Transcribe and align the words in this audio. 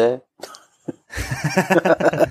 Dada. 0.00 0.22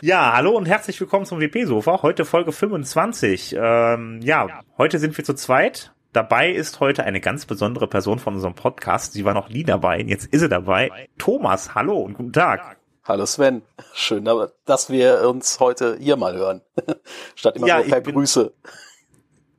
ja, 0.00 0.32
hallo 0.32 0.56
und 0.56 0.66
herzlich 0.66 0.98
willkommen 1.00 1.26
zum 1.26 1.40
WP-Sofa. 1.40 2.02
Heute 2.02 2.24
Folge 2.24 2.52
25. 2.52 3.54
Ähm, 3.58 4.20
ja, 4.22 4.62
heute 4.78 4.98
sind 4.98 5.16
wir 5.16 5.24
zu 5.24 5.34
zweit. 5.34 5.92
Dabei 6.12 6.50
ist 6.50 6.80
heute 6.80 7.04
eine 7.04 7.20
ganz 7.20 7.44
besondere 7.44 7.86
Person 7.86 8.18
von 8.18 8.34
unserem 8.34 8.54
Podcast. 8.54 9.12
Sie 9.12 9.26
war 9.26 9.34
noch 9.34 9.50
nie 9.50 9.64
dabei, 9.64 10.00
jetzt 10.00 10.26
ist 10.26 10.40
sie 10.40 10.48
dabei. 10.48 11.08
Thomas, 11.18 11.74
hallo 11.74 11.98
und 11.98 12.14
guten 12.14 12.32
Tag. 12.32 12.78
Hallo 13.04 13.26
Sven. 13.26 13.62
Schön, 13.92 14.26
dass 14.64 14.90
wir 14.90 15.28
uns 15.28 15.60
heute 15.60 15.98
hier 16.00 16.16
mal 16.16 16.36
hören. 16.36 16.62
Statt 17.34 17.56
immer 17.56 17.66
Ja, 17.66 17.78
nur 17.78 17.88
per 17.88 18.00
Grüße. 18.00 18.52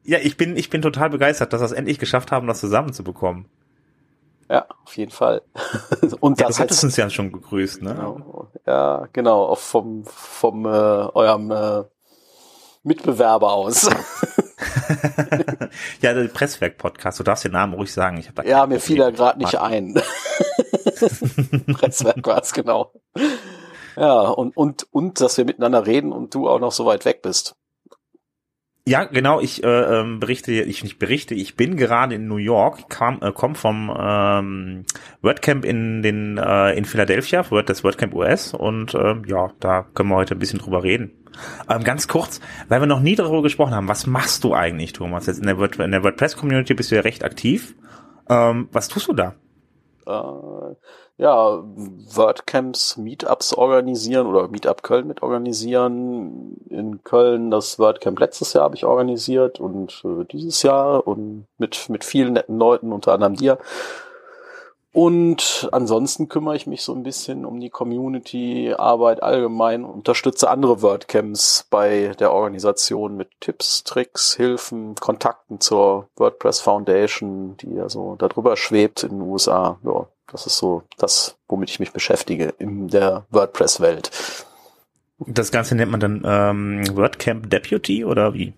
Ja, 0.04 0.18
ich 0.20 0.38
bin, 0.38 0.58
ich 0.58 0.72
bin 0.72 0.82
total 0.82 1.12
begeistert, 1.12 1.54
dass 1.54 1.62
wir 1.62 1.66
es 1.66 1.72
endlich 1.72 2.00
geschafft 2.00 2.32
haben, 2.32 2.48
das 2.48 2.60
zusammenzubekommen. 2.60 3.46
Ja, 4.50 4.66
auf 4.84 4.98
jeden 4.98 5.12
Fall. 5.12 5.44
Und 6.20 6.40
Ja, 6.40 6.48
das 6.48 6.58
du 6.58 6.64
hattest 6.64 6.84
uns 6.84 6.98
ja 6.98 7.10
schon 7.10 7.32
gegrüßt, 7.32 7.84
ne? 7.84 7.94
genau, 7.94 8.48
ja, 8.66 9.08
genau, 9.14 9.44
auch 9.46 9.60
vom, 9.60 10.04
vom 10.06 10.66
äh, 10.66 10.70
eurem 10.70 11.52
äh, 11.52 11.84
Mitbewerber 12.82 13.54
aus. 13.54 13.88
ja, 16.02 16.14
der 16.14 16.28
Presswerk-Podcast, 16.30 17.20
du 17.20 17.24
darfst 17.24 17.46
den 17.46 17.52
Namen 17.52 17.76
ruhig 17.76 17.94
sagen. 17.94 18.18
Ich 18.18 18.28
hab 18.28 18.36
da 18.36 18.44
ja, 18.44 18.66
mir 18.66 18.80
fiel 18.80 19.02
er 19.02 19.12
gerade 19.12 19.38
nicht 19.38 19.60
ein. 19.60 19.94
Presswerk 21.74 22.26
war 22.26 22.42
es, 22.42 22.52
genau. 22.52 22.92
Ja, 23.96 24.22
und, 24.22 24.58
und, 24.58 24.88
und, 24.92 25.22
dass 25.22 25.38
wir 25.38 25.46
miteinander 25.46 25.86
reden 25.86 26.12
und 26.12 26.34
du 26.34 26.50
auch 26.50 26.60
noch 26.60 26.72
so 26.72 26.88
weit 26.88 27.06
weg 27.06 27.22
bist. 27.22 27.56
Ja, 28.90 29.04
genau, 29.04 29.40
ich 29.40 29.64
äh, 29.64 29.68
ähm, 29.68 30.20
berichte, 30.20 30.52
ich 30.52 30.82
nicht 30.84 30.98
berichte, 30.98 31.36
ich 31.36 31.56
bin 31.56 31.78
gerade 31.78 32.16
in 32.16 32.28
New 32.28 32.38
York, 32.38 32.90
kam, 32.90 33.20
äh, 33.22 33.32
komm 33.32 33.54
vom 33.54 33.96
ähm, 33.96 34.84
WordCamp 35.22 35.64
in 35.64 36.02
den 36.02 36.40
äh, 36.40 36.72
in 36.74 36.86
Philadelphia, 36.86 37.46
das 37.68 37.84
WordCamp 37.84 38.16
US 38.16 38.56
und 38.56 38.96
ähm, 38.96 39.26
ja, 39.28 39.52
da 39.60 39.86
können 39.94 40.10
wir 40.10 40.16
heute 40.16 40.34
ein 40.34 40.40
bisschen 40.40 40.58
drüber 40.58 40.82
reden. 40.82 41.12
Ähm, 41.70 41.84
ganz 41.84 42.08
kurz, 42.08 42.42
weil 42.68 42.82
wir 42.82 42.88
noch 42.88 43.00
nie 43.00 43.16
darüber 43.16 43.44
gesprochen 43.44 43.76
haben, 43.76 43.88
was 43.88 44.08
machst 44.08 44.44
du 44.44 44.56
eigentlich, 44.56 44.92
Thomas? 44.94 45.28
Jetzt 45.28 45.38
in 45.38 45.46
der, 45.46 45.60
Word, 45.60 45.78
in 45.78 45.92
der 45.92 46.04
WordPress-Community 46.04 46.74
bist 46.74 46.90
du 46.90 46.96
ja 46.96 47.02
recht 47.02 47.24
aktiv. 47.24 47.76
Ähm, 48.28 48.70
was 48.72 48.88
tust 48.88 49.08
du 49.08 49.14
da? 49.14 49.36
äh, 50.10 50.76
ja, 51.20 51.62
WordCamps, 51.66 52.96
Meetups 52.96 53.54
organisieren 53.54 54.26
oder 54.26 54.48
Meetup 54.48 54.84
Köln 54.84 55.06
mit 55.06 55.22
organisieren. 55.22 56.56
In 56.70 57.04
Köln 57.04 57.52
das 57.52 57.78
WordCamp 57.78 58.18
letztes 58.20 58.54
Jahr 58.54 58.64
habe 58.64 58.76
ich 58.76 58.86
organisiert 58.86 59.60
und 59.60 60.02
äh, 60.06 60.24
dieses 60.32 60.64
Jahr 60.64 61.06
und 61.06 61.46
mit, 61.58 61.90
mit 61.90 62.06
vielen 62.06 62.34
netten 62.34 62.58
Leuten, 62.58 62.94
unter 62.94 63.12
anderem 63.12 63.36
dir. 63.36 63.58
Und 64.94 65.68
ansonsten 65.74 66.30
kümmere 66.30 66.56
ich 66.56 66.68
mich 66.68 66.84
so 66.84 66.94
ein 66.94 67.04
bisschen 67.04 67.46
um 67.46 67.60
die 67.60 67.70
Community-Arbeit 67.70 69.22
allgemein, 69.22 69.84
unterstütze 69.84 70.50
andere 70.50 70.82
WordCamps 70.82 71.68
bei 71.70 72.14
der 72.18 72.32
Organisation 72.32 73.18
mit 73.18 73.30
Tipps, 73.42 73.84
Tricks, 73.84 74.36
Hilfen, 74.36 74.96
Kontakten 74.96 75.60
zur 75.60 76.08
WordPress 76.16 76.62
Foundation, 76.62 77.58
die 77.58 77.76
ja 77.76 77.90
so 77.90 78.16
darüber 78.16 78.56
schwebt 78.56 79.04
in 79.04 79.20
den 79.20 79.22
USA. 79.22 79.78
Ja, 79.84 80.08
das 80.32 80.46
ist 80.46 80.58
so 80.58 80.84
das, 80.98 81.38
womit 81.48 81.70
ich 81.70 81.80
mich 81.80 81.92
beschäftige 81.94 82.54
in 82.60 82.88
der 82.88 83.26
WordPress-Welt. 83.32 84.12
Das 85.28 85.52
Ganze 85.52 85.76
nennt 85.76 85.92
man 85.92 86.00
dann 86.00 86.24
ähm, 86.26 86.96
WordCamp 86.96 87.50
Deputy 87.50 88.06
oder 88.06 88.34
wie? 88.34 88.54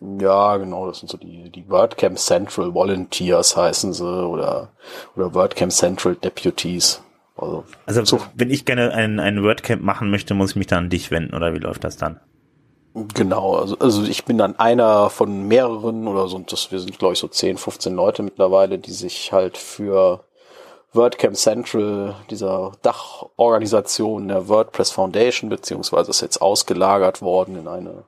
Ja, 0.00 0.56
genau, 0.58 0.86
das 0.88 0.98
sind 0.98 1.08
so 1.10 1.16
die, 1.16 1.50
die 1.50 1.68
WordCamp 1.68 2.18
Central 2.18 2.74
Volunteers 2.74 3.56
heißen 3.56 3.92
sie 3.94 4.04
oder, 4.26 4.72
oder 5.16 5.34
WordCamp 5.34 5.72
Central 5.72 6.16
Deputies. 6.16 7.02
Also, 7.36 7.64
Also 7.86 8.04
So. 8.04 8.20
wenn 8.34 8.50
ich 8.50 8.64
gerne 8.66 8.92
ein, 8.92 9.20
ein 9.20 9.42
WordCamp 9.42 9.82
machen 9.82 10.10
möchte, 10.10 10.34
muss 10.34 10.50
ich 10.50 10.56
mich 10.56 10.66
dann 10.66 10.84
an 10.84 10.90
dich 10.90 11.10
wenden 11.10 11.34
oder 11.34 11.54
wie 11.54 11.58
läuft 11.58 11.84
das 11.84 11.96
dann? 11.96 12.20
Genau, 13.14 13.56
also, 13.56 13.78
also 13.78 14.04
ich 14.04 14.24
bin 14.24 14.38
dann 14.38 14.58
einer 14.58 15.10
von 15.10 15.46
mehreren 15.48 16.08
oder 16.08 16.28
so, 16.28 16.38
das, 16.38 16.72
wir 16.72 16.78
sind 16.80 16.98
glaube 16.98 17.12
ich 17.12 17.18
so 17.18 17.28
10, 17.28 17.58
15 17.58 17.94
Leute 17.94 18.22
mittlerweile, 18.22 18.78
die 18.78 18.92
sich 18.92 19.32
halt 19.32 19.58
für 19.58 20.25
WordCamp 20.92 21.36
Central, 21.36 22.16
dieser 22.30 22.72
Dachorganisation 22.82 24.28
der 24.28 24.48
WordPress 24.48 24.90
Foundation, 24.90 25.50
beziehungsweise 25.50 26.10
ist 26.10 26.22
jetzt 26.22 26.40
ausgelagert 26.40 27.22
worden 27.22 27.56
in 27.56 27.68
eine 27.68 28.04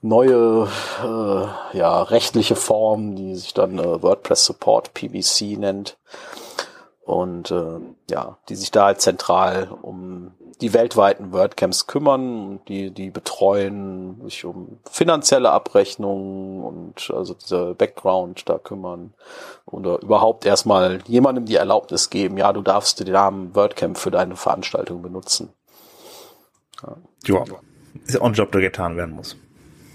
neue 0.00 0.68
äh, 1.02 1.78
ja, 1.78 2.02
rechtliche 2.02 2.56
Form, 2.56 3.14
die 3.14 3.36
sich 3.36 3.54
dann 3.54 3.78
äh, 3.78 4.02
WordPress 4.02 4.44
Support 4.44 4.94
PVC 4.94 5.58
nennt. 5.58 5.96
Und 7.12 7.50
äh, 7.50 7.78
ja, 8.10 8.38
die 8.48 8.54
sich 8.54 8.70
da 8.70 8.86
halt 8.86 9.02
zentral 9.02 9.68
um 9.82 10.32
die 10.62 10.72
weltweiten 10.72 11.30
WordCamps 11.30 11.86
kümmern 11.86 12.48
und 12.48 12.68
die, 12.68 12.90
die 12.90 13.10
betreuen, 13.10 14.22
sich 14.24 14.46
um 14.46 14.78
finanzielle 14.90 15.50
Abrechnungen 15.50 16.62
und 16.62 17.10
also 17.14 17.34
diese 17.34 17.74
Background 17.74 18.48
da 18.48 18.56
kümmern 18.56 19.12
oder 19.66 20.00
überhaupt 20.00 20.46
erstmal 20.46 21.00
jemandem 21.06 21.44
die 21.44 21.56
Erlaubnis 21.56 22.08
geben, 22.08 22.38
ja, 22.38 22.50
du 22.54 22.62
darfst 22.62 23.00
den 23.00 23.12
Namen 23.12 23.54
WordCamp 23.54 23.98
für 23.98 24.10
deine 24.10 24.36
Veranstaltung 24.36 25.02
benutzen. 25.02 25.50
Ja. 26.82 26.96
Ist 28.06 28.14
ja 28.14 28.20
auch 28.22 28.26
ein 28.26 28.32
Job, 28.32 28.52
der 28.52 28.62
getan 28.62 28.96
werden 28.96 29.14
muss. 29.14 29.36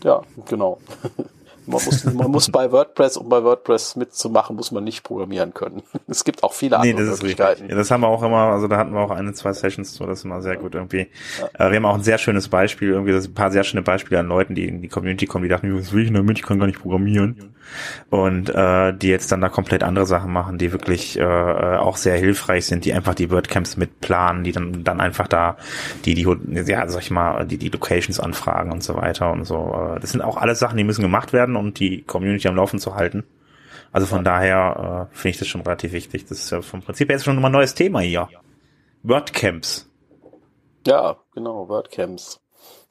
Ja, 0.03 0.21
genau. 0.45 0.77
Man 1.67 1.83
muss, 1.83 2.03
man 2.05 2.31
muss 2.31 2.49
bei 2.49 2.71
WordPress, 2.71 3.17
um 3.17 3.29
bei 3.29 3.43
WordPress 3.43 3.95
mitzumachen, 3.97 4.55
muss 4.55 4.71
man 4.71 4.83
nicht 4.83 5.03
programmieren 5.03 5.53
können. 5.53 5.83
Es 6.07 6.23
gibt 6.23 6.43
auch 6.43 6.53
viele 6.53 6.79
Nee, 6.79 6.91
andere 6.91 7.07
das 7.07 7.15
ist 7.15 7.23
richtig. 7.23 7.39
Möglichkeiten. 7.39 7.69
Ja, 7.69 7.75
das 7.75 7.91
haben 7.91 8.01
wir 8.01 8.07
auch 8.07 8.23
immer, 8.23 8.37
also 8.53 8.67
da 8.67 8.77
hatten 8.77 8.93
wir 8.93 9.01
auch 9.01 9.11
eine, 9.11 9.33
zwei 9.33 9.51
Sessions 9.53 9.93
zu, 9.93 10.05
das 10.05 10.19
ist 10.19 10.25
immer 10.25 10.41
sehr 10.41 10.55
gut 10.55 10.73
irgendwie. 10.75 11.07
Äh, 11.53 11.69
wir 11.69 11.75
haben 11.75 11.85
auch 11.85 11.95
ein 11.95 12.03
sehr 12.03 12.17
schönes 12.17 12.47
Beispiel, 12.47 12.89
irgendwie 12.89 13.11
das 13.11 13.23
sind 13.23 13.31
ein 13.31 13.35
paar 13.35 13.51
sehr 13.51 13.63
schöne 13.63 13.83
Beispiele 13.83 14.19
an 14.19 14.27
Leuten, 14.27 14.55
die 14.55 14.65
in 14.67 14.81
die 14.81 14.87
Community 14.87 15.25
kommen, 15.25 15.43
die 15.43 15.49
dachten, 15.49 15.77
was 15.77 15.91
will 15.91 16.01
ich 16.01 16.07
denn 16.07 16.15
damit, 16.15 16.39
ich 16.39 16.45
kann 16.45 16.59
gar 16.59 16.67
nicht 16.67 16.79
programmieren. 16.79 17.53
Und 18.09 18.49
äh, 18.49 18.93
die 18.93 19.09
jetzt 19.09 19.31
dann 19.31 19.41
da 19.41 19.49
komplett 19.49 19.83
andere 19.83 20.05
Sachen 20.05 20.31
machen, 20.31 20.57
die 20.57 20.71
wirklich 20.71 21.17
äh, 21.17 21.21
äh, 21.23 21.77
auch 21.77 21.97
sehr 21.97 22.17
hilfreich 22.17 22.65
sind, 22.65 22.85
die 22.85 22.93
einfach 22.93 23.15
die 23.15 23.29
WordCamps 23.29 23.77
mitplanen, 23.77 24.43
die 24.43 24.51
dann 24.51 24.83
dann 24.83 24.99
einfach 25.01 25.27
da 25.27 25.57
die, 26.05 26.13
die, 26.13 26.27
ja, 26.65 26.87
sag 26.87 27.01
ich 27.01 27.11
mal, 27.11 27.45
die, 27.45 27.57
die 27.57 27.69
Locations 27.69 28.19
anfragen 28.19 28.71
und 28.71 28.83
so 28.83 28.95
weiter 28.95 29.31
und 29.31 29.45
so. 29.45 29.93
Äh, 29.95 29.99
Das 29.99 30.11
sind 30.11 30.21
auch 30.21 30.37
alles 30.37 30.59
Sachen, 30.59 30.77
die 30.77 30.83
müssen 30.83 31.01
gemacht 31.01 31.33
werden, 31.33 31.55
um 31.55 31.73
die 31.73 32.01
Community 32.03 32.47
am 32.47 32.55
Laufen 32.55 32.79
zu 32.79 32.95
halten. 32.95 33.23
Also 33.91 34.07
von 34.07 34.23
daher 34.23 35.09
äh, 35.11 35.15
finde 35.15 35.29
ich 35.29 35.39
das 35.39 35.47
schon 35.47 35.61
relativ 35.61 35.93
wichtig. 35.93 36.25
Das 36.25 36.39
ist 36.39 36.51
ja 36.51 36.61
vom 36.61 36.81
Prinzip 36.81 37.09
her 37.09 37.15
jetzt 37.15 37.25
schon 37.25 37.39
mal 37.41 37.47
ein 37.47 37.51
neues 37.53 37.73
Thema 37.73 37.99
hier. 38.01 38.29
WordCamps. 39.03 39.89
Ja, 40.85 41.17
genau, 41.33 41.67
WordCamps. 41.67 42.39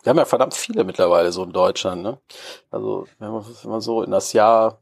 Wir 0.07 0.11
haben 0.11 0.19
ja 0.19 0.25
verdammt 0.25 0.55
viele 0.55 0.85
mittlerweile 0.85 1.33
so 1.33 1.43
in 1.43 1.51
Deutschland, 1.51 2.05
ne? 2.05 2.19
Also, 2.71 3.09
wenn 3.19 3.33
wir, 3.33 3.45
wenn 3.45 3.71
wir 3.73 3.81
so 3.81 4.05
in 4.05 4.13
das 4.13 4.33
Jahr 4.35 4.79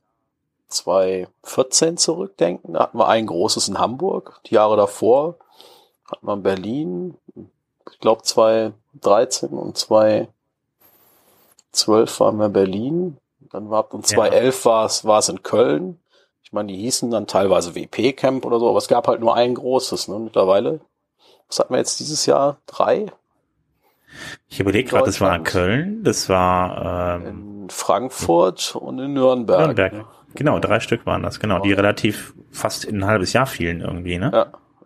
2014 0.68 1.96
zurückdenken, 1.96 2.74
da 2.74 2.80
hatten 2.80 2.98
wir 2.98 3.08
ein 3.08 3.24
großes 3.26 3.68
in 3.68 3.78
Hamburg. 3.78 4.42
Die 4.44 4.54
Jahre 4.54 4.76
davor 4.76 5.36
hatten 6.04 6.26
wir 6.26 6.34
in 6.34 6.42
Berlin, 6.42 7.16
ich 7.90 8.00
glaube 8.00 8.20
2013 8.20 9.48
und 9.48 9.78
2012 9.78 10.28
waren 12.20 12.36
wir 12.36 12.44
in 12.44 12.52
Berlin. 12.52 13.16
Dann 13.50 13.70
war 13.70 13.94
und 13.94 14.06
2011 14.06 14.66
war 14.66 14.84
es 14.84 15.06
war 15.06 15.20
es 15.20 15.30
in 15.30 15.42
Köln. 15.42 15.98
Ich 16.42 16.52
meine, 16.52 16.70
die 16.70 16.76
hießen 16.76 17.10
dann 17.10 17.26
teilweise 17.26 17.74
WP 17.74 18.12
Camp 18.12 18.44
oder 18.44 18.60
so, 18.60 18.68
aber 18.68 18.76
es 18.76 18.88
gab 18.88 19.08
halt 19.08 19.20
nur 19.20 19.34
ein 19.34 19.54
großes, 19.54 20.08
ne? 20.08 20.18
Mittlerweile. 20.18 20.80
Was 21.48 21.60
hatten 21.60 21.72
wir 21.72 21.78
jetzt 21.78 21.98
dieses 21.98 22.26
Jahr? 22.26 22.58
Drei? 22.66 23.06
Ich 24.48 24.60
überlege 24.60 24.90
gerade, 24.90 25.06
das 25.06 25.20
war 25.20 25.36
in. 25.36 25.44
Köln, 25.44 26.04
das 26.04 26.28
war 26.28 27.16
ähm, 27.16 27.26
In 27.64 27.70
Frankfurt 27.70 28.76
und 28.76 28.98
in 28.98 29.14
Nürnberg. 29.14 29.66
Nürnberg. 29.66 29.92
ne? 29.92 30.04
Genau, 30.34 30.58
drei 30.58 30.80
Stück 30.80 31.06
waren 31.06 31.22
das, 31.22 31.38
genau, 31.38 31.60
die 31.60 31.72
relativ 31.72 32.34
fast 32.50 32.84
in 32.84 33.02
ein 33.02 33.06
halbes 33.06 33.32
Jahr 33.32 33.46
fielen 33.46 33.80
irgendwie, 33.80 34.18
ne? 34.18 34.30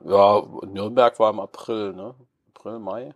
Ja. 0.04 0.40
ja, 0.40 0.42
Nürnberg 0.66 1.18
war 1.18 1.30
im 1.30 1.40
April, 1.40 1.94
ne? 1.94 2.14
April, 2.54 2.78
Mai. 2.78 3.14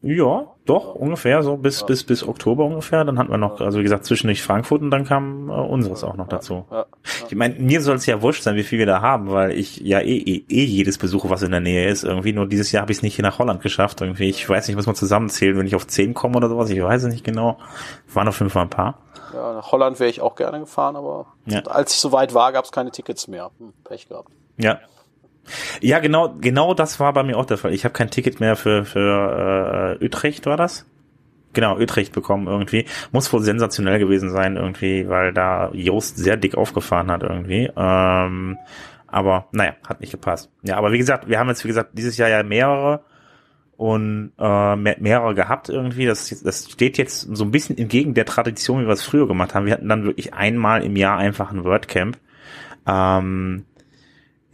Ja, 0.00 0.46
doch, 0.64 0.94
ungefähr 0.94 1.42
so 1.42 1.56
bis, 1.56 1.84
bis, 1.84 2.04
bis 2.04 2.22
Oktober 2.26 2.64
ungefähr. 2.64 3.04
Dann 3.04 3.18
hatten 3.18 3.30
wir 3.32 3.36
noch, 3.38 3.60
also 3.60 3.80
wie 3.80 3.82
gesagt, 3.82 4.04
zwischendurch 4.04 4.42
Frankfurt 4.44 4.80
und 4.80 4.92
dann 4.92 5.04
kam 5.04 5.48
äh, 5.50 5.52
unseres 5.54 6.04
auch 6.04 6.14
noch 6.14 6.28
dazu. 6.28 6.66
Ich 7.28 7.34
meine, 7.34 7.54
mir 7.56 7.80
soll 7.80 7.96
es 7.96 8.06
ja 8.06 8.22
wurscht 8.22 8.44
sein, 8.44 8.54
wie 8.54 8.62
viel 8.62 8.78
wir 8.78 8.86
da 8.86 9.02
haben, 9.02 9.32
weil 9.32 9.50
ich 9.58 9.78
ja 9.78 9.98
eh, 9.98 10.16
eh, 10.16 10.44
eh 10.48 10.64
jedes 10.64 10.98
besuche, 10.98 11.30
was 11.30 11.42
in 11.42 11.50
der 11.50 11.58
Nähe 11.60 11.88
ist. 11.88 12.04
Irgendwie 12.04 12.32
nur 12.32 12.46
dieses 12.46 12.70
Jahr 12.70 12.82
habe 12.82 12.92
ich 12.92 12.98
es 12.98 13.02
nicht 13.02 13.16
hier 13.16 13.24
nach 13.24 13.40
Holland 13.40 13.60
geschafft. 13.60 14.00
Irgendwie, 14.00 14.28
ich 14.28 14.48
weiß 14.48 14.68
nicht, 14.68 14.76
muss 14.76 14.86
man 14.86 14.94
zusammenzählen, 14.94 15.58
wenn 15.58 15.66
ich 15.66 15.74
auf 15.74 15.86
zehn 15.88 16.14
komme 16.14 16.36
oder 16.36 16.48
sowas. 16.48 16.70
Ich 16.70 16.80
weiß 16.80 17.02
es 17.02 17.12
nicht 17.12 17.24
genau. 17.24 17.58
Waren 18.14 18.28
auf 18.28 18.36
fünf 18.36 18.54
Mal 18.54 18.62
ein 18.62 18.70
paar. 18.70 18.98
ja, 19.34 19.54
nach 19.54 19.72
Holland 19.72 19.98
wäre 19.98 20.10
ich 20.10 20.20
auch 20.20 20.36
gerne 20.36 20.60
gefahren, 20.60 20.94
aber 20.94 21.26
Ja. 21.46 21.62
als 21.62 21.92
ich 21.94 21.98
so 21.98 22.12
weit 22.12 22.34
war, 22.34 22.52
gab 22.52 22.64
es 22.64 22.70
keine 22.70 22.92
Tickets 22.92 23.26
mehr. 23.26 23.50
Hm, 23.58 23.72
Pech 23.82 24.08
gehabt. 24.08 24.28
Ja. 24.58 24.78
Ja, 25.80 25.98
genau, 25.98 26.34
genau 26.40 26.74
das 26.74 27.00
war 27.00 27.12
bei 27.12 27.22
mir 27.22 27.36
auch 27.36 27.46
der 27.46 27.58
Fall. 27.58 27.72
Ich 27.72 27.84
habe 27.84 27.92
kein 27.92 28.10
Ticket 28.10 28.40
mehr 28.40 28.56
für, 28.56 28.84
für 28.84 29.98
äh, 30.00 30.04
Utrecht, 30.04 30.46
war 30.46 30.56
das? 30.56 30.86
Genau, 31.54 31.78
Utrecht 31.78 32.12
bekommen 32.12 32.46
irgendwie. 32.46 32.84
Muss 33.10 33.32
wohl 33.32 33.42
sensationell 33.42 33.98
gewesen 33.98 34.30
sein 34.30 34.56
irgendwie, 34.56 35.08
weil 35.08 35.32
da 35.32 35.70
Joost 35.72 36.16
sehr 36.18 36.36
dick 36.36 36.56
aufgefahren 36.56 37.10
hat 37.10 37.22
irgendwie. 37.22 37.70
Ähm, 37.76 38.58
Aber 39.06 39.48
naja, 39.52 39.72
hat 39.88 40.00
nicht 40.00 40.12
gepasst. 40.12 40.50
Ja, 40.62 40.76
aber 40.76 40.92
wie 40.92 40.98
gesagt, 40.98 41.28
wir 41.28 41.38
haben 41.38 41.48
jetzt, 41.48 41.64
wie 41.64 41.68
gesagt, 41.68 41.92
dieses 41.94 42.16
Jahr 42.18 42.28
ja 42.28 42.42
mehrere 42.42 43.00
und 43.78 44.32
äh, 44.38 44.76
mehrere 44.76 45.34
gehabt 45.34 45.68
irgendwie. 45.70 46.04
Das, 46.04 46.28
das 46.42 46.70
steht 46.70 46.98
jetzt 46.98 47.22
so 47.34 47.44
ein 47.44 47.50
bisschen 47.50 47.78
entgegen 47.78 48.12
der 48.12 48.26
Tradition, 48.26 48.82
wie 48.82 48.86
wir 48.86 48.92
es 48.92 49.02
früher 49.02 49.26
gemacht 49.26 49.54
haben. 49.54 49.66
Wir 49.66 49.72
hatten 49.72 49.88
dann 49.88 50.04
wirklich 50.04 50.34
einmal 50.34 50.82
im 50.84 50.96
Jahr 50.96 51.16
einfach 51.16 51.50
ein 51.50 51.64
WordCamp. 51.64 52.18
Ähm, 52.86 53.64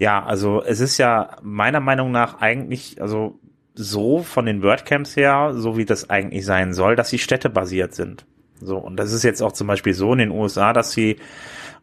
ja, 0.04 0.22
also 0.22 0.62
es 0.62 0.80
ist 0.80 0.98
ja 0.98 1.38
meiner 1.40 1.80
Meinung 1.80 2.12
nach 2.12 2.42
eigentlich, 2.42 3.00
also 3.00 3.38
so 3.74 4.22
von 4.22 4.44
den 4.44 4.62
WordCamps 4.62 5.16
her, 5.16 5.52
so 5.54 5.78
wie 5.78 5.86
das 5.86 6.10
eigentlich 6.10 6.44
sein 6.44 6.74
soll, 6.74 6.94
dass 6.94 7.08
sie 7.08 7.18
städtebasiert 7.18 7.94
sind. 7.94 8.26
So, 8.60 8.76
und 8.76 8.98
das 8.98 9.14
ist 9.14 9.22
jetzt 9.22 9.40
auch 9.40 9.52
zum 9.52 9.66
Beispiel 9.66 9.94
so 9.94 10.12
in 10.12 10.18
den 10.18 10.30
USA, 10.30 10.74
dass 10.74 10.92
sie 10.92 11.16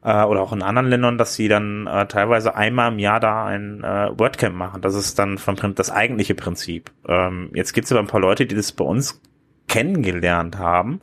äh, 0.03 0.23
oder 0.23 0.41
auch 0.41 0.53
in 0.53 0.61
anderen 0.61 0.87
Ländern, 0.87 1.17
dass 1.17 1.33
sie 1.33 1.47
dann 1.47 1.87
äh, 1.87 2.05
teilweise 2.05 2.53
einmal 2.53 2.91
im 2.91 2.99
Jahr 2.99 3.19
da 3.19 3.45
ein 3.47 3.83
äh, 3.83 4.11
WordCamp 4.15 4.55
machen. 4.55 4.83
Das 4.83 4.93
ist 4.93 5.17
dann 5.17 5.39
vom 5.39 5.55
das 5.73 5.89
eigentliche 5.89 6.35
Prinzip. 6.35 6.91
Ähm, 7.07 7.49
jetzt 7.55 7.73
gibt 7.73 7.85
es 7.85 7.91
aber 7.91 8.01
ein 8.01 8.07
paar 8.07 8.21
Leute, 8.21 8.45
die 8.45 8.53
das 8.53 8.71
bei 8.71 8.85
uns 8.85 9.19
kennengelernt 9.67 10.59
haben 10.59 11.01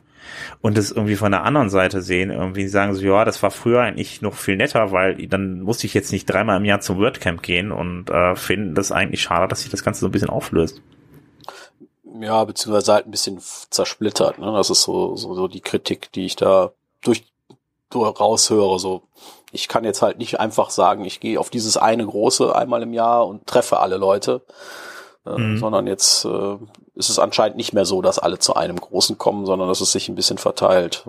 und 0.61 0.77
das 0.77 0.91
irgendwie 0.91 1.15
von 1.15 1.31
der 1.31 1.43
anderen 1.43 1.69
Seite 1.69 2.01
sehen, 2.01 2.31
irgendwie 2.31 2.67
sagen 2.67 2.93
so, 2.95 3.01
ja, 3.01 3.25
das 3.25 3.41
war 3.43 3.51
früher 3.51 3.81
eigentlich 3.81 4.21
noch 4.21 4.33
viel 4.33 4.55
netter, 4.55 4.91
weil 4.91 5.27
dann 5.27 5.61
musste 5.61 5.87
ich 5.87 5.93
jetzt 5.93 6.11
nicht 6.11 6.25
dreimal 6.25 6.57
im 6.57 6.65
Jahr 6.65 6.81
zum 6.81 6.97
WordCamp 6.99 7.41
gehen 7.41 7.71
und 7.71 8.09
äh, 8.09 8.35
finden 8.35 8.75
das 8.75 8.91
eigentlich 8.91 9.21
schade, 9.21 9.47
dass 9.47 9.61
sich 9.61 9.71
das 9.71 9.83
Ganze 9.83 10.01
so 10.01 10.07
ein 10.07 10.11
bisschen 10.11 10.29
auflöst. 10.29 10.81
Ja, 12.19 12.43
beziehungsweise 12.43 12.93
halt 12.93 13.07
ein 13.07 13.11
bisschen 13.11 13.39
zersplittert. 13.39 14.39
Ne? 14.39 14.51
Das 14.51 14.69
ist 14.69 14.81
so, 14.81 15.15
so, 15.15 15.33
so 15.35 15.47
die 15.47 15.61
Kritik, 15.61 16.11
die 16.11 16.25
ich 16.25 16.35
da 16.35 16.71
durch, 17.01 17.23
durch 17.89 18.19
raushöre. 18.19 18.79
So, 18.79 19.03
ich 19.51 19.67
kann 19.67 19.83
jetzt 19.83 20.01
halt 20.01 20.17
nicht 20.17 20.39
einfach 20.39 20.69
sagen, 20.69 21.05
ich 21.05 21.19
gehe 21.19 21.39
auf 21.39 21.49
dieses 21.49 21.77
eine 21.77 22.05
große 22.05 22.55
einmal 22.55 22.81
im 22.83 22.93
Jahr 22.93 23.27
und 23.27 23.47
treffe 23.47 23.79
alle 23.79 23.97
Leute, 23.97 24.41
mhm. 25.25 25.57
sondern 25.57 25.87
jetzt 25.87 26.25
äh, 26.25 26.57
ist 26.95 27.09
es 27.09 27.19
anscheinend 27.19 27.57
nicht 27.57 27.73
mehr 27.73 27.85
so, 27.85 28.01
dass 28.01 28.19
alle 28.19 28.39
zu 28.39 28.55
einem 28.55 28.79
Großen 28.79 29.17
kommen, 29.17 29.45
sondern 29.45 29.67
dass 29.67 29.81
es 29.81 29.91
sich 29.91 30.09
ein 30.09 30.15
bisschen 30.15 30.37
verteilt. 30.37 31.05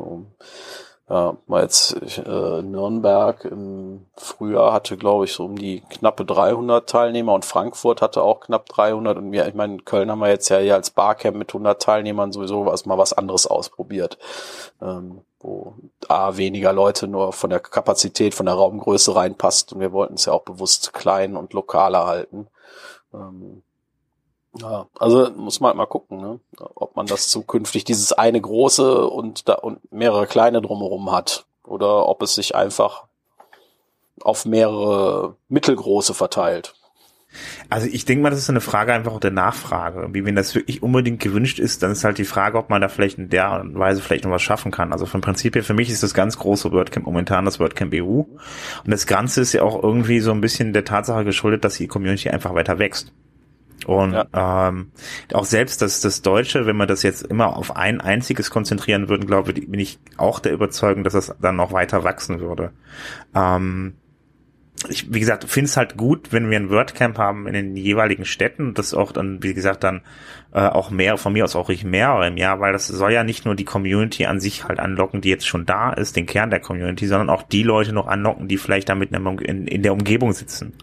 Ja, 1.09 1.37
mal 1.49 1.63
jetzt 1.63 1.97
äh, 2.19 2.63
Nürnberg 2.63 3.45
im 3.45 4.07
Frühjahr 4.17 4.73
hatte, 4.73 4.97
glaube 4.97 5.25
ich, 5.25 5.33
so 5.33 5.45
um 5.45 5.57
die 5.57 5.81
knappe 5.91 6.25
300 6.25 6.89
Teilnehmer 6.89 7.35
und 7.35 7.45
Frankfurt 7.45 8.01
hatte 8.01 8.23
auch 8.23 8.39
knapp 8.39 8.69
300 8.69 9.19
und 9.19 9.33
wir, 9.33 9.49
ich 9.49 9.55
meine, 9.55 9.75
in 9.75 9.85
Köln 9.85 10.09
haben 10.09 10.21
wir 10.21 10.29
jetzt 10.29 10.49
ja 10.51 10.59
hier 10.59 10.77
als 10.77 10.91
Barcamp 10.91 11.37
mit 11.37 11.51
100 11.51 11.83
Teilnehmern 11.83 12.31
sowieso 12.31 12.65
was, 12.65 12.87
mal 12.87 12.97
was 12.97 13.13
anderes 13.13 13.49
ausprobiert, 13.49 14.19
ähm, 14.81 15.23
wo 15.41 15.75
A, 16.07 16.37
weniger 16.37 16.73
Leute 16.73 17.09
nur 17.09 17.33
von 17.33 17.51
der 17.51 17.59
Kapazität, 17.59 18.33
von 18.33 18.47
der 18.47 18.55
Raumgröße 18.55 19.17
reinpasst 19.17 19.73
und 19.73 19.81
wir 19.81 19.91
wollten 19.91 20.15
es 20.15 20.27
ja 20.27 20.33
auch 20.33 20.43
bewusst 20.43 20.93
klein 20.93 21.35
und 21.35 21.55
lokaler 21.55 22.07
halten. 22.07 22.47
Ähm, 23.13 23.65
ja, 24.59 24.87
also 24.99 25.31
muss 25.37 25.61
man 25.61 25.69
halt 25.69 25.77
mal 25.77 25.87
gucken, 25.87 26.21
ne? 26.21 26.41
ob 26.75 26.97
man 26.97 27.07
das 27.07 27.29
zukünftig 27.29 27.85
dieses 27.85 28.13
eine 28.13 28.41
große 28.41 29.07
und 29.07 29.49
da 29.49 29.55
und 29.55 29.93
mehrere 29.93 30.27
kleine 30.27 30.61
drumherum 30.61 31.13
hat 31.13 31.47
oder 31.65 32.09
ob 32.09 32.23
es 32.23 32.35
sich 32.35 32.55
einfach 32.55 33.05
auf 34.23 34.45
mehrere 34.45 35.37
mittelgroße 35.49 36.15
verteilt. 36.15 36.75
Also 37.69 37.87
ich 37.87 38.05
denke 38.05 38.25
mal, 38.25 38.31
das 38.31 38.41
ist 38.41 38.51
eine 38.51 38.61
Frage 38.61 38.93
einfach 38.93 39.13
auch 39.13 39.21
der 39.21 39.31
Nachfrage. 39.31 40.09
Wie 40.13 40.25
wenn 40.25 40.35
das 40.35 40.55
wirklich 40.57 40.83
unbedingt 40.83 41.21
gewünscht 41.21 41.61
ist, 41.61 41.83
dann 41.83 41.93
ist 41.93 42.03
halt 42.03 42.19
die 42.19 42.25
Frage, 42.25 42.59
ob 42.59 42.71
man 42.71 42.81
da 42.81 42.89
vielleicht 42.89 43.19
in 43.19 43.29
der 43.29 43.63
Weise 43.73 44.03
vielleicht 44.03 44.25
noch 44.25 44.33
was 44.33 44.43
schaffen 44.43 44.73
kann. 44.73 44.93
Also 44.93 45.07
vom 45.07 45.21
Prinzip 45.21 45.55
her, 45.55 45.63
für 45.63 45.75
mich 45.75 45.91
ist 45.91 46.03
das 46.03 46.13
ganz 46.13 46.39
große 46.39 46.73
WordCamp 46.73 47.07
momentan 47.07 47.45
das 47.45 47.61
WordCamp 47.61 47.95
EU. 47.95 48.23
Und 48.23 48.29
das 48.87 49.07
Ganze 49.07 49.43
ist 49.43 49.53
ja 49.53 49.63
auch 49.63 49.81
irgendwie 49.81 50.19
so 50.19 50.33
ein 50.33 50.41
bisschen 50.41 50.73
der 50.73 50.85
Tatsache 50.85 51.25
geschuldet, 51.25 51.65
dass 51.65 51.77
die 51.77 51.87
Community 51.87 52.31
einfach 52.31 52.55
weiter 52.55 52.81
wächst. 52.81 53.13
Und 53.91 54.13
ja. 54.13 54.69
ähm, 54.69 54.93
auch 55.33 55.45
selbst 55.45 55.83
das, 55.83 56.01
das 56.01 56.23
Deutsche, 56.23 56.65
wenn 56.65 56.77
man 56.77 56.87
das 56.87 57.03
jetzt 57.03 57.23
immer 57.23 57.57
auf 57.57 57.75
ein 57.75 58.01
einziges 58.01 58.49
konzentrieren 58.49 59.09
würden, 59.09 59.27
glaube 59.27 59.51
ich, 59.51 59.69
bin 59.69 59.81
ich 59.81 59.99
auch 60.17 60.39
der 60.39 60.53
Überzeugung, 60.53 61.03
dass 61.03 61.15
das 61.15 61.35
dann 61.41 61.57
noch 61.57 61.73
weiter 61.73 62.05
wachsen 62.05 62.39
würde. 62.39 62.71
Ähm, 63.35 63.95
ich, 64.89 65.13
wie 65.13 65.19
gesagt, 65.19 65.43
finde 65.43 65.67
es 65.67 65.77
halt 65.77 65.97
gut, 65.97 66.33
wenn 66.33 66.49
wir 66.51 66.57
ein 66.57 66.71
WordCamp 66.71 67.19
haben 67.19 67.49
in 67.49 67.53
den 67.53 67.77
jeweiligen 67.77 68.25
Städten, 68.25 68.75
das 68.75 68.95
auch 68.95 69.11
dann, 69.11 69.43
wie 69.43 69.55
gesagt, 69.55 69.83
dann 69.83 70.03
äh, 70.55 70.61
auch 70.61 70.91
mehr, 70.91 71.17
von 71.17 71.33
mir 71.33 71.43
aus 71.43 71.57
auch 71.57 71.69
ich 71.69 71.83
mehrere 71.83 72.29
im 72.29 72.37
Jahr, 72.37 72.61
weil 72.61 72.73
das 72.73 72.87
soll 72.87 73.13
ja 73.13 73.25
nicht 73.25 73.45
nur 73.45 73.57
die 73.57 73.65
Community 73.65 74.27
an 74.27 74.39
sich 74.39 74.69
halt 74.69 74.79
anlocken, 74.79 75.21
die 75.21 75.31
jetzt 75.31 75.49
schon 75.49 75.67
da 75.67 75.93
ist, 75.93 76.15
den 76.15 76.27
Kern 76.27 76.51
der 76.51 76.61
Community, 76.61 77.09
sondern 77.09 77.29
auch 77.29 77.43
die 77.43 77.65
Leute 77.65 77.93
noch 77.93 78.07
anlocken, 78.07 78.47
die 78.47 78.57
vielleicht 78.57 78.89
damit 78.89 79.11
in, 79.11 79.67
in 79.67 79.83
der 79.83 79.93
Umgebung 79.93 80.33
sitzen. 80.33 80.75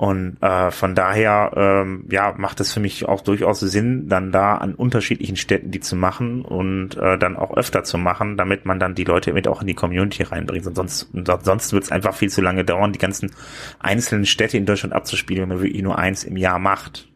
Und 0.00 0.38
äh, 0.40 0.70
von 0.70 0.94
daher 0.94 1.52
ähm, 1.54 2.06
ja 2.10 2.34
macht 2.38 2.58
es 2.60 2.72
für 2.72 2.80
mich 2.80 3.06
auch 3.06 3.20
durchaus 3.20 3.60
Sinn, 3.60 4.08
dann 4.08 4.32
da 4.32 4.54
an 4.54 4.74
unterschiedlichen 4.74 5.36
Städten 5.36 5.72
die 5.72 5.80
zu 5.80 5.94
machen 5.94 6.42
und 6.42 6.96
äh, 6.96 7.18
dann 7.18 7.36
auch 7.36 7.54
öfter 7.54 7.84
zu 7.84 7.98
machen, 7.98 8.38
damit 8.38 8.64
man 8.64 8.80
dann 8.80 8.94
die 8.94 9.04
Leute 9.04 9.34
mit 9.34 9.46
auch 9.46 9.60
in 9.60 9.66
die 9.66 9.74
Community 9.74 10.22
reinbringt. 10.22 10.66
Und 10.66 10.74
sonst, 10.74 11.10
sonst 11.42 11.74
wird 11.74 11.84
es 11.84 11.92
einfach 11.92 12.14
viel 12.14 12.30
zu 12.30 12.40
lange 12.40 12.64
dauern, 12.64 12.94
die 12.94 12.98
ganzen 12.98 13.34
einzelnen 13.78 14.24
Städte 14.24 14.56
in 14.56 14.64
Deutschland 14.64 14.94
abzuspielen, 14.94 15.42
wenn 15.42 15.48
man 15.50 15.62
wirklich 15.62 15.82
nur 15.82 15.98
eins 15.98 16.24
im 16.24 16.38
Jahr 16.38 16.58
macht. 16.58 17.06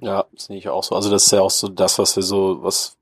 Ja, 0.00 0.24
sehe 0.34 0.56
ich 0.56 0.70
auch 0.70 0.82
so. 0.82 0.94
Also 0.94 1.10
das 1.10 1.26
ist 1.26 1.32
ja 1.32 1.42
auch 1.42 1.50
so 1.50 1.68
das, 1.68 1.98
was 1.98 2.16
wir 2.16 2.22
so, 2.22 2.62
was 2.62 2.96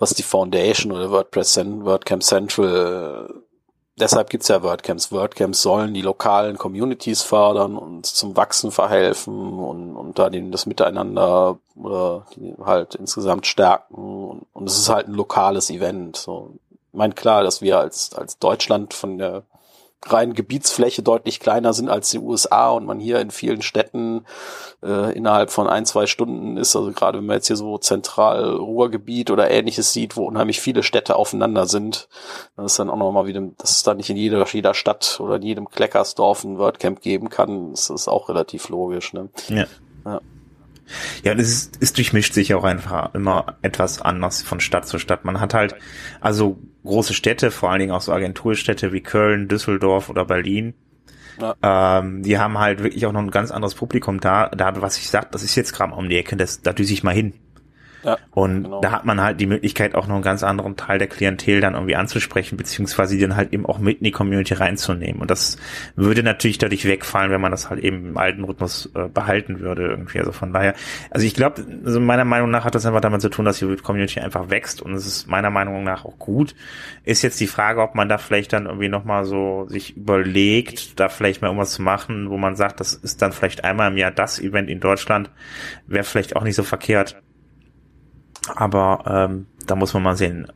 was 0.00 0.14
die 0.14 0.24
Foundation 0.24 0.90
oder 0.90 1.12
WordPress 1.12 1.58
WordCamp 1.58 2.24
Central 2.24 3.32
deshalb 3.98 4.30
gibt's 4.30 4.48
ja 4.48 4.62
WordCamps. 4.62 5.12
WordCamps 5.12 5.62
sollen 5.62 5.94
die 5.94 6.02
lokalen 6.02 6.58
Communities 6.58 7.22
fördern 7.22 7.76
und 7.76 8.06
zum 8.06 8.36
Wachsen 8.36 8.70
verhelfen 8.70 9.58
und, 9.58 9.96
und 9.96 10.18
da 10.18 10.30
den, 10.30 10.52
das 10.52 10.66
Miteinander 10.66 11.58
oder 11.74 12.26
halt 12.64 12.94
insgesamt 12.94 13.46
stärken. 13.46 13.94
Und, 13.94 14.46
und 14.52 14.66
es 14.66 14.78
ist 14.78 14.88
halt 14.88 15.08
ein 15.08 15.14
lokales 15.14 15.70
Event. 15.70 16.16
So. 16.16 16.52
Ich 16.70 16.98
meine, 16.98 17.14
klar, 17.14 17.42
dass 17.42 17.62
wir 17.62 17.78
als, 17.78 18.14
als 18.14 18.38
Deutschland 18.38 18.94
von 18.94 19.18
der 19.18 19.42
rein 20.12 20.34
Gebietsfläche 20.34 21.02
deutlich 21.02 21.40
kleiner 21.40 21.72
sind 21.72 21.88
als 21.88 22.10
die 22.10 22.18
USA 22.18 22.70
und 22.70 22.86
man 22.86 23.00
hier 23.00 23.20
in 23.20 23.30
vielen 23.30 23.62
Städten 23.62 24.24
äh, 24.82 25.12
innerhalb 25.16 25.50
von 25.50 25.68
ein, 25.68 25.86
zwei 25.86 26.06
Stunden 26.06 26.56
ist, 26.56 26.76
also 26.76 26.92
gerade 26.92 27.18
wenn 27.18 27.26
man 27.26 27.36
jetzt 27.36 27.46
hier 27.46 27.56
so 27.56 27.78
zentral 27.78 28.54
Ruhrgebiet 28.54 29.30
oder 29.30 29.50
ähnliches 29.50 29.92
sieht, 29.92 30.16
wo 30.16 30.24
unheimlich 30.24 30.60
viele 30.60 30.82
Städte 30.82 31.16
aufeinander 31.16 31.66
sind, 31.66 32.08
dann 32.56 32.66
ist 32.66 32.78
dann 32.78 32.90
auch 32.90 32.96
nochmal 32.96 33.26
wieder, 33.26 33.42
dass 33.58 33.72
es 33.72 33.82
da 33.82 33.94
nicht 33.94 34.10
in 34.10 34.16
jeder, 34.16 34.46
jeder 34.46 34.74
Stadt 34.74 35.18
oder 35.20 35.36
in 35.36 35.42
jedem 35.42 35.68
Kleckersdorf 35.68 36.44
ein 36.44 36.58
WordCamp 36.58 37.00
geben 37.00 37.28
kann, 37.28 37.70
das 37.70 37.90
ist 37.90 38.08
auch 38.08 38.28
relativ 38.28 38.68
logisch. 38.68 39.12
Ne? 39.12 39.28
Ja. 39.48 39.66
ja. 40.04 40.20
Ja, 41.24 41.32
und 41.32 41.40
es, 41.40 41.48
ist, 41.48 41.78
es 41.80 41.92
durchmischt 41.92 42.32
sich 42.32 42.54
auch 42.54 42.64
einfach 42.64 43.14
immer 43.14 43.56
etwas 43.62 44.00
anders 44.00 44.42
von 44.42 44.60
Stadt 44.60 44.86
zu 44.86 44.98
Stadt. 44.98 45.24
Man 45.24 45.40
hat 45.40 45.54
halt, 45.54 45.74
also 46.20 46.58
große 46.84 47.14
Städte, 47.14 47.50
vor 47.50 47.70
allen 47.70 47.80
Dingen 47.80 47.92
auch 47.92 48.00
so 48.00 48.12
Agenturstädte 48.12 48.92
wie 48.92 49.00
Köln, 49.00 49.48
Düsseldorf 49.48 50.08
oder 50.08 50.24
Berlin, 50.24 50.74
ja. 51.40 51.98
Ähm, 51.98 52.22
die 52.22 52.38
haben 52.38 52.58
halt 52.58 52.82
wirklich 52.82 53.04
auch 53.06 53.12
noch 53.12 53.20
ein 53.20 53.30
ganz 53.30 53.50
anderes 53.50 53.74
Publikum 53.74 54.20
da. 54.20 54.48
Da, 54.48 54.80
was 54.80 54.98
ich 54.98 55.10
sag, 55.10 55.32
das 55.32 55.42
ist 55.42 55.54
jetzt 55.54 55.72
gerade 55.72 55.94
um 55.94 56.08
die 56.08 56.16
Ecke, 56.16 56.36
das, 56.36 56.62
da 56.62 56.72
düse 56.72 56.92
ich 56.92 57.02
mal 57.02 57.14
hin. 57.14 57.34
Ja, 58.02 58.18
und 58.30 58.64
genau. 58.64 58.80
da 58.80 58.92
hat 58.92 59.04
man 59.04 59.20
halt 59.20 59.40
die 59.40 59.46
Möglichkeit, 59.46 59.94
auch 59.94 60.06
noch 60.06 60.14
einen 60.14 60.22
ganz 60.22 60.42
anderen 60.42 60.76
Teil 60.76 60.98
der 60.98 61.08
Klientel 61.08 61.60
dann 61.60 61.74
irgendwie 61.74 61.96
anzusprechen, 61.96 62.56
beziehungsweise 62.56 63.16
die 63.16 63.22
dann 63.22 63.36
halt 63.36 63.52
eben 63.52 63.66
auch 63.66 63.78
mit 63.78 63.98
in 63.98 64.04
die 64.04 64.10
Community 64.10 64.54
reinzunehmen. 64.54 65.20
Und 65.20 65.30
das 65.30 65.56
würde 65.96 66.22
natürlich 66.22 66.58
dadurch 66.58 66.84
wegfallen, 66.84 67.30
wenn 67.30 67.40
man 67.40 67.50
das 67.50 67.70
halt 67.70 67.82
eben 67.82 68.10
im 68.10 68.16
alten 68.16 68.44
Rhythmus 68.44 68.90
äh, 68.94 69.08
behalten 69.08 69.60
würde 69.60 69.86
irgendwie. 69.86 70.18
Also 70.18 70.32
von 70.32 70.52
daher, 70.52 70.74
also 71.10 71.26
ich 71.26 71.34
glaube, 71.34 71.64
also 71.84 72.00
meiner 72.00 72.24
Meinung 72.24 72.50
nach 72.50 72.64
hat 72.64 72.74
das 72.74 72.86
einfach 72.86 73.00
damit 73.00 73.20
zu 73.20 73.28
tun, 73.28 73.44
dass 73.44 73.58
die 73.58 73.76
Community 73.76 74.20
einfach 74.20 74.50
wächst 74.50 74.82
und 74.82 74.94
es 74.94 75.06
ist 75.06 75.26
meiner 75.26 75.50
Meinung 75.50 75.82
nach 75.84 76.04
auch 76.04 76.18
gut. 76.18 76.54
Ist 77.04 77.22
jetzt 77.22 77.40
die 77.40 77.46
Frage, 77.46 77.80
ob 77.82 77.94
man 77.94 78.08
da 78.08 78.18
vielleicht 78.18 78.52
dann 78.52 78.66
irgendwie 78.66 78.88
nochmal 78.88 79.24
so 79.24 79.66
sich 79.68 79.96
überlegt, 79.96 81.00
da 81.00 81.08
vielleicht 81.08 81.42
mal 81.42 81.48
irgendwas 81.48 81.72
zu 81.72 81.82
machen, 81.82 82.30
wo 82.30 82.36
man 82.36 82.56
sagt, 82.56 82.80
das 82.80 82.94
ist 82.94 83.22
dann 83.22 83.32
vielleicht 83.32 83.64
einmal 83.64 83.90
im 83.90 83.96
Jahr 83.96 84.10
das 84.10 84.38
Event 84.38 84.70
in 84.70 84.80
Deutschland, 84.80 85.30
wäre 85.86 86.04
vielleicht 86.04 86.36
auch 86.36 86.42
nicht 86.42 86.56
so 86.56 86.62
verkehrt 86.62 87.16
aber 88.54 89.04
ähm, 89.06 89.46
da 89.66 89.74
muss 89.74 89.94
man 89.94 90.02
mal 90.02 90.16
sehen. 90.16 90.52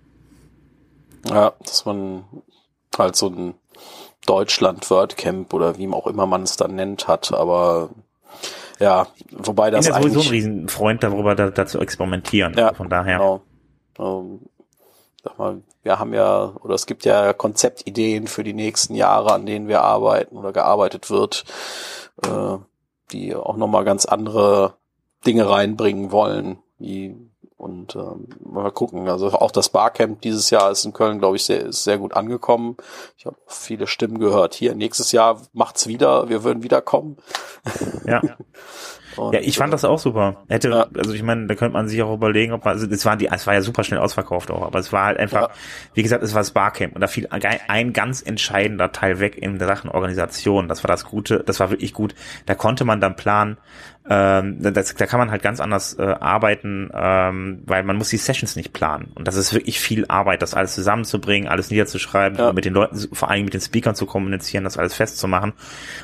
Ja, 1.29 1.53
dass 1.61 1.85
man 1.85 2.25
halt 2.97 3.17
so 3.17 3.29
ein 3.29 3.55
Deutschland 4.27 4.89
WordCamp 4.91 5.53
oder 5.55 5.79
wie 5.79 5.89
auch 5.89 6.07
immer 6.07 6.27
man 6.27 6.43
es 6.43 6.57
dann 6.57 6.75
nennt 6.75 7.09
hat, 7.09 7.33
aber 7.33 7.91
ja, 8.79 9.07
wobei 9.31 9.71
das 9.71 9.87
ich 9.87 9.93
bin 9.93 10.03
ja 10.03 10.09
sowieso 10.09 10.29
ein 10.29 10.35
Riesenfreund 10.35 11.03
darüber, 11.03 11.35
da, 11.35 11.51
da 11.51 11.67
zu 11.67 11.81
experimentieren. 11.81 12.55
Ja, 12.57 12.73
von 12.73 12.89
daher. 12.89 13.19
Genau. 13.19 13.41
Ähm, 13.99 14.41
sag 15.23 15.39
mal, 15.39 15.63
wir 15.83 15.99
haben 15.99 16.15
ja, 16.15 16.55
oder 16.63 16.75
es 16.75 16.87
gibt 16.87 17.05
ja 17.05 17.33
Konzeptideen 17.35 18.27
für 18.27 18.43
die 18.43 18.55
nächsten 18.55 18.95
Jahre, 18.95 19.33
an 19.33 19.45
denen 19.45 19.69
wir 19.69 19.83
arbeiten 19.83 20.37
oder 20.37 20.53
gearbeitet 20.53 21.11
wird, 21.11 21.45
äh, 22.25 22.57
die 23.13 23.35
auch 23.35 23.57
nochmal 23.57 23.85
ganz 23.85 24.07
andere 24.07 24.75
Dinge 25.27 25.49
reinbringen 25.49 26.11
wollen, 26.11 26.59
wie 26.79 27.30
Und 27.61 27.95
ähm, 27.95 28.29
mal 28.43 28.71
gucken. 28.71 29.07
Also 29.07 29.29
auch 29.33 29.51
das 29.51 29.69
Barcamp 29.69 30.23
dieses 30.23 30.49
Jahr 30.49 30.71
ist 30.71 30.87
in 30.87 30.95
Köln, 30.95 31.19
glaube 31.19 31.37
ich, 31.37 31.45
sehr, 31.45 31.67
ist 31.67 31.85
sehr 31.85 31.99
gut 31.99 32.15
angekommen. 32.15 32.79
Ich 33.19 33.27
habe 33.27 33.37
viele 33.47 33.87
Stimmen 33.87 34.19
gehört. 34.19 34.55
Hier, 34.55 34.75
nächstes 34.75 35.13
Jahr 35.13 35.43
macht's 35.53 35.87
wieder, 35.87 36.31
wir 36.31 36.43
würden 36.43 36.63
wiederkommen. 36.63 37.19
Ja. 38.07 38.23
Und, 39.17 39.35
ja, 39.35 39.41
ich 39.41 39.59
fand 39.59 39.73
das 39.73 39.85
auch 39.85 39.99
super. 39.99 40.45
Hätte, 40.49 40.71
ja. 40.71 40.87
also 40.97 41.13
ich 41.13 41.23
meine, 41.23 41.47
da 41.49 41.55
könnte 41.55 41.75
man 41.75 41.89
sich 41.89 42.01
auch 42.03 42.15
überlegen, 42.15 42.53
ob 42.53 42.65
man, 42.65 42.75
also 42.75 42.87
es 42.87 43.05
war 43.05 43.17
die, 43.17 43.27
es 43.27 43.47
war 43.47 43.55
ja 43.55 43.61
super 43.61 43.85
schnell 43.85 44.01
ausverkauft 44.01 44.51
auch, 44.51 44.63
aber 44.63 44.79
es 44.79 44.93
war 44.93 45.07
halt 45.07 45.19
einfach, 45.19 45.49
ja. 45.49 45.51
wie 45.95 46.03
gesagt, 46.03 46.23
es 46.23 46.33
war 46.33 46.41
das 46.41 46.53
Barcamp 46.53 46.95
und 46.95 47.01
da 47.01 47.09
fiel 47.09 47.29
ein 47.31 47.93
ganz 47.93 48.23
entscheidender 48.23 48.93
Teil 48.93 49.19
weg 49.21 49.37
in 49.37 49.59
der 49.59 49.67
Sachen 49.67 49.91
Organisation. 49.91 50.69
Das 50.69 50.85
war 50.85 50.89
das 50.89 51.05
Gute, 51.05 51.43
das 51.45 51.61
war 51.61 51.71
wirklich 51.71 51.93
gut. 51.93 52.15
Da 52.47 52.55
konnte 52.55 52.85
man 52.85 53.01
dann 53.01 53.17
planen, 53.17 53.59
ähm, 54.09 54.63
das, 54.63 54.95
da 54.95 55.07
kann 55.07 55.21
man 55.21 55.31
halt 55.31 55.43
ganz 55.43 55.61
anders 55.61 55.99
äh, 55.99 56.03
arbeiten, 56.03 56.91
ähm, 56.95 57.63
weil 57.67 57.83
man 57.83 57.97
muss 57.97 58.09
die 58.09 58.17
Sessions 58.17 58.57
nicht 58.57 58.73
planen. 58.73 59.13
Und 59.15 59.29
das 59.29 59.37
ist 59.37 59.53
wirklich 59.53 59.79
viel 59.79 60.07
Arbeit, 60.09 60.41
das 60.43 60.55
alles 60.55 60.75
zusammenzubringen, 60.75 61.49
alles 61.49 61.71
niederzuschreiben, 61.71 62.39
ja. 62.39 62.53
mit 62.53 62.65
den 62.65 62.73
Leuten, 62.73 62.99
vor 63.13 63.31
allem 63.31 63.45
mit 63.45 63.55
den 63.55 63.61
Speakern 63.61 63.95
zu 63.95 64.07
kommunizieren, 64.07 64.65
das 64.65 64.79
alles 64.79 64.95
festzumachen. 64.95 65.53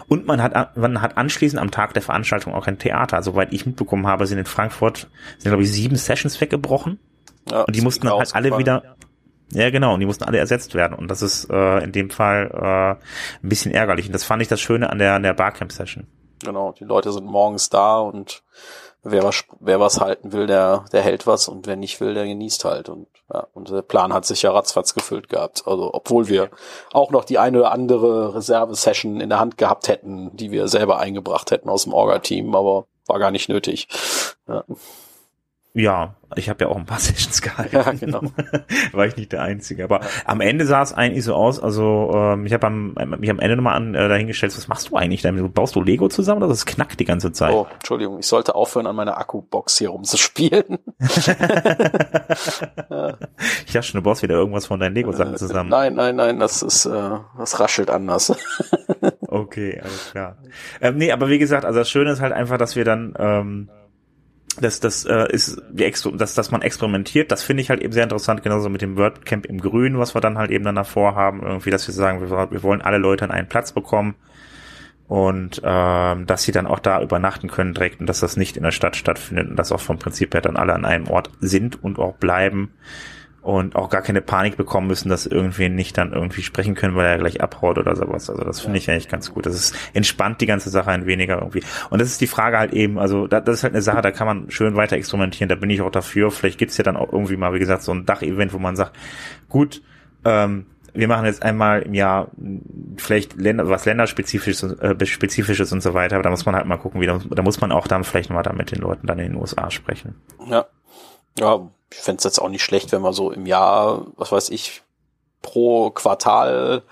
Und 0.08 0.26
man 0.26 0.42
hat, 0.42 0.76
man 0.76 1.00
hat 1.00 1.16
anschließend 1.16 1.60
am 1.60 1.70
Tag 1.70 1.94
der 1.94 2.02
Veranstaltung 2.02 2.52
auch 2.52 2.66
ein 2.66 2.78
Theater. 2.78 3.22
Soweit 3.22 3.52
ich 3.52 3.64
mitbekommen 3.64 4.06
habe, 4.06 4.26
sind 4.26 4.38
in 4.38 4.44
Frankfurt, 4.44 5.08
sind 5.38 5.50
glaube 5.50 5.62
ich 5.62 5.72
sieben 5.72 5.96
Sessions 5.96 6.38
weggebrochen. 6.40 6.98
Ja, 7.50 7.62
und 7.62 7.74
die 7.74 7.80
mussten 7.80 8.06
dann 8.06 8.18
halt 8.18 8.34
alle 8.34 8.58
wieder, 8.58 8.96
ja, 9.52 9.70
genau, 9.70 9.94
und 9.94 10.00
die 10.00 10.06
mussten 10.06 10.24
alle 10.24 10.38
ersetzt 10.38 10.74
werden. 10.74 10.94
Und 10.94 11.08
das 11.10 11.22
ist 11.22 11.48
äh, 11.50 11.78
in 11.78 11.92
dem 11.92 12.10
Fall 12.10 12.50
äh, 12.52 13.44
ein 13.44 13.48
bisschen 13.48 13.72
ärgerlich. 13.72 14.06
Und 14.06 14.12
das 14.12 14.24
fand 14.24 14.42
ich 14.42 14.48
das 14.48 14.60
Schöne 14.60 14.90
an 14.90 14.98
der, 14.98 15.14
an 15.14 15.22
der 15.22 15.34
Barcamp-Session. 15.34 16.06
Genau, 16.46 16.70
die 16.70 16.84
Leute 16.84 17.12
sind 17.12 17.26
morgens 17.26 17.70
da 17.70 17.98
und 17.98 18.44
wer 19.02 19.24
was, 19.24 19.44
wer 19.58 19.80
was 19.80 20.00
halten 20.00 20.32
will, 20.32 20.46
der, 20.46 20.84
der 20.92 21.02
hält 21.02 21.26
was 21.26 21.48
und 21.48 21.66
wer 21.66 21.74
nicht 21.74 22.00
will, 22.00 22.14
der 22.14 22.24
genießt 22.24 22.64
halt. 22.64 22.88
Und, 22.88 23.08
ja, 23.32 23.48
und 23.52 23.68
der 23.68 23.82
Plan 23.82 24.12
hat 24.12 24.24
sich 24.24 24.42
ja 24.42 24.52
ratzfatz 24.52 24.94
gefüllt 24.94 25.28
gehabt. 25.28 25.64
Also, 25.66 25.92
obwohl 25.92 26.28
wir 26.28 26.50
auch 26.92 27.10
noch 27.10 27.24
die 27.24 27.38
eine 27.38 27.58
oder 27.58 27.72
andere 27.72 28.36
Reserve-Session 28.36 29.20
in 29.20 29.28
der 29.28 29.40
Hand 29.40 29.58
gehabt 29.58 29.88
hätten, 29.88 30.36
die 30.36 30.52
wir 30.52 30.68
selber 30.68 31.00
eingebracht 31.00 31.50
hätten 31.50 31.68
aus 31.68 31.82
dem 31.82 31.92
Orga-Team, 31.92 32.54
aber 32.54 32.86
war 33.06 33.18
gar 33.18 33.32
nicht 33.32 33.48
nötig. 33.48 33.88
Ja. 34.46 34.62
Ja, 35.76 36.14
ich 36.37 36.49
habe 36.49 36.64
ja 36.64 36.71
auch 36.71 36.76
ein 36.76 36.87
paar 36.87 36.99
Sessions 36.99 37.42
gehalten. 37.42 37.76
Ja, 37.76 37.92
genau. 37.92 38.23
War 38.92 39.06
ich 39.06 39.16
nicht 39.16 39.33
der 39.33 39.42
Einzige. 39.42 39.85
Aber 39.85 40.00
ja. 40.00 40.06
am 40.25 40.40
Ende 40.40 40.64
sah 40.64 40.80
es 40.80 40.95
eigentlich 40.95 41.23
so 41.23 41.35
aus, 41.35 41.61
also 41.61 42.11
ähm, 42.14 42.47
ich 42.47 42.54
habe 42.54 42.66
am, 42.66 42.95
mich 43.18 43.28
amEnde 43.28 43.56
nochmal 43.56 43.76
an 43.76 43.95
äh, 43.95 44.09
dahingestellt, 44.09 44.56
was 44.56 44.68
machst 44.68 44.88
du 44.88 44.97
eigentlich 44.97 45.21
damit? 45.21 45.52
Baust 45.52 45.76
du 45.76 45.83
Lego 45.83 46.09
zusammen 46.09 46.38
oder 46.38 46.49
das 46.49 46.64
knackt 46.64 46.99
die 46.99 47.04
ganze 47.04 47.30
Zeit? 47.30 47.52
Oh, 47.52 47.66
Entschuldigung, 47.75 48.18
ich 48.18 48.26
sollte 48.26 48.54
aufhören, 48.54 48.87
an 48.87 48.97
meiner 48.97 49.18
Akkubox 49.18 49.78
hier 49.78 49.90
rumzuspielen. 49.90 50.78
Ich 53.66 53.73
dachte 53.73 53.88
schon, 53.88 53.99
du 54.00 54.02
baust 54.02 54.23
wieder 54.23 54.35
irgendwas 54.35 54.66
von 54.66 54.80
deinen 54.80 54.95
Lego-Sachen 54.95 55.35
äh, 55.35 55.37
zusammen. 55.37 55.68
Nein, 55.68 55.95
nein, 55.95 56.16
nein, 56.16 56.38
das 56.38 56.62
ist, 56.62 56.87
äh, 56.87 57.11
das 57.38 57.61
raschelt 57.61 57.90
anders. 57.90 58.35
okay, 59.28 59.80
alles 59.83 60.11
klar. 60.11 60.38
Ähm, 60.80 60.97
nee, 60.97 61.12
aber 61.12 61.28
wie 61.28 61.38
gesagt, 61.38 61.64
also 61.64 61.78
das 61.78 61.90
Schöne 61.90 62.12
ist 62.12 62.21
halt 62.21 62.33
einfach, 62.33 62.59
dass 62.59 62.76
wir 62.76 62.85
dann 62.85 63.14
ähm, 63.18 63.68
das, 64.60 64.80
das 64.80 65.04
äh, 65.04 65.26
ist 65.32 65.60
die 65.70 65.90
dass, 66.16 66.34
dass 66.34 66.50
man 66.50 66.62
experimentiert, 66.62 67.30
das 67.30 67.42
finde 67.42 67.62
ich 67.62 67.70
halt 67.70 67.80
eben 67.82 67.92
sehr 67.92 68.04
interessant, 68.04 68.42
genauso 68.42 68.68
mit 68.68 68.82
dem 68.82 68.96
WordCamp 68.96 69.46
im 69.46 69.60
Grün, 69.60 69.98
was 69.98 70.14
wir 70.14 70.20
dann 70.20 70.38
halt 70.38 70.50
eben 70.50 70.64
dann 70.64 70.75
davor 70.75 71.14
haben, 71.14 71.42
irgendwie, 71.42 71.70
dass 71.70 71.86
wir 71.86 71.94
sagen, 71.94 72.20
wir, 72.20 72.50
wir 72.50 72.62
wollen 72.62 72.82
alle 72.82 72.98
Leute 72.98 73.25
an 73.25 73.30
einen 73.30 73.48
Platz 73.48 73.72
bekommen 73.72 74.14
und 75.08 75.60
ähm, 75.64 76.26
dass 76.26 76.42
sie 76.42 76.52
dann 76.52 76.66
auch 76.66 76.80
da 76.80 77.00
übernachten 77.00 77.48
können 77.48 77.75
direkt 77.75 78.00
und 78.00 78.06
dass 78.06 78.20
das 78.20 78.36
nicht 78.36 78.56
in 78.56 78.62
der 78.62 78.72
Stadt 78.72 78.96
stattfindet 78.96 79.48
und 79.48 79.56
dass 79.56 79.72
auch 79.72 79.80
vom 79.80 79.98
Prinzip 79.98 80.34
her 80.34 80.40
dann 80.40 80.56
alle 80.56 80.75
an 80.75 80.84
einem 80.84 81.08
Ort 81.08 81.30
sind 81.40 81.82
und 81.82 81.98
auch 81.98 82.16
bleiben 82.16 82.72
und 83.46 83.76
auch 83.76 83.90
gar 83.90 84.02
keine 84.02 84.20
Panik 84.20 84.56
bekommen 84.56 84.88
müssen, 84.88 85.08
dass 85.08 85.24
irgendwen 85.24 85.76
nicht 85.76 85.96
dann 85.96 86.12
irgendwie 86.12 86.42
sprechen 86.42 86.74
können, 86.74 86.96
weil 86.96 87.06
er 87.06 87.18
gleich 87.18 87.40
abhaut 87.40 87.78
oder 87.78 87.94
sowas. 87.94 88.28
Also 88.28 88.42
das 88.42 88.60
finde 88.60 88.78
ich 88.78 88.90
eigentlich 88.90 89.08
ganz 89.08 89.32
gut. 89.32 89.46
Das 89.46 89.54
ist 89.54 89.76
entspannt 89.94 90.40
die 90.40 90.46
ganze 90.46 90.68
Sache 90.68 90.90
ein 90.90 91.06
weniger 91.06 91.38
irgendwie. 91.38 91.62
Und 91.88 92.00
das 92.00 92.08
ist 92.08 92.20
die 92.20 92.26
Frage 92.26 92.58
halt 92.58 92.72
eben, 92.72 92.98
also 92.98 93.28
das 93.28 93.46
ist 93.46 93.62
halt 93.62 93.74
eine 93.74 93.82
Sache, 93.82 94.02
da 94.02 94.10
kann 94.10 94.26
man 94.26 94.50
schön 94.50 94.74
weiter 94.74 94.96
experimentieren, 94.96 95.48
da 95.48 95.54
bin 95.54 95.70
ich 95.70 95.80
auch 95.80 95.92
dafür. 95.92 96.32
Vielleicht 96.32 96.58
gibt's 96.58 96.76
ja 96.76 96.82
dann 96.82 96.96
auch 96.96 97.12
irgendwie 97.12 97.36
mal, 97.36 97.54
wie 97.54 97.60
gesagt, 97.60 97.82
so 97.82 97.92
ein 97.92 98.04
Dachevent, 98.04 98.52
wo 98.52 98.58
man 98.58 98.74
sagt, 98.74 98.96
gut, 99.48 99.80
ähm, 100.24 100.66
wir 100.92 101.06
machen 101.06 101.26
jetzt 101.26 101.44
einmal 101.44 101.82
im 101.82 101.94
Jahr 101.94 102.32
vielleicht 102.96 103.36
Länder, 103.36 103.68
was 103.68 103.84
länderspezifisches 103.84 104.72
äh, 104.80 105.06
spezifisches 105.06 105.72
und 105.72 105.82
so 105.82 105.94
weiter, 105.94 106.16
aber 106.16 106.24
da 106.24 106.30
muss 106.30 106.46
man 106.46 106.56
halt 106.56 106.66
mal 106.66 106.78
gucken, 106.78 107.00
wie 107.00 107.06
da, 107.06 107.20
da 107.30 107.42
muss 107.42 107.60
man 107.60 107.70
auch 107.70 107.86
dann 107.86 108.02
vielleicht 108.02 108.30
mal 108.30 108.42
da 108.42 108.52
mit 108.52 108.72
den 108.72 108.80
Leuten 108.80 109.06
dann 109.06 109.20
in 109.20 109.32
den 109.32 109.40
USA 109.40 109.70
sprechen. 109.70 110.16
Ja. 110.50 110.66
Ja, 111.38 111.68
ich 111.90 111.98
fände 111.98 112.18
es 112.18 112.24
jetzt 112.24 112.40
auch 112.40 112.48
nicht 112.48 112.62
schlecht, 112.64 112.92
wenn 112.92 113.02
wir 113.02 113.12
so 113.12 113.30
im 113.30 113.46
Jahr, 113.46 114.06
was 114.16 114.32
weiß 114.32 114.50
ich, 114.50 114.82
pro 115.42 115.90
Quartal, 115.90 116.82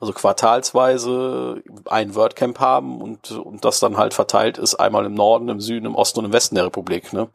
also 0.00 0.12
quartalsweise 0.12 1.62
ein 1.86 2.14
WordCamp 2.14 2.58
haben 2.58 3.00
und, 3.00 3.30
und 3.30 3.64
das 3.64 3.80
dann 3.80 3.96
halt 3.96 4.14
verteilt 4.14 4.58
ist, 4.58 4.74
einmal 4.74 5.06
im 5.06 5.14
Norden, 5.14 5.48
im 5.48 5.60
Süden, 5.60 5.86
im 5.86 5.94
Osten 5.94 6.20
und 6.20 6.26
im 6.26 6.32
Westen 6.32 6.56
der 6.56 6.66
Republik. 6.66 7.12
Ne? 7.12 7.28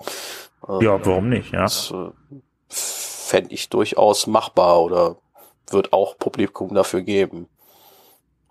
Also, 0.62 0.82
ja, 0.82 1.06
warum 1.06 1.30
nicht, 1.30 1.54
ja. 1.54 1.64
Das 1.64 1.92
äh, 1.92 2.12
fände 2.70 3.54
ich 3.54 3.70
durchaus 3.70 4.28
machbar 4.28 4.82
oder 4.82 5.16
wird 5.70 5.94
auch 5.94 6.18
Publikum 6.18 6.74
dafür 6.74 7.02
geben. 7.02 7.48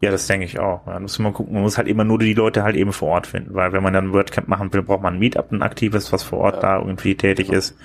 Ja, 0.00 0.10
das 0.10 0.26
denke 0.26 0.44
ich 0.44 0.58
auch. 0.58 0.86
Ja, 0.86 1.00
muss 1.00 1.18
man 1.18 1.32
gucken. 1.32 1.54
Man 1.54 1.62
muss 1.62 1.78
halt 1.78 1.88
immer 1.88 2.04
nur 2.04 2.18
die 2.18 2.34
Leute 2.34 2.62
halt 2.62 2.76
eben 2.76 2.92
vor 2.92 3.08
Ort 3.08 3.26
finden, 3.26 3.54
weil 3.54 3.72
wenn 3.72 3.82
man 3.82 3.94
dann 3.94 4.12
WordCamp 4.12 4.46
machen 4.46 4.72
will, 4.72 4.82
braucht 4.82 5.02
man 5.02 5.14
ein 5.14 5.18
Meetup, 5.18 5.50
ein 5.52 5.62
aktives, 5.62 6.12
was 6.12 6.22
vor 6.22 6.40
Ort 6.40 6.56
ja. 6.56 6.60
da 6.60 6.78
irgendwie 6.78 7.14
tätig 7.14 7.48
ist. 7.48 7.76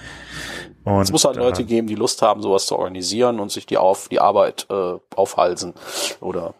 Und, 0.84 1.01
es 1.01 1.12
muss 1.12 1.25
halt 1.25 1.38
Leute 1.38 1.62
äh, 1.62 1.65
geben, 1.65 1.88
die 1.88 1.96
Lust 1.96 2.22
haben, 2.22 2.41
sowas 2.41 2.65
zu 2.65 2.75
organisieren 2.75 3.39
und 3.39 3.51
sich 3.51 3.65
die 3.65 3.77
auf 3.77 4.10
die 4.10 4.20
Arbeit 4.20 4.65
äh, 4.70 4.94
aufhalsen 5.15 5.74
oder 6.20 6.53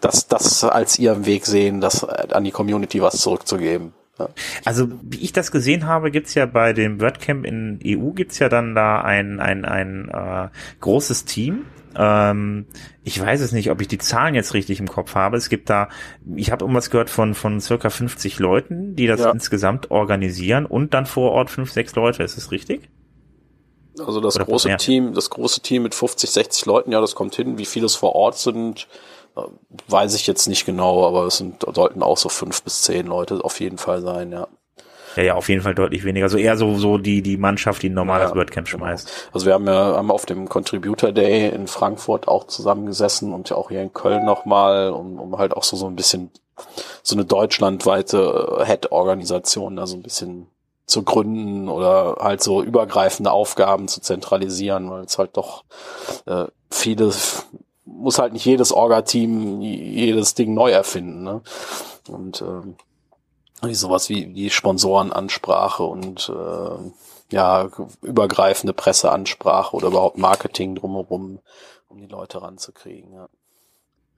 das, 0.00 0.28
das 0.28 0.64
als 0.64 0.98
ihren 0.98 1.26
Weg 1.26 1.44
sehen, 1.44 1.80
das 1.80 2.04
äh, 2.04 2.28
an 2.32 2.44
die 2.44 2.52
Community 2.52 3.02
was 3.02 3.20
zurückzugeben. 3.20 3.92
Ja. 4.18 4.28
Also 4.64 4.88
wie 5.02 5.18
ich 5.18 5.32
das 5.32 5.50
gesehen 5.50 5.86
habe, 5.86 6.10
gibt's 6.10 6.34
ja 6.34 6.46
bei 6.46 6.72
dem 6.72 7.00
WordCamp 7.00 7.44
in 7.44 7.80
EU 7.84 8.12
gibt's 8.12 8.38
ja 8.38 8.48
dann 8.48 8.74
da 8.74 9.02
ein 9.02 9.40
ein 9.40 9.64
ein 9.64 10.08
äh, 10.08 10.48
großes 10.80 11.26
Team. 11.26 11.66
Ähm, 11.98 12.66
ich 13.02 13.20
weiß 13.20 13.40
es 13.40 13.52
nicht, 13.52 13.70
ob 13.70 13.80
ich 13.80 13.88
die 13.88 13.98
Zahlen 13.98 14.34
jetzt 14.34 14.54
richtig 14.54 14.80
im 14.80 14.88
Kopf 14.88 15.14
habe. 15.14 15.36
Es 15.36 15.48
gibt 15.48 15.70
da, 15.70 15.88
ich 16.34 16.50
habe 16.50 16.64
irgendwas 16.64 16.90
gehört 16.90 17.10
von 17.10 17.34
von 17.34 17.60
circa 17.60 17.90
50 17.90 18.38
Leuten, 18.38 18.96
die 18.96 19.06
das 19.06 19.20
ja. 19.20 19.30
insgesamt 19.30 19.90
organisieren 19.90 20.66
und 20.66 20.94
dann 20.94 21.06
vor 21.06 21.32
Ort 21.32 21.50
fünf 21.50 21.72
sechs 21.72 21.94
Leute. 21.94 22.22
Ist 22.22 22.36
das 22.36 22.50
richtig? 22.50 22.88
Also 23.98 24.20
das 24.20 24.36
Oder 24.36 24.44
große 24.44 24.76
Team, 24.76 25.14
das 25.14 25.30
große 25.30 25.60
Team 25.60 25.82
mit 25.82 25.94
50, 25.94 26.30
60 26.30 26.66
Leuten, 26.66 26.92
ja, 26.92 27.00
das 27.00 27.14
kommt 27.14 27.34
hin. 27.34 27.56
Wie 27.58 27.64
viele 27.64 27.86
es 27.86 27.94
vor 27.94 28.14
Ort 28.14 28.36
sind, 28.36 28.88
äh, 29.36 29.40
weiß 29.88 30.14
ich 30.14 30.26
jetzt 30.26 30.48
nicht 30.48 30.66
genau, 30.66 31.06
aber 31.06 31.26
es 31.26 31.38
sind, 31.38 31.64
sollten 31.74 32.02
auch 32.02 32.18
so 32.18 32.28
fünf 32.28 32.62
bis 32.62 32.82
zehn 32.82 33.06
Leute 33.06 33.42
auf 33.42 33.60
jeden 33.60 33.78
Fall 33.78 34.02
sein, 34.02 34.32
ja. 34.32 34.48
Ja, 35.16 35.22
ja, 35.22 35.34
auf 35.34 35.48
jeden 35.48 35.62
Fall 35.62 35.74
deutlich 35.74 36.04
weniger. 36.04 36.24
Also 36.24 36.38
eher 36.38 36.56
so, 36.56 36.76
so 36.76 36.98
die, 36.98 37.22
die 37.22 37.36
Mannschaft, 37.36 37.82
die 37.82 37.88
ein 37.88 37.94
normales 37.94 38.30
ja, 38.30 38.36
WordCamp 38.36 38.68
genau. 38.68 38.78
schmeißt. 38.78 39.06
Genau. 39.06 39.30
Also 39.32 39.46
wir 39.46 39.54
haben 39.54 39.66
ja 39.66 39.96
haben 39.96 40.10
auf 40.10 40.26
dem 40.26 40.48
Contributor 40.48 41.12
Day 41.12 41.48
in 41.48 41.66
Frankfurt 41.66 42.28
auch 42.28 42.46
zusammengesessen 42.46 43.32
und 43.32 43.48
ja 43.48 43.56
auch 43.56 43.70
hier 43.70 43.82
in 43.82 43.92
Köln 43.92 44.24
nochmal, 44.24 44.90
um, 44.90 45.18
um 45.18 45.38
halt 45.38 45.56
auch 45.56 45.64
so, 45.64 45.76
so 45.76 45.86
ein 45.86 45.96
bisschen 45.96 46.30
so 47.02 47.16
eine 47.16 47.24
deutschlandweite 47.24 48.62
Head-Organisation 48.64 49.76
da 49.76 49.86
so 49.86 49.96
ein 49.96 50.02
bisschen 50.02 50.48
zu 50.86 51.02
gründen 51.02 51.68
oder 51.68 52.16
halt 52.20 52.42
so 52.42 52.62
übergreifende 52.62 53.32
Aufgaben 53.32 53.88
zu 53.88 54.00
zentralisieren, 54.00 54.90
weil 54.90 55.04
es 55.04 55.18
halt 55.18 55.36
doch 55.36 55.64
äh, 56.26 56.44
viele 56.70 57.12
muss 57.84 58.18
halt 58.18 58.32
nicht 58.32 58.44
jedes 58.44 58.72
Orga-Team 58.72 59.60
jedes 59.62 60.34
Ding 60.34 60.54
neu 60.54 60.70
erfinden. 60.70 61.22
Ne? 61.22 61.40
Und 62.08 62.42
ähm, 62.42 62.76
sowas 63.62 64.08
wie 64.08 64.26
die 64.26 64.50
Sponsorenansprache 64.50 65.82
und 65.82 66.28
äh, 66.28 67.34
ja 67.34 67.68
übergreifende 68.02 68.72
Presseansprache 68.72 69.74
oder 69.74 69.88
überhaupt 69.88 70.18
Marketing 70.18 70.74
drumherum, 70.74 71.40
um 71.88 71.98
die 71.98 72.06
Leute 72.06 72.42
ranzukriegen. 72.42 73.12
Ja. 73.12 73.28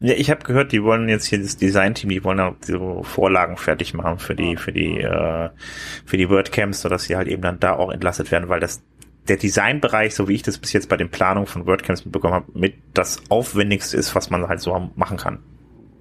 Ja, 0.00 0.14
ich 0.14 0.30
habe 0.30 0.44
gehört, 0.44 0.70
die 0.70 0.84
wollen 0.84 1.08
jetzt 1.08 1.26
hier 1.26 1.42
das 1.42 1.56
Design-Team, 1.56 2.10
die 2.10 2.22
wollen 2.22 2.38
auch 2.38 2.54
so 2.60 3.02
Vorlagen 3.02 3.56
fertig 3.56 3.94
machen 3.94 4.20
für 4.20 4.36
die, 4.36 4.56
für 4.56 4.72
die, 4.72 5.00
äh, 5.00 5.50
für 6.04 6.16
die 6.16 6.30
WordCamps, 6.30 6.82
sodass 6.82 7.04
sie 7.04 7.16
halt 7.16 7.26
eben 7.26 7.42
dann 7.42 7.58
da 7.58 7.74
auch 7.74 7.90
entlastet 7.90 8.30
werden, 8.30 8.48
weil 8.48 8.60
das 8.60 8.80
der 9.26 9.36
Designbereich, 9.36 10.14
so 10.14 10.28
wie 10.28 10.34
ich 10.34 10.42
das 10.42 10.58
bis 10.58 10.72
jetzt 10.72 10.88
bei 10.88 10.96
den 10.96 11.10
Planungen 11.10 11.48
von 11.48 11.66
WordCamps 11.66 12.04
mitbekommen 12.04 12.34
habe, 12.34 12.46
mit 12.54 12.74
das 12.94 13.20
aufwendigste 13.28 13.96
ist, 13.96 14.14
was 14.14 14.30
man 14.30 14.46
halt 14.46 14.60
so 14.60 14.90
machen 14.94 15.16
kann, 15.16 15.40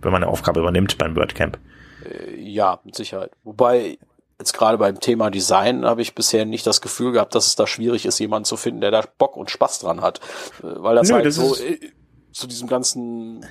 wenn 0.01 0.12
man 0.12 0.24
eine 0.24 0.32
Aufgabe 0.32 0.60
übernimmt 0.60 0.98
beim 1.00 1.15
WordCamp. 1.15 1.58
Äh, 2.07 2.35
ja, 2.39 2.79
mit 2.83 2.95
Sicherheit. 2.95 3.31
Wobei 3.43 3.97
jetzt 4.39 4.53
gerade 4.53 4.77
beim 4.77 4.99
Thema 4.99 5.29
Design 5.29 5.85
habe 5.85 6.01
ich 6.01 6.15
bisher 6.15 6.45
nicht 6.45 6.67
das 6.67 6.81
Gefühl 6.81 7.11
gehabt, 7.11 7.33
dass 7.33 7.47
es 7.47 7.55
da 7.55 7.65
schwierig 7.65 8.05
ist, 8.05 8.19
jemanden 8.19 8.45
zu 8.45 8.57
finden, 8.57 8.81
der 8.81 8.91
da 8.91 9.03
Bock 9.17 9.35
und 9.35 9.49
Spaß 9.49 9.79
dran 9.79 10.01
hat, 10.01 10.19
äh, 10.59 10.63
weil 10.63 10.95
das 10.95 11.09
Nö, 11.09 11.15
halt 11.15 11.25
das 11.25 11.35
so 11.35 11.55
zu 12.37 12.45
diesem 12.45 12.67
ganzen, 12.67 13.43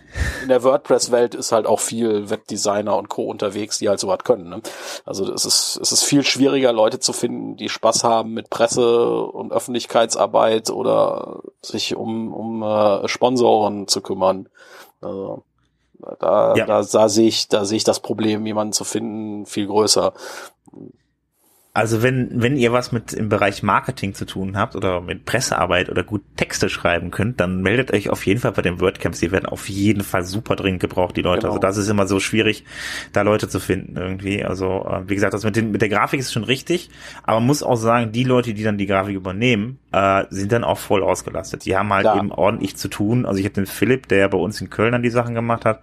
in 0.42 0.48
der 0.48 0.62
WordPress-Welt 0.62 1.34
ist 1.34 1.50
halt 1.50 1.66
auch 1.66 1.80
viel 1.80 2.30
Webdesigner 2.30 2.96
und 2.96 3.08
Co. 3.08 3.24
unterwegs, 3.24 3.78
die 3.78 3.88
halt 3.88 3.98
sowas 3.98 4.20
können. 4.22 4.48
Ne? 4.48 4.62
Also 5.04 5.32
es 5.32 5.44
ist, 5.44 5.76
es 5.82 5.90
ist 5.90 6.04
viel 6.04 6.22
schwieriger, 6.22 6.72
Leute 6.72 7.00
zu 7.00 7.12
finden, 7.12 7.56
die 7.56 7.68
Spaß 7.68 8.04
haben 8.04 8.32
mit 8.32 8.48
Presse 8.48 9.22
und 9.22 9.52
Öffentlichkeitsarbeit 9.52 10.70
oder 10.70 11.40
sich 11.62 11.96
um, 11.96 12.32
um 12.32 12.62
äh, 12.62 13.08
Sponsoren 13.08 13.88
zu 13.88 14.02
kümmern. 14.02 14.48
Also 15.00 15.42
da, 16.18 16.54
ja. 16.56 16.66
da, 16.66 16.82
da 16.82 17.08
sehe 17.08 17.28
ich, 17.28 17.48
da 17.48 17.64
sehe 17.64 17.76
ich 17.76 17.84
das 17.84 18.00
Problem, 18.00 18.46
jemanden 18.46 18.72
zu 18.72 18.84
finden, 18.84 19.46
viel 19.46 19.66
größer. 19.66 20.12
Also 21.76 22.02
wenn, 22.02 22.30
wenn 22.32 22.56
ihr 22.56 22.72
was 22.72 22.90
mit 22.90 23.12
im 23.12 23.28
Bereich 23.28 23.62
Marketing 23.62 24.14
zu 24.14 24.24
tun 24.24 24.56
habt 24.56 24.76
oder 24.76 25.02
mit 25.02 25.26
Pressearbeit 25.26 25.90
oder 25.90 26.04
gut 26.04 26.22
Texte 26.38 26.70
schreiben 26.70 27.10
könnt, 27.10 27.38
dann 27.38 27.60
meldet 27.60 27.92
euch 27.92 28.08
auf 28.08 28.24
jeden 28.24 28.40
Fall 28.40 28.52
bei 28.52 28.62
den 28.62 28.80
WordCamps. 28.80 29.20
Die 29.20 29.30
werden 29.30 29.44
auf 29.44 29.68
jeden 29.68 30.02
Fall 30.02 30.24
super 30.24 30.56
dringend 30.56 30.80
gebraucht, 30.80 31.18
die 31.18 31.20
Leute. 31.20 31.48
Also 31.48 31.58
genau. 31.58 31.66
Also 31.66 31.78
das 31.78 31.84
ist 31.84 31.90
immer 31.90 32.06
so 32.06 32.18
schwierig, 32.18 32.64
da 33.12 33.20
Leute 33.20 33.50
zu 33.50 33.60
finden 33.60 33.94
irgendwie. 33.94 34.42
Also 34.42 34.86
äh, 34.90 35.06
wie 35.06 35.14
gesagt, 35.16 35.34
das 35.34 35.44
mit, 35.44 35.54
den, 35.54 35.70
mit 35.70 35.82
der 35.82 35.90
Grafik 35.90 36.18
ist 36.18 36.32
schon 36.32 36.44
richtig, 36.44 36.88
aber 37.24 37.40
man 37.40 37.46
muss 37.46 37.62
auch 37.62 37.76
sagen, 37.76 38.10
die 38.10 38.24
Leute, 38.24 38.54
die 38.54 38.62
dann 38.62 38.78
die 38.78 38.86
Grafik 38.86 39.14
übernehmen, 39.14 39.78
äh, 39.92 40.24
sind 40.30 40.52
dann 40.52 40.64
auch 40.64 40.78
voll 40.78 41.02
ausgelastet. 41.02 41.66
Die 41.66 41.76
haben 41.76 41.92
halt 41.92 42.04
Klar. 42.04 42.16
eben 42.16 42.32
ordentlich 42.32 42.76
zu 42.76 42.88
tun. 42.88 43.26
Also 43.26 43.38
ich 43.38 43.44
habe 43.44 43.54
den 43.54 43.66
Philipp, 43.66 44.08
der 44.08 44.30
bei 44.30 44.38
uns 44.38 44.62
in 44.62 44.70
Köln 44.70 44.92
dann 44.92 45.02
die 45.02 45.10
Sachen 45.10 45.34
gemacht 45.34 45.66
hat, 45.66 45.82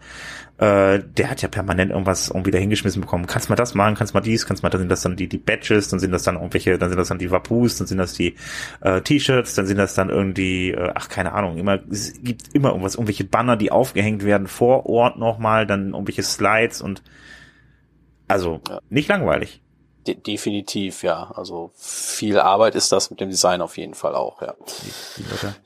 äh, 0.60 1.00
der 1.18 1.30
hat 1.32 1.42
ja 1.42 1.48
permanent 1.48 1.92
irgendwas 1.92 2.30
irgendwie 2.30 2.52
da 2.52 2.60
hingeschmissen 2.60 3.02
bekommen. 3.02 3.26
Kannst 3.26 3.50
mal 3.50 3.56
das 3.56 3.74
machen, 3.74 3.96
kannst 3.96 4.14
mal 4.14 4.22
dies, 4.22 4.46
kannst 4.46 4.62
mal, 4.62 4.70
dann 4.70 4.82
sind 4.82 4.90
das 4.90 5.02
dann 5.02 5.16
die, 5.16 5.28
die 5.28 5.40
Badges, 5.40 5.90
dann 5.90 6.00
sind 6.00 6.12
das 6.12 6.24
dann 6.24 6.36
irgendwelche, 6.36 6.78
dann 6.78 6.90
sind 6.90 7.00
das 7.00 7.08
dann 7.08 7.18
die 7.18 7.32
Wapus, 7.32 7.78
dann 7.78 7.88
sind 7.88 7.98
das 7.98 8.14
die 8.14 8.36
äh, 8.82 9.02
T-Shirts, 9.02 9.56
dann 9.56 9.66
sind 9.66 9.78
das 9.78 9.96
dann 9.96 10.10
irgendwie, 10.10 10.72
äh, 10.72 10.92
ach 10.94 11.10
keine 11.10 11.34
Ahnung, 11.34 11.58
immer, 11.58 11.80
es 11.90 12.14
gibt 12.22 12.54
immer 12.54 12.70
irgendwas, 12.70 12.96
irgendwelche 12.96 13.24
Banner, 13.24 13.58
die 13.58 13.72
aufgehängt 13.72 14.24
werden 14.24 14.48
vor 14.48 14.86
Ort 14.86 15.18
nochmal, 15.18 15.66
dann 15.66 15.94
irgendwelche 15.94 16.24
Slides 16.24 16.82
und 16.82 17.02
also 18.28 18.62
ja. 18.70 18.80
nicht 18.90 19.10
langweilig. 19.10 19.63
De 20.06 20.16
definitiv, 20.16 21.04
ja. 21.04 21.32
Also 21.36 21.72
viel 21.76 22.40
Arbeit 22.40 22.76
ist 22.76 22.92
das 22.92 23.10
mit 23.10 23.20
dem 23.20 23.30
Design 23.30 23.62
auf 23.62 23.78
jeden 23.78 23.94
Fall 23.94 24.16
auch, 24.16 24.42
ja. 24.42 24.54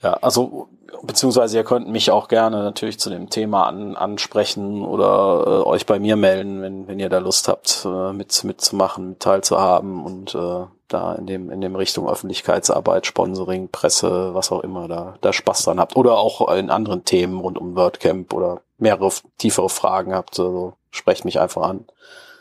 Ja, 0.03 0.13
also 0.13 0.69
beziehungsweise 1.03 1.57
ihr 1.57 1.63
könnt 1.63 1.87
mich 1.87 2.11
auch 2.11 2.27
gerne 2.27 2.63
natürlich 2.63 2.99
zu 2.99 3.09
dem 3.09 3.29
Thema 3.29 3.67
an, 3.67 3.95
ansprechen 3.95 4.83
oder 4.83 5.43
äh, 5.45 5.67
euch 5.67 5.85
bei 5.85 5.99
mir 5.99 6.15
melden, 6.15 6.61
wenn, 6.61 6.87
wenn 6.87 6.99
ihr 6.99 7.09
da 7.09 7.19
Lust 7.19 7.47
habt, 7.47 7.85
äh, 7.85 8.13
mit, 8.13 8.43
mitzumachen, 8.43 9.09
mit 9.09 9.19
teilzuhaben 9.19 10.03
und 10.03 10.35
äh, 10.35 10.65
da 10.87 11.15
in 11.15 11.25
dem, 11.25 11.49
in 11.51 11.61
dem 11.61 11.75
Richtung 11.75 12.09
Öffentlichkeitsarbeit, 12.09 13.05
Sponsoring, 13.05 13.69
Presse, 13.69 14.33
was 14.33 14.51
auch 14.51 14.61
immer, 14.61 14.87
da, 14.87 15.15
da 15.21 15.33
Spaß 15.33 15.63
dran 15.63 15.79
habt. 15.79 15.95
Oder 15.95 16.17
auch 16.17 16.49
in 16.53 16.69
anderen 16.69 17.03
Themen 17.03 17.39
rund 17.39 17.57
um 17.57 17.75
WordCamp 17.75 18.33
oder 18.33 18.61
mehrere 18.77 19.11
tiefere 19.37 19.69
Fragen 19.69 20.13
habt, 20.13 20.39
also 20.39 20.73
sprecht 20.91 21.25
mich 21.25 21.39
einfach 21.39 21.63
an. 21.63 21.85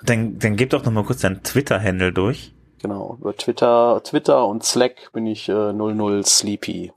Dann, 0.06 0.38
dann 0.38 0.56
gib 0.56 0.70
doch 0.70 0.84
noch 0.84 0.92
mal 0.92 1.04
kurz 1.04 1.20
deinen 1.20 1.42
Twitter-Handle 1.42 2.12
durch. 2.12 2.52
Genau, 2.80 3.18
über 3.20 3.36
Twitter, 3.36 4.00
Twitter 4.04 4.46
und 4.46 4.64
Slack 4.64 5.12
bin 5.12 5.26
ich 5.26 5.48
äh, 5.48 5.72
00 5.72 6.24
Sleepy. 6.24 6.92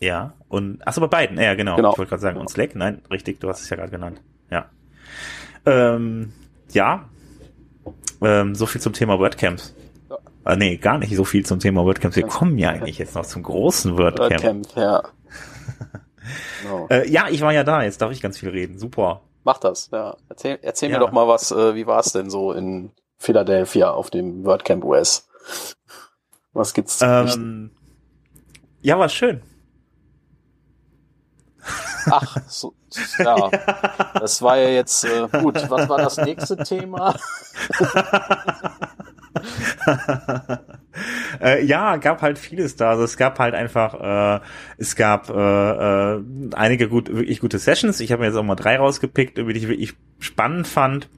Ja, 0.00 0.34
und 0.48 0.86
achso, 0.86 1.00
bei 1.00 1.06
beiden, 1.06 1.38
ja, 1.38 1.54
genau. 1.54 1.76
genau. 1.76 1.92
Ich 1.92 1.98
wollte 1.98 2.10
gerade 2.10 2.22
sagen, 2.22 2.38
und 2.38 2.50
Slack, 2.50 2.74
nein, 2.74 3.02
richtig, 3.10 3.40
du 3.40 3.48
hast 3.48 3.62
es 3.62 3.70
ja 3.70 3.76
gerade 3.76 3.90
genannt. 3.90 4.20
Ja. 4.50 4.66
Ähm, 5.64 6.32
ja. 6.72 7.08
Ähm, 8.22 8.54
so 8.54 8.66
viel 8.66 8.80
zum 8.80 8.92
Thema 8.92 9.18
WordCamps. 9.18 9.74
Ja. 10.10 10.52
Äh, 10.52 10.56
nee, 10.56 10.76
gar 10.76 10.98
nicht 10.98 11.14
so 11.16 11.24
viel 11.24 11.44
zum 11.44 11.60
Thema 11.60 11.84
WordCamps. 11.84 12.16
Wir 12.16 12.26
kommen 12.26 12.58
ja 12.58 12.70
eigentlich 12.70 12.98
jetzt 12.98 13.14
noch 13.14 13.26
zum 13.26 13.42
großen 13.42 13.96
WordCamp. 13.96 14.30
WordCamp, 14.30 14.66
ja. 14.76 15.02
no. 16.68 16.86
äh, 16.90 17.08
ja, 17.10 17.28
ich 17.28 17.40
war 17.40 17.52
ja 17.52 17.64
da, 17.64 17.82
jetzt 17.82 18.00
darf 18.00 18.12
ich 18.12 18.22
ganz 18.22 18.38
viel 18.38 18.50
reden. 18.50 18.78
Super. 18.78 19.22
Mach 19.46 19.58
das, 19.58 19.90
ja. 19.92 20.16
Erzähl, 20.28 20.58
erzähl 20.60 20.90
ja. 20.90 20.98
mir 20.98 21.04
doch 21.04 21.12
mal 21.12 21.28
was, 21.28 21.52
äh, 21.52 21.76
wie 21.76 21.86
war 21.86 22.00
es 22.00 22.10
denn 22.10 22.30
so 22.30 22.50
in 22.50 22.90
Philadelphia 23.16 23.92
auf 23.92 24.10
dem 24.10 24.44
WordCamp 24.44 24.82
US? 24.82 25.28
Was 26.52 26.74
gibt's 26.74 26.98
zu 26.98 27.06
ähm, 27.06 27.70
Ja, 28.80 28.98
war 28.98 29.08
schön. 29.08 29.44
Ach, 32.10 32.38
so, 32.48 32.74
ja. 33.20 33.50
Das 34.14 34.42
war 34.42 34.56
ja 34.56 34.70
jetzt 34.70 35.04
äh, 35.04 35.28
gut. 35.40 35.70
Was 35.70 35.88
war 35.88 35.98
das 35.98 36.16
nächste 36.16 36.56
Thema? 36.56 37.14
äh, 41.40 41.64
ja, 41.64 41.96
gab 41.96 42.22
halt 42.22 42.38
vieles 42.38 42.76
da. 42.76 42.90
Also 42.90 43.04
es 43.04 43.16
gab 43.16 43.38
halt 43.38 43.54
einfach, 43.54 44.40
äh, 44.40 44.44
es 44.78 44.96
gab 44.96 45.30
äh, 45.30 45.32
äh, 46.16 46.22
einige 46.54 46.88
gut, 46.88 47.12
wirklich 47.12 47.40
gute 47.40 47.58
Sessions. 47.58 48.00
Ich 48.00 48.12
habe 48.12 48.20
mir 48.20 48.26
jetzt 48.26 48.36
auch 48.36 48.42
mal 48.42 48.56
drei 48.56 48.76
rausgepickt, 48.76 49.38
die 49.38 49.50
ich 49.52 49.68
wirklich 49.68 49.94
spannend 50.18 50.66
fand 50.66 51.08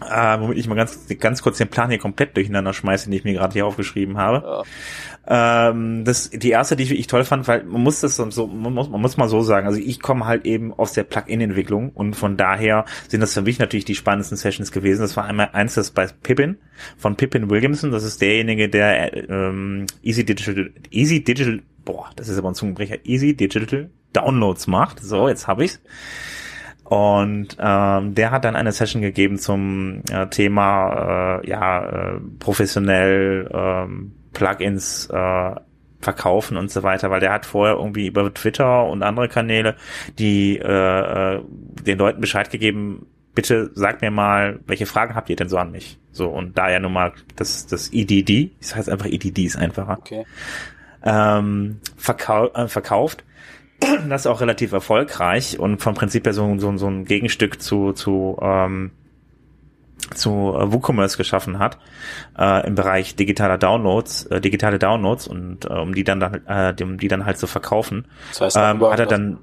äh, 0.00 0.40
womit 0.40 0.58
ich 0.58 0.68
mal 0.68 0.74
ganz, 0.74 1.06
ganz 1.18 1.42
kurz 1.42 1.58
den 1.58 1.68
Plan 1.68 1.90
hier 1.90 1.98
komplett 1.98 2.36
durcheinander 2.36 2.72
schmeiße, 2.72 3.06
den 3.06 3.14
ich 3.14 3.24
mir 3.24 3.34
gerade 3.34 3.52
hier 3.52 3.66
aufgeschrieben 3.66 4.18
habe. 4.18 4.64
Ja. 5.26 5.70
Ähm, 5.70 6.04
das, 6.04 6.30
die 6.30 6.50
erste, 6.50 6.76
die 6.76 6.84
ich 6.84 6.90
wirklich 6.90 7.06
toll 7.06 7.24
fand, 7.24 7.46
weil 7.48 7.64
man 7.64 7.82
muss 7.82 8.00
das 8.00 8.16
so, 8.16 8.46
man 8.46 8.72
muss, 8.72 8.88
man 8.88 9.00
muss 9.00 9.16
mal 9.16 9.28
so 9.28 9.42
sagen, 9.42 9.66
also 9.66 9.78
ich 9.78 10.00
komme 10.00 10.26
halt 10.26 10.46
eben 10.46 10.72
aus 10.72 10.92
der 10.92 11.04
Plugin-Entwicklung 11.04 11.90
und 11.90 12.14
von 12.14 12.36
daher 12.36 12.84
sind 13.08 13.20
das 13.20 13.34
für 13.34 13.42
mich 13.42 13.58
natürlich 13.58 13.84
die 13.84 13.94
spannendsten 13.94 14.38
Sessions 14.38 14.72
gewesen. 14.72 15.02
Das 15.02 15.16
war 15.16 15.24
einmal 15.24 15.50
eins, 15.52 15.74
das 15.74 15.90
bei 15.90 16.06
Pippin, 16.06 16.58
von 16.96 17.16
Pippin 17.16 17.50
Williamson, 17.50 17.90
das 17.90 18.04
ist 18.04 18.22
derjenige, 18.22 18.68
der 18.68 19.28
ähm, 19.28 19.86
Easy 20.02 20.24
Digital, 20.24 20.70
Easy 20.90 21.22
Digital, 21.22 21.60
boah, 21.84 22.10
das 22.16 22.28
ist 22.28 22.38
aber 22.38 22.50
ein 22.50 22.54
Zungenbrecher, 22.54 23.04
Easy 23.04 23.34
Digital 23.34 23.90
Downloads 24.12 24.66
macht. 24.66 25.00
So, 25.00 25.28
jetzt 25.28 25.46
habe 25.46 25.64
ich's. 25.64 25.80
Und 26.88 27.58
ähm, 27.60 28.14
der 28.14 28.30
hat 28.30 28.46
dann 28.46 28.56
eine 28.56 28.72
Session 28.72 29.02
gegeben 29.02 29.36
zum 29.36 30.00
äh, 30.10 30.26
Thema 30.28 31.40
äh, 31.42 31.50
ja 31.50 31.84
äh, 31.84 32.20
professionell 32.38 33.50
ähm, 33.52 34.12
Plugins 34.32 35.06
äh, 35.12 35.50
verkaufen 36.00 36.56
und 36.56 36.70
so 36.70 36.82
weiter, 36.82 37.10
weil 37.10 37.20
der 37.20 37.32
hat 37.32 37.44
vorher 37.44 37.76
irgendwie 37.76 38.06
über 38.06 38.32
Twitter 38.32 38.86
und 38.86 39.02
andere 39.02 39.28
Kanäle 39.28 39.76
die 40.18 40.56
äh, 40.56 41.34
äh 41.36 41.42
den 41.82 41.98
Leuten 41.98 42.22
Bescheid 42.22 42.50
gegeben, 42.50 43.06
bitte 43.34 43.70
sagt 43.74 44.00
mir 44.00 44.10
mal, 44.10 44.60
welche 44.66 44.86
Fragen 44.86 45.14
habt 45.14 45.28
ihr 45.28 45.36
denn 45.36 45.50
so 45.50 45.58
an 45.58 45.70
mich? 45.70 45.98
So, 46.10 46.28
und 46.28 46.56
da 46.56 46.70
ja 46.70 46.80
nun 46.80 46.94
mal 46.94 47.12
das, 47.36 47.66
das 47.66 47.92
EDD, 47.92 48.52
das 48.60 48.76
heißt 48.76 48.88
einfach 48.88 49.06
EDD 49.06 49.44
ist 49.44 49.56
einfacher, 49.56 49.98
okay. 49.98 50.24
ähm, 51.02 51.80
verkau 51.98 52.48
äh, 52.54 52.66
verkauft 52.66 53.24
das 54.08 54.22
ist 54.22 54.26
auch 54.26 54.40
relativ 54.40 54.72
erfolgreich 54.72 55.58
und 55.58 55.80
vom 55.80 55.94
Prinzip 55.94 56.26
her 56.26 56.32
so, 56.32 56.58
so, 56.58 56.76
so 56.76 56.86
ein 56.86 57.04
Gegenstück 57.04 57.62
zu, 57.62 57.92
zu, 57.92 58.38
ähm, 58.40 58.90
zu 60.14 60.30
äh, 60.30 60.72
WooCommerce 60.72 61.16
geschaffen 61.16 61.58
hat 61.58 61.78
äh, 62.38 62.66
im 62.66 62.74
Bereich 62.74 63.16
digitaler 63.16 63.58
Downloads, 63.58 64.26
äh, 64.26 64.40
digitale 64.40 64.78
Downloads 64.78 65.28
und 65.28 65.64
äh, 65.64 65.74
um 65.74 65.94
die 65.94 66.04
dann, 66.04 66.22
äh, 66.22 66.74
um 66.82 66.98
die 66.98 67.08
dann 67.08 67.24
halt 67.24 67.38
zu 67.38 67.46
verkaufen, 67.46 68.06
das 68.30 68.40
heißt, 68.40 68.56
ähm, 68.56 68.90
hat 68.90 69.00
er 69.00 69.06
dann 69.06 69.38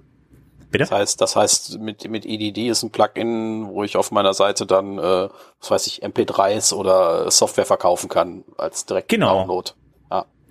Bitte? 0.71 0.89
Das 0.89 0.91
heißt, 0.91 1.21
das 1.21 1.36
heißt, 1.38 1.80
mit, 1.80 2.10
mit 2.10 2.26
EDD 2.26 2.67
ist 2.67 2.84
ein 2.84 2.89
Plugin, 2.89 3.69
wo 3.69 3.84
ich 3.84 3.95
auf 3.95 4.12
meiner 4.12 4.34
Seite 4.34 4.65
dann, 4.65 4.98
äh, 4.98 5.30
was 5.62 5.71
weiß 5.71 5.88
ich, 5.88 6.04
MP3s 6.04 6.74
oder 6.74 7.32
Software 7.32 7.65
verkaufen 7.65 8.10
kann 8.10 8.43
als 8.58 8.86
direkt 8.86 9.08
genau. 9.08 9.39
Download. 9.39 9.71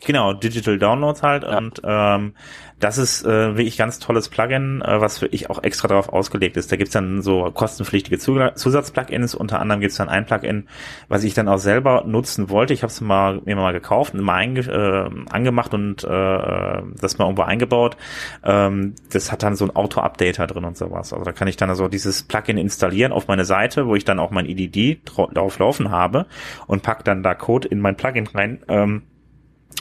Genau, 0.04 0.32
Digital 0.32 0.78
Downloads 0.78 1.22
halt 1.22 1.44
ja. 1.44 1.58
und 1.58 1.80
ähm, 1.84 2.34
das 2.80 2.98
ist 2.98 3.24
äh, 3.24 3.56
wirklich 3.56 3.78
ganz 3.78 3.98
tolles 3.98 4.28
Plugin, 4.28 4.82
äh, 4.82 5.00
was 5.00 5.18
für 5.18 5.26
ich 5.26 5.48
auch 5.48 5.62
extra 5.62 5.88
darauf 5.88 6.10
ausgelegt 6.10 6.56
ist. 6.56 6.70
Da 6.70 6.76
gibt's 6.76 6.92
dann 6.92 7.22
so 7.22 7.50
kostenpflichtige 7.50 8.18
Zusatzplugins. 8.18 9.34
Unter 9.34 9.60
anderem 9.60 9.80
gibt's 9.80 9.96
dann 9.96 10.08
ein 10.08 10.26
Plugin, 10.26 10.68
was 11.08 11.24
ich 11.24 11.34
dann 11.34 11.48
auch 11.48 11.58
selber 11.58 12.04
nutzen 12.06 12.50
wollte. 12.50 12.74
Ich 12.74 12.82
habe 12.82 12.90
es 12.90 13.00
mal, 13.00 13.40
mir 13.44 13.56
mal 13.56 13.72
gekauft 13.72 14.14
und 14.14 14.20
mal 14.20 14.42
äh, 14.44 15.10
angemacht 15.30 15.72
und 15.72 16.04
äh, 16.04 16.08
das 16.08 17.18
mal 17.18 17.24
irgendwo 17.24 17.42
eingebaut. 17.42 17.96
Ähm, 18.42 18.94
das 19.12 19.32
hat 19.32 19.42
dann 19.42 19.56
so 19.56 19.64
ein 19.64 19.74
Auto-Updater 19.74 20.46
drin 20.46 20.64
und 20.64 20.76
sowas. 20.76 21.12
Also 21.12 21.24
da 21.24 21.32
kann 21.32 21.48
ich 21.48 21.56
dann 21.56 21.70
also 21.70 21.88
dieses 21.88 22.24
Plugin 22.24 22.58
installieren 22.58 23.12
auf 23.12 23.28
meine 23.28 23.44
Seite, 23.44 23.86
wo 23.86 23.94
ich 23.94 24.04
dann 24.04 24.18
auch 24.18 24.30
mein 24.30 24.46
EDD 24.46 25.00
drauf 25.04 25.58
laufen 25.58 25.90
habe 25.90 26.26
und 26.66 26.82
pack 26.82 27.04
dann 27.04 27.22
da 27.22 27.34
Code 27.34 27.68
in 27.68 27.80
mein 27.80 27.96
Plugin 27.96 28.26
rein. 28.26 28.62
Ähm, 28.68 29.02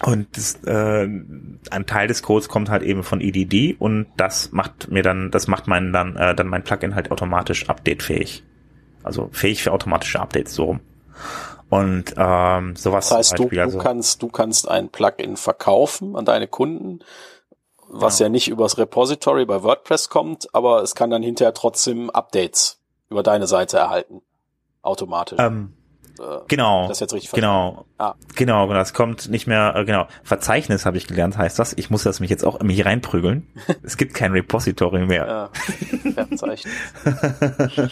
und 0.01 0.35
das, 0.35 0.55
äh, 0.65 1.05
ein 1.05 1.85
Teil 1.85 2.07
des 2.07 2.23
Codes 2.23 2.49
kommt 2.49 2.69
halt 2.69 2.83
eben 2.83 3.03
von 3.03 3.21
EDD 3.21 3.75
und 3.77 4.07
das 4.17 4.51
macht 4.51 4.89
mir 4.89 5.03
dann, 5.03 5.31
das 5.31 5.47
macht 5.47 5.67
meinen 5.67 5.93
dann, 5.93 6.15
äh, 6.15 6.35
dann 6.35 6.47
mein 6.47 6.63
Plugin 6.63 6.95
halt 6.95 7.11
automatisch 7.11 7.69
updatefähig. 7.69 8.43
Also 9.03 9.29
fähig 9.31 9.61
für 9.63 9.71
automatische 9.71 10.19
Updates 10.19 10.55
so 10.55 10.65
rum. 10.65 10.79
Und 11.69 12.13
ähm, 12.17 12.75
sowas. 12.75 13.09
Das 13.09 13.17
heißt, 13.17 13.39
du, 13.39 13.49
du 13.49 13.61
also, 13.61 13.77
kannst, 13.77 14.21
du 14.21 14.27
kannst 14.27 14.67
ein 14.67 14.89
Plugin 14.89 15.37
verkaufen 15.37 16.15
an 16.15 16.25
deine 16.25 16.47
Kunden, 16.47 16.99
was 17.87 18.19
ja. 18.19 18.25
ja 18.25 18.29
nicht 18.29 18.47
übers 18.47 18.77
Repository 18.77 19.45
bei 19.45 19.63
WordPress 19.63 20.09
kommt, 20.09 20.53
aber 20.53 20.81
es 20.81 20.95
kann 20.95 21.09
dann 21.09 21.23
hinterher 21.23 21.53
trotzdem 21.53 22.09
Updates 22.09 22.79
über 23.09 23.23
deine 23.23 23.47
Seite 23.47 23.77
erhalten. 23.77 24.21
Automatisch. 24.81 25.39
Ähm, 25.39 25.73
Äh, 26.19 26.39
genau. 26.47 26.87
Das 26.87 26.99
jetzt 26.99 27.13
richtig 27.13 27.31
genau. 27.31 27.85
Ah. 27.97 28.15
Genau, 28.35 28.67
genau. 28.67 28.79
Das 28.79 28.93
kommt 28.93 29.29
nicht 29.29 29.47
mehr, 29.47 29.73
äh, 29.75 29.85
genau. 29.85 30.07
Verzeichnis 30.23 30.85
habe 30.85 30.97
ich 30.97 31.07
gelernt, 31.07 31.37
heißt 31.37 31.57
das. 31.57 31.73
Ich 31.73 31.89
muss 31.89 32.03
das 32.03 32.19
mich 32.19 32.29
jetzt 32.29 32.45
auch 32.45 32.55
immer 32.55 32.71
hier 32.71 32.85
reinprügeln. 32.85 33.47
es 33.83 33.97
gibt 33.97 34.13
kein 34.13 34.31
Repository 34.31 35.05
mehr. 35.05 35.49
Ja, 36.05 36.25
Verzeichnis. 36.25 36.73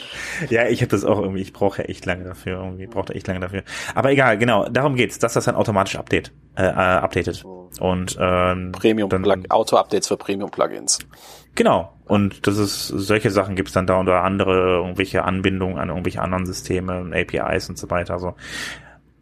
ja, 0.50 0.68
ich 0.68 0.82
habe 0.82 0.92
das 0.92 1.04
auch 1.06 1.20
irgendwie, 1.20 1.42
ich 1.42 1.54
brauche 1.54 1.82
ja 1.82 1.90
echt 1.90 2.06
lange 2.06 2.24
dafür, 2.24 2.58
irgendwie, 2.64 2.88
brauche 2.88 3.14
echt 3.14 3.28
lange 3.28 3.40
dafür. 3.40 3.64
Aber 3.96 4.12
egal, 4.12 4.38
genau, 4.38 4.68
darum 4.70 4.96
geht's, 4.96 5.20
dass 5.20 5.34
das 5.34 5.46
dann 5.46 5.56
automatisch 5.56 5.96
update, 5.96 6.32
äh, 6.56 6.64
äh 6.64 6.68
updatet. 6.68 7.44
Oh. 7.46 7.70
Und 7.80 8.18
ähm, 8.20 8.72
Premium 8.74 9.10
Plug 9.10 9.44
Auto-Updates 9.50 10.08
für 10.08 10.18
Premium-Plugins. 10.18 11.00
Genau. 11.56 11.94
Und 12.12 12.46
das 12.46 12.58
ist, 12.58 12.90
solche 12.90 13.30
Sachen 13.30 13.56
gibt's 13.56 13.72
dann 13.72 13.88
da 13.88 13.96
unter 13.96 14.22
andere 14.22 14.80
irgendwelche 14.80 15.24
Anbindungen 15.24 15.78
an 15.78 15.88
irgendwelche 15.88 16.22
anderen 16.22 16.46
Systeme, 16.46 17.10
APIs 17.14 17.70
und 17.70 17.78
so 17.78 17.90
weiter. 17.90 18.16
Also 18.16 18.36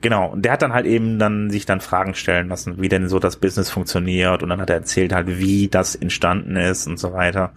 Genau, 0.02 0.30
und 0.30 0.43
der 0.43 0.54
hat 0.54 0.62
dann 0.62 0.73
halt 0.73 0.86
eben 0.86 1.19
dann 1.19 1.49
sich 1.52 1.65
dann 1.65 1.82
Fragen 1.82 2.15
stellen 2.15 2.47
lassen, 2.47 2.82
wie 2.82 2.88
denn 2.88 3.10
so 3.10 3.19
das 3.19 3.36
Business 3.36 3.69
funktioniert 3.69 4.41
und 4.41 4.49
dann 4.49 4.62
hat 4.62 4.69
er 4.69 4.78
erzählt 4.78 5.13
halt, 5.13 5.28
wie 5.28 5.67
das 5.67 5.93
entstanden 5.93 6.56
ist 6.56 6.88
und 6.88 6.97
so 6.97 7.12
weiter 7.12 7.52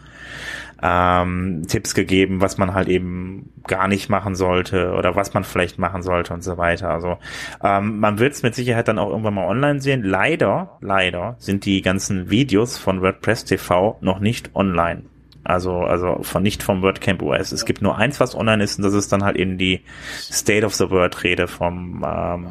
ähm, 0.83 1.62
Tipps 1.68 1.95
gegeben, 1.95 2.40
was 2.40 2.59
man 2.59 2.75
halt 2.75 2.88
eben 2.88 3.53
gar 3.66 3.88
nicht 3.88 4.11
machen 4.11 4.35
sollte 4.35 4.92
oder 4.92 5.14
was 5.14 5.33
man 5.33 5.45
vielleicht 5.45 5.79
machen 5.79 6.03
sollte 6.03 6.35
und 6.35 6.42
so 6.42 6.59
weiter. 6.59 6.90
Also 6.90 7.18
ähm, 7.62 8.01
man 8.01 8.18
wird 8.18 8.35
es 8.35 8.42
mit 8.42 8.55
Sicherheit 8.57 8.88
dann 8.88 8.99
auch 8.99 9.11
irgendwann 9.11 9.35
mal 9.35 9.47
online 9.47 9.81
sehen. 9.81 10.03
Leider, 10.03 10.77
leider 10.81 11.37
sind 11.38 11.64
die 11.64 11.81
ganzen 11.81 12.29
Videos 12.29 12.77
von 12.77 13.01
WordPress 13.01 13.45
TV 13.45 13.99
noch 14.01 14.18
nicht 14.18 14.51
online. 14.57 15.05
Also, 15.45 15.81
also 15.81 16.19
von 16.23 16.43
nicht 16.43 16.63
vom 16.63 16.83
WordCamp 16.83 17.21
OS. 17.23 17.53
Es 17.53 17.65
gibt 17.65 17.83
nur 17.83 17.97
eins, 17.99 18.21
was 18.21 18.35
online 18.37 18.63
ist, 18.63 18.79
und 18.79 18.85
das 18.85 18.95
ist 18.95 19.13
dann 19.13 19.25
halt 19.25 19.37
eben 19.37 19.59
die 19.59 19.81
State 20.21 20.65
of 20.65 20.75
the 20.75 20.91
Word 20.91 21.25
Rede 21.25 21.49
vom 21.49 22.05
ähm, 22.07 22.47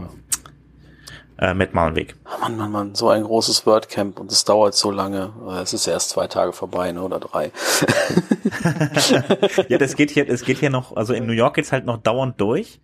äh, 1.41 1.55
Matt 1.55 1.73
Malenweg. 1.73 2.15
Mann, 2.39 2.55
Mann, 2.55 2.71
Mann, 2.71 2.95
so 2.95 3.09
ein 3.09 3.23
großes 3.23 3.65
WordCamp 3.65 4.19
und 4.19 4.31
es 4.31 4.45
dauert 4.45 4.75
so 4.75 4.91
lange. 4.91 5.33
Es 5.61 5.73
ist 5.73 5.87
erst 5.87 6.11
zwei 6.11 6.27
Tage 6.27 6.53
vorbei, 6.53 6.91
ne, 6.91 7.01
oder 7.01 7.19
drei. 7.19 7.51
ja, 9.67 9.79
das 9.79 9.95
geht 9.95 10.11
hier, 10.11 10.29
es 10.29 10.45
geht 10.45 10.59
hier 10.59 10.69
noch, 10.69 10.95
also 10.95 11.13
in 11.13 11.25
New 11.25 11.33
York 11.33 11.55
geht's 11.55 11.71
halt 11.71 11.85
noch 11.85 11.97
dauernd 11.97 12.39
durch. 12.39 12.79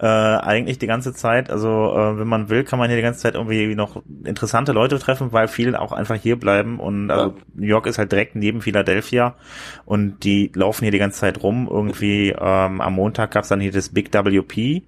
Äh, 0.00 0.06
eigentlich 0.06 0.78
die 0.78 0.88
ganze 0.88 1.14
Zeit. 1.14 1.50
Also 1.50 1.68
äh, 1.68 2.18
wenn 2.18 2.26
man 2.26 2.48
will, 2.50 2.64
kann 2.64 2.80
man 2.80 2.88
hier 2.88 2.96
die 2.96 3.02
ganze 3.02 3.20
Zeit 3.20 3.36
irgendwie 3.36 3.76
noch 3.76 4.02
interessante 4.24 4.72
Leute 4.72 4.98
treffen, 4.98 5.32
weil 5.32 5.46
viele 5.46 5.80
auch 5.80 5.92
einfach 5.92 6.16
hier 6.16 6.38
bleiben. 6.38 6.80
Und 6.80 7.12
also, 7.12 7.30
ja. 7.30 7.42
New 7.54 7.66
York 7.66 7.86
ist 7.86 7.98
halt 7.98 8.10
direkt 8.10 8.34
neben 8.34 8.60
Philadelphia 8.60 9.36
und 9.84 10.24
die 10.24 10.50
laufen 10.52 10.82
hier 10.82 10.92
die 10.92 10.98
ganze 10.98 11.20
Zeit 11.20 11.44
rum. 11.44 11.68
Irgendwie 11.70 12.30
ähm, 12.30 12.80
am 12.80 12.92
Montag 12.92 13.30
gab's 13.30 13.48
dann 13.48 13.60
hier 13.60 13.70
das 13.70 13.90
Big 13.90 14.12
WP. 14.12 14.82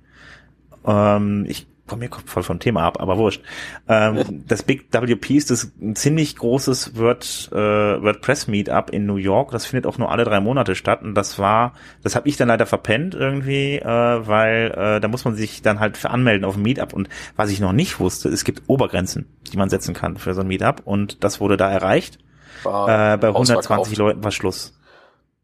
Ähm, 0.85 1.47
ich 1.49 1.69
von 1.93 1.99
mir 1.99 2.09
kommt 2.09 2.29
voll 2.29 2.43
vom 2.43 2.59
Thema 2.59 2.83
ab, 2.83 3.01
aber 3.01 3.19
wurscht. 3.19 3.43
Ähm, 3.89 4.45
das 4.49 4.63
Big 4.63 4.87
WP 4.91 5.37
ist 5.37 5.51
das 5.51 5.71
ein 5.81 5.95
ziemlich 5.95 6.37
großes 6.37 6.97
Word, 6.97 7.51
äh, 7.53 7.57
WordPress 7.57 8.49
Meetup 8.49 8.91
in 8.91 9.07
New 9.07 9.17
York. 9.17 9.51
Das 9.51 9.67
findet 9.67 9.87
auch 9.87 9.99
nur 9.99 10.11
alle 10.11 10.25
drei 10.25 10.41
Monate 10.41 10.75
statt 10.75 11.03
und 11.03 11.15
das 11.15 11.39
war, 11.39 11.75
das 12.03 12.17
habe 12.17 12.29
ich 12.29 12.37
dann 12.37 12.49
leider 12.49 12.67
verpennt 12.67 13.15
irgendwie, 13.15 13.77
äh, 13.77 13.85
weil 13.85 14.73
äh, 14.77 15.01
da 15.01 15.09
muss 15.09 15.25
man 15.25 15.35
sich 15.35 15.63
dann 15.63 15.81
halt 15.81 15.97
für 15.97 16.11
anmelden 16.11 16.45
auf 16.45 16.57
ein 16.57 16.63
Meetup 16.63 16.93
und 16.95 17.09
was 17.37 17.51
ich 17.51 17.61
noch 17.61 17.73
nicht 17.73 18.01
wusste, 18.01 18.29
es 18.31 18.45
gibt 18.45 18.63
Obergrenzen, 18.67 19.29
die 19.53 19.57
man 19.57 19.69
setzen 19.69 19.95
kann 19.95 20.17
für 20.17 20.35
so 20.35 20.41
ein 20.41 20.49
Meetup 20.49 20.83
und 20.85 21.23
das 21.23 21.41
wurde 21.41 21.57
da 21.57 21.71
erreicht. 21.71 22.19
War 22.63 23.15
äh, 23.15 23.17
bei 23.19 23.29
120 23.29 23.99
Leuten 23.99 24.25
war 24.25 24.31
Schluss. 24.31 24.79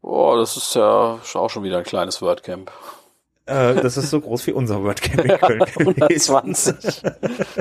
Oh, 0.01 0.35
das 0.37 0.57
ist 0.57 0.75
ja 0.75 1.19
auch 1.35 1.49
schon 1.49 1.63
wieder 1.63 1.77
ein 1.77 1.83
kleines 1.83 2.21
WordCamp. 2.21 2.71
Äh, 3.49 3.81
das 3.81 3.97
ist 3.97 4.11
so 4.11 4.21
groß 4.21 4.45
wie 4.47 4.51
unser 4.51 4.83
WordCamp 4.83 5.25
in 5.25 5.37
Köln. 5.37 5.61
120. 5.79 7.01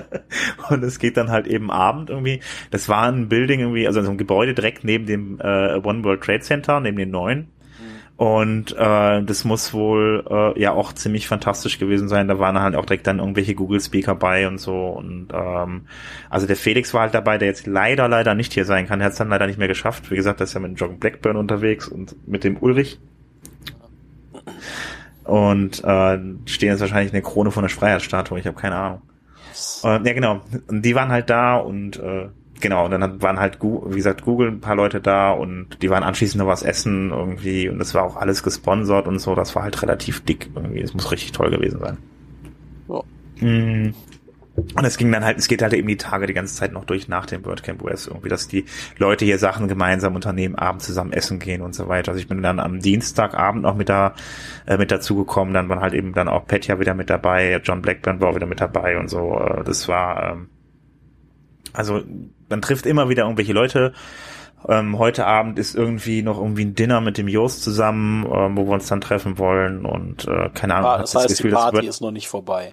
und 0.71 0.85
es 0.85 0.99
geht 0.99 1.17
dann 1.17 1.31
halt 1.31 1.47
eben 1.47 1.71
Abend 1.71 2.11
irgendwie. 2.11 2.41
Das 2.71 2.89
war 2.89 3.05
ein 3.05 3.29
Building 3.29 3.61
irgendwie, 3.61 3.87
also 3.87 4.03
so 4.03 4.11
ein 4.11 4.19
Gebäude 4.19 4.55
direkt 4.55 4.85
neben 4.85 5.07
dem 5.07 5.41
äh, 5.41 5.77
One 5.77 6.05
World 6.05 6.23
Trade 6.23 6.41
Center, 6.41 6.81
neben 6.81 6.99
den 6.99 7.11
neuen. 7.11 7.49
Und 8.17 8.73
äh, 8.77 9.23
das 9.23 9.45
muss 9.45 9.73
wohl 9.73 10.25
äh, 10.29 10.61
ja 10.61 10.73
auch 10.73 10.93
ziemlich 10.93 11.29
fantastisch 11.29 11.79
gewesen 11.79 12.09
sein. 12.09 12.27
Da 12.27 12.41
waren 12.41 12.59
halt 12.59 12.75
auch 12.75 12.85
direkt 12.85 13.07
dann 13.07 13.21
irgendwelche 13.21 13.55
Google-Speaker 13.55 14.17
bei 14.17 14.49
und 14.49 14.59
so. 14.59 14.89
Und 14.89 15.29
ähm, 15.33 15.83
also 16.29 16.49
der 16.49 16.57
Felix 16.57 16.93
war 16.93 17.03
halt 17.03 17.15
dabei, 17.15 17.39
der 17.39 17.47
jetzt 17.47 17.69
leider, 17.69 18.09
leider 18.09 18.35
nicht 18.35 18.53
hier 18.53 18.65
sein 18.65 18.89
kann. 18.89 19.01
Er 19.01 19.07
hat 19.07 19.13
es 19.13 19.19
dann 19.19 19.29
leider 19.29 19.47
nicht 19.47 19.61
mehr 19.61 19.69
geschafft. 19.69 20.11
Wie 20.11 20.17
gesagt, 20.17 20.41
er 20.41 20.45
ist 20.45 20.55
ja 20.55 20.61
mit 20.61 20.79
John 20.81 20.99
Blackburn 20.99 21.37
unterwegs 21.37 21.87
und 21.87 22.17
mit 22.27 22.43
dem 22.43 22.57
Ulrich 22.57 22.99
und 25.29 25.85
äh, 25.85 26.19
stehen 26.47 26.71
jetzt 26.71 26.81
wahrscheinlich 26.81 27.13
eine 27.13 27.23
Krone 27.23 27.51
von 27.51 27.63
der 27.63 27.71
Freiheitsstatue, 27.71 28.39
ich 28.41 28.47
habe 28.47 28.59
keine 28.59 28.77
Ahnung. 28.77 29.03
Äh, 29.85 29.89
ja, 29.89 30.13
genau. 30.13 30.41
Und 30.69 30.83
die 30.83 30.95
waren 30.95 31.11
halt 31.11 31.29
da 31.29 31.57
und 31.57 31.99
äh, 31.99 32.29
genau, 32.61 32.87
und 32.87 32.93
dann 32.93 33.21
waren 33.23 33.39
halt, 33.39 33.59
wie 33.61 33.97
gesagt, 33.97 34.25
Google 34.25 34.49
ein 34.49 34.61
paar 34.61 34.75
Leute 34.75 35.01
da 35.01 35.33
und 35.33 35.83
die 35.83 35.91
waren 35.91 36.03
anschließend 36.03 36.43
noch 36.43 36.49
was 36.49 36.63
essen 36.63 37.11
irgendwie 37.11 37.69
und 37.69 37.79
das 37.79 37.95
war 37.95 38.05
auch 38.05 38.17
alles 38.17 38.43
gesponsert 38.43 39.07
und 39.07 39.19
so, 39.19 39.35
das 39.35 39.55
war 39.55 39.65
halt 39.65 39.83
relativ 39.83 40.25
dick 40.25 40.49
irgendwie. 40.55 40.81
Es 40.81 40.95
muss 40.95 41.13
richtig 41.13 41.33
toll 41.33 41.51
gewesen 41.51 41.81
sein. 41.81 41.99
Ja. 42.89 43.03
Mm. 43.47 43.95
Und 44.59 44.85
es 44.85 44.97
ging 44.97 45.13
dann 45.13 45.25
halt, 45.25 45.39
es 45.39 45.49
geht 45.49 45.63
halt 45.63 45.73
eben 45.73 45.87
die 45.87 45.97
Tage 45.97 46.27
die 46.27 46.35
ganze 46.35 46.55
Zeit 46.55 46.73
noch 46.73 46.85
durch 46.85 47.09
nach 47.09 47.27
dem 47.27 47.45
WordCamp 47.45 47.83
US 47.83 48.07
irgendwie, 48.07 48.29
dass 48.29 48.49
die 48.49 48.65
Leute 48.97 49.25
hier 49.25 49.39
Sachen 49.39 49.69
gemeinsam 49.69 50.15
unternehmen, 50.15 50.57
abends 50.57 50.87
zusammen 50.87 51.13
essen 51.13 51.39
gehen 51.39 51.63
und 51.63 51.75
so 51.75 51.89
weiter. 51.89 52.11
Also 52.11 52.21
ich 52.21 52.29
bin 52.29 52.43
dann 52.43 52.59
am 52.59 52.81
Dienstagabend 52.81 53.63
noch 53.63 53.77
mit 53.77 53.89
da, 53.89 54.15
äh, 54.67 54.77
mit 54.77 54.91
dazu 54.91 55.17
gekommen, 55.17 55.55
dann 55.55 55.69
waren 55.69 55.81
halt 55.81 55.95
eben 55.95 56.13
dann 56.13 56.29
auch 56.29 56.47
Petja 56.47 56.81
wieder 56.81 56.95
mit 56.95 57.09
dabei, 57.09 57.61
John 57.63 57.83
Blackburn 57.83 58.21
war 58.21 58.35
wieder 58.35 58.47
mit 58.47 58.61
dabei 58.61 58.99
und 58.99 59.09
so. 59.09 59.39
Äh, 59.39 59.65
das 59.65 59.89
war, 59.89 60.33
ähm, 60.33 60.49
also 61.73 62.03
man 62.49 62.61
trifft 62.61 62.87
immer 62.87 63.09
wieder 63.09 63.25
irgendwelche 63.25 63.53
Leute. 63.53 63.93
Ähm, 64.67 64.99
heute 64.99 65.25
Abend 65.25 65.59
ist 65.59 65.77
irgendwie 65.77 66.23
noch 66.23 66.39
irgendwie 66.39 66.65
ein 66.65 66.75
Dinner 66.75 67.01
mit 67.01 67.17
dem 67.17 67.29
Jos 67.29 67.61
zusammen, 67.61 68.27
äh, 68.27 68.57
wo 68.57 68.67
wir 68.67 68.73
uns 68.73 68.89
dann 68.89 69.01
treffen 69.01 69.39
wollen 69.39 69.87
und 69.87 70.27
äh, 70.27 70.51
keine 70.53 70.75
Ahnung. 70.75 70.91
Ah, 70.91 70.99
das 70.99 71.15
heißt, 71.15 71.31
das 71.31 71.37
Gefühl, 71.37 71.51
die 71.51 71.57
Party 71.57 71.87
ist 71.87 72.01
noch 72.01 72.11
nicht 72.11 72.29
vorbei. 72.29 72.73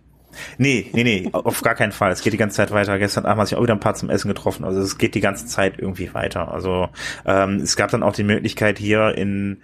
Nee, 0.57 0.89
nee, 0.93 1.03
nee, 1.03 1.29
auf 1.31 1.61
gar 1.61 1.75
keinen 1.75 1.91
Fall. 1.91 2.11
Es 2.11 2.21
geht 2.21 2.33
die 2.33 2.37
ganze 2.37 2.57
Zeit 2.57 2.71
weiter. 2.71 2.97
Gestern 2.99 3.25
Abend 3.25 3.41
hat 3.41 3.47
sich 3.47 3.57
auch 3.57 3.63
wieder 3.63 3.73
ein 3.73 3.79
paar 3.79 3.95
zum 3.95 4.09
Essen 4.09 4.27
getroffen. 4.27 4.63
Also 4.63 4.81
es 4.81 4.97
geht 4.97 5.15
die 5.15 5.21
ganze 5.21 5.45
Zeit 5.45 5.79
irgendwie 5.79 6.13
weiter. 6.13 6.51
Also 6.51 6.89
ähm, 7.25 7.57
es 7.57 7.75
gab 7.75 7.91
dann 7.91 8.03
auch 8.03 8.13
die 8.13 8.23
Möglichkeit 8.23 8.77
hier 8.77 9.17
in 9.17 9.61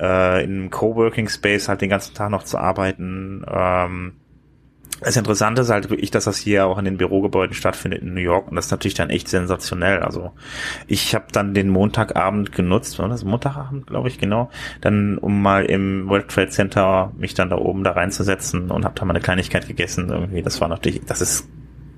äh, 0.00 0.44
in 0.44 0.70
Coworking 0.70 1.28
Space 1.28 1.68
halt 1.68 1.80
den 1.80 1.90
ganzen 1.90 2.14
Tag 2.14 2.30
noch 2.30 2.42
zu 2.42 2.58
arbeiten. 2.58 3.44
Ähm, 3.48 4.12
das 5.04 5.16
Interessante 5.16 5.62
ist 5.62 5.70
halt 5.70 5.90
wirklich, 5.90 6.10
dass 6.10 6.24
das 6.24 6.38
hier 6.38 6.66
auch 6.66 6.78
in 6.78 6.84
den 6.84 6.96
Bürogebäuden 6.96 7.54
stattfindet 7.54 8.02
in 8.02 8.14
New 8.14 8.20
York 8.20 8.48
und 8.48 8.56
das 8.56 8.66
ist 8.66 8.70
natürlich 8.70 8.94
dann 8.94 9.10
echt 9.10 9.28
sensationell. 9.28 10.00
Also 10.00 10.32
ich 10.86 11.14
habe 11.14 11.26
dann 11.32 11.54
den 11.54 11.68
Montagabend 11.68 12.52
genutzt, 12.52 12.98
war 12.98 13.08
das 13.08 13.24
Montagabend, 13.24 13.86
glaube 13.86 14.08
ich, 14.08 14.18
genau, 14.18 14.50
dann 14.80 15.18
um 15.18 15.42
mal 15.42 15.64
im 15.64 16.08
World 16.08 16.28
Trade 16.28 16.50
Center 16.50 17.12
mich 17.16 17.34
dann 17.34 17.50
da 17.50 17.56
oben 17.56 17.84
da 17.84 17.92
reinzusetzen 17.92 18.70
und 18.70 18.84
habe 18.84 18.94
da 18.94 19.04
mal 19.04 19.12
eine 19.12 19.22
Kleinigkeit 19.22 19.66
gegessen 19.66 20.08
irgendwie. 20.10 20.42
Das 20.42 20.60
war 20.60 20.68
natürlich, 20.68 21.02
das 21.06 21.20
ist 21.20 21.48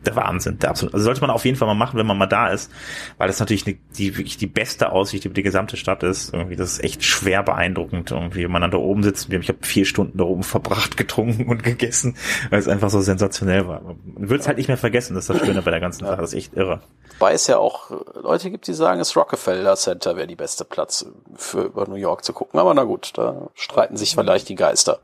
der 0.07 0.17
Wahnsinn, 0.17 0.59
der 0.59 0.71
absolut. 0.71 0.95
Also 0.95 1.05
sollte 1.05 1.21
man 1.21 1.31
auf 1.31 1.45
jeden 1.45 1.57
Fall 1.57 1.67
mal 1.67 1.75
machen, 1.75 1.99
wenn 1.99 2.07
man 2.07 2.19
mal 2.19 2.27
da 2.27 2.49
ist, 2.49 2.71
weil 3.19 3.27
das 3.29 3.41
natürlich 3.41 3.67
eine, 3.67 3.77
die 3.97 4.17
wirklich 4.17 4.37
die 4.37 4.47
beste 4.47 4.93
Aussicht 4.93 5.25
über 5.25 5.35
die 5.35 5.43
gesamte 5.43 5.77
Stadt 5.77 6.03
ist. 6.03 6.33
Irgendwie, 6.33 6.57
das 6.57 6.73
ist 6.73 6.85
echt 6.85 7.05
schwer 7.05 7.43
beeindruckend, 7.43 8.11
irgendwie, 8.11 8.45
wenn 8.45 8.51
man 8.51 8.63
dann 8.63 8.71
da 8.71 8.79
oben 8.79 9.03
sitzt. 9.03 9.33
Ich 9.33 9.49
habe 9.49 9.59
vier 9.63 9.85
Stunden 9.85 10.19
da 10.19 10.25
oben 10.25 10.43
verbracht, 10.43 10.97
getrunken 10.97 11.49
und 11.49 11.63
gegessen, 11.63 12.17
weil 12.51 12.59
es 12.59 12.69
einfach 12.69 12.91
so 12.91 13.01
sensationell 13.01 13.67
war. 13.67 13.83
Man 13.83 14.29
wird 14.29 14.41
es 14.41 14.47
halt 14.47 14.59
nicht 14.59 14.69
mehr 14.69 14.77
vergessen, 14.77 15.15
das 15.15 15.29
ist 15.29 15.37
das 15.41 15.47
Schöne 15.47 15.63
bei 15.63 15.71
der 15.71 15.81
ganzen 15.81 16.05
Sache, 16.05 16.21
das 16.21 16.33
ist 16.33 16.39
echt 16.39 16.55
irre. 16.55 16.81
Wobei 17.19 17.33
es 17.33 17.47
ja 17.47 17.59
auch 17.59 17.91
Leute 18.15 18.51
gibt, 18.51 18.67
die 18.67 18.75
sagen, 18.75 18.99
das 18.99 19.17
Rockefeller 19.17 19.77
Center 19.77 20.17
wäre 20.17 20.27
die 20.27 20.37
beste 20.37 20.65
Platz 20.65 21.07
für 21.37 21.63
über 21.63 21.87
New 21.87 21.95
York 21.95 22.25
zu 22.25 22.33
gucken. 22.33 22.59
Aber 22.59 22.75
na 22.75 22.85
gut, 22.85 23.13
da 23.17 23.49
streiten 23.55 23.97
sich 23.97 24.15
vielleicht 24.15 24.49
die 24.49 24.57
Geister. 24.57 24.99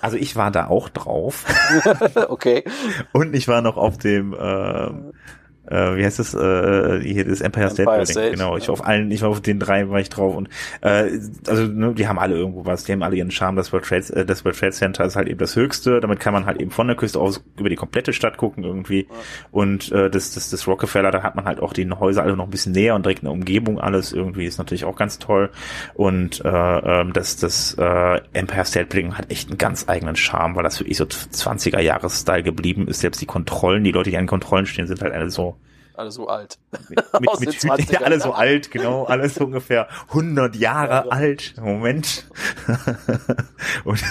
Also 0.00 0.16
ich 0.16 0.36
war 0.36 0.50
da 0.50 0.68
auch 0.68 0.88
drauf. 0.88 1.44
okay. 2.28 2.64
Und 3.12 3.34
ich 3.34 3.48
war 3.48 3.60
noch 3.60 3.76
auf 3.76 3.98
dem 3.98 4.21
dem 4.22 4.34
äh, 4.34 5.12
äh, 5.66 5.96
wie 5.96 6.04
heißt 6.04 6.18
das, 6.18 6.34
äh, 6.34 7.00
hier 7.00 7.24
das 7.24 7.40
Empire 7.40 7.70
State 7.70 7.82
Empire 7.82 7.98
Building, 7.98 8.12
State, 8.12 8.30
genau. 8.32 8.56
Ich 8.56 8.68
war 8.68 8.72
auf 8.72 8.84
allen, 8.84 9.10
ich 9.10 9.22
war 9.22 9.28
auf 9.28 9.40
den 9.40 9.58
drei 9.58 9.88
war 9.88 10.00
ich 10.00 10.08
drauf 10.08 10.34
und 10.34 10.48
äh, 10.80 11.10
also 11.46 11.64
ne, 11.64 11.94
die 11.94 12.08
haben 12.08 12.18
alle 12.18 12.36
irgendwo 12.36 12.64
was, 12.64 12.84
die 12.84 12.92
haben 12.92 13.02
alle 13.02 13.16
ihren 13.16 13.30
Charme. 13.30 13.56
Das 13.56 13.72
World 13.72 13.84
Trade, 13.84 14.14
äh, 14.14 14.24
das 14.24 14.44
World 14.44 14.58
Trade 14.58 14.72
Center 14.72 15.04
ist 15.04 15.16
halt 15.16 15.28
eben 15.28 15.38
das 15.38 15.56
höchste. 15.56 16.00
Damit 16.00 16.20
kann 16.20 16.32
man 16.32 16.46
halt 16.46 16.60
eben 16.60 16.70
von 16.70 16.86
der 16.86 16.96
Küste 16.96 17.18
aus 17.20 17.42
über 17.58 17.68
die 17.68 17.76
komplette 17.76 18.12
Stadt 18.12 18.36
gucken 18.36 18.64
irgendwie. 18.64 19.06
Ja. 19.08 19.16
Und 19.50 19.92
äh, 19.92 20.10
das, 20.10 20.34
das, 20.34 20.50
das 20.50 20.66
Rockefeller, 20.66 21.10
da 21.10 21.22
hat 21.22 21.36
man 21.36 21.44
halt 21.44 21.60
auch 21.60 21.72
die 21.72 21.88
Häuser 21.90 22.22
alle 22.22 22.36
noch 22.36 22.44
ein 22.44 22.50
bisschen 22.50 22.72
näher 22.72 22.94
und 22.94 23.04
direkt 23.04 23.22
eine 23.22 23.30
Umgebung 23.30 23.78
alles 23.80 24.12
irgendwie 24.12 24.46
ist 24.46 24.58
natürlich 24.58 24.84
auch 24.84 24.96
ganz 24.96 25.18
toll. 25.18 25.50
Und 25.94 26.44
äh, 26.44 26.48
ähm, 26.48 27.12
das, 27.12 27.36
das 27.36 27.74
äh, 27.78 28.20
Empire 28.32 28.64
State 28.64 28.86
Building 28.86 29.16
hat 29.16 29.30
echt 29.30 29.48
einen 29.48 29.58
ganz 29.58 29.88
eigenen 29.88 30.16
Charme, 30.16 30.54
weil 30.56 30.62
das 30.62 30.80
wirklich 30.80 30.96
so 30.96 31.04
20er 31.04 31.80
Jahres 31.80 32.20
Style 32.20 32.42
geblieben 32.42 32.88
ist. 32.88 33.00
Selbst 33.00 33.20
die 33.20 33.26
Kontrollen, 33.26 33.84
die 33.84 33.92
Leute, 33.92 34.10
die 34.10 34.16
an 34.16 34.26
Kontrollen 34.26 34.66
stehen, 34.66 34.86
sind 34.86 35.02
halt 35.02 35.12
alle 35.12 35.30
so 35.30 35.51
Alle 35.94 36.10
so 36.10 36.26
alt. 36.26 36.58
Mit, 36.88 37.40
mit, 37.40 37.64
mit 37.64 37.90
ja, 37.90 38.00
alle 38.04 38.20
so 38.20 38.32
alt, 38.32 38.70
genau, 38.70 39.04
alles 39.04 39.34
so 39.34 39.44
ungefähr 39.44 39.88
100 40.08 40.56
Jahre 40.56 41.06
ja. 41.06 41.12
alt. 41.12 41.54
Moment. 41.60 42.26
und, 43.84 44.02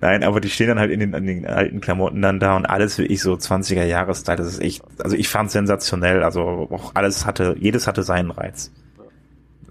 nein, 0.00 0.22
aber 0.22 0.40
die 0.40 0.50
stehen 0.50 0.68
dann 0.68 0.78
halt 0.78 0.90
in 0.90 1.00
den, 1.00 1.14
in 1.14 1.26
den 1.26 1.46
alten 1.46 1.80
Klamotten 1.80 2.22
dann 2.22 2.40
da 2.40 2.56
und 2.56 2.66
alles 2.66 2.98
wie 2.98 3.06
ich 3.06 3.20
so 3.20 3.34
20er 3.34 3.84
Jahreszeit. 3.84 4.38
Das 4.38 4.46
ist 4.46 4.60
echt, 4.60 4.82
also 5.02 5.16
ich 5.16 5.28
fand 5.28 5.50
sensationell. 5.50 6.22
Also 6.22 6.68
auch 6.70 6.94
alles 6.94 7.26
hatte, 7.26 7.56
jedes 7.58 7.86
hatte 7.86 8.02
seinen 8.02 8.30
Reiz. 8.30 8.70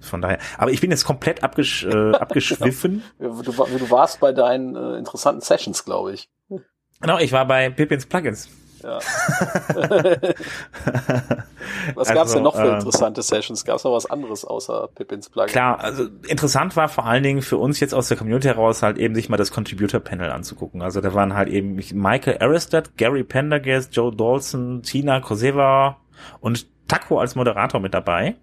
Von 0.02 0.22
daher. 0.22 0.40
Aber 0.58 0.72
ich 0.72 0.82
bin 0.82 0.92
jetzt 0.92 1.06
komplett 1.06 1.44
abgesch, 1.44 1.86
äh, 1.86 2.12
abgeschwiffen. 2.12 3.04
du, 3.20 3.42
du, 3.42 3.90
warst 3.90 4.20
bei 4.20 4.34
deinen 4.34 4.76
äh, 4.76 4.98
interessanten 4.98 5.42
Sessions, 5.42 5.86
glaube 5.86 6.14
ich. 6.14 6.30
Genau, 7.00 7.20
ich 7.20 7.32
war 7.32 7.46
bei 7.48 7.70
Pippins 7.70 8.06
Plugins. 8.06 8.50
Ja. 8.84 9.00
was 11.96 12.08
gab 12.10 12.28
es 12.28 12.34
also, 12.34 12.34
denn 12.36 12.44
noch 12.44 12.56
für 12.56 12.70
äh, 12.70 12.76
interessante 12.76 13.22
äh, 13.22 13.24
Sessions? 13.24 13.66
Gab 13.66 13.78
es 13.78 13.84
noch 13.84 13.94
was 13.94 14.06
anderes 14.06 14.46
außer 14.46 14.90
Pippins 14.94 15.30
Plugin? 15.30 15.52
Klar, 15.52 15.80
also 15.80 16.08
interessant 16.28 16.76
war 16.76 16.90
vor 16.90 17.06
allen 17.06 17.24
Dingen 17.24 17.42
für 17.42 17.58
uns 17.58 17.80
jetzt 17.80 17.94
aus 17.94 18.10
der 18.10 18.18
Community 18.18 18.48
heraus 18.48 18.84
halt 18.84 18.98
eben 18.98 19.16
sich 19.16 19.30
mal 19.30 19.38
das 19.38 19.52
Contributor-Panel 19.52 20.30
anzugucken. 20.32 20.82
Also 20.82 21.02
da 21.02 21.14
waren 21.14 21.34
halt 21.34 21.50
eben 21.50 21.76
Michael 21.76 22.38
Aristad, 22.40 22.98
Gary 22.98 23.24
Pendergast, 23.24 23.96
Joe 23.96 24.14
Dawson, 24.16 24.84
Tina 24.84 25.22
Koseva 25.22 25.98
und 26.42 26.68
Taco 26.88 27.20
als 27.20 27.36
Moderator 27.36 27.80
mit 27.80 27.94
dabei. 27.94 28.36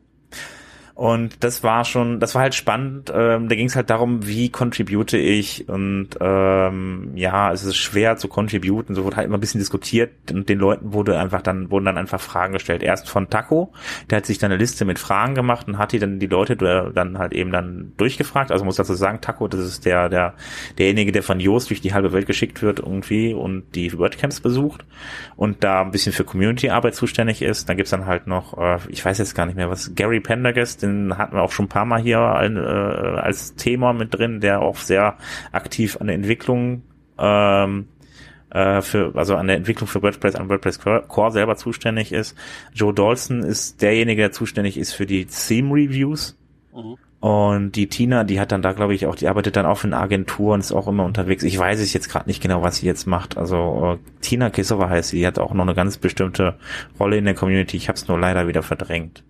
Und 0.94 1.42
das 1.44 1.62
war 1.62 1.84
schon, 1.84 2.20
das 2.20 2.34
war 2.34 2.42
halt 2.42 2.54
spannend. 2.54 3.10
Ähm, 3.14 3.48
da 3.48 3.54
ging 3.54 3.66
es 3.66 3.76
halt 3.76 3.90
darum, 3.90 4.26
wie 4.26 4.50
contribute 4.50 5.14
ich 5.14 5.68
und 5.68 6.10
ähm, 6.20 7.12
ja, 7.14 7.52
es 7.52 7.64
ist 7.64 7.76
schwer 7.76 8.16
zu 8.16 8.28
contributen. 8.28 8.94
So 8.94 9.04
wurde 9.04 9.16
halt 9.16 9.26
immer 9.26 9.38
ein 9.38 9.40
bisschen 9.40 9.60
diskutiert 9.60 10.10
und 10.30 10.48
den 10.48 10.58
Leuten 10.58 10.92
wurde 10.92 11.18
einfach 11.18 11.42
dann 11.42 11.70
wurden 11.70 11.86
dann 11.86 11.98
einfach 11.98 12.20
Fragen 12.20 12.52
gestellt. 12.52 12.82
Erst 12.82 13.08
von 13.08 13.30
Taco, 13.30 13.72
der 14.10 14.18
hat 14.18 14.26
sich 14.26 14.38
dann 14.38 14.50
eine 14.50 14.60
Liste 14.60 14.84
mit 14.84 14.98
Fragen 14.98 15.34
gemacht 15.34 15.68
und 15.68 15.78
hat 15.78 15.92
die 15.92 15.98
dann 15.98 16.18
die 16.18 16.26
Leute 16.26 16.56
dann 16.56 17.18
halt 17.18 17.32
eben 17.32 17.50
dann 17.50 17.92
durchgefragt. 17.96 18.52
Also 18.52 18.64
muss 18.64 18.76
dazu 18.76 18.94
sagen, 18.94 19.20
Taco, 19.20 19.48
das 19.48 19.60
ist 19.60 19.86
der 19.86 20.08
der 20.08 20.34
derjenige, 20.78 21.12
der 21.12 21.22
von 21.22 21.40
Joost 21.40 21.70
durch 21.70 21.80
die 21.80 21.94
halbe 21.94 22.12
Welt 22.12 22.26
geschickt 22.26 22.62
wird 22.62 22.80
irgendwie 22.80 23.32
und 23.32 23.74
die 23.74 23.96
WordCamps 23.96 24.40
besucht 24.40 24.84
und 25.36 25.64
da 25.64 25.82
ein 25.82 25.90
bisschen 25.90 26.12
für 26.12 26.24
Community-Arbeit 26.24 26.94
zuständig 26.94 27.42
ist. 27.42 27.68
Dann 27.68 27.76
gibt's 27.76 27.90
dann 27.90 28.06
halt 28.06 28.26
noch, 28.26 28.58
äh, 28.58 28.78
ich 28.88 29.04
weiß 29.04 29.18
jetzt 29.18 29.34
gar 29.34 29.46
nicht 29.46 29.56
mehr 29.56 29.70
was, 29.70 29.94
Gary 29.94 30.20
Pendergast, 30.20 30.79
den 30.82 31.16
hatten 31.16 31.36
wir 31.36 31.42
auch 31.42 31.52
schon 31.52 31.66
ein 31.66 31.70
paar 31.70 31.84
Mal 31.84 32.00
hier 32.00 32.20
ein, 32.20 32.56
äh, 32.56 32.60
als 32.60 33.54
Thema 33.54 33.92
mit 33.92 34.14
drin, 34.14 34.40
der 34.40 34.60
auch 34.60 34.76
sehr 34.76 35.16
aktiv 35.52 35.98
an 36.00 36.08
der 36.08 36.16
Entwicklung 36.16 36.82
ähm, 37.18 37.86
äh, 38.50 38.82
für, 38.82 39.12
also 39.14 39.36
an 39.36 39.46
der 39.46 39.56
Entwicklung 39.56 39.86
für 39.86 40.02
WordPress, 40.02 40.34
an 40.34 40.48
WordPress 40.48 40.80
Core 40.80 41.32
selber 41.32 41.56
zuständig 41.56 42.12
ist. 42.12 42.36
Joe 42.72 42.92
Dawson 42.92 43.42
ist 43.42 43.82
derjenige, 43.82 44.22
der 44.22 44.32
zuständig 44.32 44.76
ist 44.76 44.92
für 44.92 45.06
die 45.06 45.26
Theme 45.26 45.72
Reviews. 45.72 46.36
Mhm. 46.74 46.96
Und 47.20 47.72
die 47.72 47.86
Tina, 47.86 48.24
die 48.24 48.40
hat 48.40 48.50
dann 48.50 48.62
da, 48.62 48.72
glaube 48.72 48.94
ich, 48.94 49.04
auch, 49.04 49.14
die 49.14 49.28
arbeitet 49.28 49.54
dann 49.54 49.66
auch 49.66 49.76
für 49.76 49.86
eine 49.86 49.98
Agentur 49.98 50.54
und 50.54 50.60
ist 50.60 50.72
auch 50.72 50.88
immer 50.88 51.04
unterwegs. 51.04 51.42
Ich 51.42 51.58
weiß 51.58 51.78
es 51.78 51.92
jetzt 51.92 52.08
gerade 52.08 52.26
nicht 52.26 52.42
genau, 52.42 52.62
was 52.62 52.76
sie 52.76 52.86
jetzt 52.86 53.06
macht. 53.06 53.36
Also 53.36 53.98
äh, 54.00 54.20
Tina 54.22 54.48
Kisova 54.48 54.88
heißt 54.88 55.10
sie, 55.10 55.18
die 55.18 55.26
hat 55.26 55.38
auch 55.38 55.52
noch 55.52 55.64
eine 55.64 55.74
ganz 55.74 55.98
bestimmte 55.98 56.56
Rolle 56.98 57.18
in 57.18 57.26
der 57.26 57.34
Community. 57.34 57.76
Ich 57.76 57.88
habe 57.88 57.96
es 57.96 58.08
nur 58.08 58.18
leider 58.18 58.48
wieder 58.48 58.62
verdrängt. 58.62 59.22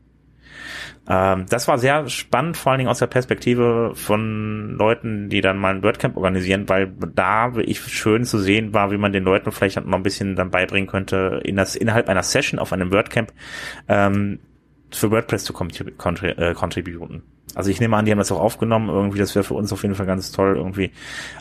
Ähm, 1.10 1.46
das 1.48 1.66
war 1.66 1.76
sehr 1.76 2.08
spannend, 2.08 2.56
vor 2.56 2.70
allen 2.70 2.78
Dingen 2.78 2.90
aus 2.90 3.00
der 3.00 3.08
Perspektive 3.08 3.92
von 3.94 4.76
Leuten, 4.78 5.28
die 5.28 5.40
dann 5.40 5.58
mal 5.58 5.74
ein 5.74 5.82
WordCamp 5.82 6.16
organisieren, 6.16 6.68
weil 6.68 6.86
da 6.86 7.52
ich 7.56 7.80
schön 7.80 8.24
zu 8.24 8.38
sehen 8.38 8.72
war, 8.74 8.92
wie 8.92 8.96
man 8.96 9.12
den 9.12 9.24
Leuten 9.24 9.50
vielleicht 9.50 9.84
noch 9.84 9.92
ein 9.92 10.04
bisschen 10.04 10.36
dann 10.36 10.52
beibringen 10.52 10.88
könnte, 10.88 11.40
in 11.44 11.56
das, 11.56 11.74
innerhalb 11.74 12.08
einer 12.08 12.22
Session 12.22 12.60
auf 12.60 12.72
einem 12.72 12.92
WordCamp 12.92 13.32
ähm, 13.88 14.38
für 14.92 15.10
WordPress 15.10 15.44
zu 15.44 15.52
äh, 15.52 16.54
contributen. 16.54 17.22
Also 17.56 17.70
ich 17.70 17.80
nehme 17.80 17.96
an, 17.96 18.04
die 18.04 18.10
haben 18.10 18.18
das 18.18 18.32
auch 18.32 18.40
aufgenommen 18.40 18.88
irgendwie, 18.88 19.18
das 19.18 19.34
wäre 19.34 19.44
für 19.44 19.54
uns 19.54 19.72
auf 19.72 19.82
jeden 19.82 19.94
Fall 19.94 20.06
ganz 20.06 20.32
toll 20.32 20.56
irgendwie, 20.56 20.92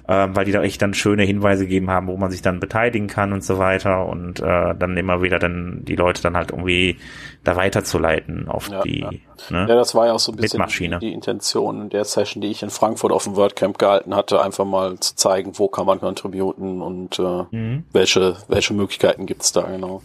äh, 0.07 0.27
weil 0.29 0.45
die 0.45 0.51
da 0.51 0.61
echt 0.61 0.81
dann 0.81 0.93
schöne 0.93 1.23
Hinweise 1.23 1.63
gegeben 1.63 1.89
haben, 1.89 2.07
wo 2.07 2.17
man 2.17 2.31
sich 2.31 2.41
dann 2.41 2.59
beteiligen 2.59 3.07
kann 3.07 3.33
und 3.33 3.43
so 3.43 3.57
weiter 3.57 4.05
und 4.05 4.39
äh, 4.39 4.75
dann 4.75 4.97
immer 4.97 5.21
wieder 5.21 5.39
dann 5.39 5.81
die 5.83 5.95
Leute 5.95 6.21
dann 6.21 6.35
halt 6.35 6.51
irgendwie 6.51 6.97
da 7.43 7.55
weiterzuleiten 7.55 8.47
auf 8.47 8.69
ja, 8.69 8.81
die 8.81 8.99
ja. 8.99 9.11
Ne, 9.49 9.59
ja, 9.69 9.75
das 9.75 9.95
war 9.95 10.07
ja 10.07 10.13
auch 10.13 10.19
so 10.19 10.33
ein 10.33 10.35
bisschen 10.35 10.65
die, 10.67 10.99
die 10.99 11.13
Intention 11.13 11.89
der 11.89 12.03
Session, 12.03 12.41
die 12.41 12.49
ich 12.49 12.61
in 12.61 12.69
Frankfurt 12.69 13.11
auf 13.11 13.23
dem 13.23 13.35
WordCamp 13.35 13.77
gehalten 13.77 14.15
hatte, 14.15 14.41
einfach 14.41 14.65
mal 14.65 14.99
zu 14.99 15.15
zeigen, 15.15 15.57
wo 15.57 15.69
kann 15.69 15.85
man 15.85 15.99
contributen 15.99 16.81
und 16.81 17.19
äh, 17.19 17.43
mhm. 17.51 17.85
welche, 17.93 18.35
welche 18.47 18.73
Möglichkeiten 18.73 19.25
gibt's 19.25 19.51
da 19.51 19.61
genau. 19.61 20.01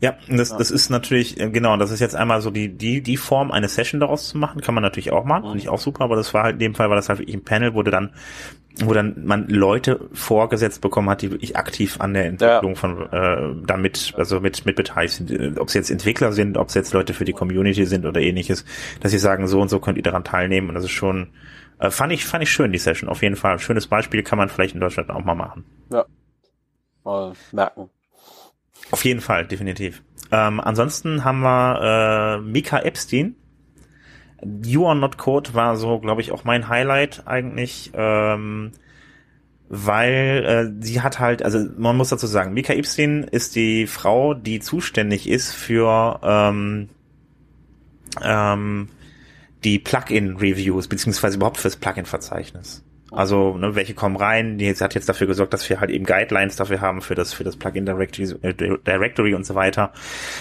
Ja, 0.00 0.14
das, 0.28 0.50
ja. 0.50 0.58
das 0.58 0.70
ist 0.70 0.90
natürlich, 0.90 1.40
äh, 1.40 1.48
genau, 1.50 1.76
das 1.78 1.90
ist 1.90 2.00
jetzt 2.00 2.14
einmal 2.14 2.42
so 2.42 2.50
die, 2.50 2.68
die, 2.68 3.00
die 3.02 3.16
Form, 3.16 3.50
eine 3.50 3.68
Session 3.68 4.00
daraus 4.00 4.28
zu 4.28 4.38
machen, 4.38 4.60
kann 4.60 4.74
man 4.74 4.82
natürlich 4.82 5.10
auch 5.10 5.24
machen, 5.24 5.44
finde 5.44 5.58
ich 5.58 5.68
auch 5.70 5.78
super, 5.78 6.04
aber 6.04 6.16
das 6.16 6.34
war 6.34 6.42
halt 6.42 6.54
in 6.54 6.58
dem 6.58 6.74
Fall, 6.74 6.90
war 6.90 6.96
das 6.96 7.08
halt 7.08 7.18
wirklich 7.18 7.34
ein 7.34 7.44
Panel, 7.44 7.72
wurde 7.72 7.90
dann, 7.90 8.12
wo 8.84 8.92
dann 8.92 9.24
man 9.24 9.48
Leute 9.48 10.00
vorgesetzt 10.12 10.82
bekommen 10.82 11.08
hat, 11.08 11.22
die 11.22 11.30
wirklich 11.30 11.56
aktiv 11.56 11.98
an 11.98 12.12
der 12.12 12.26
Entwicklung 12.26 12.74
ja. 12.74 12.78
von 12.78 13.10
äh, 13.10 13.66
damit, 13.66 14.12
also 14.18 14.40
mit, 14.40 14.66
mit 14.66 14.76
beteiligt 14.76 15.14
sind, 15.14 15.58
ob 15.58 15.68
es 15.68 15.74
jetzt 15.74 15.90
Entwickler 15.90 16.32
sind, 16.32 16.58
ob 16.58 16.68
es 16.68 16.74
jetzt 16.74 16.92
Leute 16.92 17.14
für 17.14 17.24
die 17.24 17.32
Community 17.32 17.86
sind 17.86 18.04
oder 18.04 18.20
ähnliches, 18.20 18.66
dass 19.00 19.12
sie 19.12 19.18
sagen, 19.18 19.46
so 19.46 19.62
und 19.62 19.70
so 19.70 19.80
könnt 19.80 19.96
ihr 19.96 20.04
daran 20.04 20.24
teilnehmen 20.24 20.68
und 20.68 20.74
das 20.74 20.84
ist 20.84 20.90
schon, 20.90 21.28
äh, 21.78 21.90
fand 21.90 22.12
ich, 22.12 22.26
fand 22.26 22.42
ich 22.42 22.50
schön, 22.50 22.70
die 22.70 22.78
Session, 22.78 23.08
auf 23.08 23.22
jeden 23.22 23.36
Fall. 23.36 23.58
Schönes 23.58 23.86
Beispiel 23.86 24.22
kann 24.22 24.36
man 24.36 24.50
vielleicht 24.50 24.74
in 24.74 24.80
Deutschland 24.80 25.08
auch 25.08 25.24
mal 25.24 25.34
machen. 25.34 25.64
Ja. 25.90 26.04
Mal 27.02 27.32
merken. 27.52 27.88
Auf 28.90 29.04
jeden 29.04 29.20
Fall, 29.20 29.46
definitiv. 29.46 30.02
Ähm, 30.30 30.60
ansonsten 30.60 31.24
haben 31.24 31.40
wir 31.40 32.38
äh, 32.38 32.40
Mika 32.42 32.80
Epstein. 32.80 33.36
You 34.64 34.86
Are 34.86 34.96
Not 34.96 35.18
Code 35.18 35.54
war 35.54 35.76
so, 35.76 35.98
glaube 35.98 36.20
ich, 36.20 36.32
auch 36.32 36.44
mein 36.44 36.68
Highlight 36.68 37.26
eigentlich, 37.26 37.90
ähm, 37.94 38.72
weil 39.68 40.44
äh, 40.78 40.84
sie 40.84 41.00
hat 41.00 41.18
halt, 41.18 41.42
also 41.42 41.66
man 41.76 41.96
muss 41.96 42.10
dazu 42.10 42.26
sagen, 42.26 42.54
Mika 42.54 42.72
Epstein 42.72 43.24
ist 43.24 43.56
die 43.56 43.86
Frau, 43.86 44.34
die 44.34 44.60
zuständig 44.60 45.28
ist 45.28 45.52
für 45.52 46.20
ähm, 46.22 46.88
ähm, 48.22 48.88
die 49.64 49.78
Plugin-Reviews, 49.78 50.86
beziehungsweise 50.88 51.36
überhaupt 51.36 51.58
fürs 51.58 51.76
Plugin-Verzeichnis. 51.76 52.84
Also, 53.12 53.56
ne, 53.56 53.76
welche 53.76 53.94
kommen 53.94 54.16
rein? 54.16 54.58
Die 54.58 54.68
hat 54.74 54.94
jetzt 54.94 55.08
dafür 55.08 55.28
gesorgt, 55.28 55.54
dass 55.54 55.68
wir 55.70 55.78
halt 55.78 55.90
eben 55.90 56.04
Guidelines 56.04 56.56
dafür 56.56 56.80
haben 56.80 57.00
für 57.02 57.14
das 57.14 57.32
für 57.32 57.44
das 57.44 57.56
Plugin 57.56 57.86
Directory, 57.86 58.34
äh, 58.42 58.52
Directory 58.54 59.34
und 59.34 59.46
so 59.46 59.54
weiter. 59.54 59.92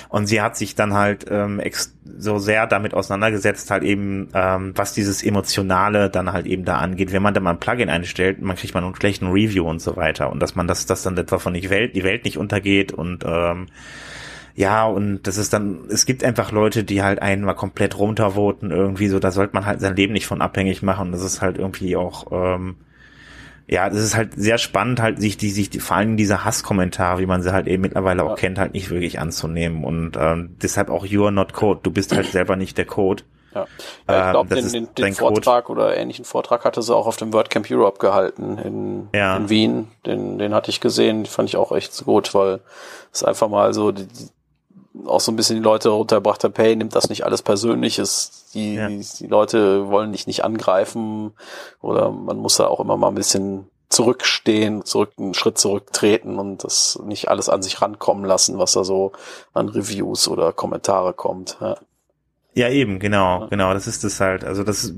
Und 0.09 0.25
sie 0.25 0.41
hat 0.41 0.57
sich 0.57 0.73
dann 0.73 0.93
halt 0.93 1.25
ähm, 1.29 1.59
ex 1.59 1.93
so 2.17 2.39
sehr 2.39 2.65
damit 2.65 2.95
auseinandergesetzt, 2.95 3.69
halt 3.69 3.83
eben, 3.83 4.29
ähm, 4.33 4.73
was 4.75 4.93
dieses 4.93 5.23
emotionale 5.23 6.09
dann 6.09 6.33
halt 6.33 6.47
eben 6.47 6.65
da 6.65 6.77
angeht. 6.77 7.11
Wenn 7.11 7.21
man 7.21 7.35
da 7.35 7.39
mal 7.39 7.51
ein 7.51 7.59
Plugin 7.59 7.89
einstellt, 7.89 8.41
man 8.41 8.55
kriegt 8.55 8.73
man 8.73 8.83
einen 8.83 8.95
schlechten 8.95 9.27
Review 9.27 9.69
und 9.69 9.79
so 9.79 9.95
weiter 9.95 10.31
und 10.31 10.39
dass 10.39 10.55
man 10.55 10.67
das 10.67 10.87
das 10.87 11.03
dann 11.03 11.17
etwa 11.17 11.37
von 11.37 11.53
die 11.53 11.69
Welt 11.69 11.95
die 11.95 12.03
Welt 12.03 12.25
nicht 12.25 12.37
untergeht 12.37 12.91
und 12.91 13.23
ähm, 13.27 13.67
ja, 14.55 14.85
und 14.85 15.23
das 15.23 15.37
ist 15.37 15.51
dann, 15.51 15.85
es 15.89 16.05
gibt 16.05 16.23
einfach 16.23 16.53
Leute, 16.53 16.85
die 16.85 17.03
halt 17.03 17.21
einen 17.21 17.43
mal 17.43 17.55
komplett 17.55 17.97
runtervoten 17.97 18.71
irgendwie 18.71 19.09
so, 19.09 19.19
da 19.19 19.31
sollte 19.31 19.53
man 19.53 19.65
halt 19.65 19.81
sein 19.81 19.97
Leben 19.97 20.13
nicht 20.13 20.27
von 20.27 20.41
abhängig 20.41 20.81
machen. 20.81 21.11
Das 21.11 21.21
ist 21.21 21.41
halt 21.41 21.57
irgendwie 21.57 21.97
auch, 21.97 22.31
ähm, 22.31 22.77
ja, 23.67 23.89
das 23.89 23.99
ist 23.99 24.15
halt 24.15 24.33
sehr 24.35 24.57
spannend, 24.57 25.01
halt 25.01 25.19
sich 25.19 25.35
die, 25.35 25.49
sich 25.49 25.69
die, 25.69 25.79
vor 25.81 25.97
allem 25.97 26.15
diese 26.15 26.45
Hasskommentare, 26.45 27.19
wie 27.19 27.25
man 27.25 27.41
sie 27.41 27.51
halt 27.51 27.67
eben 27.67 27.81
mittlerweile 27.81 28.23
auch 28.23 28.37
kennt, 28.37 28.57
halt 28.57 28.73
nicht 28.73 28.89
wirklich 28.89 29.19
anzunehmen. 29.19 29.83
Und 29.83 30.15
ähm, 30.17 30.55
deshalb 30.61 30.89
auch 30.89 31.05
You 31.05 31.23
are 31.23 31.33
not 31.33 31.51
Code. 31.51 31.81
Du 31.83 31.91
bist 31.91 32.15
halt 32.15 32.27
selber 32.27 32.55
nicht 32.55 32.77
der 32.77 32.85
Code. 32.85 33.23
Ja, 33.53 33.67
ja 34.07 34.27
ich 34.27 34.31
glaube, 34.31 34.55
ähm, 34.55 34.71
den, 34.71 34.71
den, 34.71 34.95
den 34.95 35.13
Vortrag 35.15 35.65
Code. 35.65 35.81
oder 35.81 35.97
ähnlichen 35.97 36.23
Vortrag 36.23 36.63
hatte 36.63 36.81
sie 36.81 36.95
auch 36.95 37.07
auf 37.07 37.17
dem 37.17 37.33
WordCamp 37.33 37.69
Europe 37.69 37.99
gehalten 37.99 38.57
in, 38.57 39.09
ja. 39.13 39.35
in 39.35 39.49
Wien. 39.49 39.87
Den, 40.05 40.37
den 40.37 40.53
hatte 40.53 40.69
ich 40.69 40.79
gesehen, 40.79 41.25
fand 41.25 41.49
ich 41.49 41.57
auch 41.57 41.73
echt 41.73 41.91
so 41.91 42.05
gut, 42.05 42.33
weil 42.33 42.61
es 43.11 43.23
einfach 43.23 43.49
mal 43.49 43.73
so 43.73 43.91
die, 43.91 44.07
auch 45.05 45.19
so 45.19 45.31
ein 45.31 45.35
bisschen 45.35 45.57
die 45.57 45.61
Leute 45.61 45.89
runtergebracht 45.89 46.43
habe, 46.43 46.61
hey, 46.61 46.75
nimmt 46.75 46.95
das 46.95 47.09
nicht 47.09 47.25
alles 47.25 47.41
persönlich, 47.41 47.99
ist, 47.99 48.53
die, 48.53 48.75
ja. 48.75 48.87
die, 48.87 49.05
die 49.19 49.27
Leute 49.27 49.89
wollen 49.89 50.11
dich 50.11 50.27
nicht 50.27 50.43
angreifen 50.43 51.33
oder 51.81 52.11
man 52.11 52.37
muss 52.37 52.57
da 52.57 52.67
auch 52.67 52.79
immer 52.79 52.97
mal 52.97 53.09
ein 53.09 53.15
bisschen 53.15 53.69
zurückstehen, 53.89 54.83
zurück, 54.83 55.11
einen 55.17 55.33
Schritt 55.33 55.57
zurücktreten 55.57 56.39
und 56.39 56.63
das 56.63 56.99
nicht 57.05 57.29
alles 57.29 57.49
an 57.49 57.61
sich 57.61 57.81
rankommen 57.81 58.25
lassen, 58.25 58.57
was 58.57 58.73
da 58.73 58.83
so 58.83 59.11
an 59.53 59.69
Reviews 59.69 60.27
oder 60.27 60.53
Kommentare 60.53 61.13
kommt. 61.13 61.57
Ja, 61.61 61.77
ja 62.53 62.69
eben, 62.69 62.99
genau, 62.99 63.47
genau, 63.49 63.73
das 63.73 63.87
ist 63.87 64.03
es 64.03 64.19
halt. 64.19 64.43
Also 64.43 64.63
das 64.63 64.93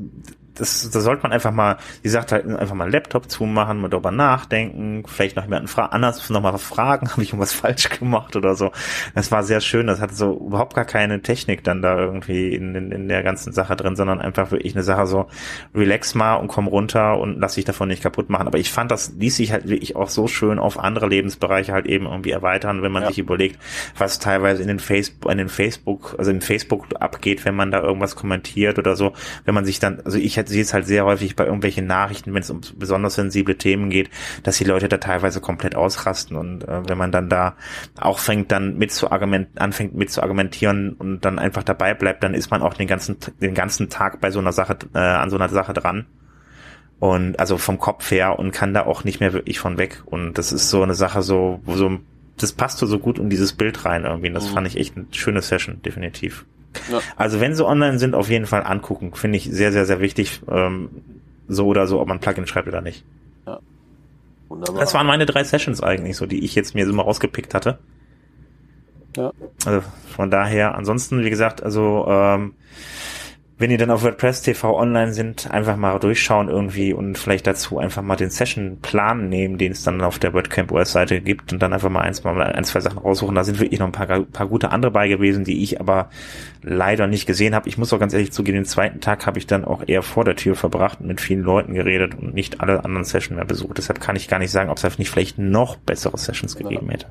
das, 0.58 0.90
das 0.90 1.04
sollte 1.04 1.24
man 1.24 1.32
einfach 1.32 1.52
mal, 1.52 1.78
die 2.04 2.10
sagt 2.10 2.32
halt 2.32 2.48
einfach 2.48 2.76
mal 2.76 2.90
Laptop 2.90 3.30
zumachen, 3.30 3.80
mal 3.80 3.90
darüber 3.90 4.12
nachdenken, 4.12 5.04
vielleicht 5.08 5.36
noch 5.36 5.44
jemanden 5.44 5.68
fra 5.68 5.88
anders 5.88 6.30
nochmal 6.30 6.58
fragen, 6.58 7.10
habe 7.12 7.24
ich 7.24 7.30
irgendwas 7.30 7.54
falsch 7.54 7.90
gemacht 7.90 8.36
oder 8.36 8.56
so. 8.56 8.72
Das 9.16 9.32
war 9.32 9.44
sehr 9.44 9.62
schön, 9.62 9.88
das 9.88 10.02
hatte 10.02 10.16
so 10.16 10.38
überhaupt 10.48 10.76
gar 10.76 10.86
keine 10.86 11.22
Technik 11.22 11.64
dann 11.64 11.82
da 11.82 11.98
irgendwie 11.98 12.54
in, 12.54 12.76
in, 12.76 12.92
in 12.92 13.08
der 13.08 13.24
ganzen 13.24 13.54
Sache 13.54 13.76
drin, 13.76 13.96
sondern 13.96 14.22
einfach 14.22 14.52
wirklich 14.52 14.76
eine 14.76 14.84
Sache 14.84 15.08
so, 15.08 15.28
relax 15.74 16.16
mal 16.16 16.36
und 16.36 16.48
komm 16.48 16.68
runter 16.68 17.20
und 17.20 17.40
lass 17.40 17.56
dich 17.56 17.66
davon 17.66 17.88
nicht 17.88 18.04
kaputt 18.04 18.30
machen. 18.30 18.48
Aber 18.48 18.58
ich 18.58 18.72
fand, 18.72 18.92
das 18.92 19.14
ließ 19.18 19.36
sich 19.38 19.52
halt 19.52 19.68
wirklich 19.68 19.96
auch 19.96 20.10
so 20.10 20.28
schön 20.28 20.60
auf 20.60 20.80
andere 20.80 21.08
Lebensbereiche 21.08 21.74
halt 21.74 21.86
eben 21.86 22.06
irgendwie 22.06 22.32
erweitern, 22.32 22.82
wenn 22.82 22.92
man 22.92 23.04
ja. 23.04 23.10
sich 23.10 23.20
überlegt, 23.20 23.60
was 23.98 24.20
teilweise 24.20 24.62
in 24.62 24.68
den 24.68 24.80
Facebook, 24.80 25.32
in 25.32 25.38
den 25.38 25.50
Facebook, 25.50 26.16
also 26.18 26.32
in 26.32 26.42
Facebook 26.42 26.86
abgeht, 27.00 27.46
wenn 27.46 27.56
man 27.56 27.72
da 27.72 27.82
irgendwas 27.82 28.16
kommentiert 28.16 28.80
oder 28.80 28.96
so, 28.96 29.14
wenn 29.46 29.54
man 29.54 29.66
sich 29.66 29.80
dann, 29.80 30.02
also 30.04 30.18
ich 30.18 30.38
sehe 30.48 30.62
es 30.62 30.74
halt 30.74 30.86
sehr 30.86 31.06
häufig 31.06 31.36
bei 31.36 31.46
irgendwelchen 31.46 31.86
Nachrichten, 31.86 32.34
wenn 32.34 32.42
es 32.42 32.50
um 32.50 32.62
besonders 32.76 33.16
sensible 33.16 33.58
Themen 33.58 33.90
geht, 33.90 34.10
dass 34.44 34.58
die 34.58 34.64
Leute 34.64 34.90
da 34.90 34.98
teilweise 34.98 35.42
komplett 35.42 35.76
ausrasten 35.76 36.38
und 36.38 36.68
äh, 36.68 36.88
wenn 36.88 36.98
man 36.98 37.12
dann 37.12 37.30
da 37.30 37.56
auch 38.00 38.20
fängt 38.20 38.52
dann 38.52 38.78
mit 38.78 38.92
zu 38.92 39.12
argument, 39.12 39.60
anfängt 39.60 39.96
mit 39.96 40.12
zu 40.12 40.22
argumentieren 40.22 40.94
und 40.94 41.26
dann 41.26 41.40
einfach 41.40 41.64
dabei 41.64 41.94
bleibt, 41.94 42.24
dann 42.24 42.34
ist 42.34 42.52
man 42.52 42.62
auch 42.62 42.74
den 42.74 42.88
ganzen 42.88 43.18
den 43.42 43.54
ganzen 43.54 43.90
Tag 43.90 44.22
bei 44.22 44.32
so 44.32 44.40
einer 44.40 44.54
Sache 44.54 44.78
äh, 44.94 45.00
an 45.00 45.30
so 45.30 45.36
einer 45.38 45.50
Sache 45.50 45.74
dran 45.74 46.06
und 47.00 47.40
also 47.40 47.58
vom 47.58 47.78
Kopf 47.78 48.10
her 48.12 48.40
und 48.40 48.52
kann 48.52 48.74
da 48.74 48.86
auch 48.86 49.04
nicht 49.04 49.20
mehr 49.20 49.34
wirklich 49.34 49.60
von 49.60 49.78
weg 49.78 50.04
und 50.06 50.38
das 50.38 50.52
ist 50.52 50.70
so 50.70 50.82
eine 50.82 50.96
Sache 50.96 51.22
so 51.22 51.62
so 51.66 52.00
das 52.38 52.54
passt 52.54 52.78
so 52.78 53.00
gut 53.00 53.20
in 53.20 53.30
dieses 53.30 53.54
Bild 53.54 53.86
rein 53.86 54.06
irgendwie. 54.06 54.28
Und 54.28 54.36
das 54.36 54.50
mhm. 54.50 54.54
fand 54.54 54.68
ich 54.68 54.78
echt 54.78 54.96
eine 54.96 55.08
schöne 55.12 55.42
Session, 55.42 55.82
definitiv. 55.82 56.46
Ja. 56.92 57.00
Also 57.16 57.40
wenn 57.40 57.56
sie 57.56 57.66
online 57.66 58.00
sind, 58.00 58.16
auf 58.16 58.30
jeden 58.30 58.46
Fall 58.46 58.64
angucken. 58.64 59.14
Finde 59.14 59.38
ich 59.38 59.50
sehr, 59.52 59.72
sehr, 59.72 59.86
sehr 59.86 60.00
wichtig. 60.00 60.42
Ähm, 60.50 60.90
so 61.48 61.68
oder 61.68 61.88
so, 61.88 62.00
ob 62.00 62.08
man 62.08 62.20
Plugin 62.20 62.48
schreibt 62.48 62.68
oder 62.68 62.82
nicht. 62.82 63.04
Ja. 63.46 63.60
Wunderbar. 64.50 64.80
Das 64.80 64.94
waren 64.94 65.08
meine 65.08 65.26
drei 65.26 65.44
Sessions 65.44 65.82
eigentlich, 65.82 66.18
so 66.18 66.26
die 66.26 66.44
ich 66.44 66.56
jetzt 66.56 66.76
mir 66.76 66.86
so 66.86 66.94
mal 66.94 67.04
rausgepickt 67.04 67.54
hatte. 67.54 67.80
Ja. 69.16 69.32
Also 69.66 69.82
von 70.16 70.30
daher, 70.30 70.76
ansonsten, 70.76 71.24
wie 71.24 71.30
gesagt, 71.30 71.64
also 71.64 72.06
ähm, 72.08 72.54
wenn 73.60 73.72
ihr 73.72 73.80
dann 73.80 73.90
auf 73.90 74.04
WordPress 74.04 74.44
TV 74.44 74.78
online 74.78 75.14
sind, 75.14 75.50
einfach 75.50 75.78
mal 75.78 75.98
durchschauen 75.98 76.48
irgendwie 76.48 76.94
und 76.94 77.18
vielleicht 77.18 77.48
dazu 77.48 77.80
einfach 77.80 78.04
mal 78.04 78.16
den 78.16 78.30
Session-Plan 78.30 79.30
nehmen, 79.30 79.58
den 79.58 79.72
es 79.72 79.84
dann 79.84 80.02
auf 80.02 80.20
der 80.20 80.34
WordCamp 80.34 80.72
US-Seite 80.72 81.22
gibt 81.22 81.52
und 81.52 81.60
dann 81.60 81.74
einfach 81.74 81.90
mal 81.90 82.02
eins, 82.02 82.24
mal 82.24 82.40
ein, 82.40 82.64
zwei 82.66 82.82
Sachen 82.82 83.00
raussuchen. 83.00 83.34
Da 83.34 83.44
sind 83.44 83.60
wirklich 83.60 83.80
noch 83.80 83.88
ein 83.88 83.92
paar, 83.92 84.22
paar 84.22 84.48
gute 84.48 84.70
andere 84.70 84.92
bei 84.92 85.08
gewesen, 85.08 85.44
die 85.44 85.64
ich 85.64 85.80
aber 85.80 86.10
leider 86.62 87.08
nicht 87.08 87.26
gesehen 87.26 87.56
habe. 87.56 87.68
Ich 87.68 87.80
muss 87.80 87.92
auch 87.94 88.00
ganz 88.00 88.14
ehrlich 88.14 88.32
zugeben, 88.32 88.58
den 88.58 88.66
zweiten 88.66 89.02
Tag 89.02 89.26
habe 89.26 89.40
ich 89.40 89.48
dann 89.48 89.66
auch 89.66 89.84
eher 89.88 90.04
vor 90.04 90.24
der 90.24 90.36
Tür 90.36 90.56
verbracht 90.56 91.02
und 91.02 91.08
mit 91.08 91.20
vielen 91.20 91.42
Leuten 91.42 91.74
geredet 91.74 92.14
und 92.14 92.36
nicht 92.36 92.62
alle 92.62 92.86
anderen 92.86 93.06
Sessions 93.06 93.38
mehr 93.38 93.46
besucht. 93.46 93.80
Deshalb 93.80 94.00
kann 94.00 94.16
ich 94.16 94.28
gar 94.28 94.38
nicht 94.40 94.52
sagen, 94.52 94.70
ob 94.70 94.78
es 94.78 95.00
nicht 95.00 95.10
vielleicht 95.10 95.40
noch 95.40 95.78
bessere 95.78 96.18
Sessions 96.18 96.56
gegeben 96.58 96.90
hätte. 96.90 97.08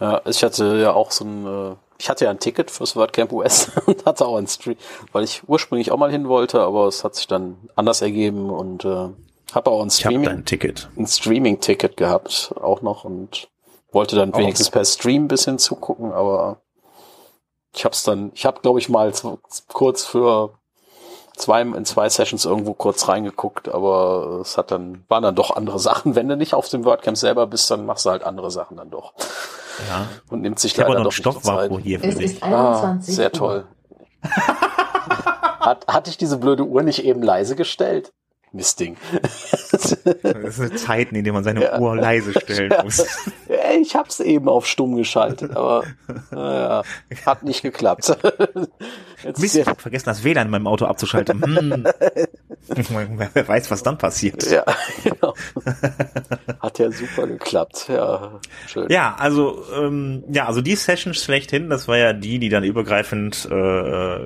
Ja, 0.00 0.20
ich 0.26 0.42
hatte 0.44 0.76
ja 0.76 0.92
auch 0.92 1.10
so 1.10 1.24
ein 1.24 1.46
äh, 1.46 1.76
ich 1.98 2.10
hatte 2.10 2.26
ja 2.26 2.30
ein 2.30 2.38
Ticket 2.38 2.70
fürs 2.70 2.96
WordCamp 2.96 3.32
US 3.32 3.70
und 3.86 4.04
hatte 4.04 4.26
auch 4.26 4.36
ein 4.36 4.46
Stream, 4.46 4.76
weil 5.12 5.24
ich 5.24 5.42
ursprünglich 5.46 5.92
auch 5.92 5.96
mal 5.96 6.10
hin 6.10 6.28
wollte, 6.28 6.60
aber 6.60 6.86
es 6.86 7.04
hat 7.04 7.14
sich 7.14 7.26
dann 7.26 7.56
anders 7.74 8.02
ergeben 8.02 8.50
und 8.50 8.84
äh, 8.84 9.08
habe 9.52 9.70
auch 9.70 9.82
ein 9.82 9.90
Streaming, 9.90 10.28
ein 10.28 10.44
Ticket, 10.44 10.88
ein 10.96 11.06
Streaming-Ticket 11.06 11.96
gehabt 11.96 12.52
auch 12.60 12.82
noch 12.82 13.04
und 13.04 13.48
wollte 13.92 14.16
dann 14.16 14.32
oh. 14.34 14.38
wenigstens 14.38 14.70
per 14.70 14.84
Stream 14.84 15.24
ein 15.24 15.28
bisschen 15.28 15.58
zugucken, 15.58 16.12
aber 16.12 16.60
ich 17.74 17.84
habe 17.84 17.94
es 17.94 18.02
dann, 18.02 18.30
ich 18.34 18.44
habe 18.44 18.60
glaube 18.60 18.78
ich 18.78 18.88
mal 18.88 19.12
kurz 19.68 20.04
für 20.04 20.54
zwei 21.36 21.62
in 21.62 21.84
zwei 21.84 22.08
Sessions 22.08 22.44
irgendwo 22.44 22.74
kurz 22.74 23.08
reingeguckt, 23.08 23.68
aber 23.68 24.40
es 24.40 24.56
hat 24.58 24.70
dann 24.70 25.04
waren 25.08 25.22
dann 25.22 25.34
doch 25.34 25.54
andere 25.54 25.78
Sachen. 25.78 26.14
Wenn 26.14 26.28
du 26.28 26.36
nicht 26.36 26.54
auf 26.54 26.68
dem 26.68 26.84
WordCamp 26.84 27.16
selber 27.16 27.46
bist, 27.46 27.70
dann 27.70 27.86
machst 27.86 28.06
du 28.06 28.10
halt 28.10 28.24
andere 28.24 28.50
Sachen 28.50 28.78
dann 28.78 28.90
doch. 28.90 29.12
Ja. 29.88 30.08
Und 30.28 30.42
nimmt 30.42 30.58
sich 30.58 30.72
ich 30.72 30.78
leider 30.78 31.02
doch 31.02 31.12
Stoffvakuum 31.12 31.80
hier 31.80 32.00
für 32.00 32.06
es 32.06 32.16
dich. 32.16 32.32
Ist 32.34 32.42
21 32.42 33.12
ah, 33.12 33.16
sehr 33.16 33.32
toll. 33.32 33.64
Hat, 35.60 35.86
hatte 35.88 36.10
ich 36.10 36.16
diese 36.16 36.38
blöde 36.38 36.64
Uhr 36.64 36.82
nicht 36.82 37.04
eben 37.04 37.22
leise 37.22 37.56
gestellt? 37.56 38.12
Mistding. 38.52 38.96
das 40.22 40.56
sind 40.56 40.78
Zeiten, 40.78 41.14
in 41.14 41.24
denen 41.24 41.34
man 41.34 41.44
seine 41.44 41.62
ja. 41.62 41.78
Uhr 41.78 41.96
leise 41.96 42.32
stellen 42.32 42.70
ja. 42.70 42.82
muss. 42.82 43.04
Ich 43.80 43.94
hab's 43.94 44.20
eben 44.20 44.48
auf 44.48 44.66
stumm 44.66 44.96
geschaltet, 44.96 45.54
aber 45.56 45.84
naja, 46.30 46.82
hat 47.26 47.42
nicht 47.42 47.62
geklappt. 47.62 48.16
Jetzt 49.22 49.40
Mist, 49.40 49.56
ich 49.56 49.66
hab 49.66 49.80
vergessen, 49.80 50.06
das 50.06 50.24
WLAN 50.24 50.46
in 50.46 50.50
meinem 50.50 50.66
Auto 50.66 50.86
abzuschalten. 50.86 51.42
Hm. 51.44 51.86
Wer 53.34 53.48
weiß, 53.48 53.70
was 53.70 53.82
dann 53.82 53.98
passiert. 53.98 54.48
Ja, 54.50 54.64
genau. 55.04 55.25
Hat 56.60 56.78
ja 56.78 56.90
super 56.90 57.26
geklappt. 57.26 57.86
Ja, 57.88 58.40
schön. 58.66 58.86
Ja, 58.90 59.14
also 59.18 59.64
ähm, 59.74 60.24
ja, 60.30 60.46
also 60.46 60.60
die 60.60 60.76
Sessions 60.76 61.22
schlechthin, 61.22 61.70
das 61.70 61.88
war 61.88 61.96
ja 61.96 62.12
die, 62.12 62.38
die 62.38 62.48
dann 62.48 62.64
übergreifend 62.64 63.48
äh, 63.50 64.18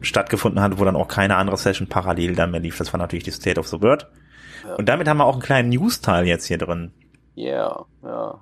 stattgefunden 0.00 0.60
hat, 0.60 0.78
wo 0.78 0.84
dann 0.84 0.96
auch 0.96 1.08
keine 1.08 1.36
andere 1.36 1.56
Session 1.56 1.88
parallel 1.88 2.34
dann 2.34 2.50
mehr 2.50 2.60
lief. 2.60 2.78
Das 2.78 2.92
war 2.92 2.98
natürlich 2.98 3.24
die 3.24 3.30
State 3.30 3.58
of 3.60 3.68
the 3.68 3.80
Word. 3.80 4.08
Ja. 4.66 4.74
Und 4.76 4.88
damit 4.88 5.08
haben 5.08 5.18
wir 5.18 5.26
auch 5.26 5.34
einen 5.34 5.42
kleinen 5.42 5.68
News-Teil 5.70 6.26
jetzt 6.26 6.46
hier 6.46 6.58
drin. 6.58 6.92
Ja, 7.36 7.46
yeah, 7.50 7.86
ja. 8.04 8.40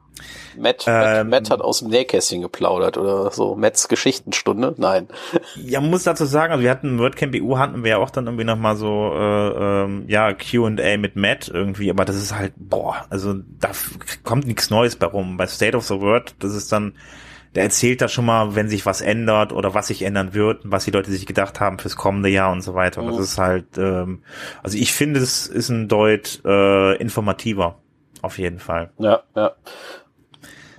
Matt, 0.59 0.85
ähm, 0.87 1.29
Matt, 1.29 1.29
Matt, 1.29 1.51
hat 1.51 1.61
aus 1.63 1.79
dem 1.79 1.89
Nähkästchen 1.89 2.43
geplaudert 2.43 2.99
oder 2.99 3.31
so. 3.31 3.57
Matts 3.57 3.89
Geschichtenstunde? 3.89 4.75
Nein. 4.77 5.09
Ja, 5.57 5.81
man 5.81 5.91
muss 5.91 6.05
dazu 6.05 6.27
sagen, 6.27 6.53
also 6.53 6.63
wir 6.63 6.71
hatten 6.71 6.99
WordCamp 6.99 7.35
EU 7.35 7.57
hatten 7.57 7.85
wir 7.85 7.93
ja 7.93 7.97
auch 7.97 8.11
dann 8.11 8.27
irgendwie 8.27 8.45
nochmal 8.45 8.77
so 8.77 9.13
äh, 9.15 9.85
ähm, 9.85 10.05
ja 10.09 10.35
Q&A 10.35 10.99
mit 10.99 11.17
Matt 11.17 11.49
irgendwie, 11.49 11.91
aber 11.91 12.05
das 12.05 12.17
ist 12.17 12.35
halt 12.35 12.53
boah, 12.57 13.07
also 13.09 13.35
da 13.59 13.71
kommt 14.25 14.47
nichts 14.47 14.69
Neues 14.69 14.97
bei 14.97 15.07
rum. 15.07 15.39
Bei 15.39 15.47
State 15.47 15.77
of 15.77 15.87
the 15.87 16.01
Word, 16.01 16.35
das 16.41 16.55
ist 16.55 16.71
dann 16.71 16.95
der 17.55 17.65
erzählt 17.65 18.01
da 18.01 18.09
schon 18.09 18.25
mal, 18.25 18.55
wenn 18.55 18.69
sich 18.69 18.87
was 18.87 19.03
ändert 19.03 19.53
oder 19.53 19.75
was 19.75 19.89
sich 19.89 20.03
ändern 20.03 20.33
wird, 20.33 20.63
was 20.65 20.87
die 20.87 20.91
Leute 20.91 21.11
sich 21.11 21.27
gedacht 21.27 21.61
haben 21.61 21.79
fürs 21.79 21.97
kommende 21.97 22.31
Jahr 22.31 22.51
und 22.51 22.63
so 22.63 22.75
weiter. 22.75 23.03
Mhm. 23.03 23.09
Das 23.09 23.19
ist 23.19 23.39
halt, 23.39 23.77
ähm, 23.77 24.23
also 24.63 24.79
ich 24.79 24.93
finde, 24.95 25.21
es 25.21 25.47
ist 25.47 25.69
ein 25.69 25.89
Deut 25.89 26.41
äh, 26.47 26.97
informativer, 26.97 27.82
auf 28.23 28.39
jeden 28.39 28.59
Fall. 28.59 28.91
Ja, 28.99 29.23
ja. 29.37 29.53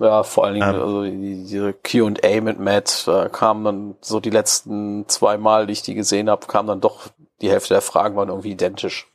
Ja, 0.00 0.24
vor 0.24 0.44
allen 0.44 0.54
Dingen, 0.54 0.74
ähm, 0.74 0.80
also 0.80 1.04
diese 1.04 1.72
Q&A 1.72 2.40
mit 2.40 2.58
Matt, 2.58 3.04
da 3.06 3.28
kamen 3.28 3.64
dann 3.64 3.94
so 4.00 4.18
die 4.18 4.30
letzten 4.30 5.08
zwei 5.08 5.38
Mal, 5.38 5.66
die 5.66 5.72
ich 5.74 5.82
die 5.82 5.94
gesehen 5.94 6.28
habe, 6.28 6.46
kam 6.46 6.66
dann 6.66 6.80
doch 6.80 7.08
die 7.40 7.50
Hälfte 7.50 7.74
der 7.74 7.80
Fragen 7.80 8.16
waren 8.16 8.28
irgendwie 8.28 8.52
identisch. 8.52 9.06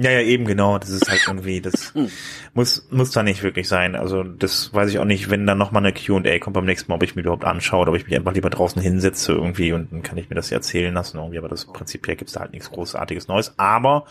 Ja, 0.00 0.12
ja, 0.12 0.20
eben 0.20 0.44
genau. 0.44 0.78
Das 0.78 0.90
ist 0.90 1.10
halt 1.10 1.22
irgendwie, 1.26 1.60
das 1.60 1.92
hm. 1.94 2.08
muss 2.54 2.86
muss 2.90 3.10
da 3.10 3.24
nicht 3.24 3.42
wirklich 3.42 3.68
sein. 3.68 3.96
Also 3.96 4.22
das 4.22 4.72
weiß 4.72 4.90
ich 4.90 5.00
auch 5.00 5.04
nicht, 5.04 5.28
wenn 5.28 5.46
dann 5.46 5.58
nochmal 5.58 5.84
eine 5.84 5.92
Q&A 5.92 6.38
kommt 6.38 6.54
beim 6.54 6.66
nächsten 6.66 6.90
Mal, 6.90 6.96
ob 6.96 7.02
ich 7.02 7.16
mir 7.16 7.22
überhaupt 7.22 7.44
anschaue 7.44 7.80
oder 7.80 7.90
ob 7.90 7.96
ich 7.96 8.06
mich 8.06 8.14
einfach 8.14 8.32
lieber 8.32 8.50
draußen 8.50 8.80
hinsetze 8.80 9.32
irgendwie 9.32 9.72
und 9.72 9.92
dann 9.92 10.02
kann 10.02 10.16
ich 10.16 10.30
mir 10.30 10.36
das 10.36 10.52
erzählen 10.52 10.94
lassen 10.94 11.18
irgendwie. 11.18 11.38
Aber 11.38 11.48
das 11.48 11.64
prinzipiell 11.64 12.16
gibt's 12.16 12.34
da 12.34 12.40
halt 12.40 12.52
nichts 12.52 12.70
Großartiges 12.70 13.26
Neues. 13.26 13.54
Aber 13.56 14.04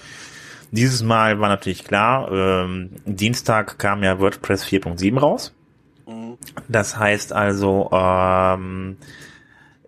dieses 0.71 1.03
Mal 1.03 1.39
war 1.39 1.49
natürlich 1.49 1.83
klar, 1.83 2.31
ähm, 2.31 2.91
Dienstag 3.05 3.79
kam 3.79 4.03
ja 4.03 4.19
WordPress 4.19 4.65
4.7 4.65 5.19
raus. 5.19 5.53
Mhm. 6.05 6.37
Das 6.67 6.97
heißt 6.97 7.33
also, 7.33 7.89
ähm, 7.91 8.97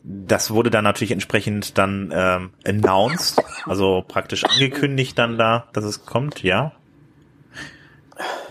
das 0.03 0.51
wurde 0.51 0.69
dann 0.69 0.83
natürlich 0.83 1.11
entsprechend 1.11 1.77
dann 1.77 2.11
ähm, 2.13 2.51
announced, 2.65 3.43
also 3.65 4.03
praktisch 4.07 4.43
angekündigt 4.45 5.17
dann 5.17 5.37
da, 5.37 5.67
dass 5.73 5.83
es 5.83 6.05
kommt, 6.05 6.43
ja. 6.43 6.71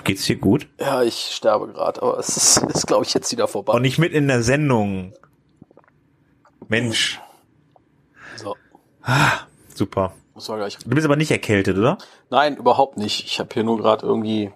Geht's 0.05 0.25
dir 0.25 0.37
gut? 0.37 0.69
Ja, 0.81 1.03
ich 1.03 1.31
sterbe 1.33 1.69
gerade, 1.69 2.01
aber 2.01 2.19
es 2.19 2.37
ist, 2.37 2.59
ist 2.59 2.87
glaube 2.87 3.05
ich, 3.05 3.13
jetzt 3.13 3.31
wieder 3.33 3.49
vorbei. 3.49 3.73
Und 3.73 3.83
nicht 3.83 3.99
mit 3.99 4.13
in 4.13 4.29
der 4.29 4.43
Sendung. 4.43 5.13
Mensch. 6.69 7.21
So. 8.37 8.57
Ah, 9.03 9.41
super. 9.75 10.13
Du 10.35 10.95
bist 10.95 11.05
aber 11.05 11.17
nicht 11.17 11.31
erkältet, 11.31 11.77
oder? 11.77 11.99
Nein, 12.31 12.57
überhaupt 12.57 12.97
nicht. 12.97 13.25
Ich 13.25 13.41
habe 13.41 13.51
hier 13.53 13.65
nur 13.65 13.79
gerade 13.79 14.05
irgendwie 14.07 14.53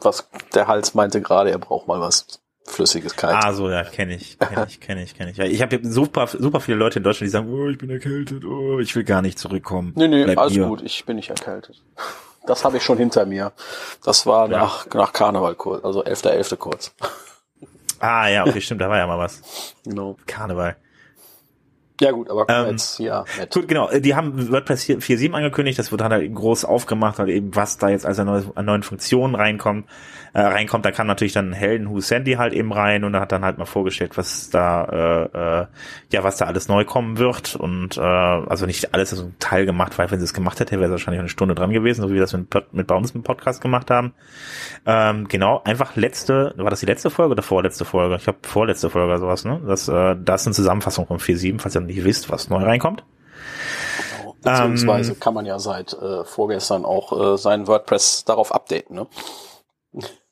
was 0.00 0.28
der 0.54 0.66
Hals 0.66 0.94
meinte 0.94 1.20
gerade, 1.20 1.50
er 1.50 1.58
braucht 1.58 1.88
mal 1.88 2.00
was 2.00 2.40
flüssiges 2.64 3.16
Kalt. 3.16 3.36
Ah, 3.42 3.52
so, 3.52 3.70
ja, 3.70 3.82
kenne 3.82 4.14
ich, 4.14 4.38
kenne 4.38 4.66
ich, 4.68 4.80
kenne 4.80 5.02
ich, 5.02 5.14
kenne 5.14 5.30
ich. 5.30 5.36
Ja, 5.38 5.44
ich 5.44 5.62
habe 5.62 5.80
super, 5.82 6.26
super 6.26 6.60
viele 6.60 6.76
Leute 6.76 6.98
in 6.98 7.02
Deutschland, 7.02 7.28
die 7.28 7.32
sagen, 7.32 7.52
oh, 7.52 7.68
ich 7.68 7.78
bin 7.78 7.90
erkältet, 7.90 8.44
oh, 8.44 8.78
ich 8.78 8.94
will 8.94 9.04
gar 9.04 9.22
nicht 9.22 9.38
zurückkommen. 9.38 9.92
Nee, 9.96 10.08
nee, 10.08 10.24
Bleib 10.24 10.38
alles 10.38 10.52
hier. 10.52 10.66
gut, 10.66 10.82
ich 10.82 11.04
bin 11.04 11.16
nicht 11.16 11.30
erkältet. 11.30 11.82
Das 12.46 12.64
habe 12.64 12.76
ich 12.76 12.82
schon 12.82 12.98
hinter 12.98 13.26
mir. 13.26 13.52
Das 14.04 14.26
war 14.26 14.50
ja. 14.50 14.58
nach, 14.58 14.86
nach 14.94 15.12
Karneval 15.12 15.54
kurz, 15.54 15.84
also 15.84 16.04
11.11. 16.04 16.52
.11. 16.52 16.56
kurz. 16.56 16.94
Ah, 18.00 18.28
ja, 18.28 18.46
okay, 18.46 18.60
stimmt, 18.60 18.80
da 18.80 18.88
war 18.88 18.98
ja 18.98 19.06
mal 19.06 19.18
was. 19.18 19.74
Genau. 19.84 20.16
Karneval. 20.26 20.76
Ja 22.00 22.12
gut, 22.12 22.30
aber 22.30 22.46
Ähm, 22.48 22.70
jetzt 22.72 22.98
ja 22.98 23.24
nett. 23.38 23.52
Gut, 23.52 23.66
genau. 23.68 23.88
Die 23.90 24.14
haben 24.14 24.50
WordPress 24.52 24.84
4.7 24.84 25.32
angekündigt. 25.32 25.78
Das 25.78 25.90
wird 25.90 26.00
dann 26.00 26.12
halt 26.12 26.22
eben 26.22 26.34
groß 26.34 26.64
aufgemacht, 26.64 27.18
halt 27.18 27.28
eben, 27.28 27.54
was 27.56 27.78
da 27.78 27.88
jetzt 27.88 28.06
als 28.06 28.18
an 28.18 28.26
neue- 28.26 28.52
an 28.54 28.64
neuen 28.64 28.82
Funktionen 28.82 29.34
reinkommt. 29.34 29.86
Äh, 30.34 30.42
reinkommt, 30.42 30.84
da 30.84 30.90
kam 30.92 31.06
natürlich 31.06 31.32
dann 31.32 31.52
Helden 31.54 31.88
Who 31.88 32.00
Sandy 32.00 32.34
halt 32.34 32.52
eben 32.52 32.70
rein 32.72 33.02
und 33.04 33.16
hat 33.16 33.32
dann 33.32 33.44
halt 33.44 33.56
mal 33.56 33.64
vorgestellt, 33.64 34.16
was 34.18 34.50
da 34.50 34.84
äh, 34.84 35.62
äh, 35.62 35.66
ja 36.12 36.22
was 36.22 36.36
da 36.36 36.44
alles 36.44 36.68
neu 36.68 36.84
kommen 36.84 37.16
wird 37.18 37.56
und 37.56 37.96
äh, 37.96 38.00
also 38.00 38.66
nicht 38.66 38.92
alles 38.94 39.10
also 39.12 39.24
ein 39.24 39.36
Teil 39.38 39.64
gemacht, 39.64 39.98
weil 39.98 40.10
wenn 40.10 40.18
sie 40.20 40.24
es 40.24 40.34
gemacht 40.34 40.60
hätte, 40.60 40.72
wäre 40.72 40.84
es 40.84 40.90
wahrscheinlich 40.90 41.20
eine 41.20 41.30
Stunde 41.30 41.54
dran 41.54 41.70
gewesen, 41.72 42.02
so 42.02 42.10
wie 42.10 42.14
wir 42.14 42.20
das 42.20 42.34
mit, 42.34 42.46
mit 42.72 42.86
bei 42.86 42.94
uns 42.94 43.12
im 43.12 43.22
Podcast 43.22 43.62
gemacht 43.62 43.90
haben. 43.90 44.12
Ähm, 44.86 45.28
genau, 45.28 45.62
einfach 45.64 45.96
letzte, 45.96 46.52
war 46.58 46.70
das 46.70 46.80
die 46.80 46.86
letzte 46.86 47.08
Folge 47.10 47.32
oder 47.32 47.42
vorletzte 47.42 47.86
Folge? 47.86 48.16
Ich 48.16 48.24
glaube 48.24 48.38
vorletzte 48.42 48.90
Folge 48.90 49.08
oder 49.08 49.18
sowas, 49.18 49.44
ne? 49.46 49.60
Das, 49.66 49.88
äh, 49.88 50.14
das 50.22 50.42
ist 50.42 50.46
eine 50.48 50.54
Zusammenfassung 50.54 51.06
von 51.06 51.18
4.7, 51.18 51.58
falls 51.58 51.74
ihr 51.74 51.80
nicht 51.88 52.04
wisst, 52.04 52.30
was 52.30 52.48
neu 52.48 52.62
reinkommt. 52.62 53.04
Beziehungsweise 54.42 55.12
ähm, 55.12 55.20
kann 55.20 55.34
man 55.34 55.46
ja 55.46 55.58
seit 55.58 55.92
äh, 55.94 56.24
vorgestern 56.24 56.84
auch 56.84 57.34
äh, 57.34 57.36
sein 57.38 57.66
WordPress 57.66 58.24
darauf 58.24 58.54
updaten, 58.54 58.94
ne? 58.94 59.06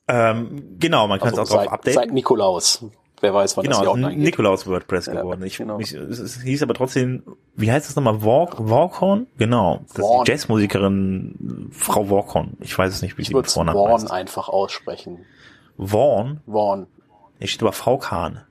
Ähm, 0.07 0.77
genau, 0.79 1.07
man 1.07 1.19
kann 1.19 1.29
Also 1.29 1.41
es 1.41 1.49
auch 1.49 1.55
drauf 1.55 1.63
seit, 1.65 1.73
updaten. 1.73 1.93
seit 1.99 2.13
Nikolaus. 2.13 2.85
Wer 3.19 3.33
weiß, 3.33 3.57
wann 3.57 3.65
das 3.65 3.79
Genau, 3.79 3.79
hier 3.81 3.87
ist 3.89 3.93
online 3.95 4.13
ein 4.13 4.17
geht. 4.19 4.25
Nikolaus 4.25 4.67
WordPress 4.67 5.07
Ja, 5.07 5.13
geworden. 5.15 5.43
Ich, 5.43 5.57
genau. 5.57 5.79
ich, 5.79 5.91
es, 5.93 6.19
es 6.19 6.41
hieß 6.43 6.61
aber 6.63 6.75
trotzdem, 6.75 7.23
wie 7.55 7.71
heißt 7.71 7.89
es 7.89 7.95
nochmal? 7.95 8.23
Walk, 8.23 8.55
Walkhorn? 8.59 9.25
Genau. 9.37 9.79
Das 9.93 9.97
ist 10.05 10.23
die 10.27 10.31
Jazzmusikerin 10.31 11.69
Frau 11.71 12.09
Walkhorn. 12.09 12.55
Ich 12.61 12.77
weiß 12.77 12.93
es 12.93 13.01
nicht, 13.01 13.17
wie 13.17 13.23
Ich 13.23 13.29
sie 13.29 13.33
mit 13.33 13.49
Vornamen 13.49 13.91
heißt. 13.91 14.11
einfach 14.11 14.47
aussprechen. 14.49 15.25
Vaughn? 15.77 16.41
Vaughn. 16.45 16.87
Hier 17.39 17.47
steht 17.47 17.63
aber 17.63 17.73
V. 17.73 17.97
Kahn. 17.97 18.43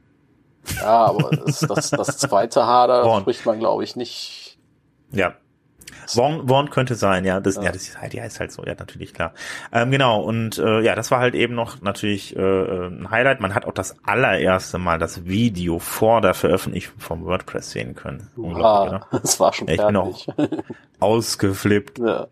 Ja, 0.81 1.07
aber 1.07 1.31
das, 1.31 1.61
das, 1.61 1.91
das 1.91 2.19
zweite 2.19 2.67
H, 2.67 2.87
da 2.87 3.21
spricht 3.21 3.45
man, 3.47 3.59
glaube 3.59 3.85
ich, 3.85 3.97
nicht. 3.97 4.59
Ja. 5.12 5.35
Vaughn, 6.09 6.47
Vaughn 6.49 6.71
könnte 6.71 6.95
sein, 6.95 7.25
ja. 7.25 7.41
Das, 7.41 7.57
ja. 7.57 7.73
das 7.73 7.83
ist, 7.83 7.99
die 8.12 8.21
heißt 8.21 8.39
halt 8.39 8.53
so, 8.53 8.62
ja, 8.64 8.75
natürlich, 8.79 9.12
klar. 9.12 9.33
Ähm, 9.73 9.91
genau, 9.91 10.21
und 10.23 10.57
äh, 10.59 10.81
ja, 10.81 10.95
das 10.95 11.11
war 11.11 11.19
halt 11.19 11.35
eben 11.35 11.55
noch 11.55 11.81
natürlich 11.83 12.37
äh, 12.37 12.41
äh, 12.41 12.87
ein 12.89 13.11
Highlight. 13.11 13.41
Man 13.41 13.55
hat 13.55 13.64
auch 13.67 13.73
das 13.73 13.97
allererste 14.05 14.79
Mal 14.79 14.99
das 14.99 15.25
Video 15.25 15.79
vor 15.81 16.21
der 16.21 16.35
Veröffentlichung 16.35 16.95
vom 17.01 17.25
WordPress 17.25 17.71
sehen 17.73 17.95
können. 17.97 18.31
Unglaublich, 18.37 19.01
Ah, 19.03 19.09
das 19.23 19.41
war 19.41 19.53
schon 19.53 19.67
Ja, 19.69 19.75
ich 19.75 19.81
bin 19.87 19.97
auch- 19.97 20.25
fertig. 20.25 20.59
Ausgeflippt. 21.01 21.99
ja. 21.99 22.27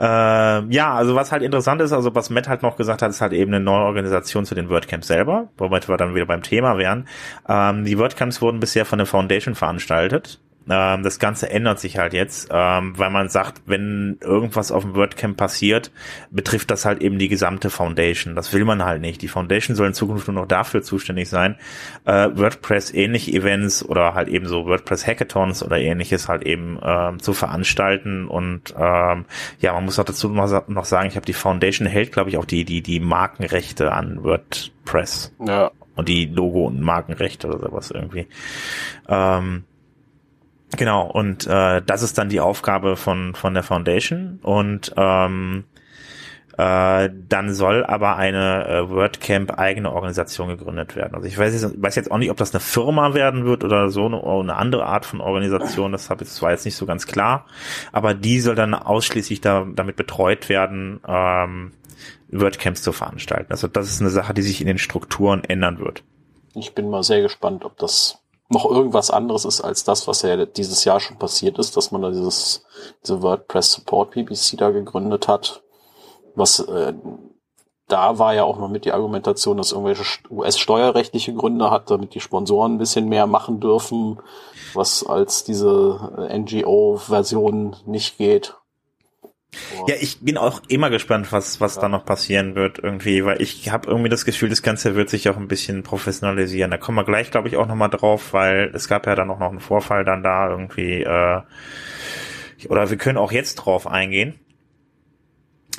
Ähm, 0.00 0.70
ja, 0.70 0.94
also 0.94 1.16
was 1.16 1.32
halt 1.32 1.42
interessant 1.42 1.80
ist, 1.80 1.92
also 1.92 2.14
was 2.14 2.30
Matt 2.30 2.48
halt 2.48 2.62
noch 2.62 2.76
gesagt 2.76 3.02
hat, 3.02 3.10
ist 3.10 3.20
halt 3.20 3.32
eben 3.32 3.52
eine 3.52 3.64
neue 3.64 3.84
Organisation 3.84 4.44
zu 4.44 4.54
den 4.54 4.68
WordCamps 4.70 5.08
selber, 5.08 5.48
wobei 5.56 5.80
wir 5.86 5.96
dann 5.96 6.14
wieder 6.14 6.26
beim 6.26 6.42
Thema 6.42 6.78
wären. 6.78 7.08
Ähm, 7.48 7.84
die 7.84 7.98
WordCamps 7.98 8.40
wurden 8.40 8.60
bisher 8.60 8.84
von 8.84 8.98
der 8.98 9.06
Foundation 9.06 9.54
veranstaltet. 9.54 10.40
Ähm, 10.70 11.02
das 11.02 11.18
Ganze 11.18 11.50
ändert 11.50 11.80
sich 11.80 11.98
halt 11.98 12.12
jetzt, 12.12 12.48
ähm, 12.52 12.92
weil 12.96 13.10
man 13.10 13.28
sagt, 13.28 13.62
wenn 13.66 14.18
irgendwas 14.20 14.70
auf 14.70 14.82
dem 14.82 14.94
WordCamp 14.94 15.36
passiert, 15.36 15.90
betrifft 16.30 16.70
das 16.70 16.84
halt 16.84 17.00
eben 17.02 17.18
die 17.18 17.28
gesamte 17.28 17.70
Foundation. 17.70 18.34
Das 18.34 18.52
will 18.52 18.64
man 18.64 18.84
halt 18.84 19.00
nicht. 19.00 19.22
Die 19.22 19.28
Foundation 19.28 19.76
soll 19.76 19.88
in 19.88 19.94
Zukunft 19.94 20.28
nur 20.28 20.34
noch 20.34 20.46
dafür 20.48 20.82
zuständig 20.82 21.28
sein, 21.28 21.56
äh, 22.04 22.28
WordPress-ähnliche 22.34 23.32
Events 23.32 23.84
oder 23.84 24.14
halt 24.14 24.28
eben 24.28 24.46
so 24.46 24.66
WordPress-Hackathons 24.66 25.62
oder 25.62 25.78
ähnliches 25.78 26.28
halt 26.28 26.42
eben 26.44 26.78
ähm, 26.82 27.18
zu 27.20 27.32
veranstalten. 27.32 28.28
Und 28.28 28.74
ähm, 28.78 29.24
ja, 29.60 29.72
man 29.72 29.84
muss 29.84 29.98
auch 29.98 30.04
dazu 30.04 30.28
noch 30.28 30.48
sa- 30.48 30.64
noch 30.68 30.84
sagen, 30.84 31.08
ich 31.08 31.16
habe 31.16 31.26
die 31.26 31.32
Foundation 31.32 31.86
hält, 31.86 32.12
glaube 32.12 32.30
ich, 32.30 32.36
auch 32.36 32.44
die, 32.44 32.64
die, 32.64 32.82
die 32.82 33.00
Markenrechte 33.00 33.92
an 33.92 34.22
WordPress 34.22 35.34
ja. 35.46 35.70
und 35.94 36.08
die 36.08 36.26
Logo- 36.26 36.66
und 36.66 36.80
Markenrechte 36.80 37.46
oder 37.48 37.58
sowas 37.58 37.90
irgendwie. 37.90 38.26
Ähm, 39.08 39.64
genau, 40.76 41.10
und 41.10 41.46
äh, 41.46 41.82
das 41.84 42.02
ist 42.02 42.18
dann 42.18 42.28
die 42.28 42.40
Aufgabe 42.40 42.96
von, 42.96 43.34
von 43.34 43.54
der 43.54 43.62
Foundation 43.62 44.38
und 44.42 44.92
ähm, 44.96 45.64
äh, 46.58 47.10
dann 47.28 47.54
soll 47.54 47.86
aber 47.86 48.16
eine 48.16 48.66
äh, 48.66 48.90
WordCamp 48.90 49.56
eigene 49.60 49.92
Organisation 49.92 50.48
gegründet 50.48 50.96
werden. 50.96 51.14
Also 51.14 51.28
ich 51.28 51.38
weiß 51.38 51.52
jetzt, 51.52 51.80
weiß 51.80 51.94
jetzt 51.94 52.10
auch 52.10 52.18
nicht, 52.18 52.32
ob 52.32 52.36
das 52.36 52.52
eine 52.52 52.58
Firma 52.58 53.14
werden 53.14 53.44
wird 53.44 53.62
oder 53.62 53.90
so 53.90 54.06
eine, 54.06 54.20
eine 54.24 54.56
andere 54.56 54.84
Art 54.86 55.06
von 55.06 55.20
Organisation. 55.20 55.92
Das, 55.92 56.10
hab, 56.10 56.18
das 56.18 56.42
war 56.42 56.50
jetzt 56.50 56.64
nicht 56.64 56.74
so 56.74 56.84
ganz 56.84 57.06
klar. 57.06 57.46
Aber 57.92 58.12
die 58.12 58.40
soll 58.40 58.56
dann 58.56 58.74
ausschließlich 58.74 59.40
da, 59.40 59.68
damit 59.72 59.94
betreut 59.94 60.48
werden, 60.48 60.98
ähm, 61.06 61.70
WordCamps 62.32 62.82
zu 62.82 62.90
veranstalten. 62.90 63.52
Also 63.52 63.68
das 63.68 63.88
ist 63.88 64.00
eine 64.00 64.10
Sache, 64.10 64.34
die 64.34 64.42
sich 64.42 64.60
in 64.60 64.66
den 64.66 64.78
Strukturen 64.78 65.44
ändern 65.44 65.78
wird. 65.78 66.02
Ich 66.54 66.74
bin 66.74 66.90
mal 66.90 67.04
sehr 67.04 67.22
gespannt, 67.22 67.64
ob 67.64 67.78
das 67.78 68.18
noch 68.48 68.64
irgendwas 68.64 69.10
anderes 69.10 69.44
ist 69.44 69.60
als 69.60 69.84
das, 69.84 70.08
was 70.08 70.22
ja 70.22 70.46
dieses 70.46 70.84
Jahr 70.84 71.00
schon 71.00 71.18
passiert 71.18 71.58
ist, 71.58 71.76
dass 71.76 71.90
man 71.90 72.02
da 72.02 72.10
dieses, 72.10 72.64
diese 73.02 73.22
WordPress 73.22 73.72
Support 73.72 74.12
PPC 74.12 74.56
da 74.56 74.70
gegründet 74.70 75.28
hat. 75.28 75.62
Was 76.34 76.60
äh, 76.60 76.94
da 77.88 78.18
war 78.18 78.34
ja 78.34 78.44
auch 78.44 78.58
noch 78.58 78.68
mit 78.68 78.84
die 78.84 78.92
Argumentation, 78.92 79.56
dass 79.56 79.72
irgendwelche 79.72 80.02
st- 80.02 80.30
US-steuerrechtliche 80.30 81.34
Gründe 81.34 81.70
hat, 81.70 81.90
damit 81.90 82.14
die 82.14 82.20
Sponsoren 82.20 82.74
ein 82.74 82.78
bisschen 82.78 83.08
mehr 83.08 83.26
machen 83.26 83.60
dürfen, 83.60 84.20
was 84.74 85.04
als 85.04 85.44
diese 85.44 86.28
äh, 86.30 86.38
NGO-Version 86.38 87.76
nicht 87.86 88.18
geht. 88.18 88.57
Ja, 89.86 89.94
ich 89.98 90.20
bin 90.20 90.36
auch 90.36 90.62
immer 90.68 90.90
gespannt, 90.90 91.32
was 91.32 91.60
was 91.60 91.76
Ja. 91.76 91.82
da 91.82 91.88
noch 91.88 92.04
passieren 92.04 92.54
wird 92.54 92.78
irgendwie, 92.78 93.24
weil 93.24 93.40
ich 93.40 93.70
habe 93.70 93.88
irgendwie 93.88 94.10
das 94.10 94.24
Gefühl, 94.24 94.50
das 94.50 94.62
Ganze 94.62 94.94
wird 94.94 95.08
sich 95.08 95.28
auch 95.30 95.36
ein 95.36 95.48
bisschen 95.48 95.82
professionalisieren. 95.82 96.70
Da 96.70 96.76
kommen 96.76 96.96
wir 96.98 97.04
gleich, 97.04 97.30
glaube 97.30 97.48
ich, 97.48 97.56
auch 97.56 97.66
nochmal 97.66 97.88
drauf, 97.90 98.32
weil 98.34 98.70
es 98.74 98.88
gab 98.88 99.06
ja 99.06 99.14
dann 99.14 99.30
auch 99.30 99.38
noch 99.38 99.50
einen 99.50 99.60
Vorfall 99.60 100.04
dann 100.04 100.22
da 100.22 100.50
irgendwie, 100.50 101.02
äh, 101.02 101.40
oder 102.68 102.90
wir 102.90 102.96
können 102.98 103.16
auch 103.18 103.32
jetzt 103.32 103.54
drauf 103.56 103.86
eingehen. 103.86 104.38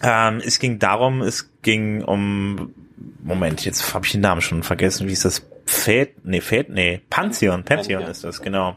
Ähm, 0.02 0.42
es 0.44 0.60
ging 0.60 0.80
darum, 0.80 1.22
es 1.22 1.52
ging 1.62 2.04
um, 2.04 2.74
Moment, 3.22 3.66
jetzt 3.66 3.94
habe 3.94 4.06
ich 4.06 4.14
den 4.14 4.22
Namen 4.22 4.42
schon 4.42 4.64
vergessen, 4.64 5.08
wie 5.08 5.14
ist 5.14 5.26
das? 5.26 5.46
Fät, 5.66 6.26
nee, 6.26 6.42
Fät, 6.42 6.70
nee, 6.70 7.00
Pantheon 7.12 7.64
Pantheon. 7.64 8.02
ist 8.04 8.24
das, 8.24 8.42
genau. 8.42 8.76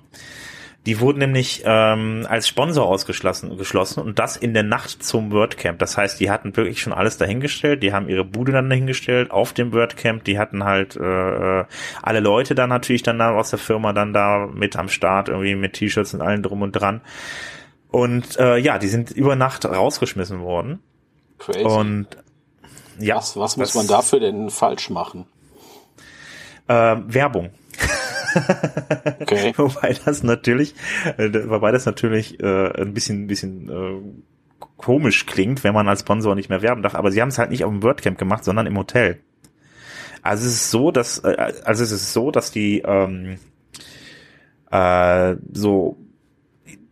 Die 0.84 0.98
wurden 0.98 1.20
nämlich 1.20 1.62
ähm, 1.64 2.26
als 2.28 2.48
Sponsor 2.48 2.86
ausgeschlossen 2.86 3.56
geschlossen 3.56 4.00
und 4.02 4.18
das 4.18 4.36
in 4.36 4.52
der 4.52 4.64
Nacht 4.64 5.04
zum 5.04 5.30
WordCamp. 5.30 5.78
Das 5.78 5.96
heißt, 5.96 6.18
die 6.18 6.28
hatten 6.28 6.56
wirklich 6.56 6.80
schon 6.80 6.92
alles 6.92 7.18
dahingestellt, 7.18 7.84
die 7.84 7.92
haben 7.92 8.08
ihre 8.08 8.24
Bude 8.24 8.50
dann 8.50 8.68
dahingestellt 8.68 9.30
auf 9.30 9.52
dem 9.52 9.72
WordCamp, 9.72 10.24
die 10.24 10.40
hatten 10.40 10.64
halt 10.64 10.96
äh, 10.96 11.60
äh, 11.60 11.64
alle 12.02 12.18
Leute 12.18 12.56
dann 12.56 12.68
natürlich 12.68 13.04
dann 13.04 13.20
da 13.20 13.32
aus 13.32 13.50
der 13.50 13.60
Firma 13.60 13.92
dann 13.92 14.12
da 14.12 14.48
mit 14.52 14.74
am 14.76 14.88
Start, 14.88 15.28
irgendwie 15.28 15.54
mit 15.54 15.74
T-Shirts 15.74 16.14
und 16.14 16.20
allem 16.20 16.42
drum 16.42 16.62
und 16.62 16.72
dran. 16.72 17.00
Und 17.92 18.36
äh, 18.40 18.56
ja, 18.56 18.78
die 18.78 18.88
sind 18.88 19.12
über 19.12 19.36
Nacht 19.36 19.64
rausgeschmissen 19.64 20.40
worden. 20.40 20.80
Crazy. 21.38 21.62
Und 21.62 22.08
ja, 22.98 23.16
was 23.16 23.36
was 23.36 23.56
muss 23.56 23.74
man 23.74 23.86
dafür 23.86 24.18
denn 24.18 24.50
falsch 24.50 24.90
machen? 24.90 25.26
Äh, 26.66 26.96
Werbung. 27.06 27.50
Okay. 29.20 29.52
wobei 29.56 29.94
das 30.04 30.22
natürlich, 30.22 30.74
äh, 31.16 31.30
wobei 31.48 31.72
das 31.72 31.86
natürlich 31.86 32.40
äh, 32.40 32.80
ein 32.80 32.94
bisschen, 32.94 33.26
bisschen 33.26 33.68
äh, 33.68 34.00
komisch 34.76 35.26
klingt, 35.26 35.64
wenn 35.64 35.74
man 35.74 35.88
als 35.88 36.00
Sponsor 36.00 36.34
nicht 36.34 36.48
mehr 36.48 36.62
werben 36.62 36.82
darf. 36.82 36.94
Aber 36.94 37.10
sie 37.10 37.20
haben 37.20 37.28
es 37.28 37.38
halt 37.38 37.50
nicht 37.50 37.64
auf 37.64 37.70
dem 37.70 37.82
WordCamp 37.82 38.18
gemacht, 38.18 38.44
sondern 38.44 38.66
im 38.66 38.76
Hotel. 38.76 39.20
Also 40.22 40.46
es 40.46 40.54
ist 40.54 40.70
so, 40.70 40.90
dass, 40.90 41.18
äh, 41.18 41.52
also 41.64 41.82
es 41.82 41.92
ist 41.92 42.12
so, 42.12 42.30
dass 42.30 42.50
die 42.50 42.80
ähm, 42.80 43.38
äh, 44.70 45.36
so 45.52 45.96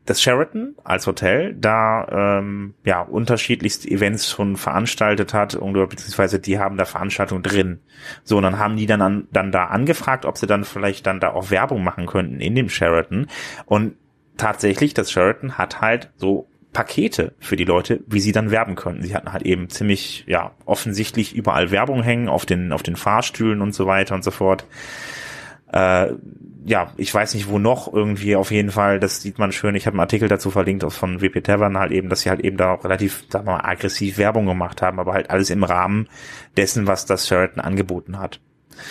das 0.06 0.20
Sheraton 0.20 0.74
als 0.82 1.06
Hotel 1.06 1.54
da 1.54 2.38
ähm, 2.38 2.74
ja 2.84 3.02
unterschiedlichste 3.02 3.88
Events 3.88 4.28
schon 4.28 4.56
veranstaltet 4.56 5.34
hat 5.34 5.56
oder 5.56 5.86
beziehungsweise 5.86 6.40
die 6.40 6.58
haben 6.58 6.76
da 6.76 6.84
Veranstaltungen 6.84 7.42
drin. 7.42 7.80
So, 8.24 8.38
und 8.38 8.42
dann 8.42 8.58
haben 8.58 8.76
die 8.76 8.86
dann 8.86 9.02
an, 9.02 9.28
dann 9.32 9.52
da 9.52 9.66
angefragt, 9.66 10.24
ob 10.24 10.38
sie 10.38 10.46
dann 10.46 10.64
vielleicht 10.64 11.06
dann 11.06 11.20
da 11.20 11.30
auch 11.30 11.50
Werbung 11.50 11.84
machen 11.84 12.06
könnten 12.06 12.40
in 12.40 12.54
dem 12.54 12.68
Sheraton. 12.68 13.26
Und 13.66 13.94
tatsächlich, 14.36 14.94
das 14.94 15.12
Sheraton 15.12 15.58
hat 15.58 15.80
halt 15.80 16.10
so 16.16 16.48
Pakete 16.72 17.34
für 17.40 17.56
die 17.56 17.64
Leute, 17.64 18.00
wie 18.06 18.20
sie 18.20 18.32
dann 18.32 18.50
werben 18.50 18.76
könnten. 18.76 19.02
Sie 19.02 19.14
hatten 19.14 19.32
halt 19.32 19.42
eben 19.42 19.68
ziemlich, 19.68 20.24
ja, 20.26 20.52
offensichtlich 20.64 21.34
überall 21.34 21.70
Werbung 21.70 22.02
hängen, 22.02 22.28
auf 22.28 22.46
den, 22.46 22.72
auf 22.72 22.82
den 22.82 22.96
Fahrstühlen 22.96 23.60
und 23.60 23.74
so 23.74 23.86
weiter 23.86 24.14
und 24.14 24.22
so 24.24 24.30
fort. 24.30 24.66
Äh, 25.72 26.12
ja, 26.66 26.92
ich 26.98 27.12
weiß 27.14 27.34
nicht, 27.34 27.48
wo 27.48 27.58
noch 27.58 27.92
irgendwie 27.92 28.36
auf 28.36 28.50
jeden 28.50 28.70
Fall, 28.70 29.00
das 29.00 29.22
sieht 29.22 29.38
man 29.38 29.50
schön. 29.50 29.74
Ich 29.74 29.86
habe 29.86 29.94
einen 29.94 30.00
Artikel 30.00 30.28
dazu 30.28 30.50
verlinkt 30.50 30.84
von 30.92 31.20
WP 31.22 31.40
Tavern 31.42 31.78
halt 31.78 31.90
eben, 31.90 32.08
dass 32.10 32.20
sie 32.20 32.28
halt 32.30 32.40
eben 32.40 32.58
da 32.58 32.72
auch 32.74 32.84
relativ, 32.84 33.24
sagen 33.30 33.46
wir 33.46 33.52
mal, 33.56 33.64
aggressiv 33.64 34.18
Werbung 34.18 34.44
gemacht 34.46 34.82
haben, 34.82 34.98
aber 35.00 35.14
halt 35.14 35.30
alles 35.30 35.48
im 35.50 35.64
Rahmen 35.64 36.06
dessen, 36.56 36.86
was 36.86 37.06
das 37.06 37.26
Sheraton 37.26 37.60
angeboten 37.60 38.18
hat. 38.18 38.40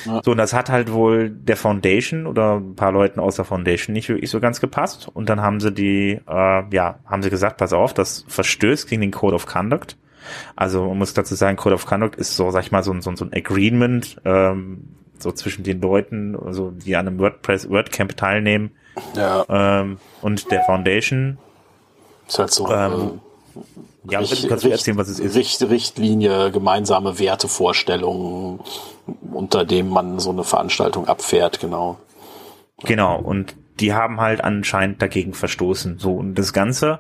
Ja. 0.05 0.21
So, 0.23 0.31
und 0.31 0.37
das 0.37 0.53
hat 0.53 0.69
halt 0.69 0.91
wohl 0.91 1.29
der 1.29 1.57
Foundation 1.57 2.25
oder 2.27 2.57
ein 2.57 2.75
paar 2.75 2.91
Leuten 2.91 3.19
aus 3.19 3.35
der 3.37 3.45
Foundation 3.45 3.93
nicht 3.93 4.09
wirklich 4.09 4.29
so 4.29 4.39
ganz 4.39 4.59
gepasst. 4.61 5.07
Und 5.13 5.29
dann 5.29 5.41
haben 5.41 5.59
sie 5.59 5.71
die, 5.71 6.19
äh, 6.27 6.63
ja, 6.75 6.99
haben 7.05 7.21
sie 7.23 7.29
gesagt, 7.29 7.57
pass 7.57 7.73
auf, 7.73 7.93
das 7.93 8.25
verstößt 8.27 8.87
gegen 8.89 9.01
den 9.01 9.11
Code 9.11 9.35
of 9.35 9.45
Conduct. 9.45 9.95
Also 10.55 10.87
man 10.89 10.97
muss 10.97 11.13
dazu 11.13 11.33
sagen, 11.35 11.55
Code 11.57 11.75
of 11.75 11.85
Conduct 11.85 12.15
ist 12.17 12.35
so, 12.35 12.51
sag 12.51 12.63
ich 12.63 12.71
mal, 12.71 12.83
so, 12.83 12.91
ein- 12.91 13.01
so, 13.01 13.09
ein- 13.11 13.15
so 13.15 13.25
ein 13.25 13.33
Agreement, 13.33 14.19
ähm, 14.25 14.83
so 15.21 15.31
zwischen 15.31 15.63
den 15.63 15.81
Leuten, 15.81 16.35
also 16.35 16.71
die 16.71 16.95
an 16.95 17.07
einem 17.07 17.19
WordPress 17.19 17.69
WordCamp 17.69 18.15
teilnehmen 18.17 18.71
Ja, 19.15 19.45
ähm, 19.49 19.97
und 20.21 20.49
der 20.51 20.63
Foundation. 20.63 21.37
ist 22.27 22.39
halt 22.39 22.51
so. 22.51 22.69
Ähm, 22.71 22.91
äh, 23.55 23.59
Ja, 24.11 24.19
Richt- 24.19 24.47
kannst 24.47 24.63
du 24.63 24.69
erzählen, 24.69 24.97
was 24.97 25.09
es 25.09 25.19
ist? 25.19 25.35
Richt, 25.35 25.61
Richtlinie, 25.63 26.51
gemeinsame 26.51 27.19
Wertevorstellungen, 27.19 28.59
unter 29.31 29.65
dem 29.65 29.89
man 29.89 30.19
so 30.19 30.29
eine 30.31 30.43
Veranstaltung 30.43 31.07
abfährt, 31.07 31.59
genau. 31.59 31.97
Genau, 32.83 33.19
und 33.19 33.55
die 33.79 33.93
haben 33.93 34.21
halt 34.21 34.41
anscheinend 34.43 35.01
dagegen 35.01 35.33
verstoßen. 35.33 35.99
So, 35.99 36.13
und 36.13 36.35
das 36.35 36.53
Ganze 36.53 36.99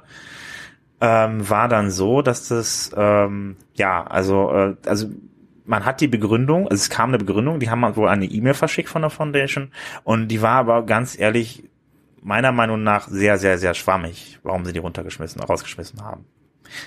ähm, 1.01 1.49
war 1.49 1.69
dann 1.69 1.89
so, 1.91 2.21
dass 2.21 2.49
das, 2.49 2.91
ähm, 2.97 3.55
ja, 3.75 4.05
also, 4.05 4.51
äh, 4.51 4.75
also 4.85 5.07
man 5.69 5.85
hat 5.85 6.01
die 6.01 6.07
Begründung, 6.07 6.63
also 6.67 6.81
es 6.81 6.89
kam 6.89 7.11
eine 7.11 7.19
Begründung, 7.19 7.59
die 7.59 7.69
haben 7.69 7.95
wohl 7.95 8.09
eine 8.09 8.25
E-Mail 8.25 8.55
verschickt 8.55 8.89
von 8.89 9.03
der 9.03 9.11
Foundation 9.11 9.71
und 10.03 10.27
die 10.29 10.41
war 10.41 10.55
aber 10.55 10.83
ganz 10.83 11.17
ehrlich 11.17 11.63
meiner 12.23 12.51
Meinung 12.51 12.81
nach 12.81 13.07
sehr, 13.07 13.37
sehr, 13.37 13.59
sehr 13.59 13.75
schwammig, 13.75 14.39
warum 14.41 14.65
sie 14.65 14.73
die 14.73 14.79
runtergeschmissen, 14.79 15.41
rausgeschmissen 15.41 16.03
haben. 16.03 16.25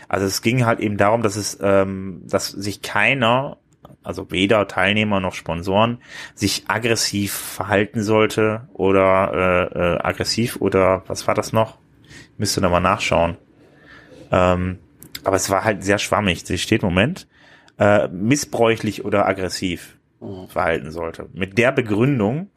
Also 0.08 0.26
es 0.26 0.42
ging 0.42 0.66
halt 0.66 0.80
eben 0.80 0.96
darum, 0.96 1.22
dass 1.22 1.36
es, 1.36 1.56
ähm, 1.62 2.22
dass 2.24 2.48
sich 2.48 2.82
keiner, 2.82 3.58
also 4.02 4.32
weder 4.32 4.66
Teilnehmer 4.66 5.20
noch 5.20 5.34
Sponsoren, 5.34 5.98
sich 6.34 6.64
aggressiv 6.66 7.32
verhalten 7.32 8.02
sollte 8.02 8.68
oder 8.72 9.70
äh, 9.72 9.78
äh, 9.78 9.98
aggressiv 10.02 10.56
oder 10.56 11.04
was 11.06 11.28
war 11.28 11.34
das 11.34 11.52
noch? 11.52 11.78
Müsste 12.36 12.60
noch 12.60 12.70
mal 12.72 12.80
nachschauen. 12.80 13.36
Ähm, 14.32 14.80
aber 15.22 15.36
es 15.36 15.50
war 15.50 15.62
halt 15.62 15.84
sehr 15.84 15.98
schwammig. 15.98 16.44
Sie 16.44 16.58
steht 16.58 16.82
Moment 16.82 17.28
äh, 17.78 18.08
missbräuchlich 18.08 19.04
oder 19.04 19.26
aggressiv 19.26 19.98
verhalten 20.48 20.90
sollte. 20.92 21.28
Mit 21.32 21.58
der 21.58 21.72
Begründung 21.72 22.50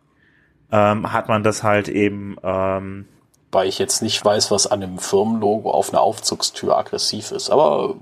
ähm, 0.71 1.11
hat 1.11 1.29
man 1.29 1.43
das 1.43 1.63
halt 1.63 1.87
eben 1.89 2.37
ähm, 2.43 3.07
Weil 3.51 3.67
ich 3.67 3.79
jetzt 3.79 4.01
nicht 4.01 4.23
weiß, 4.23 4.51
was 4.51 4.67
an 4.67 4.81
dem 4.81 4.99
Firmenlogo 4.99 5.71
auf 5.71 5.89
einer 5.89 6.01
Aufzugstür 6.01 6.77
aggressiv 6.77 7.31
ist, 7.31 7.49
aber 7.49 7.95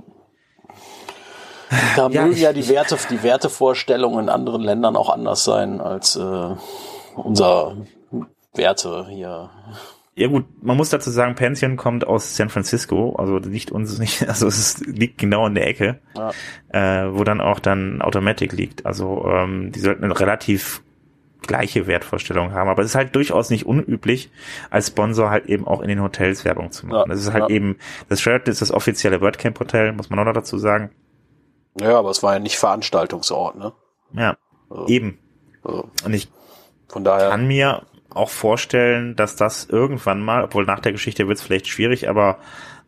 da 1.95 2.09
Ja, 2.09 2.25
mögen 2.25 2.37
ja 2.37 2.53
die 2.53 2.67
Werte, 2.67 2.97
die 3.09 3.23
Wertevorstellungen 3.23 4.25
in 4.25 4.29
anderen 4.29 4.61
Ländern 4.61 4.95
auch 4.95 5.09
anders 5.09 5.43
sein 5.43 5.79
als 5.81 6.15
äh, 6.15 6.55
unser 7.15 7.77
Werte 8.53 9.07
hier. 9.09 9.49
Ja 10.15 10.27
gut, 10.27 10.45
man 10.61 10.77
muss 10.77 10.89
dazu 10.91 11.09
sagen, 11.09 11.33
Pension 11.35 11.75
kommt 11.75 12.05
aus 12.05 12.35
San 12.35 12.49
Francisco, 12.49 13.15
also 13.15 13.39
nicht 13.39 13.71
uns 13.71 13.97
nicht, 13.99 14.27
also 14.27 14.47
es 14.47 14.79
liegt 14.85 15.17
genau 15.17 15.47
in 15.47 15.55
der 15.55 15.67
Ecke, 15.67 15.99
Ja. 16.15 16.31
äh, 16.69 17.11
wo 17.15 17.23
dann 17.23 17.41
auch 17.41 17.59
dann 17.59 18.01
Automatic 18.01 18.51
liegt. 18.53 18.85
Also 18.85 19.25
ähm, 19.27 19.71
die 19.71 19.79
sollten 19.79 20.03
eine 20.03 20.19
relativ 20.19 20.83
gleiche 21.41 21.87
Wertvorstellung 21.87 22.53
haben, 22.53 22.69
aber 22.69 22.83
es 22.83 22.89
ist 22.89 22.95
halt 22.95 23.15
durchaus 23.15 23.49
nicht 23.49 23.65
unüblich, 23.65 24.31
als 24.69 24.87
Sponsor 24.87 25.29
halt 25.29 25.47
eben 25.47 25.67
auch 25.67 25.81
in 25.81 25.89
den 25.89 26.01
Hotels 26.01 26.45
Werbung 26.45 26.71
zu 26.71 26.85
machen. 26.85 26.99
Ja, 26.99 27.05
das 27.05 27.19
ist 27.19 27.33
halt 27.33 27.49
ja. 27.49 27.55
eben, 27.55 27.75
das 28.07 28.21
Sheraton 28.21 28.51
ist 28.51 28.61
das 28.61 28.71
offizielle 28.71 29.19
WordCamp 29.19 29.59
Hotel, 29.59 29.91
muss 29.93 30.09
man 30.09 30.19
auch 30.19 30.25
noch 30.25 30.33
dazu 30.33 30.57
sagen. 30.57 30.91
Ja, 31.81 31.97
aber 31.97 32.11
es 32.11 32.21
war 32.23 32.33
ja 32.33 32.39
nicht 32.39 32.57
Veranstaltungsort, 32.57 33.57
ne? 33.57 33.73
Ja, 34.13 34.37
Also, 34.69 34.87
eben. 34.87 35.17
also 35.63 35.89
Und 36.05 36.13
ich 36.13 36.29
von 36.87 37.03
daher. 37.03 37.31
kann 37.31 37.47
mir 37.47 37.81
auch 38.15 38.29
vorstellen, 38.29 39.15
dass 39.15 39.35
das 39.35 39.65
irgendwann 39.65 40.21
mal, 40.21 40.43
obwohl 40.43 40.65
nach 40.65 40.79
der 40.79 40.91
Geschichte 40.91 41.27
wird 41.27 41.37
es 41.37 41.43
vielleicht 41.43 41.67
schwierig, 41.67 42.09
aber 42.09 42.37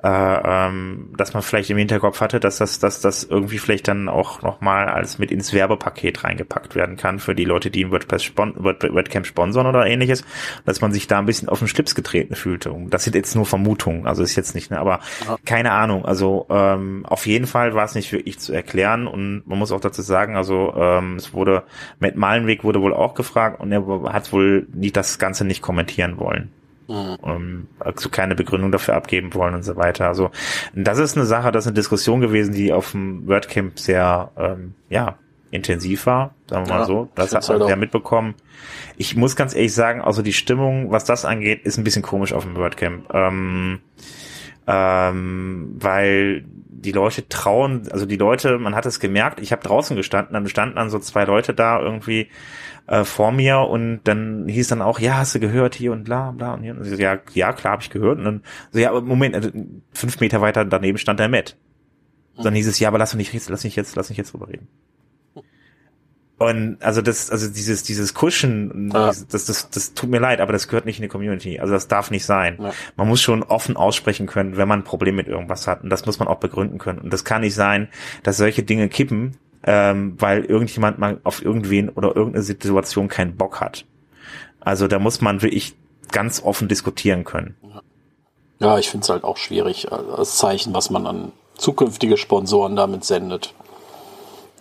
äh, 0.05 0.67
ähm, 0.67 1.09
dass 1.17 1.33
man 1.33 1.41
vielleicht 1.41 1.71
im 1.71 1.77
Hinterkopf 1.77 2.21
hatte, 2.21 2.39
dass 2.39 2.59
das, 2.59 2.77
dass 2.77 3.01
das 3.01 3.23
irgendwie 3.23 3.57
vielleicht 3.57 3.87
dann 3.87 4.07
auch 4.07 4.43
nochmal 4.43 4.87
als 4.87 5.17
mit 5.17 5.31
ins 5.31 5.51
Werbepaket 5.51 6.23
reingepackt 6.23 6.75
werden 6.75 6.95
kann 6.95 7.17
für 7.17 7.33
die 7.33 7.43
Leute, 7.43 7.71
die 7.71 7.85
ein 7.85 7.91
WordPress 7.91 8.23
spon 8.23 8.53
Word 8.63 8.83
WordCamp 8.83 9.25
sponsern 9.25 9.65
oder 9.65 9.87
ähnliches, 9.87 10.23
dass 10.63 10.79
man 10.79 10.93
sich 10.93 11.07
da 11.07 11.17
ein 11.17 11.25
bisschen 11.25 11.49
auf 11.49 11.57
den 11.57 11.67
Schlips 11.67 11.95
getreten 11.95 12.35
fühlte. 12.35 12.71
Und 12.71 12.91
das 12.93 13.03
sind 13.03 13.15
jetzt 13.15 13.35
nur 13.35 13.47
Vermutungen, 13.47 14.05
also 14.05 14.21
ist 14.21 14.35
jetzt 14.35 14.53
nicht, 14.53 14.69
ne, 14.69 14.79
aber 14.79 14.99
Ja. 15.25 15.37
keine 15.43 15.71
Ahnung. 15.71 16.05
Also 16.05 16.45
ähm, 16.51 17.03
auf 17.07 17.25
jeden 17.25 17.47
Fall 17.47 17.73
war 17.73 17.85
es 17.85 17.95
nicht 17.95 18.11
wirklich 18.11 18.37
zu 18.37 18.53
erklären 18.53 19.07
und 19.07 19.41
man 19.47 19.57
muss 19.57 19.71
auch 19.71 19.81
dazu 19.81 20.03
sagen, 20.03 20.35
also 20.35 20.71
ähm, 20.77 21.15
es 21.15 21.33
wurde 21.33 21.63
Matt 21.99 22.15
Malenweg 22.15 22.63
wurde 22.63 22.79
wohl 22.79 22.93
auch 22.93 23.15
gefragt 23.15 23.59
und 23.59 23.71
er 23.71 23.83
hat 24.13 24.31
wohl 24.31 24.67
nicht 24.71 24.95
das 24.95 25.17
Ganze 25.17 25.45
nicht 25.45 25.63
kommentieren 25.63 26.19
wollen 26.19 26.51
Mhm. 26.87 27.17
ähm, 27.23 27.67
also 27.79 28.09
keine 28.09 28.35
Begründung 28.35 28.71
dafür 28.71 28.95
abgeben 28.95 29.33
wollen 29.33 29.55
und 29.55 29.63
so 29.63 29.75
weiter. 29.75 30.07
Also 30.07 30.31
das 30.73 30.99
ist 30.99 31.17
eine 31.17 31.25
Sache, 31.25 31.51
das 31.51 31.65
ist 31.65 31.69
eine 31.69 31.75
Diskussion 31.75 32.21
gewesen, 32.21 32.53
die 32.53 32.71
auf 32.73 32.91
dem 32.91 33.27
WordCamp 33.27 33.79
sehr 33.79 34.31
ähm, 34.37 34.73
ja 34.89 35.17
intensiv 35.51 36.05
war, 36.05 36.35
sagen 36.49 36.65
wir 36.67 36.73
mal 36.73 36.79
Ja, 36.81 36.85
so. 36.85 37.09
Das 37.15 37.33
hat 37.33 37.47
man 37.47 37.59
halt 37.59 37.67
sehr 37.67 37.75
auch. 37.75 37.79
mitbekommen. 37.79 38.35
Ich 38.97 39.15
muss 39.15 39.35
ganz 39.35 39.55
ehrlich 39.55 39.73
sagen, 39.73 40.01
also 40.01 40.21
die 40.21 40.33
Stimmung, 40.33 40.91
was 40.91 41.05
das 41.05 41.23
angeht, 41.25 41.63
ist 41.65 41.77
ein 41.77 41.83
bisschen 41.83 42.01
komisch 42.01 42.33
auf 42.33 42.43
dem 42.43 42.55
WordCamp. 42.55 43.13
Ähm, 43.13 43.79
ähm, 44.67 45.75
weil 45.79 46.45
die 46.85 46.91
Leute 46.91 47.27
trauen, 47.27 47.89
also 47.91 48.05
die 48.05 48.15
Leute, 48.15 48.57
man 48.57 48.75
hat 48.75 48.85
es 48.85 48.99
gemerkt, 48.99 49.41
ich 49.41 49.51
habe 49.51 49.61
draußen 49.63 49.95
gestanden, 49.95 50.33
dann 50.33 50.47
standen 50.47 50.75
dann 50.75 50.89
so 50.89 50.99
zwei 50.99 51.25
Leute 51.25 51.53
da 51.53 51.79
irgendwie 51.81 52.29
äh, 52.87 53.03
vor 53.03 53.31
mir 53.31 53.59
und 53.59 54.01
dann 54.05 54.47
hieß 54.47 54.69
dann 54.69 54.81
auch, 54.81 54.99
ja, 54.99 55.17
hast 55.17 55.35
du 55.35 55.39
gehört 55.39 55.75
hier 55.75 55.91
und 55.91 56.03
bla 56.05 56.31
bla 56.31 56.53
und 56.53 56.63
hier. 56.63 56.75
Und 56.75 56.83
so, 56.83 56.95
ja, 56.95 57.19
ja, 57.33 57.53
klar, 57.53 57.73
habe 57.73 57.83
ich 57.83 57.89
gehört. 57.89 58.19
Und 58.19 58.25
dann 58.25 58.43
so, 58.71 58.79
ja, 58.79 58.89
aber 58.89 59.01
Moment, 59.01 59.35
also, 59.35 59.49
fünf 59.93 60.19
Meter 60.19 60.41
weiter 60.41 60.63
daneben 60.65 60.97
stand 60.97 61.19
der 61.19 61.29
Matt. 61.29 61.57
Dann 62.37 62.53
hieß 62.53 62.67
es, 62.67 62.79
ja, 62.79 62.89
aber 62.89 62.97
lass 62.97 63.15
mich 63.15 63.33
nicht, 63.33 63.47
lass 63.49 63.63
mich 63.63 63.75
jetzt, 63.75 63.95
lass 63.95 64.09
mich 64.09 64.17
jetzt 64.17 64.33
drüber 64.33 64.49
reden. 64.49 64.67
Und 66.37 66.77
also 66.81 67.01
das, 67.01 67.29
also 67.29 67.47
dieses, 67.47 67.83
dieses 67.83 68.13
Kuschen, 68.13 68.89
das, 68.89 69.25
das, 69.27 69.45
das, 69.45 69.69
das 69.69 69.93
tut 69.93 70.09
mir 70.09 70.19
leid, 70.19 70.41
aber 70.41 70.51
das 70.51 70.67
gehört 70.67 70.85
nicht 70.85 70.97
in 70.97 71.03
die 71.03 71.07
Community. 71.07 71.59
Also 71.59 71.73
das 71.73 71.87
darf 71.87 72.11
nicht 72.11 72.25
sein. 72.25 72.57
Ja. 72.61 72.73
Man 72.97 73.07
muss 73.07 73.21
schon 73.21 73.41
offen 73.41 73.77
aussprechen 73.77 74.27
können, 74.27 74.57
wenn 74.57 74.67
man 74.67 74.81
ein 74.81 74.83
Problem 74.83 75.15
mit 75.15 75.27
irgendwas 75.27 75.65
hat. 75.65 75.83
Und 75.83 75.89
das 75.89 76.05
muss 76.05 76.19
man 76.19 76.27
auch 76.27 76.39
begründen 76.39 76.77
können. 76.77 76.99
Und 76.99 77.13
das 77.13 77.23
kann 77.23 77.41
nicht 77.41 77.55
sein, 77.55 77.87
dass 78.23 78.35
solche 78.35 78.63
Dinge 78.63 78.89
kippen, 78.89 79.37
ähm, 79.63 80.15
weil 80.19 80.43
irgendjemand 80.43 80.99
mal 80.99 81.21
auf 81.23 81.41
irgendwen 81.41 81.87
oder 81.87 82.13
irgendeine 82.13 82.43
Situation 82.43 83.07
keinen 83.07 83.37
Bock 83.37 83.61
hat. 83.61 83.85
Also 84.59 84.89
da 84.89 84.99
muss 84.99 85.21
man 85.21 85.41
wirklich 85.41 85.75
ganz 86.11 86.43
offen 86.43 86.67
diskutieren 86.67 87.23
können. 87.23 87.55
Ja, 88.59 88.77
ich 88.77 88.89
finde 88.89 89.03
es 89.03 89.09
halt 89.09 89.23
auch 89.23 89.37
schwierig, 89.37 89.85
äh, 89.85 89.95
als 89.95 90.37
Zeichen, 90.37 90.73
was 90.73 90.89
man 90.89 91.07
an 91.07 91.31
zukünftige 91.57 92.17
Sponsoren 92.17 92.75
damit 92.75 93.05
sendet. 93.05 93.53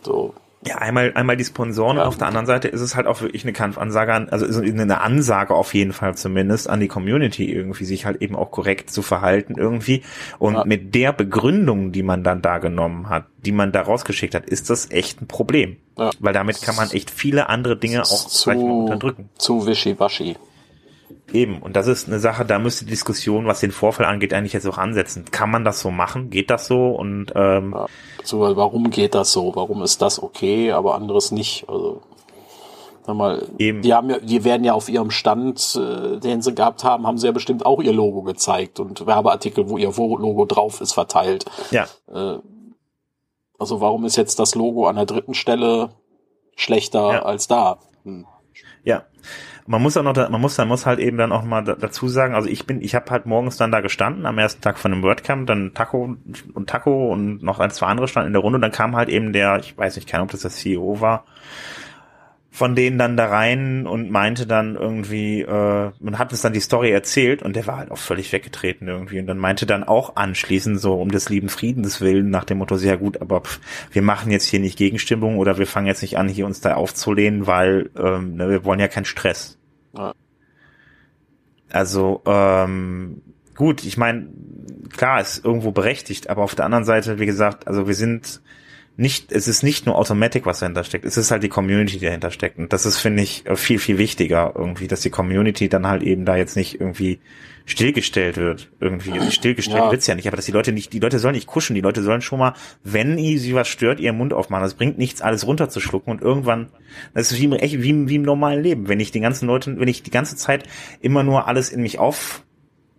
So, 0.04 0.34
Ja, 0.66 0.76
einmal, 0.78 1.12
einmal 1.14 1.36
die 1.36 1.44
Sponsoren 1.44 1.98
Ja. 1.98 2.04
auf 2.04 2.16
der 2.16 2.26
anderen 2.28 2.46
Seite 2.46 2.68
ist 2.68 2.80
es 2.80 2.96
halt 2.96 3.06
auch 3.06 3.20
wirklich 3.20 3.44
eine 3.44 3.52
Kampfansage 3.52 4.12
an, 4.14 4.28
also 4.30 4.46
ist 4.46 4.56
eine 4.58 5.00
Ansage 5.00 5.54
auf 5.54 5.74
jeden 5.74 5.92
Fall 5.92 6.14
zumindest 6.16 6.70
an 6.70 6.80
die 6.80 6.88
Community 6.88 7.52
irgendwie, 7.52 7.84
sich 7.84 8.06
halt 8.06 8.22
eben 8.22 8.34
auch 8.34 8.50
korrekt 8.50 8.90
zu 8.90 9.02
verhalten 9.02 9.54
irgendwie. 9.58 10.02
Und 10.38 10.54
Ja. 10.54 10.64
mit 10.64 10.94
der 10.94 11.12
Begründung, 11.12 11.92
die 11.92 12.02
man 12.02 12.24
dann 12.24 12.40
da 12.40 12.58
genommen 12.58 13.08
hat, 13.10 13.26
die 13.44 13.52
man 13.52 13.72
da 13.72 13.82
rausgeschickt 13.82 14.34
hat, 14.34 14.46
ist 14.46 14.70
das 14.70 14.90
echt 14.90 15.20
ein 15.20 15.26
Problem. 15.26 15.76
Ja. 15.98 16.10
Weil 16.18 16.32
damit 16.32 16.62
kann 16.62 16.76
man 16.76 16.90
echt 16.90 17.10
viele 17.10 17.48
andere 17.48 17.76
Dinge 17.76 18.02
auch 18.02 18.46
mal, 18.46 18.56
unterdrücken. 18.56 19.28
zu 19.38 19.66
wischiwaschi. 19.66 20.36
Eben. 21.32 21.58
Und 21.62 21.74
das 21.76 21.86
ist 21.86 22.06
eine 22.08 22.18
Sache, 22.20 22.44
da 22.44 22.58
müsste 22.58 22.84
die 22.84 22.90
Diskussion, 22.90 23.46
was 23.46 23.60
den 23.60 23.72
Vorfall 23.72 24.06
angeht, 24.06 24.32
eigentlich 24.32 24.52
jetzt 24.52 24.66
auch 24.66 24.78
ansetzen. 24.78 25.24
Kann 25.30 25.50
man 25.50 25.64
das 25.64 25.80
so 25.80 25.90
machen? 25.90 26.30
Geht 26.30 26.50
das 26.50 26.66
so? 26.66 26.90
Und 26.90 27.32
ähm, 27.34 27.72
Ja. 27.74 27.86
So, 28.22 28.40
warum 28.56 28.90
geht 28.90 29.14
das 29.14 29.32
so? 29.32 29.54
Warum 29.56 29.82
ist 29.82 30.00
das 30.02 30.22
okay, 30.22 30.72
aber 30.72 30.94
anderes 30.94 31.30
nicht? 31.32 31.66
Also, 31.68 32.02
sag 33.06 33.16
mal, 33.16 33.46
Eben. 33.58 33.82
die 33.82 33.92
haben 33.92 34.10
ja, 34.10 34.18
die 34.18 34.44
werden 34.44 34.64
ja 34.64 34.74
auf 34.74 34.88
ihrem 34.88 35.10
Stand, 35.10 35.76
äh, 35.76 36.18
den 36.20 36.40
sie 36.40 36.54
gehabt 36.54 36.84
haben, 36.84 37.06
haben 37.06 37.18
sie 37.18 37.26
ja 37.26 37.32
bestimmt 37.32 37.66
auch 37.66 37.82
ihr 37.82 37.92
Logo 37.92 38.22
gezeigt 38.22 38.78
und 38.80 39.06
Werbeartikel, 39.06 39.68
wo 39.68 39.76
ihr 39.76 39.92
Logo 39.96 40.44
drauf 40.46 40.80
ist, 40.80 40.92
verteilt. 40.92 41.44
ja, 41.70 41.86
Äh, 42.12 42.38
also 43.58 43.80
warum 43.80 44.04
ist 44.04 44.16
jetzt 44.16 44.38
das 44.38 44.54
Logo 44.54 44.86
an 44.86 44.96
der 44.96 45.06
dritten 45.06 45.34
Stelle 45.34 45.90
schlechter 46.56 47.12
Ja. 47.14 47.22
als 47.22 47.46
da? 47.48 47.78
Hm. 48.04 48.26
Ja. 48.84 49.04
Man 49.66 49.80
muss 49.80 49.96
auch 49.96 50.02
noch, 50.02 50.14
man 50.14 50.40
muss, 50.40 50.58
man 50.58 50.68
muss 50.68 50.84
halt 50.84 50.98
eben 50.98 51.16
dann 51.16 51.32
auch 51.32 51.42
mal 51.42 51.62
da- 51.64 51.74
dazu 51.74 52.06
sagen, 52.08 52.34
also 52.34 52.48
ich 52.50 52.66
bin, 52.66 52.82
ich 52.82 52.94
habe 52.94 53.10
halt 53.10 53.24
morgens 53.24 53.56
dann 53.56 53.72
da 53.72 53.80
gestanden 53.80 54.26
am 54.26 54.38
ersten 54.38 54.60
Tag 54.60 54.78
von 54.78 54.90
dem 54.90 55.02
WordCamp, 55.02 55.46
dann 55.46 55.72
Taco 55.72 56.16
und 56.52 56.68
Taco 56.68 57.10
und 57.10 57.42
noch 57.42 57.60
ein, 57.60 57.70
zwei 57.70 57.86
andere 57.86 58.06
standen 58.06 58.26
in 58.28 58.32
der 58.34 58.42
Runde 58.42 58.56
und 58.58 58.62
dann 58.62 58.72
kam 58.72 58.94
halt 58.94 59.08
eben 59.08 59.32
der, 59.32 59.58
ich 59.60 59.76
weiß 59.78 59.96
nicht, 59.96 60.06
keine 60.08 60.22
ob 60.22 60.30
das 60.30 60.42
der 60.42 60.50
CEO 60.50 61.00
war, 61.00 61.24
von 62.54 62.76
denen 62.76 62.98
dann 62.98 63.16
da 63.16 63.26
rein 63.26 63.84
und 63.84 64.12
meinte 64.12 64.46
dann 64.46 64.76
irgendwie, 64.76 65.40
äh, 65.40 65.90
man 65.98 66.18
hat 66.20 66.30
uns 66.30 66.40
dann 66.40 66.52
die 66.52 66.60
Story 66.60 66.92
erzählt 66.92 67.42
und 67.42 67.56
der 67.56 67.66
war 67.66 67.78
halt 67.78 67.90
auch 67.90 67.98
völlig 67.98 68.32
weggetreten 68.32 68.86
irgendwie 68.86 69.18
und 69.18 69.26
dann 69.26 69.38
meinte 69.38 69.66
dann 69.66 69.82
auch 69.82 70.14
anschließend 70.14 70.80
so 70.80 70.94
um 70.94 71.10
des 71.10 71.28
lieben 71.28 71.48
Friedens 71.48 72.00
willen 72.00 72.30
nach 72.30 72.44
dem 72.44 72.58
Motto, 72.58 72.76
sehr 72.76 72.96
gut, 72.96 73.20
aber 73.20 73.40
pff, 73.40 73.58
wir 73.90 74.02
machen 74.02 74.30
jetzt 74.30 74.44
hier 74.44 74.60
nicht 74.60 74.78
Gegenstimmung 74.78 75.38
oder 75.38 75.58
wir 75.58 75.66
fangen 75.66 75.88
jetzt 75.88 76.02
nicht 76.02 76.16
an, 76.16 76.28
hier 76.28 76.46
uns 76.46 76.60
da 76.60 76.74
aufzulehnen, 76.76 77.48
weil 77.48 77.90
ähm, 77.98 78.36
ne, 78.36 78.48
wir 78.48 78.64
wollen 78.64 78.78
ja 78.78 78.86
keinen 78.86 79.04
Stress. 79.04 79.58
Ja. 79.98 80.14
Also 81.72 82.22
ähm, 82.24 83.20
gut, 83.56 83.84
ich 83.84 83.96
meine, 83.96 84.28
klar, 84.96 85.20
ist 85.20 85.44
irgendwo 85.44 85.72
berechtigt, 85.72 86.30
aber 86.30 86.44
auf 86.44 86.54
der 86.54 86.66
anderen 86.66 86.84
Seite, 86.84 87.18
wie 87.18 87.26
gesagt, 87.26 87.66
also 87.66 87.88
wir 87.88 87.94
sind 87.94 88.42
nicht, 88.96 89.32
es 89.32 89.48
ist 89.48 89.62
nicht 89.62 89.86
nur 89.86 89.96
Automatic, 89.96 90.46
was 90.46 90.60
dahinter 90.60 90.84
steckt, 90.84 91.04
es 91.04 91.16
ist 91.16 91.30
halt 91.30 91.42
die 91.42 91.48
Community, 91.48 91.98
die 91.98 92.06
dahinter 92.06 92.30
steckt. 92.30 92.58
Und 92.58 92.72
das 92.72 92.86
ist, 92.86 92.98
finde 92.98 93.22
ich, 93.22 93.44
viel, 93.56 93.78
viel 93.78 93.98
wichtiger 93.98 94.52
irgendwie, 94.54 94.86
dass 94.86 95.00
die 95.00 95.10
Community 95.10 95.68
dann 95.68 95.86
halt 95.86 96.02
eben 96.02 96.24
da 96.24 96.36
jetzt 96.36 96.56
nicht 96.56 96.80
irgendwie 96.80 97.18
stillgestellt 97.66 98.36
wird. 98.36 98.70
Irgendwie 98.78 99.30
stillgestellt 99.32 99.78
ja. 99.78 99.90
wird's 99.90 100.06
ja 100.06 100.14
nicht, 100.14 100.28
aber 100.28 100.36
dass 100.36 100.46
die 100.46 100.52
Leute 100.52 100.70
nicht, 100.70 100.92
die 100.92 101.00
Leute 101.00 101.18
sollen 101.18 101.34
nicht 101.34 101.46
kuschen, 101.46 101.74
die 101.74 101.80
Leute 101.80 102.02
sollen 102.02 102.20
schon 102.20 102.38
mal, 102.38 102.54
wenn 102.84 103.18
sie 103.18 103.54
was 103.54 103.68
stört, 103.68 103.98
ihren 103.98 104.16
Mund 104.16 104.32
aufmachen. 104.32 104.62
Das 104.62 104.74
bringt 104.74 104.98
nichts, 104.98 105.22
alles 105.22 105.46
runterzuschlucken 105.46 106.12
und 106.12 106.22
irgendwann, 106.22 106.68
das 107.14 107.32
ist 107.32 107.40
wie, 107.40 107.52
echt 107.56 107.82
wie, 107.82 108.08
wie 108.08 108.14
im 108.16 108.22
normalen 108.22 108.62
Leben. 108.62 108.88
Wenn 108.88 109.00
ich 109.00 109.10
den 109.10 109.22
ganzen 109.22 109.46
Leuten, 109.46 109.80
wenn 109.80 109.88
ich 109.88 110.02
die 110.02 110.10
ganze 110.10 110.36
Zeit 110.36 110.68
immer 111.00 111.22
nur 111.24 111.48
alles 111.48 111.70
in 111.70 111.82
mich 111.82 111.98
auf, 111.98 112.44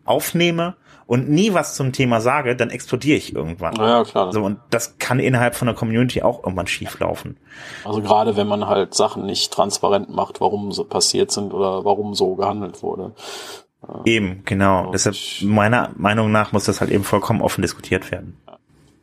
aufnehme 0.04 0.76
und 1.08 1.30
nie 1.30 1.54
was 1.54 1.76
zum 1.76 1.92
Thema 1.92 2.20
sage, 2.20 2.56
dann 2.56 2.70
explodiere 2.70 3.18
ich 3.18 3.36
irgendwann. 3.36 3.76
Ja, 3.76 4.04
klar. 4.04 4.32
So, 4.34 4.42
und 4.42 4.60
das 4.72 4.98
kann 4.98 5.20
innerhalb 5.20 5.56
von 5.56 5.68
der 5.68 5.76
Community 5.76 6.24
auch 6.24 6.44
irgendwann 6.44 6.68
schief 6.68 7.00
laufen. 7.00 7.38
Also 7.84 8.02
gerade 8.02 8.36
wenn 8.36 8.48
man 8.48 8.68
halt 8.68 8.94
Sachen 8.96 9.26
nicht 9.26 9.54
transparent 9.54 10.10
macht, 10.10 10.42
warum 10.42 10.72
so 10.72 10.84
passiert 10.84 11.32
sind 11.32 11.54
oder 11.54 11.86
warum 11.86 12.16
so 12.16 12.36
gehandelt 12.36 12.82
wurde. 12.82 13.14
Eben, 14.04 14.42
genau. 14.46 14.88
Und 14.88 14.94
Deshalb, 14.94 15.16
meiner 15.44 15.92
Meinung 15.96 16.32
nach, 16.32 16.52
muss 16.52 16.66
das 16.66 16.82
halt 16.82 16.90
eben 16.90 17.04
vollkommen 17.04 17.42
offen 17.42 17.62
diskutiert 17.62 18.12
werden. 18.12 18.42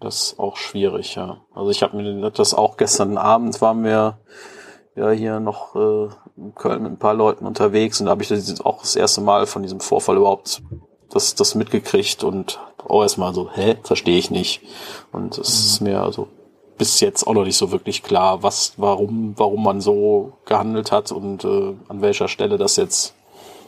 Das 0.00 0.22
ist 0.22 0.38
auch 0.40 0.56
schwierig, 0.56 1.14
ja. 1.14 1.38
Also 1.54 1.70
ich 1.70 1.84
habe 1.84 1.96
mir 1.96 2.30
das 2.30 2.54
auch 2.54 2.76
gestern 2.76 3.16
Abend 3.16 3.60
waren 3.60 3.84
wir 3.84 4.18
ja 4.96 5.10
hier 5.10 5.38
noch 5.38 5.76
äh, 5.76 6.08
in 6.36 6.54
Köln 6.56 6.82
mit 6.82 6.92
ein 6.92 6.98
paar 6.98 7.14
Leuten 7.14 7.46
unterwegs 7.46 8.00
und 8.00 8.06
da 8.06 8.10
habe 8.10 8.22
ich 8.22 8.28
das 8.28 8.60
auch 8.60 8.80
das 8.80 8.96
erste 8.96 9.20
Mal 9.20 9.46
von 9.46 9.62
diesem 9.62 9.78
Vorfall 9.78 10.16
überhaupt 10.16 10.62
das, 11.12 11.34
das 11.34 11.54
mitgekriegt 11.54 12.24
und 12.24 12.58
auch 12.78 13.02
erstmal 13.02 13.34
so, 13.34 13.50
hä, 13.52 13.76
verstehe 13.82 14.18
ich 14.18 14.30
nicht. 14.30 14.62
Und 15.12 15.38
es 15.38 15.48
mhm. 15.48 15.66
ist 15.66 15.80
mir 15.80 16.00
also 16.00 16.28
bis 16.78 17.00
jetzt 17.00 17.26
auch 17.26 17.34
noch 17.34 17.44
nicht 17.44 17.56
so 17.56 17.70
wirklich 17.70 18.02
klar, 18.02 18.42
was, 18.42 18.74
warum, 18.76 19.34
warum 19.36 19.62
man 19.62 19.80
so 19.80 20.32
gehandelt 20.46 20.90
hat 20.90 21.12
und 21.12 21.44
äh, 21.44 21.74
an 21.88 22.00
welcher 22.00 22.28
Stelle 22.28 22.58
das 22.58 22.76
jetzt 22.76 23.14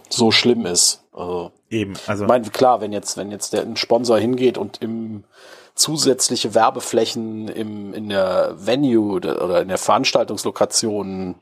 so 0.09 0.31
schlimm 0.31 0.67
ist. 0.67 1.05
Also, 1.13 1.53
Eben, 1.71 1.95
also. 2.07 2.25
Ich 2.25 2.29
meine, 2.29 2.49
klar, 2.51 2.81
wenn 2.81 2.93
jetzt, 2.93 3.17
wenn 3.17 3.31
jetzt 3.31 3.53
der 3.53 3.63
ein 3.63 3.77
Sponsor 3.77 4.19
hingeht 4.19 4.59
und 4.59 4.83
im 4.83 5.25
zusätzliche 5.75 6.55
Werbeflächen 6.55 7.49
im, 7.49 7.95
in 7.95 8.09
der 8.09 8.55
Venue 8.57 9.17
oder 9.17 9.63
in 9.63 9.69
der 9.69 9.79
Veranstaltungslokation 9.79 11.35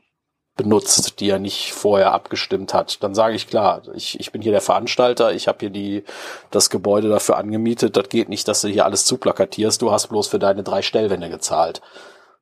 benutzt, 0.55 1.19
die 1.19 1.29
er 1.29 1.39
nicht 1.39 1.73
vorher 1.73 2.13
abgestimmt 2.13 2.73
hat, 2.73 3.01
dann 3.03 3.15
sage 3.15 3.35
ich 3.35 3.47
klar, 3.47 3.81
ich, 3.95 4.19
ich 4.19 4.31
bin 4.31 4.41
hier 4.41 4.51
der 4.51 4.61
Veranstalter, 4.61 5.33
ich 5.33 5.47
habe 5.47 5.57
hier 5.61 5.69
die 5.71 6.03
das 6.51 6.69
Gebäude 6.69 7.09
dafür 7.09 7.37
angemietet, 7.37 7.97
das 7.97 8.09
geht 8.09 8.29
nicht, 8.29 8.47
dass 8.47 8.61
du 8.61 8.67
hier 8.67 8.85
alles 8.85 9.05
zuplakatierst, 9.05 9.81
du 9.81 9.91
hast 9.91 10.07
bloß 10.07 10.27
für 10.27 10.39
deine 10.39 10.63
drei 10.63 10.83
Stellwände 10.83 11.29
gezahlt. 11.29 11.81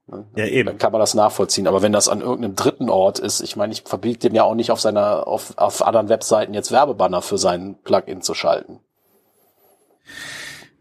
Ne? 0.07 0.25
Ja, 0.35 0.45
eben. 0.45 0.67
Dann 0.67 0.77
kann 0.77 0.91
man 0.91 0.99
das 0.99 1.13
nachvollziehen. 1.13 1.67
Aber 1.67 1.81
wenn 1.81 1.93
das 1.93 2.09
an 2.09 2.21
irgendeinem 2.21 2.55
dritten 2.55 2.89
Ort 2.89 3.19
ist, 3.19 3.41
ich 3.41 3.55
meine, 3.55 3.73
ich 3.73 3.83
verbiete 3.83 4.27
dem 4.27 4.35
ja 4.35 4.43
auch 4.43 4.55
nicht 4.55 4.71
auf 4.71 4.81
seiner, 4.81 5.27
auf, 5.27 5.53
auf 5.57 5.85
anderen 5.85 6.09
Webseiten 6.09 6.53
jetzt 6.53 6.71
Werbebanner 6.71 7.21
für 7.21 7.37
sein 7.37 7.77
Plugin 7.83 8.21
zu 8.21 8.33
schalten. 8.33 8.81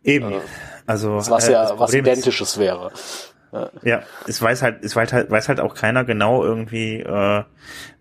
Eben. 0.03 0.33
Äh, 0.33 0.41
also, 0.87 1.17
was 1.17 1.49
äh, 1.49 1.53
ja 1.53 1.79
was 1.79 1.95
Identisches 1.95 2.59
wäre. 2.59 2.91
Ja, 3.83 4.03
es 4.29 4.41
weiß 4.41 4.63
halt, 4.63 4.85
es 4.85 4.95
weiß 4.95 5.13
halt, 5.13 5.31
weiß 5.31 5.49
halt 5.49 5.61
auch 5.61 5.75
keiner 5.75 6.05
genau 6.05 6.45
irgendwie, 6.45 7.01
äh, 7.01 7.43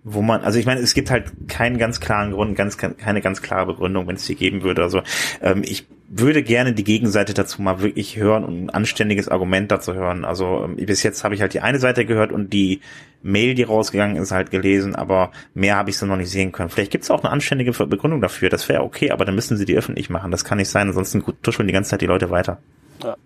wo 0.03 0.21
man, 0.21 0.41
also 0.41 0.59
ich 0.59 0.65
meine, 0.65 0.79
es 0.79 0.93
gibt 0.93 1.09
halt 1.09 1.31
keinen 1.47 1.77
ganz 1.77 1.99
klaren 1.99 2.31
Grund, 2.31 2.55
ganz 2.55 2.77
keine 2.77 3.21
ganz 3.21 3.41
klare 3.41 3.65
Begründung, 3.65 4.07
wenn 4.07 4.15
es 4.15 4.25
die 4.25 4.35
geben 4.35 4.61
würde. 4.61 4.83
Also 4.83 5.01
ähm, 5.41 5.63
ich 5.63 5.87
würde 6.07 6.43
gerne 6.43 6.73
die 6.73 6.83
Gegenseite 6.83 7.33
dazu 7.33 7.61
mal 7.61 7.81
wirklich 7.81 8.17
hören 8.17 8.43
und 8.43 8.65
ein 8.65 8.69
anständiges 8.69 9.27
Argument 9.27 9.71
dazu 9.71 9.93
hören. 9.93 10.23
Also 10.23 10.63
ähm, 10.63 10.75
bis 10.75 11.03
jetzt 11.03 11.23
habe 11.23 11.33
ich 11.33 11.41
halt 11.41 11.53
die 11.53 11.61
eine 11.61 11.79
Seite 11.79 12.05
gehört 12.05 12.31
und 12.31 12.53
die 12.53 12.81
Mail, 13.21 13.53
die 13.55 13.63
rausgegangen 13.63 14.17
ist, 14.17 14.31
halt 14.31 14.51
gelesen, 14.51 14.95
aber 14.95 15.31
mehr 15.53 15.75
habe 15.75 15.89
ich 15.89 15.97
so 15.97 16.05
noch 16.05 16.15
nicht 16.15 16.29
sehen 16.29 16.51
können. 16.51 16.69
Vielleicht 16.69 16.91
gibt 16.91 17.03
es 17.03 17.11
auch 17.11 17.23
eine 17.23 17.31
anständige 17.31 17.71
Begründung 17.71 18.21
dafür. 18.21 18.49
Das 18.49 18.69
wäre 18.69 18.83
okay, 18.83 19.11
aber 19.11 19.25
dann 19.25 19.35
müssen 19.35 19.57
sie 19.57 19.65
die 19.65 19.77
öffentlich 19.77 20.09
machen. 20.09 20.31
Das 20.31 20.45
kann 20.45 20.57
nicht 20.57 20.69
sein, 20.69 20.87
ansonsten 20.87 21.23
tuscheln 21.41 21.67
die 21.67 21.73
ganze 21.73 21.91
Zeit 21.91 22.01
die 22.01 22.07
Leute 22.07 22.29
weiter. 22.29 22.59
Ja. 23.03 23.17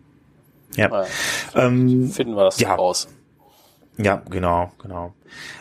Ja. 0.76 1.05
Ähm, 1.55 2.09
Finden 2.09 2.36
wir 2.36 2.45
das 2.45 2.59
ja. 2.59 2.76
raus. 2.76 3.07
Ja, 3.97 4.24
genau, 4.30 4.71
genau. 4.82 5.13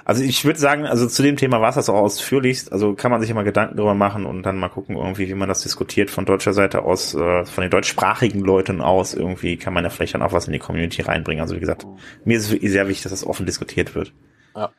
Also 0.05 0.23
ich 0.23 0.45
würde 0.45 0.59
sagen, 0.59 0.87
also 0.87 1.07
zu 1.07 1.23
dem 1.23 1.37
Thema 1.37 1.61
war 1.61 1.69
es 1.69 1.75
das 1.75 1.91
auch 1.91 1.97
ausführlichst. 1.97 2.73
Also 2.73 2.95
kann 2.95 3.11
man 3.11 3.21
sich 3.21 3.29
immer 3.29 3.45
Gedanken 3.45 3.77
darüber 3.77 3.95
machen 3.95 4.25
und 4.25 4.43
dann 4.45 4.59
mal 4.59 4.71
gucken, 4.71 4.97
irgendwie, 4.97 5.29
wie 5.29 5.35
man 5.35 5.49
das 5.49 5.63
diskutiert 5.63 6.11
von 6.11 6.25
deutscher 6.25 6.55
Seite 6.55 6.83
aus, 6.83 7.15
äh, 7.15 7.45
von 7.45 7.63
den 7.63 7.71
deutschsprachigen 7.71 8.41
Leuten 8.41 8.81
aus. 8.81 9.13
Irgendwie 9.13 9.59
kann 9.59 9.75
man 9.75 9.85
ja 9.85 9.91
vielleicht 9.91 10.15
dann 10.15 10.23
auch 10.23 10.33
was 10.33 10.47
in 10.47 10.53
die 10.55 10.59
Community 10.59 11.03
reinbringen. 11.03 11.43
Also 11.43 11.57
wie 11.57 11.61
gesagt, 11.61 11.87
mir 12.25 12.39
ist 12.39 12.51
es 12.51 12.73
sehr 12.73 12.89
wichtig, 12.89 13.03
dass 13.03 13.13
das 13.13 13.27
offen 13.27 13.45
diskutiert 13.45 13.95
wird. 13.95 14.13
Ja. 14.57 14.71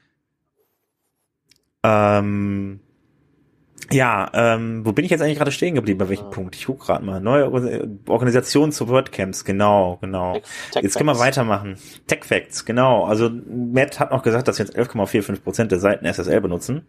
Ähm, 1.83 2.79
ja, 3.93 4.29
ähm, 4.33 4.85
wo 4.85 4.91
bin 4.91 5.05
ich 5.05 5.11
jetzt 5.11 5.21
eigentlich 5.21 5.37
gerade 5.37 5.51
stehen 5.51 5.75
geblieben? 5.75 5.99
Bei 5.99 6.09
welchem 6.09 6.25
ja. 6.25 6.29
Punkt? 6.29 6.55
Ich 6.55 6.65
gucke 6.65 6.85
gerade 6.85 7.05
mal. 7.05 7.19
Neue 7.19 7.51
Organisation 8.07 8.71
zu 8.71 8.89
WordCamps, 8.89 9.45
genau, 9.45 9.97
genau. 10.01 10.41
Tech 10.71 10.83
jetzt 10.83 10.97
können 10.97 11.09
wir 11.09 11.19
weitermachen. 11.19 11.77
Tech 12.07 12.25
Facts, 12.25 12.65
genau. 12.65 13.05
Also 13.05 13.29
Matt 13.29 13.99
hat 13.99 14.11
noch 14.11 14.23
gesagt, 14.23 14.47
dass 14.47 14.57
jetzt 14.57 14.77
11,45 14.77 15.41
Prozent 15.41 15.71
der 15.71 15.79
Seiten 15.79 16.05
SSL 16.05 16.41
benutzen. 16.41 16.85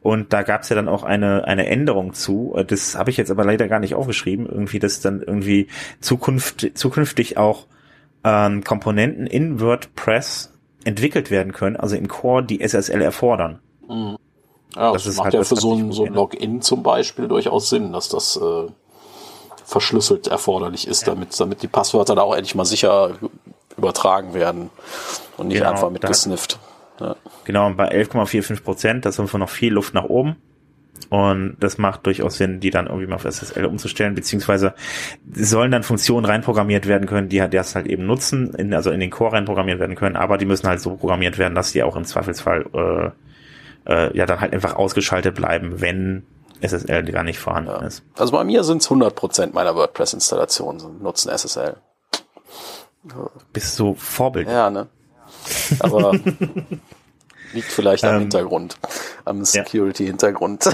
Und 0.00 0.32
da 0.32 0.42
gab 0.42 0.62
es 0.62 0.68
ja 0.68 0.76
dann 0.76 0.88
auch 0.88 1.02
eine, 1.02 1.44
eine 1.44 1.66
Änderung 1.66 2.14
zu. 2.14 2.56
Das 2.66 2.96
habe 2.96 3.10
ich 3.10 3.16
jetzt 3.16 3.30
aber 3.30 3.44
leider 3.44 3.68
gar 3.68 3.80
nicht 3.80 3.94
aufgeschrieben. 3.94 4.46
Irgendwie, 4.46 4.78
dass 4.78 5.00
dann 5.00 5.20
irgendwie 5.20 5.68
Zukunft, 6.00 6.70
zukünftig 6.74 7.36
auch 7.36 7.66
ähm, 8.24 8.64
Komponenten 8.64 9.26
in 9.26 9.60
WordPress 9.60 10.52
entwickelt 10.84 11.30
werden 11.30 11.52
können, 11.52 11.76
also 11.76 11.96
im 11.96 12.08
Core, 12.08 12.44
die 12.44 12.60
SSL 12.60 13.00
erfordern. 13.00 13.60
Mhm. 13.88 14.16
Ja, 14.76 14.92
das, 14.92 15.04
das 15.04 15.16
macht 15.16 15.26
halt, 15.26 15.34
ja 15.34 15.44
für 15.44 15.56
so 15.56 15.74
ein, 15.74 15.92
so 15.92 16.04
ein 16.04 16.14
Login 16.14 16.62
zum 16.62 16.82
Beispiel 16.82 17.28
durchaus 17.28 17.68
Sinn, 17.70 17.92
dass 17.92 18.08
das 18.08 18.36
äh, 18.36 18.66
verschlüsselt 19.64 20.26
erforderlich 20.26 20.86
ist, 20.88 21.06
ja. 21.06 21.14
damit, 21.14 21.38
damit 21.38 21.62
die 21.62 21.68
Passwörter 21.68 22.14
da 22.14 22.22
auch 22.22 22.34
endlich 22.34 22.54
mal 22.54 22.64
sicher 22.64 23.12
übertragen 23.76 24.34
werden 24.34 24.70
und 25.36 25.48
nicht 25.48 25.58
genau, 25.58 25.70
einfach 25.70 25.90
mit 25.90 26.02
gesnifft. 26.02 26.58
Ja. 27.00 27.16
Genau, 27.44 27.66
und 27.66 27.76
bei 27.76 27.90
11,45 27.90 28.62
Prozent, 28.62 29.06
da 29.06 29.12
sind 29.12 29.32
wir 29.32 29.38
noch 29.38 29.50
viel 29.50 29.72
Luft 29.72 29.94
nach 29.94 30.04
oben. 30.04 30.36
Und 31.10 31.56
das 31.60 31.76
macht 31.76 32.06
durchaus 32.06 32.36
Sinn, 32.36 32.60
die 32.60 32.70
dann 32.70 32.86
irgendwie 32.86 33.06
mal 33.06 33.16
auf 33.16 33.24
SSL 33.24 33.66
umzustellen, 33.66 34.14
beziehungsweise 34.14 34.74
sollen 35.32 35.70
dann 35.70 35.82
Funktionen 35.82 36.24
reinprogrammiert 36.24 36.86
werden 36.86 37.06
können, 37.06 37.28
die 37.28 37.38
das 37.38 37.74
halt 37.74 37.86
eben 37.86 38.06
nutzen, 38.06 38.54
in, 38.54 38.72
also 38.72 38.90
in 38.90 39.00
den 39.00 39.10
Core 39.10 39.32
reinprogrammiert 39.32 39.80
werden 39.80 39.96
können, 39.96 40.16
aber 40.16 40.38
die 40.38 40.46
müssen 40.46 40.66
halt 40.68 40.80
so 40.80 40.96
programmiert 40.96 41.36
werden, 41.36 41.54
dass 41.54 41.72
die 41.72 41.82
auch 41.82 41.96
im 41.96 42.04
Zweifelsfall 42.04 42.66
äh, 42.72 43.10
äh, 43.86 44.16
ja 44.16 44.26
dann 44.26 44.40
halt 44.40 44.52
einfach 44.52 44.76
ausgeschaltet 44.76 45.34
bleiben, 45.34 45.80
wenn 45.80 46.24
SSL 46.60 47.04
gar 47.04 47.24
nicht 47.24 47.38
vorhanden 47.38 47.70
ja. 47.70 47.86
ist. 47.86 48.02
Also 48.18 48.32
bei 48.32 48.44
mir 48.44 48.64
sind 48.64 48.82
es 48.82 48.88
100% 48.88 49.52
meiner 49.52 49.74
WordPress-Installationen 49.74 51.02
nutzen 51.02 51.30
SSL. 51.30 51.76
Bist 53.52 53.76
so 53.76 53.94
Vorbild. 53.94 54.48
Ja, 54.48 54.70
ne? 54.70 54.86
Aber 55.80 56.12
liegt 57.52 57.70
vielleicht 57.70 58.04
am 58.04 58.14
ähm, 58.14 58.20
Hintergrund, 58.22 58.78
am 59.24 59.44
Security-Hintergrund. 59.44 60.70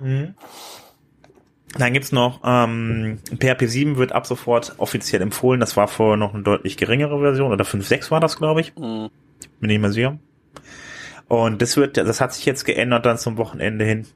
Mhm. 0.00 0.34
Dann 1.78 1.92
gibt's 1.94 2.12
noch, 2.12 2.40
ähm, 2.44 3.20
PHP 3.38 3.66
7 3.66 3.96
wird 3.96 4.12
ab 4.12 4.26
sofort 4.26 4.74
offiziell 4.76 5.22
empfohlen. 5.22 5.60
Das 5.60 5.76
war 5.76 5.88
vorher 5.88 6.18
noch 6.18 6.34
eine 6.34 6.42
deutlich 6.42 6.76
geringere 6.76 7.18
Version, 7.20 7.50
oder 7.50 7.64
5.6 7.64 8.10
war 8.10 8.20
das, 8.20 8.36
glaube 8.36 8.60
ich. 8.60 8.76
Mhm. 8.76 9.08
Bin 9.60 9.68
nicht 9.68 9.80
mehr 9.80 9.92
sicher. 9.92 10.18
Und 11.28 11.62
das 11.62 11.76
wird, 11.76 11.96
das 11.96 12.20
hat 12.20 12.34
sich 12.34 12.44
jetzt 12.44 12.64
geändert 12.64 13.06
dann 13.06 13.18
zum 13.18 13.36
Wochenende 13.38 13.84
hin. 13.84 14.06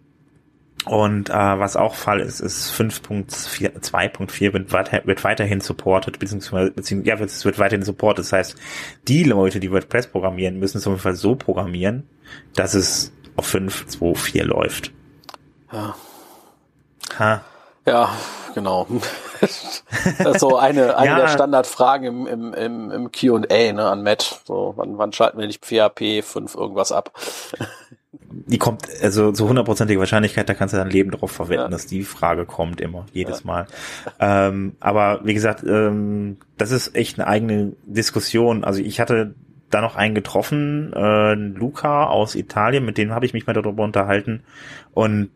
Und 0.85 1.31
äh, 1.31 1.33
was 1.33 1.77
auch 1.77 1.95
Fall 1.97 2.21
ist, 2.21 2.39
ist 2.41 2.73
5.2.4 2.73 4.53
wird, 4.53 4.73
weiter, 4.73 5.03
wird 5.05 5.25
weiterhin 5.25 5.61
supported, 5.61 6.19
beziehungsweise, 6.21 6.71
beziehungsweise 6.71 7.19
ja, 7.19 7.25
es 7.25 7.45
wird 7.45 7.59
weiterhin 7.59 7.85
supported. 7.85 8.21
Das 8.25 8.33
heißt, 8.33 8.57
die 9.09 9.25
Leute, 9.25 9.59
die 9.59 9.73
WordPress 9.73 10.07
programmieren, 10.07 10.61
müssen 10.61 10.79
es 10.79 10.87
auf 10.87 10.93
jeden 10.93 11.03
Fall 11.03 11.17
so 11.17 11.35
programmieren, 11.35 12.09
dass 12.55 12.75
es 12.75 13.13
auf 13.35 13.53
5.2.4 13.53 14.45
läuft. 14.45 14.93
Ja. 15.73 15.97
Ha. 17.19 17.45
Ja, 17.85 18.11
genau. 18.55 18.87
Das 19.41 19.85
ist 20.35 20.41
so 20.41 20.57
eine, 20.57 20.97
eine 20.99 21.11
ja. 21.11 21.19
der 21.21 21.29
Standardfragen 21.29 22.07
im, 22.07 22.27
im, 22.27 22.55
im, 22.55 22.91
im 22.91 23.13
Q&A 23.13 23.73
ne, 23.73 23.85
an 23.85 24.03
Matt. 24.03 24.41
So, 24.45 24.75
wann, 24.77 24.99
wann 24.99 25.13
schalten 25.13 25.39
wir 25.39 25.47
nicht 25.47 25.65
PHP 25.65 26.23
5 26.23 26.55
irgendwas 26.55 26.93
ab? 26.93 27.13
Die 28.29 28.59
kommt, 28.59 28.85
also 29.03 29.33
zu 29.33 29.49
hundertprozentiger 29.49 30.01
Wahrscheinlichkeit, 30.01 30.49
da 30.49 30.55
kannst 30.55 30.75
du 30.75 30.79
dein 30.79 30.91
Leben 30.91 31.11
drauf 31.11 31.31
verwenden, 31.31 31.65
ja. 31.65 31.69
dass 31.69 31.87
die 31.87 32.03
Frage 32.03 32.45
kommt 32.47 32.81
immer, 32.81 33.07
jedes 33.13 33.41
ja. 33.41 33.47
Mal. 33.47 33.67
Ähm, 34.21 34.77
aber 34.81 35.21
wie 35.25 35.35
gesagt, 35.35 35.65
ähm, 35.65 36.39
das 36.57 36.71
ist 36.71 36.95
echt 36.95 37.19
eine 37.19 37.29
eigene 37.29 37.73
Diskussion. 37.85 38.65
Also 38.65 38.81
ich 38.81 39.01
hatte 39.01 39.35
da 39.71 39.81
noch 39.81 39.97
einen 39.97 40.15
getroffen, 40.15 40.93
äh, 40.93 41.35
Luca 41.35 42.07
aus 42.07 42.35
Italien, 42.35 42.85
mit 42.85 42.99
dem 42.99 43.13
habe 43.13 43.27
ich 43.27 43.33
mich 43.33 43.47
mal 43.47 43.53
darüber 43.53 43.83
unterhalten. 43.85 44.43
Und 44.93 45.31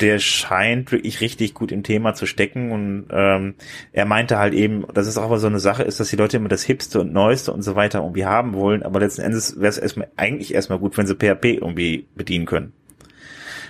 der 0.00 0.18
scheint 0.18 0.92
wirklich 0.92 1.20
richtig 1.20 1.54
gut 1.54 1.72
im 1.72 1.82
Thema 1.82 2.14
zu 2.14 2.26
stecken 2.26 2.70
und 2.70 3.06
ähm, 3.10 3.54
er 3.92 4.04
meinte 4.04 4.38
halt 4.38 4.54
eben, 4.54 4.84
dass 4.92 5.06
es 5.06 5.16
auch 5.16 5.30
mal 5.30 5.38
so 5.38 5.46
eine 5.46 5.58
Sache 5.58 5.82
ist, 5.82 6.00
dass 6.00 6.10
die 6.10 6.16
Leute 6.16 6.36
immer 6.36 6.48
das 6.48 6.64
Hipste 6.64 7.00
und 7.00 7.12
Neueste 7.12 7.52
und 7.52 7.62
so 7.62 7.76
weiter 7.76 8.00
irgendwie 8.00 8.26
haben 8.26 8.54
wollen, 8.54 8.82
aber 8.82 9.00
letzten 9.00 9.22
Endes 9.22 9.56
wäre 9.56 9.68
es 9.68 9.78
erstmal 9.78 10.08
eigentlich 10.16 10.54
erstmal 10.54 10.78
gut, 10.78 10.96
wenn 10.98 11.06
sie 11.06 11.14
PHP 11.14 11.44
irgendwie 11.60 12.06
bedienen 12.14 12.46
können. 12.46 12.72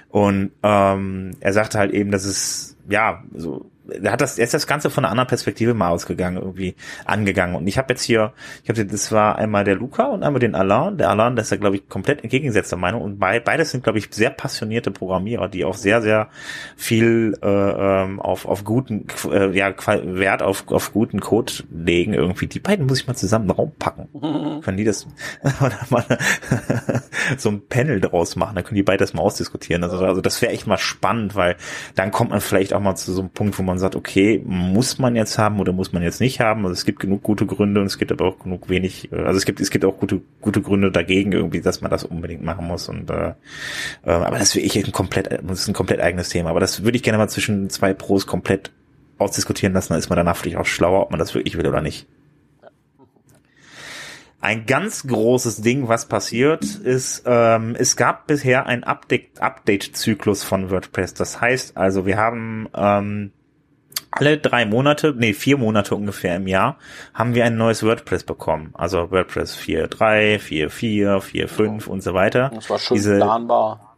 Und 0.09 0.53
ähm, 0.63 1.33
er 1.41 1.53
sagte 1.53 1.79
halt 1.79 1.93
eben, 1.93 2.11
dass 2.11 2.25
es 2.25 2.77
ja 2.89 3.23
so 3.35 3.71
er 3.89 4.13
hat 4.13 4.21
das, 4.21 4.39
er 4.39 4.45
ist 4.45 4.55
das 4.55 4.67
Ganze 4.67 4.91
von 4.91 5.05
einer 5.05 5.11
anderen 5.11 5.29
Perspektive 5.29 5.75
mal 5.75 5.91
ausgegangen, 5.91 6.37
irgendwie 6.37 6.75
angegangen. 7.05 7.57
Und 7.57 7.67
ich 7.67 7.79
habe 7.79 7.93
jetzt 7.93 8.03
hier, 8.03 8.33
ich 8.63 8.69
habe 8.69 8.85
das 8.85 9.13
war 9.13 9.37
einmal 9.37 9.65
der 9.65 9.77
Luca 9.77 10.07
und 10.07 10.23
einmal 10.23 10.41
den 10.41 10.55
Alain. 10.55 10.99
Der 10.99 11.11
Alain, 11.11 11.37
der 11.37 11.43
ist 11.43 11.51
ja, 11.51 11.57
glaube 11.57 11.77
ich, 11.77 11.89
komplett 11.89 12.23
entgegengesetzter 12.23 12.77
Meinung. 12.77 13.03
Und 13.03 13.19
bei, 13.19 13.41
beides 13.41 13.71
sind, 13.71 13.85
glaube 13.85 13.99
ich, 13.99 14.09
sehr 14.11 14.31
passionierte 14.31 14.91
Programmierer, 14.91 15.49
die 15.49 15.65
auch 15.65 15.75
sehr, 15.75 16.03
sehr 16.03 16.29
viel 16.77 17.37
äh, 17.43 17.47
ähm, 17.47 18.21
auf, 18.21 18.47
auf 18.47 18.65
guten, 18.65 19.07
äh, 19.31 19.51
ja, 19.57 19.75
Wert 19.77 20.43
auf, 20.43 20.69
auf 20.69 20.93
guten 20.93 21.21
Code 21.21 21.53
legen 21.71 22.15
irgendwie. 22.15 22.47
Die 22.47 22.61
beiden 22.61 22.87
muss 22.87 23.01
ich 23.01 23.07
mal 23.07 23.15
zusammen 23.15 23.45
in 23.45 23.49
den 23.49 23.57
Raum 23.57 23.73
packen. 23.79 24.09
Mhm. 24.13 24.61
Können 24.67 24.77
die 24.77 24.85
das 24.85 25.07
mal 25.91 26.05
so 27.39 27.51
ein 27.51 27.67
Panel 27.69 28.01
draus 28.01 28.37
machen, 28.37 28.55
dann 28.55 28.65
können 28.65 28.77
die 28.77 28.83
beide 28.83 28.99
das 28.99 29.15
mal 29.15 29.23
ausdiskutieren. 29.23 29.83
Also, 29.85 29.99
also 30.05 30.21
das 30.21 30.41
wäre 30.43 30.53
echt 30.53 30.67
mal 30.67 30.79
spannend, 30.79 31.35
weil 31.35 31.57
dann 31.95 32.11
kommt 32.11 32.31
man 32.31 32.41
vielleicht 32.41 32.73
auch 32.73 32.81
mal 32.81 32.97
zu 32.97 33.13
so 33.13 33.21
einem 33.21 33.31
Punkt, 33.31 33.59
wo 33.59 33.63
man 33.63 33.76
man 33.77 33.81
sagt, 33.81 33.95
okay, 33.95 34.43
muss 34.45 34.99
man 34.99 35.17
jetzt 35.17 35.39
haben 35.39 35.61
oder 35.61 35.73
muss 35.73 35.93
man 35.93 36.03
jetzt 36.03 36.21
nicht 36.21 36.41
haben? 36.41 36.65
Also 36.65 36.73
es 36.73 36.87
gibt 36.87 36.99
genug 36.99 37.23
gute 37.23 37.45
Gründe 37.45 37.81
und 37.81 37.87
es 37.87 37.99
gibt 37.99 38.11
aber 38.11 38.25
auch 38.25 38.39
genug 38.39 38.71
wenig, 38.71 39.13
äh, 39.13 39.17
also 39.17 39.37
es 39.37 39.45
gibt, 39.45 39.61
es 39.61 39.71
gibt 39.71 39.85
auch 39.85 39.99
gute, 39.99 40.23
gute 40.41 40.63
Gründe 40.63 40.91
dagegen 40.91 41.33
irgendwie, 41.33 41.61
dass 41.61 41.83
man 41.83 41.91
das 41.91 42.05
unbedingt 42.05 42.43
machen 42.43 42.67
muss 42.67 42.89
und, 42.89 43.11
äh, 43.11 43.35
äh, 44.05 44.11
aber 44.11 44.39
das 44.39 44.55
will 44.55 44.65
ich 44.65 44.77
ein 44.83 44.93
komplett, 44.93 45.31
das 45.31 45.61
ist 45.61 45.69
ein 45.69 45.75
komplett 45.75 46.01
eigenes 46.01 46.31
Thema, 46.31 46.51
aber 46.51 46.61
das 46.61 46.85
würde 46.85 46.97
ich 46.97 47.03
gerne 47.03 47.19
mal 47.19 47.29
zwischen 47.29 47.69
zwei 47.69 47.93
Pros 47.93 48.27
komplett 48.27 48.73
ausdiskutieren 49.19 49.75
lassen, 49.75 49.91
dann 49.91 49.99
ist 49.99 50.09
man 50.09 50.17
danach 50.17 50.37
vielleicht 50.37 50.57
auch 50.57 50.67
schlauer, 50.67 51.03
ob 51.03 51.11
man 51.11 51.19
das 51.19 51.35
wirklich 51.35 51.59
will 51.59 51.67
oder 51.67 51.83
nicht. 51.83 52.07
Ein 54.41 54.65
ganz 54.65 55.07
großes 55.07 55.63
Ding, 55.63 55.89
was 55.89 56.07
passiert, 56.07 56.65
ist, 56.65 57.25
ähm, 57.27 57.75
es 57.79 57.97
gab 57.97 58.27
bisher 58.27 58.67
ein 58.67 58.85
Update-Zyklus 58.85 60.45
von 60.45 60.71
WordPress. 60.71 61.15
Das 61.15 61.41
heißt 61.41 61.77
also, 61.77 62.07
wir 62.07 62.17
haben 62.17 62.69
ähm, 62.75 63.33
alle 64.17 64.39
drei 64.39 64.65
Monate, 64.65 65.15
nee, 65.17 65.33
vier 65.33 65.59
Monate 65.59 65.95
ungefähr 65.95 66.37
im 66.37 66.47
Jahr, 66.47 66.79
haben 67.15 67.35
wir 67.35 67.45
ein 67.45 67.57
neues 67.57 67.83
WordPress 67.83 68.25
bekommen. 68.25 68.71
Also 68.75 69.11
WordPress 69.11 69.57
4.3, 69.57 70.39
4.4, 70.39 71.21
4.5 71.47 71.87
und 71.87 72.03
so 72.03 72.15
weiter. 72.15 72.51
Das 72.55 72.71
war 72.71 72.79
schon 72.79 72.97
Diese, 72.97 73.17
planbar. 73.17 73.97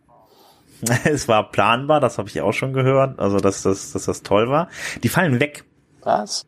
es 1.05 1.29
war 1.29 1.51
planbar, 1.51 2.01
das 2.01 2.19
habe 2.19 2.29
ich 2.29 2.41
auch 2.41 2.53
schon 2.53 2.73
gehört, 2.73 3.19
also 3.19 3.39
dass 3.39 3.63
das, 3.63 3.93
dass 3.93 4.05
das 4.05 4.23
toll 4.23 4.49
war. 4.49 4.69
Die 5.03 5.09
fallen 5.09 5.41
weg. 5.41 5.65
Was? 6.03 6.47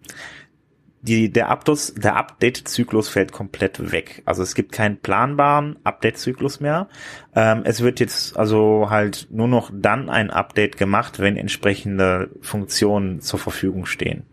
Die, 1.02 1.32
der, 1.32 1.48
Updates, 1.48 1.94
der 1.94 2.16
Update-Zyklus 2.16 3.08
fällt 3.08 3.32
komplett 3.32 3.92
weg. 3.92 4.22
Also 4.26 4.42
es 4.42 4.54
gibt 4.54 4.72
keinen 4.72 4.98
planbaren 4.98 5.78
Update-Zyklus 5.84 6.60
mehr. 6.60 6.88
Ähm, 7.34 7.62
es 7.64 7.80
wird 7.80 8.00
jetzt 8.00 8.36
also 8.36 8.88
halt 8.90 9.28
nur 9.30 9.48
noch 9.48 9.70
dann 9.72 10.10
ein 10.10 10.30
Update 10.30 10.76
gemacht, 10.76 11.18
wenn 11.18 11.36
entsprechende 11.36 12.30
Funktionen 12.42 13.20
zur 13.20 13.38
Verfügung 13.38 13.86
stehen. 13.86 14.24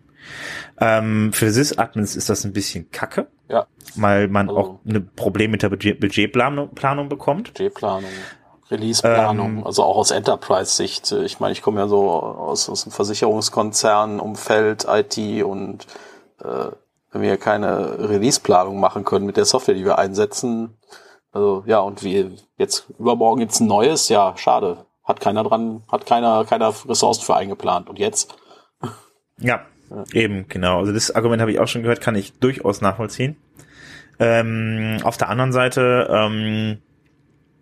Ähm, 0.80 1.32
für 1.32 1.52
Sys-Admins 1.52 2.16
ist 2.16 2.30
das 2.30 2.44
ein 2.44 2.52
bisschen 2.52 2.92
kacke. 2.92 3.28
Ja. 3.50 3.68
Weil 3.96 4.28
man 4.28 4.50
also, 4.50 4.60
auch 4.60 4.80
eine 4.86 5.00
Problem 5.00 5.52
mit 5.52 5.64
der 5.64 5.70
Budget 5.70 6.00
Budgetplanung 6.02 6.76
Planung 6.76 7.08
bekommt. 7.08 7.54
Budgetplanung. 7.54 8.10
Release-Planung, 8.70 9.60
ähm, 9.60 9.64
also 9.66 9.84
auch 9.84 9.96
aus 9.96 10.12
Enterprise-Sicht. 10.12 11.14
Ich 11.14 11.40
meine, 11.40 11.54
ich 11.54 11.62
komme 11.62 11.80
ja 11.80 11.88
so 11.88 12.10
aus, 12.12 12.68
aus 12.68 12.84
dem 12.84 12.92
Versicherungskonzern, 12.92 14.20
Umfeld, 14.20 14.86
IT 14.90 15.44
und 15.44 15.88
äh, 16.44 16.72
wenn 17.12 17.22
wir 17.22 17.38
keine 17.38 18.10
Release-Planung 18.10 18.80
machen 18.80 19.04
können 19.04 19.26
mit 19.26 19.38
der 19.38 19.46
Software, 19.46 19.76
die 19.76 19.86
wir 19.86 19.98
einsetzen. 19.98 20.78
Also 21.32 21.64
ja, 21.66 21.80
und 21.80 22.04
wie 22.04 22.36
jetzt 22.58 22.88
übermorgen 23.00 23.40
gibt's 23.40 23.60
ein 23.60 23.68
neues, 23.68 24.10
ja, 24.10 24.34
schade. 24.38 24.86
Hat 25.04 25.20
keiner 25.22 25.44
dran, 25.44 25.84
hat 25.92 26.06
keiner, 26.06 26.46
keiner 26.46 26.74
Ressourcen 26.88 27.24
für 27.24 27.36
eingeplant. 27.36 27.90
Und 27.90 27.98
jetzt? 28.00 28.36
Ja, 29.40 29.62
ja. 29.90 30.04
eben, 30.14 30.48
genau. 30.50 30.80
Also 30.80 30.92
das 30.92 31.12
Argument 31.12 31.42
habe 31.42 31.52
ich 31.52 31.60
auch 31.60 31.68
schon 31.68 31.84
gehört, 31.84 32.02
kann 32.02 32.16
ich 32.16 32.40
durchaus 32.40 32.82
nachvollziehen. 32.82 33.38
Ähm, 34.20 34.98
auf 35.04 35.16
der 35.18 35.30
anderen 35.30 35.54
Seite, 35.54 36.08
ähm, 36.10 36.80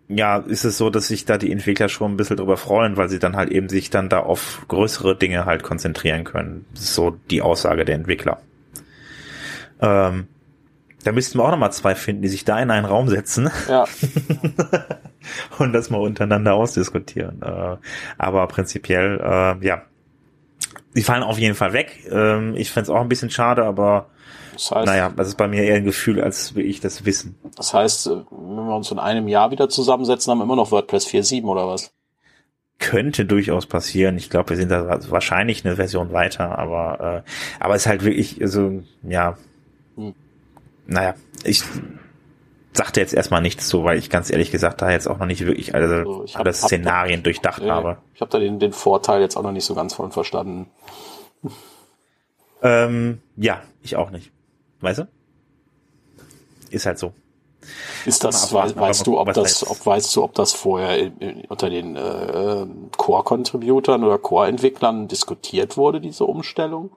ja, 0.08 0.38
ist 0.38 0.64
es 0.64 0.78
so, 0.78 0.90
dass 0.90 1.08
sich 1.08 1.24
da 1.24 1.36
die 1.36 1.52
Entwickler 1.52 1.88
schon 1.88 2.12
ein 2.12 2.16
bisschen 2.16 2.36
drüber 2.36 2.56
freuen, 2.56 2.96
weil 2.96 3.08
sie 3.08 3.18
dann 3.18 3.36
halt 3.36 3.50
eben 3.50 3.68
sich 3.68 3.90
dann 3.90 4.08
da 4.08 4.20
auf 4.20 4.64
größere 4.68 5.16
Dinge 5.16 5.44
halt 5.44 5.62
konzentrieren 5.62 6.24
können. 6.24 6.64
So 6.74 7.10
die 7.30 7.42
Aussage 7.42 7.84
der 7.84 7.96
Entwickler. 7.96 8.40
Ähm, 9.80 10.28
da 11.04 11.12
müssten 11.12 11.38
wir 11.38 11.44
auch 11.44 11.50
nochmal 11.50 11.72
zwei 11.72 11.94
finden, 11.94 12.22
die 12.22 12.28
sich 12.28 12.44
da 12.44 12.60
in 12.60 12.70
einen 12.70 12.84
Raum 12.84 13.08
setzen. 13.08 13.50
Ja. 13.68 13.84
und 15.58 15.72
das 15.72 15.88
mal 15.88 16.00
untereinander 16.00 16.54
ausdiskutieren. 16.54 17.42
Äh, 17.42 17.76
aber 18.18 18.46
prinzipiell, 18.48 19.20
äh, 19.20 19.64
ja. 19.64 19.82
Die 20.96 21.02
fallen 21.02 21.22
auf 21.22 21.38
jeden 21.38 21.54
Fall 21.54 21.72
weg. 21.72 22.08
Ähm, 22.10 22.54
ich 22.56 22.72
fände 22.72 22.92
auch 22.92 23.00
ein 23.00 23.08
bisschen 23.08 23.30
schade, 23.30 23.64
aber 23.64 24.08
das 24.54 24.70
heißt, 24.70 24.86
naja, 24.86 25.12
das 25.14 25.28
ist 25.28 25.36
bei 25.36 25.46
mir 25.46 25.62
eher 25.62 25.76
ein 25.76 25.84
Gefühl, 25.84 26.20
als 26.20 26.54
will 26.54 26.64
ich 26.64 26.80
das 26.80 27.04
wissen. 27.04 27.36
Das 27.54 27.72
heißt, 27.72 28.06
äh, 28.08 28.10
wenn 28.30 28.66
wir 28.66 28.74
uns 28.74 28.90
in 28.90 28.98
einem 28.98 29.28
Jahr 29.28 29.50
wieder 29.50 29.68
zusammensetzen, 29.68 30.30
haben 30.30 30.38
wir 30.38 30.44
immer 30.44 30.56
noch 30.56 30.72
WordPress 30.72 31.06
4.7 31.06 31.44
oder 31.44 31.68
was? 31.68 31.92
könnte 32.78 33.24
durchaus 33.24 33.66
passieren. 33.66 34.16
Ich 34.16 34.28
glaube, 34.28 34.50
wir 34.50 34.56
sind 34.56 34.70
da 34.70 35.00
wahrscheinlich 35.10 35.64
eine 35.64 35.76
Version 35.76 36.12
weiter, 36.12 36.58
aber 36.58 37.24
äh, 37.24 37.30
aber 37.58 37.74
es 37.74 37.82
ist 37.82 37.86
halt 37.86 38.04
wirklich 38.04 38.38
so, 38.44 38.82
ja, 39.02 39.38
hm. 39.96 40.14
Naja, 40.86 41.14
ich 41.42 41.62
sagte 42.72 43.00
jetzt 43.00 43.14
erstmal 43.14 43.40
nichts 43.40 43.68
zu, 43.68 43.84
weil 43.84 43.98
ich 43.98 44.10
ganz 44.10 44.30
ehrlich 44.30 44.50
gesagt 44.50 44.82
da 44.82 44.90
jetzt 44.90 45.08
auch 45.08 45.18
noch 45.18 45.26
nicht 45.26 45.44
wirklich 45.44 45.74
alle, 45.74 45.86
also 45.86 46.24
hab, 46.34 46.40
alle 46.40 46.52
Szenarien 46.52 47.18
hab, 47.18 47.24
durchdacht 47.24 47.62
äh, 47.62 47.70
habe. 47.70 47.98
Ich 48.14 48.20
habe 48.20 48.30
da 48.30 48.38
den, 48.38 48.58
den 48.58 48.72
Vorteil 48.72 49.20
jetzt 49.20 49.36
auch 49.36 49.42
noch 49.42 49.52
nicht 49.52 49.64
so 49.64 49.74
ganz 49.74 49.94
von 49.94 50.12
verstanden. 50.12 50.66
Ähm, 52.62 53.20
ja, 53.36 53.62
ich 53.82 53.96
auch 53.96 54.10
nicht. 54.10 54.30
Weißt 54.80 55.00
du? 55.00 55.08
Ist 56.70 56.86
halt 56.86 56.98
so. 56.98 57.12
Ist 58.04 58.22
das, 58.22 58.52
weißt, 58.52 58.76
weißt 58.76 59.06
du, 59.06 59.18
ob 59.18 59.32
das, 59.32 59.68
ob 59.68 59.84
weißt 59.84 60.14
du, 60.14 60.22
ob 60.22 60.34
das 60.34 60.52
vorher 60.52 60.98
in, 60.98 61.18
in, 61.18 61.44
unter 61.46 61.68
den 61.68 61.96
äh, 61.96 62.66
Core-Contributern 62.96 64.04
oder 64.04 64.18
Core-Entwicklern 64.18 65.08
diskutiert 65.08 65.76
wurde, 65.76 66.00
diese 66.00 66.24
Umstellung? 66.24 66.90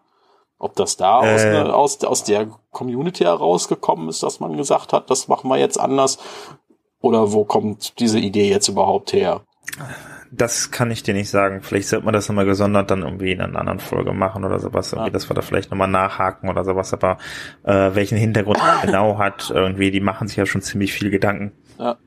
Ob 0.59 0.75
das 0.75 0.97
da 0.97 1.19
aus, 1.19 1.41
äh, 1.41 1.51
ne, 1.51 1.73
aus, 1.73 2.03
aus 2.03 2.25
der 2.25 2.47
Community 2.71 3.23
herausgekommen 3.23 4.09
ist, 4.09 4.23
dass 4.23 4.41
man 4.41 4.57
gesagt 4.57 4.91
hat, 4.91 5.09
das 5.09 5.29
machen 5.29 5.49
wir 5.49 5.57
jetzt 5.57 5.79
anders? 5.79 6.19
Oder 6.99 7.31
wo 7.31 7.45
kommt 7.45 7.97
diese 7.99 8.19
Idee 8.19 8.49
jetzt 8.49 8.67
überhaupt 8.67 9.13
her? 9.13 9.41
Das 10.31 10.69
kann 10.69 10.91
ich 10.91 11.01
dir 11.01 11.13
nicht 11.13 11.29
sagen. 11.29 11.61
Vielleicht 11.61 11.87
sollte 11.87 12.05
man 12.05 12.13
das 12.13 12.27
nochmal 12.27 12.45
gesondert 12.45 12.91
dann 12.91 13.03
irgendwie 13.03 13.31
in 13.31 13.41
einer 13.41 13.57
anderen 13.57 13.79
Folge 13.79 14.11
machen 14.11 14.43
oder 14.43 14.59
sowas. 14.59 14.91
Irgendwie, 14.91 15.07
ja. 15.07 15.13
dass 15.13 15.29
wir 15.29 15.33
da 15.33 15.41
vielleicht 15.41 15.71
nochmal 15.71 15.87
nachhaken 15.87 16.49
oder 16.49 16.65
sowas. 16.65 16.93
Aber 16.93 17.17
äh, 17.63 17.95
welchen 17.95 18.17
Hintergrund 18.17 18.59
genau 18.81 19.17
hat, 19.17 19.49
irgendwie, 19.49 19.91
die 19.91 20.01
machen 20.01 20.27
sich 20.27 20.37
ja 20.37 20.45
schon 20.45 20.61
ziemlich 20.61 20.91
viel 20.91 21.09
Gedanken. 21.09 21.53
Ja. 21.79 21.97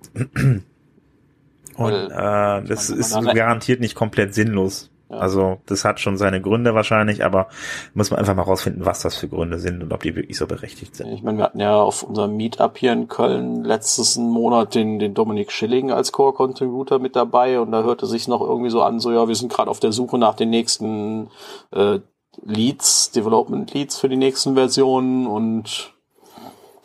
Und 1.77 1.93
äh, 1.93 2.63
das 2.69 2.91
ist 2.91 3.15
garantiert 3.15 3.81
nicht 3.81 3.95
komplett 3.95 4.35
sinnlos. 4.35 4.92
Also 5.21 5.59
das 5.67 5.85
hat 5.85 6.01
schon 6.01 6.17
seine 6.17 6.41
Gründe 6.41 6.75
wahrscheinlich, 6.75 7.25
aber 7.25 7.49
muss 7.95 8.11
man 8.11 8.21
einfach 8.21 8.35
mal 8.35 8.43
rausfinden, 8.43 8.87
was 8.87 9.03
das 9.03 9.17
für 9.17 9.29
Gründe 9.29 9.59
sind 9.59 9.83
und 9.83 9.93
ob 9.93 10.03
die 10.03 10.15
wirklich 10.17 10.37
so 10.37 10.47
berechtigt 10.47 10.97
sind. 10.97 11.13
Ich 11.13 11.23
meine, 11.23 11.39
wir 11.39 11.45
hatten 11.45 11.61
ja 11.61 11.77
auf 11.77 12.03
unserem 12.03 12.37
Meetup 12.37 12.79
hier 12.79 12.93
in 12.93 13.09
Köln 13.09 13.65
letztes 13.65 14.17
Monat 14.17 14.75
den, 14.75 14.99
den 14.99 15.15
Dominik 15.15 15.53
Schilling 15.53 15.91
als 15.91 16.13
Core-Contributor 16.13 16.99
mit 16.99 17.17
dabei 17.17 17.61
und 17.61 17.73
da 17.73 17.83
hörte 17.83 18.07
sich 18.07 18.29
noch 18.29 18.41
irgendwie 18.41 18.71
so 18.71 18.83
an, 18.83 19.01
so 19.01 19.13
ja, 19.13 19.29
wir 19.29 19.35
sind 19.35 19.53
gerade 19.53 19.71
auf 19.71 19.81
der 19.81 19.93
Suche 19.93 20.19
nach 20.19 20.35
den 20.35 20.51
nächsten 20.51 21.29
äh, 21.73 21.99
Leads, 22.45 23.11
Development 23.11 23.73
Leads 23.75 23.99
für 23.99 24.09
die 24.09 24.17
nächsten 24.17 24.55
Versionen 24.55 25.27
und 25.27 25.93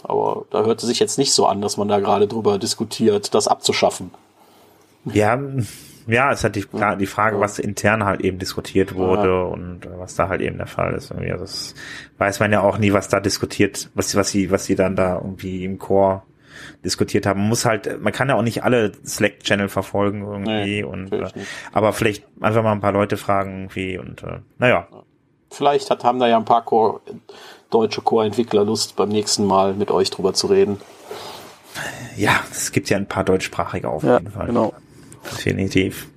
aber 0.03 0.45
da 0.51 0.63
hörte 0.63 0.85
sich 0.85 0.99
jetzt 0.99 1.17
nicht 1.17 1.33
so 1.33 1.47
an, 1.47 1.61
dass 1.61 1.77
man 1.77 1.87
da 1.87 1.99
gerade 1.99 2.27
drüber 2.27 2.57
diskutiert, 2.57 3.33
das 3.33 3.47
abzuschaffen. 3.47 4.11
Ja, 5.05 5.39
ja, 6.07 6.31
es 6.31 6.43
hat 6.43 6.55
die, 6.55 6.65
die 6.99 7.05
Frage, 7.05 7.39
was 7.39 7.59
intern 7.59 8.05
halt 8.05 8.21
eben 8.21 8.39
diskutiert 8.39 8.95
wurde 8.95 9.29
ja. 9.29 9.41
und 9.41 9.85
äh, 9.85 9.99
was 9.99 10.15
da 10.15 10.29
halt 10.29 10.41
eben 10.41 10.57
der 10.57 10.67
Fall 10.67 10.93
ist. 10.93 11.11
Irgendwie. 11.11 11.31
Also 11.31 11.43
das 11.43 11.75
weiß 12.17 12.39
man 12.39 12.51
ja 12.51 12.61
auch 12.61 12.77
nie, 12.77 12.93
was 12.93 13.09
da 13.09 13.19
diskutiert, 13.19 13.89
was, 13.93 14.15
was 14.15 14.29
sie, 14.29 14.49
was 14.49 14.65
sie 14.65 14.75
dann 14.75 14.95
da 14.95 15.15
irgendwie 15.15 15.65
im 15.65 15.77
Chor 15.79 16.23
diskutiert 16.83 17.25
haben. 17.25 17.41
Man 17.41 17.49
muss 17.49 17.65
halt, 17.65 18.01
man 18.01 18.13
kann 18.13 18.29
ja 18.29 18.35
auch 18.35 18.41
nicht 18.41 18.63
alle 18.63 18.93
Slack-Channel 19.05 19.69
verfolgen 19.69 20.21
irgendwie 20.21 20.81
nee, 20.81 20.83
und 20.83 21.11
äh, 21.11 21.27
aber 21.73 21.93
vielleicht 21.93 22.23
einfach 22.39 22.63
mal 22.63 22.71
ein 22.71 22.81
paar 22.81 22.93
Leute 22.93 23.17
fragen 23.17 23.63
irgendwie 23.63 23.97
und 23.97 24.23
äh, 24.23 24.39
naja. 24.57 24.87
Vielleicht 25.51 25.89
hat, 25.89 26.03
haben 26.03 26.19
da 26.19 26.27
ja 26.27 26.37
ein 26.37 26.45
paar 26.45 26.63
Core, 26.63 27.01
deutsche 27.69 28.01
Core-Entwickler 28.01 28.65
Lust, 28.65 28.95
beim 28.95 29.09
nächsten 29.09 29.45
Mal 29.45 29.73
mit 29.73 29.91
euch 29.91 30.09
drüber 30.09 30.33
zu 30.33 30.47
reden. 30.47 30.79
Ja, 32.15 32.39
es 32.51 32.71
gibt 32.71 32.89
ja 32.89 32.97
ein 32.97 33.07
paar 33.07 33.23
deutschsprachige 33.23 33.87
auf 33.89 34.03
jeden 34.03 34.25
ja, 34.25 34.31
Fall. 34.31 34.47
Genau 34.47 34.73
definitiv. 35.31 36.07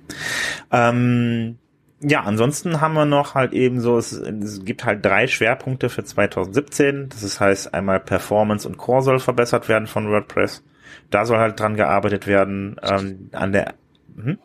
Ähm, 0.71 1.57
ja, 2.01 2.21
ansonsten 2.21 2.81
haben 2.81 2.93
wir 2.93 3.05
noch 3.05 3.35
halt 3.35 3.53
eben 3.53 3.79
so, 3.79 3.97
es, 3.97 4.11
es 4.11 4.65
gibt 4.65 4.85
halt 4.85 5.05
drei 5.05 5.27
Schwerpunkte 5.27 5.89
für 5.89 6.03
2017. 6.03 7.09
Das 7.09 7.39
heißt 7.39 7.73
einmal 7.73 7.99
Performance 7.99 8.67
und 8.67 8.77
Core 8.77 9.03
soll 9.03 9.19
verbessert 9.19 9.69
werden 9.69 9.87
von 9.87 10.09
WordPress. 10.09 10.63
Da 11.09 11.25
soll 11.25 11.37
halt 11.37 11.59
dran 11.59 11.75
gearbeitet 11.75 12.25
werden. 12.27 12.77
Ähm, 12.81 13.29
an 13.33 13.51
der 13.51 13.75
hm? 14.15 14.39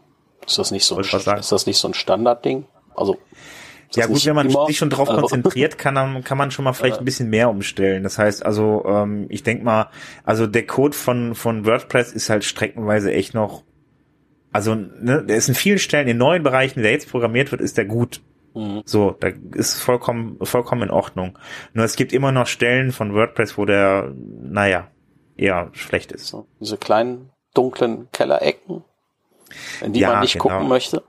Ist 0.47 0.59
das 0.59 0.71
nicht 0.71 0.85
so 0.85 0.97
ein, 0.97 1.03
ist 1.03 1.53
das 1.53 1.67
nicht 1.67 1.79
so 1.79 1.89
ein 1.89 1.95
Standardding? 1.95 2.67
Also 2.95 3.17
ja 3.95 4.07
gut, 4.07 4.25
wenn 4.27 4.35
man 4.35 4.49
immer? 4.51 4.67
sich 4.67 4.79
schon 4.79 4.91
drauf 4.91 5.09
also 5.09 5.21
konzentriert, 5.23 5.79
kann, 5.79 5.95
man, 5.95 6.25
kann 6.25 6.39
man 6.39 6.51
schon 6.51 6.65
mal 6.65 6.73
vielleicht 6.73 6.99
ein 6.99 7.05
bisschen 7.05 7.31
mehr 7.31 7.49
umstellen. 7.49 8.03
Das 8.03 8.19
heißt 8.19 8.45
also, 8.45 8.85
ähm, 8.87 9.27
ich 9.29 9.43
denk 9.43 9.63
mal, 9.63 9.91
also 10.25 10.47
der 10.47 10.67
Code 10.67 10.97
von, 10.97 11.35
von 11.35 11.65
WordPress 11.65 12.13
ist 12.13 12.29
halt 12.29 12.45
streckenweise 12.45 13.13
echt 13.13 13.35
noch, 13.35 13.63
also 14.53 14.75
ne, 14.75 15.25
der 15.25 15.37
ist 15.37 15.49
in 15.49 15.55
vielen 15.55 15.79
Stellen, 15.79 16.09
in 16.09 16.19
neuen 16.19 16.43
Bereichen, 16.43 16.83
der 16.83 16.93
jetzt 16.93 17.11
programmiert 17.11 17.51
wird, 17.51 17.61
ist 17.61 17.77
der 17.77 17.85
gut. 17.85 18.23
Mhm. 18.55 18.83
So, 18.87 19.11
da 19.11 19.29
ist 19.55 19.81
vollkommen, 19.81 20.39
vollkommen 20.43 20.83
in 20.83 20.91
Ordnung. 20.91 21.39
Nur 21.75 21.85
es 21.85 21.97
gibt 21.97 22.13
immer 22.13 22.33
noch 22.33 22.47
Stellen 22.47 22.93
von 22.93 23.15
WordPress, 23.15 23.59
wo 23.59 23.67
der, 23.67 24.15
naja, 24.15 24.89
eher 25.37 25.71
schlecht 25.73 26.11
ist. 26.13 26.29
So, 26.29 26.47
diese 26.59 26.79
kleinen 26.79 27.31
dunklen 27.55 28.09
Kellerecken, 28.13 28.83
in 29.83 29.93
die 29.93 30.01
ja, 30.01 30.13
man 30.13 30.21
nicht 30.21 30.35
genau. 30.35 30.45
gucken 30.45 30.69
möchte. 30.69 31.03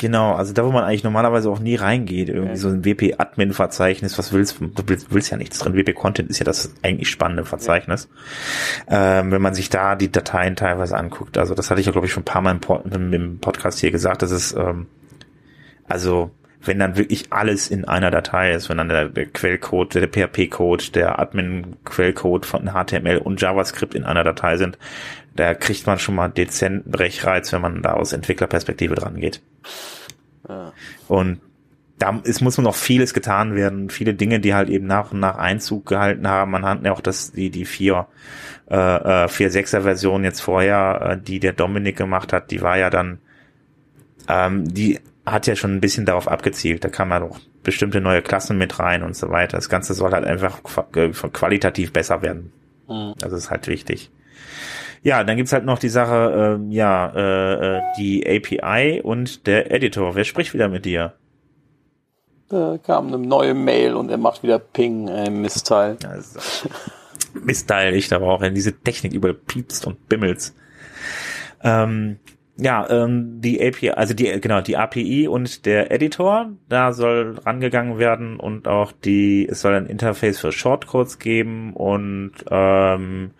Genau, 0.00 0.32
also 0.32 0.54
da, 0.54 0.64
wo 0.64 0.70
man 0.70 0.84
eigentlich 0.84 1.04
normalerweise 1.04 1.50
auch 1.50 1.58
nie 1.58 1.74
reingeht, 1.74 2.30
irgendwie 2.30 2.52
okay. 2.52 2.58
so 2.58 2.68
ein 2.68 2.86
WP-Admin-Verzeichnis, 2.86 4.16
was 4.16 4.32
willst 4.32 4.58
du? 4.58 4.70
willst, 4.86 5.12
willst 5.12 5.30
ja 5.30 5.36
nichts 5.36 5.58
drin. 5.58 5.74
WP-Content 5.74 6.30
ist 6.30 6.38
ja 6.38 6.44
das 6.46 6.72
eigentlich 6.82 7.10
spannende 7.10 7.44
Verzeichnis. 7.44 8.08
Ja. 8.90 9.20
Ähm, 9.20 9.30
wenn 9.30 9.42
man 9.42 9.52
sich 9.52 9.68
da 9.68 9.96
die 9.96 10.10
Dateien 10.10 10.56
teilweise 10.56 10.96
anguckt, 10.96 11.36
also 11.36 11.54
das 11.54 11.70
hatte 11.70 11.80
ich 11.80 11.86
ja, 11.86 11.92
glaube 11.92 12.06
ich, 12.06 12.14
schon 12.14 12.22
ein 12.22 12.24
paar 12.24 12.40
Mal 12.40 12.52
im, 12.52 12.60
Pod 12.60 12.86
im 12.90 13.40
Podcast 13.40 13.78
hier 13.80 13.90
gesagt, 13.90 14.22
dass 14.22 14.30
es, 14.30 14.54
ähm, 14.54 14.86
also 15.86 16.30
wenn 16.62 16.78
dann 16.78 16.96
wirklich 16.96 17.32
alles 17.32 17.70
in 17.70 17.86
einer 17.86 18.10
Datei 18.10 18.52
ist, 18.52 18.68
wenn 18.68 18.76
dann 18.76 18.88
der, 18.88 19.08
der 19.08 19.26
Quellcode, 19.26 19.94
der 19.94 20.08
PHP-Code, 20.08 20.92
der 20.92 21.18
Admin-Quellcode 21.18 22.44
von 22.44 22.72
HTML 22.72 23.18
und 23.18 23.40
JavaScript 23.40 23.94
in 23.94 24.04
einer 24.04 24.24
Datei 24.24 24.56
sind, 24.56 24.78
da 25.34 25.54
kriegt 25.54 25.86
man 25.86 25.98
schon 25.98 26.14
mal 26.14 26.28
dezenten 26.28 26.90
Brechreiz, 26.90 27.52
wenn 27.52 27.62
man 27.62 27.82
da 27.82 27.94
aus 27.94 28.12
Entwicklerperspektive 28.12 28.94
dran 28.94 29.16
geht. 29.16 29.40
Ja. 30.48 30.72
Und 31.08 31.40
da 31.98 32.18
ist, 32.24 32.40
muss 32.40 32.56
noch 32.58 32.74
vieles 32.74 33.14
getan 33.14 33.54
werden, 33.54 33.90
viele 33.90 34.14
Dinge, 34.14 34.40
die 34.40 34.54
halt 34.54 34.70
eben 34.70 34.86
nach 34.86 35.12
und 35.12 35.20
nach 35.20 35.36
Einzug 35.36 35.86
gehalten 35.86 36.26
haben. 36.28 36.50
Man 36.50 36.64
hat 36.64 36.84
ja 36.84 36.92
auch 36.92 37.02
das, 37.02 37.32
die, 37.32 37.50
die 37.50 37.66
vier, 37.66 38.06
äh, 38.66 38.74
4.6er 38.74 39.78
äh, 39.78 39.80
Version 39.82 40.24
jetzt 40.24 40.40
vorher, 40.40 41.10
äh, 41.10 41.18
die 41.22 41.40
der 41.40 41.52
Dominik 41.52 41.96
gemacht 41.96 42.32
hat, 42.32 42.50
die 42.50 42.62
war 42.62 42.78
ja 42.78 42.88
dann, 42.88 43.18
ähm, 44.28 44.64
die 44.72 44.98
hat 45.30 45.46
ja 45.46 45.56
schon 45.56 45.74
ein 45.74 45.80
bisschen 45.80 46.06
darauf 46.06 46.28
abgezielt. 46.28 46.84
Da 46.84 46.88
kam 46.88 47.10
ja 47.10 47.20
doch 47.20 47.38
bestimmte 47.62 48.00
neue 48.00 48.22
Klassen 48.22 48.58
mit 48.58 48.78
rein 48.78 49.02
und 49.02 49.16
so 49.16 49.30
weiter. 49.30 49.56
Das 49.56 49.68
Ganze 49.68 49.94
soll 49.94 50.12
halt 50.12 50.24
einfach 50.24 50.62
qualitativ 51.32 51.92
besser 51.92 52.22
werden. 52.22 52.52
Mhm. 52.88 53.14
Das 53.18 53.32
ist 53.32 53.50
halt 53.50 53.66
wichtig. 53.68 54.10
Ja, 55.02 55.24
dann 55.24 55.36
gibt's 55.36 55.52
halt 55.52 55.64
noch 55.64 55.78
die 55.78 55.88
Sache, 55.88 56.58
ähm, 56.58 56.70
ja, 56.70 57.10
äh, 57.14 57.78
äh 57.78 57.80
die 57.98 58.26
API 58.26 59.00
und 59.00 59.46
der 59.46 59.70
Editor. 59.72 60.14
Wer 60.14 60.24
spricht 60.24 60.52
wieder 60.52 60.68
mit 60.68 60.84
dir? 60.84 61.14
Da 62.50 62.78
kam 62.78 63.06
eine 63.06 63.18
neue 63.18 63.54
Mail 63.54 63.94
und 63.94 64.10
er 64.10 64.18
macht 64.18 64.42
wieder 64.42 64.58
Ping, 64.58 65.08
äh, 65.08 65.30
Mistteil. 65.30 65.96
Also, 66.06 66.40
Mistteil, 67.32 67.94
ich 67.94 68.12
aber 68.12 68.26
auch, 68.26 68.40
wenn 68.40 68.54
diese 68.54 68.72
Technik 68.72 69.12
überall 69.14 69.34
piepst 69.34 69.86
und 69.86 70.08
bimmels. 70.08 70.54
Ähm, 71.62 72.18
ja, 72.60 72.88
ähm, 72.90 73.40
die 73.40 73.60
API, 73.66 73.90
also 73.90 74.14
die, 74.14 74.40
genau, 74.40 74.60
die 74.60 74.76
API 74.76 75.28
und 75.28 75.64
der 75.64 75.90
Editor, 75.90 76.50
da 76.68 76.92
soll 76.92 77.38
rangegangen 77.44 77.98
werden 77.98 78.38
und 78.38 78.68
auch 78.68 78.92
die, 78.92 79.48
es 79.48 79.62
soll 79.62 79.74
ein 79.74 79.86
Interface 79.86 80.38
für 80.38 80.52
Shortcodes 80.52 81.18
geben 81.18 81.72
und 81.72 82.32
ähm, 82.50 83.30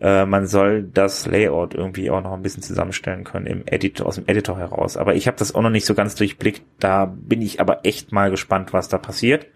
äh, 0.00 0.26
man 0.26 0.46
soll 0.48 0.82
das 0.82 1.26
Layout 1.26 1.74
irgendwie 1.74 2.10
auch 2.10 2.20
noch 2.20 2.32
ein 2.32 2.42
bisschen 2.42 2.62
zusammenstellen 2.62 3.22
können 3.22 3.46
im 3.46 3.62
Editor, 3.66 4.06
aus 4.06 4.16
dem 4.16 4.26
Editor 4.26 4.58
heraus. 4.58 4.96
Aber 4.96 5.14
ich 5.14 5.28
habe 5.28 5.36
das 5.36 5.54
auch 5.54 5.62
noch 5.62 5.70
nicht 5.70 5.86
so 5.86 5.94
ganz 5.94 6.16
durchblickt. 6.16 6.62
Da 6.80 7.04
bin 7.06 7.40
ich 7.40 7.60
aber 7.60 7.86
echt 7.86 8.10
mal 8.10 8.30
gespannt, 8.30 8.72
was 8.72 8.88
da 8.88 8.98
passiert. 8.98 9.46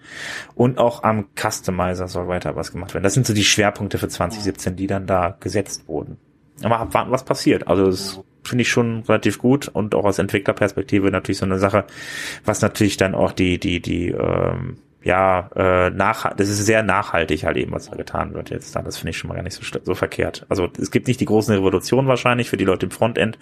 Und 0.54 0.78
auch 0.78 1.02
am 1.02 1.26
Customizer 1.36 2.06
soll 2.06 2.28
weiter 2.28 2.54
was 2.54 2.72
gemacht 2.72 2.94
werden. 2.94 3.04
Das 3.04 3.14
sind 3.14 3.26
so 3.26 3.34
die 3.34 3.44
Schwerpunkte 3.44 3.98
für 3.98 4.08
2017, 4.08 4.76
die 4.76 4.86
dann 4.86 5.06
da 5.06 5.36
gesetzt 5.40 5.88
wurden. 5.88 6.18
Aber 6.62 6.78
abwarten, 6.78 7.10
was 7.10 7.24
passiert. 7.24 7.66
Also 7.68 7.86
das 7.86 8.20
finde 8.48 8.62
ich 8.62 8.70
schon 8.70 9.02
relativ 9.08 9.38
gut 9.38 9.68
und 9.68 9.94
auch 9.94 10.04
aus 10.04 10.18
Entwicklerperspektive 10.18 11.10
natürlich 11.10 11.38
so 11.38 11.46
eine 11.46 11.58
Sache, 11.58 11.84
was 12.44 12.60
natürlich 12.62 12.96
dann 12.96 13.14
auch 13.14 13.32
die, 13.32 13.58
die, 13.58 13.80
die, 13.80 14.08
ähm, 14.08 14.78
ja, 15.04 15.48
äh, 15.54 15.90
nach, 15.90 16.34
das 16.34 16.48
ist 16.48 16.66
sehr 16.66 16.82
nachhaltig 16.82 17.44
halt 17.44 17.56
eben, 17.56 17.72
was 17.72 17.88
da 17.88 17.96
getan 17.96 18.34
wird 18.34 18.50
jetzt 18.50 18.74
da. 18.74 18.82
Das 18.82 18.98
finde 18.98 19.10
ich 19.10 19.18
schon 19.18 19.28
mal 19.28 19.34
gar 19.34 19.42
nicht 19.42 19.54
so, 19.54 19.62
so 19.82 19.94
verkehrt. 19.94 20.44
Also 20.48 20.68
es 20.78 20.90
gibt 20.90 21.06
nicht 21.06 21.20
die 21.20 21.24
großen 21.24 21.54
Revolutionen 21.54 22.08
wahrscheinlich 22.08 22.50
für 22.50 22.56
die 22.56 22.64
Leute 22.64 22.86
im 22.86 22.90
Frontend, 22.90 23.38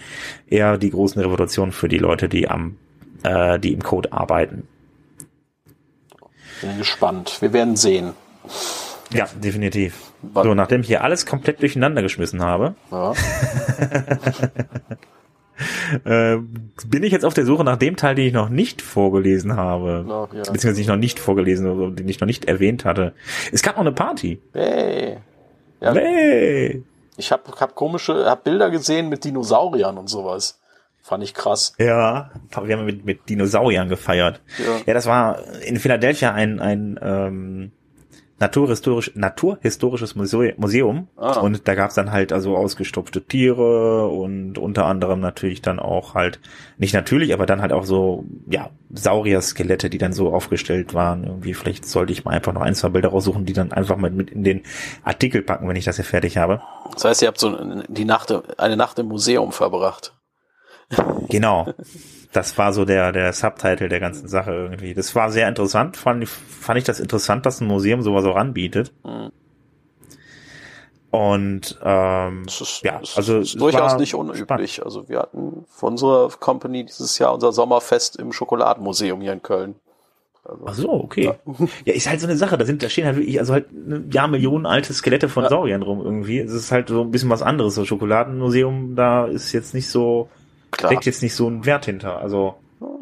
eher 0.47 0.79
die 0.79 0.91
großen 0.91 1.21
Revolutionen 1.21 1.73
für 1.73 1.89
die 1.89 1.99
Leute, 1.99 2.29
die 2.29 2.49
am, 2.49 2.77
äh, 3.23 3.59
die 3.59 3.73
im 3.73 3.83
Code 3.83 4.13
arbeiten. 4.13 4.69
Bin 6.61 6.79
gespannt. 6.79 7.39
Wir 7.41 7.53
werden 7.53 7.77
sehen. 7.77 8.13
Ja, 9.13 9.27
definitiv. 9.43 10.13
So, 10.35 10.55
nachdem 10.55 10.81
ich 10.83 10.87
hier 10.87 11.03
alles 11.03 11.27
komplett 11.27 11.61
durcheinander 11.61 12.03
geschmissen 12.03 12.43
habe, 12.43 12.75
ja. 12.91 13.13
äh, 16.35 16.39
bin 16.87 17.03
ich 17.03 17.13
jetzt 17.13 17.25
auf 17.25 17.35
der 17.35 17.47
Suche 17.47 17.65
nach 17.65 17.77
dem 17.77 17.97
Teil, 17.97 18.15
den 18.15 18.27
ich 18.27 18.33
noch 18.33 18.49
nicht 18.49 18.83
vorgelesen 18.83 19.57
habe. 19.57 20.05
No, 20.07 20.29
ja. 20.33 20.39
Beziehungsweise 20.39 20.81
ich 20.81 20.87
noch 20.87 20.97
nicht 20.97 21.19
vorgelesen 21.19 21.69
habe, 21.69 21.93
den 21.93 22.09
ich 22.09 22.21
noch 22.21 22.27
nicht 22.27 22.47
erwähnt 22.47 22.85
hatte. 22.85 23.15
Es 23.53 23.63
gab 23.63 23.77
noch 23.77 23.83
eine 23.83 23.93
Party. 23.93 24.41
Hey. 24.53 25.19
Ja. 25.81 25.95
Hey. 25.95 26.85
Ich 27.17 27.33
habe 27.33 27.51
hab 27.59 27.75
komische, 27.75 28.27
hab 28.27 28.45
Bilder 28.45 28.71
gesehen 28.71 29.09
mit 29.09 29.25
Dinosauriern 29.25 29.97
und 29.97 30.09
sowas. 30.09 30.61
Fand 31.03 31.23
ich 31.23 31.35
krass. 31.35 31.73
Ja, 31.79 32.33
wir 32.65 32.77
haben 32.77 32.85
mit, 32.85 33.05
mit 33.05 33.29
Dinosauriern 33.29 33.89
gefeiert. 33.89 34.41
Ja. 34.59 34.81
ja, 34.87 34.95
das 34.95 35.07
war 35.07 35.41
in 35.63 35.79
Philadelphia 35.79 36.33
ein, 36.33 36.59
ein 36.59 36.99
ähm, 37.01 37.73
naturhistorisch, 38.39 39.13
naturhistorisches 39.15 40.15
Museum 40.15 41.09
ah. 41.17 41.41
und 41.41 41.67
da 41.67 41.75
gab's 41.75 41.95
dann 41.95 42.13
halt 42.13 42.33
also 42.33 42.57
ausgestopfte 42.57 43.23
Tiere 43.23 44.09
und 44.09 44.59
unter 44.59 44.85
anderem 44.85 45.21
natürlich 45.21 45.63
dann 45.63 45.79
auch 45.79 46.15
halt, 46.15 46.39
nicht 46.77 46.93
natürlich, 46.93 47.33
aber 47.33 47.47
dann 47.47 47.63
halt 47.63 47.73
auch 47.73 47.85
so, 47.85 48.25
ja, 48.47 48.71
Saurier-Skelette, 48.91 49.89
die 49.89 49.99
dann 49.99 50.13
so 50.13 50.33
aufgestellt 50.33 50.93
waren. 50.93 51.25
Irgendwie, 51.25 51.55
vielleicht 51.55 51.87
sollte 51.87 52.13
ich 52.13 52.25
mal 52.25 52.33
einfach 52.33 52.53
noch 52.53 52.61
ein, 52.61 52.75
zwei 52.75 52.91
Bilder 52.91 53.09
raussuchen, 53.09 53.47
die 53.47 53.55
dann 53.55 53.73
einfach 53.73 53.97
mit, 53.97 54.15
mit 54.15 54.31
in 54.31 54.45
den 54.45 54.63
Artikel 55.03 55.43
packen, 55.43 55.69
wenn 55.69 55.77
ich 55.77 55.85
das 55.85 55.97
hier 55.97 56.05
fertig 56.05 56.37
habe. 56.37 56.61
Das 56.93 57.05
heißt, 57.05 57.23
ihr 57.23 57.29
habt 57.29 57.41
so 57.41 57.57
die 57.89 58.05
Nacht, 58.05 58.33
eine 58.59 58.77
Nacht 58.77 58.99
im 58.99 59.07
Museum 59.07 59.53
verbracht. 59.53 60.13
Genau. 61.29 61.73
Das 62.37 62.59
war 62.59 62.75
so 62.75 62.85
der, 62.85 63.13
der 63.13 63.33
Subtitle 63.33 63.89
der 63.89 63.99
ganzen 63.99 64.29
Sache 64.29 64.53
irgendwie. 64.53 64.93
Das 64.93 65.15
war 65.15 65.31
sehr 65.31 65.49
interessant. 65.49 65.97
Fand, 65.97 66.29
fand 66.29 66.79
ich 66.79 66.85
das 66.85 67.01
interessant, 67.01 67.47
dass 67.47 67.63
ein 67.63 67.67
Museum 67.67 68.03
sowas 68.03 68.27
auch 68.27 68.37
anbietet. 68.37 68.93
Mhm. 69.05 69.33
Und 71.11 71.79
ähm, 71.83 72.43
das 72.45 72.61
ist, 72.61 72.83
ja, 72.85 73.01
also 73.17 73.39
ist 73.39 73.59
durchaus 73.59 73.97
nicht 73.97 74.15
unüblich. 74.15 74.43
Spannend. 74.75 74.83
Also 74.85 75.09
wir 75.09 75.21
hatten 75.21 75.65
von 75.71 75.93
unserer 75.93 76.29
Company 76.29 76.85
dieses 76.85 77.19
Jahr 77.19 77.33
unser 77.33 77.53
Sommerfest 77.53 78.17
im 78.17 78.35
Schokoladenmuseum 78.35 79.23
hier 79.23 79.33
in 79.33 79.43
Köln. 79.43 79.77
Also, 80.45 80.65
Ach 80.67 80.75
so, 80.75 80.93
okay. 80.93 81.25
Ja. 81.25 81.67
ja. 81.87 81.95
ist 81.95 82.07
halt 82.07 82.21
so 82.21 82.27
eine 82.27 82.37
Sache. 82.37 82.59
Da 82.59 82.67
sind, 82.67 82.83
da 82.83 82.91
stehen 82.91 83.07
halt 83.07 83.17
wirklich, 83.17 83.41
also 83.41 83.55
halt 83.55 83.69
ja 84.11 84.27
Millionen 84.27 84.67
alte 84.67 84.93
Skelette 84.93 85.31
von 85.31 85.45
ja. 85.45 85.49
Sauriern 85.49 85.81
rum 85.81 86.03
irgendwie. 86.03 86.39
Es 86.39 86.53
ist 86.53 86.71
halt 86.71 86.89
so 86.91 87.01
ein 87.01 87.11
bisschen 87.11 87.31
was 87.31 87.41
anderes. 87.41 87.77
Das 87.77 87.87
Schokoladenmuseum, 87.87 88.95
da 88.95 89.25
ist 89.25 89.53
jetzt 89.53 89.73
nicht 89.73 89.89
so 89.89 90.29
Klar. 90.71 90.93
steckt 90.93 91.07
jetzt 91.07 91.23
nicht 91.23 91.35
so 91.35 91.49
ein 91.49 91.65
Wert 91.65 91.87
hinter. 91.87 92.19
Also, 92.19 92.57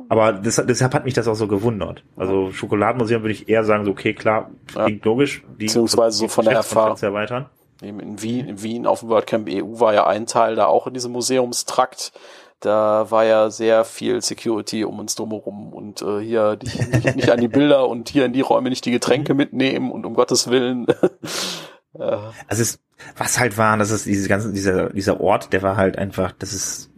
aber 0.08 0.32
das, 0.32 0.62
deshalb 0.66 0.94
hat 0.94 1.04
mich 1.04 1.14
das 1.14 1.28
auch 1.28 1.34
so 1.34 1.48
gewundert. 1.48 2.04
Also 2.16 2.52
Schokoladenmuseum 2.52 3.22
würde 3.22 3.32
ich 3.32 3.48
eher 3.48 3.64
sagen, 3.64 3.84
so 3.84 3.90
okay, 3.90 4.14
klar, 4.14 4.50
klingt 4.66 5.04
ja. 5.04 5.10
logisch. 5.10 5.42
Die 5.58 5.66
Beziehungsweise 5.66 6.18
so 6.18 6.28
von 6.28 6.44
der 6.44 6.54
Erfahrung 6.54 6.96
erweitern. 7.00 7.46
In 7.82 8.22
Wien, 8.22 8.46
in 8.46 8.62
Wien 8.62 8.86
auf 8.86 9.00
dem 9.00 9.08
WordCamp 9.08 9.48
EU 9.50 9.80
war 9.80 9.92
ja 9.92 10.06
ein 10.06 10.26
Teil 10.26 10.54
da 10.54 10.66
auch 10.66 10.86
in 10.86 10.94
diesem 10.94 11.12
Museumstrakt. 11.12 12.12
Da 12.60 13.10
war 13.10 13.24
ja 13.24 13.50
sehr 13.50 13.84
viel 13.84 14.22
Security 14.22 14.84
um 14.84 14.98
uns 14.98 15.16
drumherum 15.16 15.72
und 15.72 16.00
äh, 16.00 16.20
hier 16.20 16.56
nicht, 16.62 16.94
nicht, 16.94 17.16
nicht 17.16 17.30
an 17.30 17.40
die 17.40 17.48
Bilder 17.48 17.88
und 17.88 18.08
hier 18.08 18.24
in 18.24 18.32
die 18.32 18.40
Räume 18.40 18.70
nicht 18.70 18.86
die 18.86 18.90
Getränke 18.90 19.34
mitnehmen 19.34 19.90
und 19.90 20.06
um 20.06 20.14
Gottes 20.14 20.48
Willen. 20.48 20.86
also 21.98 22.62
es, 22.62 22.78
was 23.18 23.38
halt 23.38 23.58
war, 23.58 23.76
das 23.76 23.90
ist 23.90 24.06
diese 24.06 24.28
ganze, 24.28 24.52
dieser, 24.52 24.90
dieser 24.90 25.20
Ort, 25.20 25.52
der 25.52 25.62
war 25.62 25.76
halt 25.76 25.98
einfach, 25.98 26.32
das 26.32 26.54
ist 26.54 26.90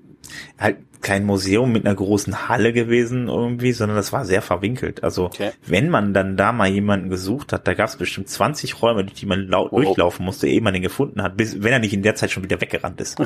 halt 0.59 0.77
kein 1.01 1.25
Museum 1.25 1.73
mit 1.73 1.87
einer 1.87 1.95
großen 1.95 2.49
Halle 2.49 2.73
gewesen 2.73 3.29
irgendwie, 3.29 3.73
sondern 3.73 3.97
das 3.97 4.13
war 4.13 4.25
sehr 4.25 4.43
verwinkelt. 4.43 5.05
Also 5.05 5.27
okay. 5.27 5.53
wenn 5.65 5.89
man 5.89 6.15
dann 6.15 6.37
da 6.37 6.53
mal 6.53 6.69
jemanden 6.69 7.11
gesucht 7.11 7.53
hat, 7.53 7.69
da 7.69 7.75
gab 7.75 7.89
es 7.89 7.97
bestimmt 7.97 8.29
20 8.29 8.83
Räume, 8.83 9.05
durch 9.05 9.15
die 9.15 9.27
man 9.27 9.53
oh. 9.55 9.69
durchlaufen 9.69 10.25
musste, 10.25 10.49
ehe 10.49 10.61
man 10.61 10.75
den 10.75 10.83
gefunden 10.83 11.23
hat, 11.23 11.37
bis 11.37 11.63
wenn 11.63 11.73
er 11.73 11.79
nicht 11.79 11.95
in 11.95 12.03
der 12.03 12.15
Zeit 12.15 12.31
schon 12.31 12.43
wieder 12.43 12.61
weggerannt 12.61 13.01
ist. 13.01 13.21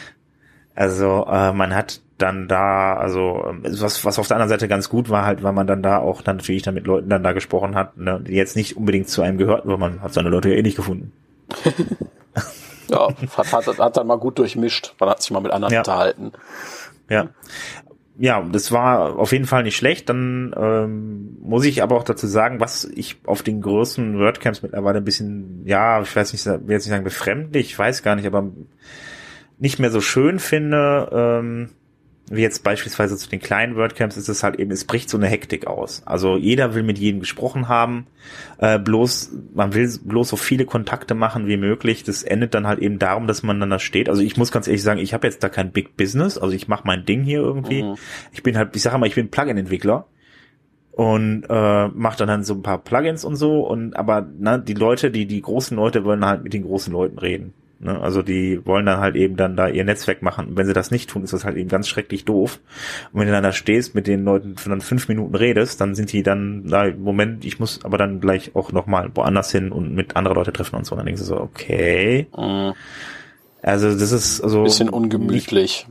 also 0.74 1.26
äh, 1.30 1.52
man 1.52 1.74
hat 1.74 2.00
dann 2.18 2.48
da, 2.48 2.94
also 2.94 3.44
ähm, 3.48 3.62
was, 3.62 4.04
was 4.04 4.18
auf 4.18 4.26
der 4.26 4.36
anderen 4.36 4.50
Seite 4.50 4.68
ganz 4.68 4.88
gut 4.88 5.10
war, 5.10 5.24
halt, 5.24 5.42
weil 5.42 5.52
man 5.52 5.66
dann 5.66 5.82
da 5.82 5.98
auch 5.98 6.22
dann 6.22 6.36
natürlich 6.36 6.62
dann 6.62 6.74
mit 6.74 6.86
Leuten 6.86 7.08
dann 7.08 7.22
da 7.22 7.32
gesprochen 7.32 7.74
hat, 7.74 7.96
ne, 7.98 8.20
die 8.26 8.32
jetzt 8.32 8.56
nicht 8.56 8.76
unbedingt 8.76 9.08
zu 9.08 9.22
einem 9.22 9.38
gehörten, 9.38 9.68
weil 9.68 9.78
man 9.78 10.02
hat 10.02 10.14
seine 10.14 10.30
Leute 10.30 10.48
ja 10.48 10.56
eh 10.56 10.62
nicht 10.62 10.76
gefunden. 10.76 11.12
ja, 12.88 13.08
hat, 13.36 13.52
hat, 13.52 13.78
hat 13.78 13.96
dann 13.96 14.06
mal 14.06 14.18
gut 14.18 14.38
durchmischt. 14.38 14.94
Man 14.98 15.08
hat 15.08 15.22
sich 15.22 15.30
mal 15.30 15.40
mit 15.40 15.52
anderen 15.52 15.74
ja. 15.74 15.80
unterhalten. 15.80 16.32
Ja. 17.08 17.28
Ja, 18.18 18.40
das 18.50 18.72
war 18.72 19.18
auf 19.18 19.32
jeden 19.32 19.44
Fall 19.44 19.62
nicht 19.62 19.76
schlecht. 19.76 20.08
Dann 20.08 20.54
ähm, 20.56 21.36
muss 21.42 21.66
ich 21.66 21.82
aber 21.82 21.96
auch 21.96 22.02
dazu 22.02 22.26
sagen, 22.26 22.60
was 22.60 22.84
ich 22.84 23.18
auf 23.26 23.42
den 23.42 23.60
größten 23.60 24.18
WordCamps 24.18 24.62
mittlerweile 24.62 24.98
ein 24.98 25.04
bisschen, 25.04 25.62
ja, 25.66 26.00
ich 26.00 26.16
weiß 26.16 26.32
nicht, 26.32 26.46
will 26.46 26.60
jetzt 26.70 26.86
nicht 26.86 26.92
sagen 26.92 27.04
befremdlich, 27.04 27.66
ich 27.66 27.78
weiß 27.78 28.02
gar 28.02 28.16
nicht, 28.16 28.26
aber 28.26 28.48
nicht 29.58 29.78
mehr 29.78 29.90
so 29.90 30.00
schön 30.00 30.38
finde, 30.38 31.10
ähm, 31.12 31.70
wie 32.28 32.42
jetzt 32.42 32.64
beispielsweise 32.64 33.16
zu 33.16 33.28
den 33.28 33.38
kleinen 33.38 33.76
WordCamps 33.76 34.16
ist 34.16 34.28
es 34.28 34.42
halt 34.42 34.58
eben, 34.58 34.72
es 34.72 34.84
bricht 34.84 35.08
so 35.08 35.16
eine 35.16 35.28
Hektik 35.28 35.68
aus. 35.68 36.02
Also 36.06 36.36
jeder 36.36 36.74
will 36.74 36.82
mit 36.82 36.98
jedem 36.98 37.20
gesprochen 37.20 37.68
haben, 37.68 38.06
äh, 38.58 38.80
bloß, 38.80 39.30
man 39.54 39.74
will 39.74 39.88
bloß 40.02 40.30
so 40.30 40.36
viele 40.36 40.64
Kontakte 40.64 41.14
machen 41.14 41.46
wie 41.46 41.56
möglich. 41.56 42.02
Das 42.02 42.24
endet 42.24 42.54
dann 42.54 42.66
halt 42.66 42.80
eben 42.80 42.98
darum, 42.98 43.28
dass 43.28 43.44
man 43.44 43.60
dann 43.60 43.70
da 43.70 43.78
steht. 43.78 44.08
Also 44.08 44.22
ich 44.22 44.36
muss 44.36 44.50
ganz 44.50 44.66
ehrlich 44.66 44.82
sagen, 44.82 44.98
ich 44.98 45.14
habe 45.14 45.26
jetzt 45.26 45.44
da 45.44 45.48
kein 45.48 45.70
Big 45.70 45.96
Business, 45.96 46.36
also 46.36 46.52
ich 46.52 46.66
mache 46.66 46.82
mein 46.84 47.04
Ding 47.04 47.22
hier 47.22 47.38
irgendwie. 47.38 47.84
Mhm. 47.84 47.94
Ich 48.32 48.42
bin 48.42 48.58
halt, 48.58 48.74
ich 48.74 48.82
sage 48.82 48.98
mal, 48.98 49.06
ich 49.06 49.14
bin 49.14 49.30
Plugin-Entwickler 49.30 50.06
und 50.90 51.44
äh, 51.48 51.88
macht 51.88 52.20
dann, 52.20 52.28
dann 52.28 52.42
so 52.42 52.54
ein 52.54 52.62
paar 52.62 52.78
Plugins 52.78 53.24
und 53.24 53.36
so 53.36 53.60
und 53.60 53.94
aber 53.94 54.26
na, 54.36 54.58
die 54.58 54.74
Leute, 54.74 55.12
die 55.12 55.26
die 55.26 55.42
großen 55.42 55.76
Leute 55.76 56.04
wollen 56.04 56.24
halt 56.24 56.42
mit 56.42 56.54
den 56.54 56.64
großen 56.64 56.92
Leuten 56.92 57.18
reden. 57.18 57.54
Ne? 57.78 58.00
Also 58.00 58.22
die 58.22 58.64
wollen 58.64 58.86
dann 58.86 59.00
halt 59.00 59.16
eben 59.16 59.36
dann 59.36 59.56
da 59.56 59.68
ihr 59.68 59.84
Netzwerk 59.84 60.22
machen. 60.22 60.48
Und 60.48 60.56
wenn 60.56 60.66
sie 60.66 60.72
das 60.72 60.90
nicht 60.90 61.10
tun, 61.10 61.24
ist 61.24 61.32
das 61.32 61.44
halt 61.44 61.56
eben 61.56 61.68
ganz 61.68 61.88
schrecklich 61.88 62.24
doof. 62.24 62.60
Und 63.12 63.20
wenn 63.20 63.26
du 63.26 63.32
dann 63.32 63.42
da 63.42 63.52
stehst, 63.52 63.94
mit 63.94 64.06
den 64.06 64.24
Leuten 64.24 64.56
dann 64.64 64.80
fünf 64.80 65.08
Minuten 65.08 65.34
redest, 65.34 65.80
dann 65.80 65.94
sind 65.94 66.12
die 66.12 66.22
dann, 66.22 66.66
da, 66.68 66.90
Moment, 66.96 67.44
ich 67.44 67.60
muss 67.60 67.84
aber 67.84 67.98
dann 67.98 68.20
gleich 68.20 68.54
auch 68.54 68.72
nochmal 68.72 69.10
woanders 69.14 69.52
hin 69.52 69.72
und 69.72 69.94
mit 69.94 70.16
anderen 70.16 70.36
Leute 70.36 70.52
treffen 70.52 70.76
und 70.76 70.86
so. 70.86 70.94
Und 70.94 70.98
dann 70.98 71.06
denkst 71.06 71.20
du 71.20 71.26
so, 71.26 71.40
okay. 71.40 72.26
Mhm. 72.36 72.72
Also 73.62 73.90
das 73.98 74.12
ist 74.12 74.40
also. 74.40 74.62
Bisschen 74.62 74.88
ungemütlich. 74.88 75.86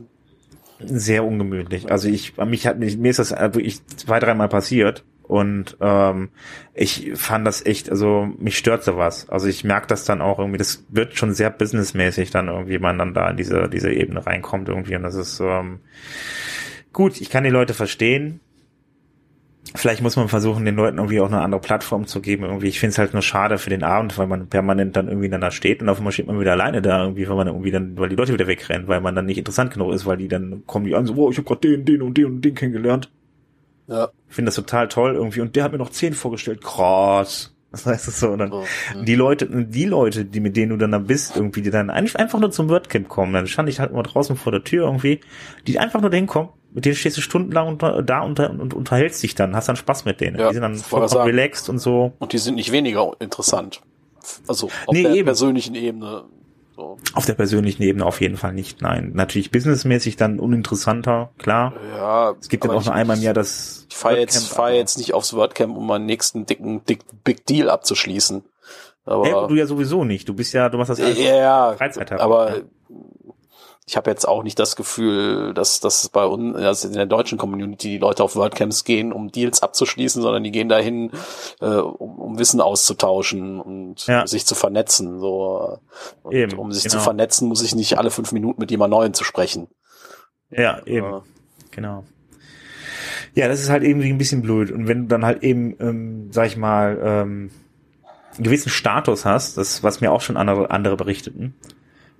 Sehr 0.78 1.24
ungemütlich. 1.24 1.90
Also 1.90 2.08
ich, 2.08 2.36
mich 2.36 2.66
hat, 2.66 2.78
mir 2.78 3.10
ist 3.10 3.18
das 3.18 3.30
wirklich 3.30 3.84
zwei, 3.86 4.18
dreimal 4.18 4.48
passiert 4.48 5.04
und 5.28 5.76
ähm, 5.80 6.28
ich 6.72 7.12
fand 7.14 7.46
das 7.46 7.64
echt, 7.66 7.90
also 7.90 8.28
mich 8.38 8.56
stört 8.56 8.84
sowas. 8.84 9.28
Also 9.28 9.48
ich 9.48 9.64
merke 9.64 9.88
das 9.88 10.04
dann 10.04 10.20
auch 10.20 10.38
irgendwie, 10.38 10.58
das 10.58 10.84
wird 10.88 11.16
schon 11.16 11.34
sehr 11.34 11.50
businessmäßig 11.50 12.30
dann 12.30 12.48
irgendwie, 12.48 12.78
man 12.78 12.98
dann 12.98 13.12
da 13.12 13.30
in 13.30 13.36
diese, 13.36 13.68
diese 13.68 13.92
Ebene 13.92 14.24
reinkommt 14.24 14.68
irgendwie. 14.68 14.94
Und 14.94 15.02
das 15.02 15.16
ist 15.16 15.40
ähm, 15.40 15.80
gut, 16.92 17.20
ich 17.20 17.28
kann 17.28 17.42
die 17.42 17.50
Leute 17.50 17.74
verstehen. 17.74 18.40
Vielleicht 19.74 20.00
muss 20.00 20.14
man 20.14 20.28
versuchen, 20.28 20.64
den 20.64 20.76
Leuten 20.76 20.98
irgendwie 20.98 21.20
auch 21.20 21.26
eine 21.26 21.40
andere 21.40 21.60
Plattform 21.60 22.06
zu 22.06 22.20
geben. 22.20 22.44
Irgendwie, 22.44 22.68
ich 22.68 22.78
finde 22.78 22.92
es 22.92 22.98
halt 22.98 23.12
nur 23.12 23.22
schade 23.22 23.58
für 23.58 23.68
den 23.68 23.82
Abend, 23.82 24.16
weil 24.16 24.28
man 24.28 24.46
permanent 24.46 24.94
dann 24.94 25.08
irgendwie 25.08 25.28
dann 25.28 25.40
da 25.40 25.50
steht 25.50 25.82
und 25.82 25.88
auf 25.88 25.98
einmal 25.98 26.12
steht 26.12 26.28
man 26.28 26.38
wieder 26.38 26.52
alleine 26.52 26.82
da 26.82 27.02
irgendwie, 27.02 27.28
weil 27.28 27.36
man 27.36 27.48
irgendwie 27.48 27.72
dann, 27.72 27.98
weil 27.98 28.08
die 28.08 28.16
Leute 28.16 28.32
wieder 28.32 28.46
wegrennen, 28.46 28.86
weil 28.86 29.00
man 29.00 29.16
dann 29.16 29.26
nicht 29.26 29.38
interessant 29.38 29.72
genug 29.72 29.92
ist, 29.92 30.06
weil 30.06 30.18
die 30.18 30.28
dann 30.28 30.62
kommen 30.66 30.84
die 30.84 30.94
an 30.94 31.04
so, 31.04 31.14
oh, 31.16 31.30
ich 31.30 31.36
habe 31.36 31.48
gerade 31.48 31.68
den, 31.68 31.84
den 31.84 32.02
und 32.02 32.16
den 32.16 32.26
und 32.26 32.42
den 32.42 32.54
kennengelernt. 32.54 33.10
Ja. 33.88 34.10
Ich 34.28 34.34
finde 34.34 34.48
das 34.48 34.56
total 34.56 34.88
toll 34.88 35.14
irgendwie. 35.14 35.40
Und 35.40 35.56
der 35.56 35.64
hat 35.64 35.72
mir 35.72 35.78
noch 35.78 35.90
zehn 35.90 36.14
vorgestellt. 36.14 36.62
Krass. 36.62 37.52
Das 37.70 37.86
heißt 37.86 38.08
es 38.08 38.20
so. 38.20 38.28
Und 38.28 38.38
dann 38.38 38.52
oh, 38.52 38.64
die 39.02 39.14
Leute, 39.14 39.48
die 39.48 39.84
Leute, 39.84 40.24
die 40.24 40.40
mit 40.40 40.56
denen 40.56 40.70
du 40.70 40.76
dann 40.76 40.92
da 40.92 40.98
bist, 40.98 41.36
irgendwie, 41.36 41.62
die 41.62 41.70
dann 41.70 41.90
eigentlich 41.90 42.18
einfach 42.18 42.38
nur 42.38 42.50
zum 42.50 42.68
WordCamp 42.68 43.08
kommen, 43.08 43.32
dann 43.32 43.46
stand 43.46 43.68
ich 43.68 43.80
halt 43.80 43.92
mal 43.92 44.02
draußen 44.02 44.36
vor 44.36 44.52
der 44.52 44.64
Tür 44.64 44.86
irgendwie, 44.86 45.20
die 45.66 45.78
einfach 45.78 46.00
nur 46.00 46.10
dahin 46.10 46.26
kommen, 46.26 46.48
mit 46.72 46.84
denen 46.84 46.94
stehst 46.94 47.16
du 47.16 47.20
stundenlang 47.20 47.68
unter, 47.68 48.02
da 48.02 48.20
unter, 48.20 48.50
und 48.50 48.74
unterhältst 48.74 49.22
dich 49.22 49.34
dann, 49.34 49.54
hast 49.54 49.68
dann 49.68 49.76
Spaß 49.76 50.04
mit 50.04 50.20
denen. 50.20 50.38
Ja, 50.38 50.48
die 50.48 50.54
sind 50.54 50.62
dann 50.62 50.76
vollkommen 50.76 51.24
relaxed 51.24 51.68
und 51.68 51.78
so. 51.78 52.12
Und 52.18 52.32
die 52.32 52.38
sind 52.38 52.54
nicht 52.54 52.72
weniger 52.72 53.12
interessant. 53.18 53.82
Also 54.48 54.66
auf 54.66 54.92
nee, 54.92 55.02
der 55.02 55.12
eben. 55.12 55.26
persönlichen 55.26 55.74
Ebene. 55.74 56.24
Auf 57.14 57.24
der 57.24 57.34
persönlichen 57.34 57.82
Ebene 57.82 58.04
auf 58.04 58.20
jeden 58.20 58.36
Fall 58.36 58.52
nicht, 58.52 58.82
nein. 58.82 59.12
Natürlich 59.14 59.50
businessmäßig 59.50 60.16
dann 60.16 60.38
uninteressanter, 60.38 61.30
klar. 61.38 61.72
Ja. 61.96 62.34
Es 62.38 62.48
gibt 62.48 62.64
ja 62.64 62.70
auch 62.70 62.84
nur 62.84 62.94
einmal 62.94 63.16
im 63.16 63.22
Jahr 63.22 63.34
das. 63.34 63.86
Ich 63.88 63.96
fahre 63.96 64.18
jetzt, 64.18 64.48
fahr 64.48 64.72
jetzt 64.72 64.98
nicht 64.98 65.14
aufs 65.14 65.32
WordCamp, 65.32 65.76
um 65.76 65.86
meinen 65.86 66.06
nächsten 66.06 66.44
dicken, 66.44 66.84
dick, 66.84 67.00
Big 67.24 67.46
Deal 67.46 67.70
abzuschließen. 67.70 68.44
Aber 69.06 69.28
ja, 69.28 69.46
du 69.46 69.54
ja 69.54 69.66
sowieso 69.66 70.04
nicht. 70.04 70.28
Du 70.28 70.34
bist 70.34 70.52
ja, 70.52 70.68
du 70.68 70.78
machst 70.78 70.90
das 70.90 70.98
ja, 70.98 71.74
Freizeit. 71.74 72.12
Aber 72.12 72.62
ich 73.88 73.96
habe 73.96 74.10
jetzt 74.10 74.26
auch 74.26 74.42
nicht 74.42 74.58
das 74.58 74.74
Gefühl, 74.74 75.54
dass 75.54 75.78
das 75.78 76.08
bei 76.08 76.24
uns, 76.24 76.56
also 76.56 76.88
in 76.88 76.94
der 76.94 77.06
deutschen 77.06 77.38
Community 77.38 77.90
die 77.90 77.98
Leute 77.98 78.24
auf 78.24 78.34
WordCamps 78.34 78.82
gehen, 78.82 79.12
um 79.12 79.30
Deals 79.30 79.62
abzuschließen, 79.62 80.20
sondern 80.20 80.42
die 80.42 80.50
gehen 80.50 80.68
dahin, 80.68 81.12
äh, 81.60 81.66
um, 81.66 82.18
um 82.18 82.38
Wissen 82.38 82.60
auszutauschen 82.60 83.60
und 83.60 84.04
ja. 84.08 84.26
sich 84.26 84.44
zu 84.44 84.56
vernetzen. 84.56 85.20
So, 85.20 85.78
und 86.24 86.34
eben, 86.34 86.58
um 86.58 86.72
sich 86.72 86.82
genau. 86.82 86.96
zu 86.96 87.00
vernetzen, 87.00 87.46
muss 87.46 87.62
ich 87.62 87.76
nicht 87.76 87.96
alle 87.96 88.10
fünf 88.10 88.32
Minuten 88.32 88.60
mit 88.60 88.72
jemand 88.72 88.90
Neuen 88.90 89.14
zu 89.14 89.22
sprechen. 89.22 89.68
Ja, 90.50 90.84
eben. 90.84 91.06
Äh, 91.06 91.20
genau. 91.70 92.04
Ja, 93.34 93.46
das 93.46 93.60
ist 93.60 93.70
halt 93.70 93.84
irgendwie 93.84 94.10
ein 94.10 94.18
bisschen 94.18 94.42
blöd. 94.42 94.72
Und 94.72 94.88
wenn 94.88 95.02
du 95.02 95.08
dann 95.08 95.24
halt 95.24 95.44
eben, 95.44 95.76
ähm, 95.78 96.32
sag 96.32 96.48
ich 96.48 96.56
mal, 96.56 96.98
ähm, 97.00 97.50
einen 98.34 98.44
gewissen 98.44 98.70
Status 98.70 99.24
hast, 99.24 99.58
das, 99.58 99.84
was 99.84 100.00
mir 100.00 100.10
auch 100.10 100.22
schon 100.22 100.36
andere, 100.36 100.72
andere 100.72 100.96
berichteten, 100.96 101.54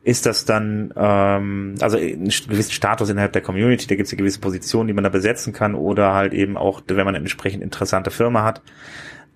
ist 0.07 0.24
das 0.24 0.44
dann, 0.44 0.94
ähm, 0.96 1.74
also 1.80 1.98
einen 1.98 2.28
gewissen 2.28 2.70
Status 2.70 3.11
innerhalb 3.11 3.32
der 3.32 3.42
Community, 3.42 3.88
da 3.88 3.96
gibt 3.96 4.07
es 4.07 4.12
eine 4.12 4.18
gewisse 4.18 4.38
Position, 4.38 4.86
die 4.86 4.92
man 4.92 5.02
da 5.02 5.11
besetzen 5.11 5.52
kann 5.52 5.74
oder 5.74 6.14
halt 6.14 6.32
eben 6.32 6.57
auch, 6.57 6.80
wenn 6.86 6.96
man 6.98 7.09
eine 7.09 7.18
entsprechend 7.18 7.61
interessante 7.61 8.12
Firma 8.12 8.44
hat, 8.44 8.62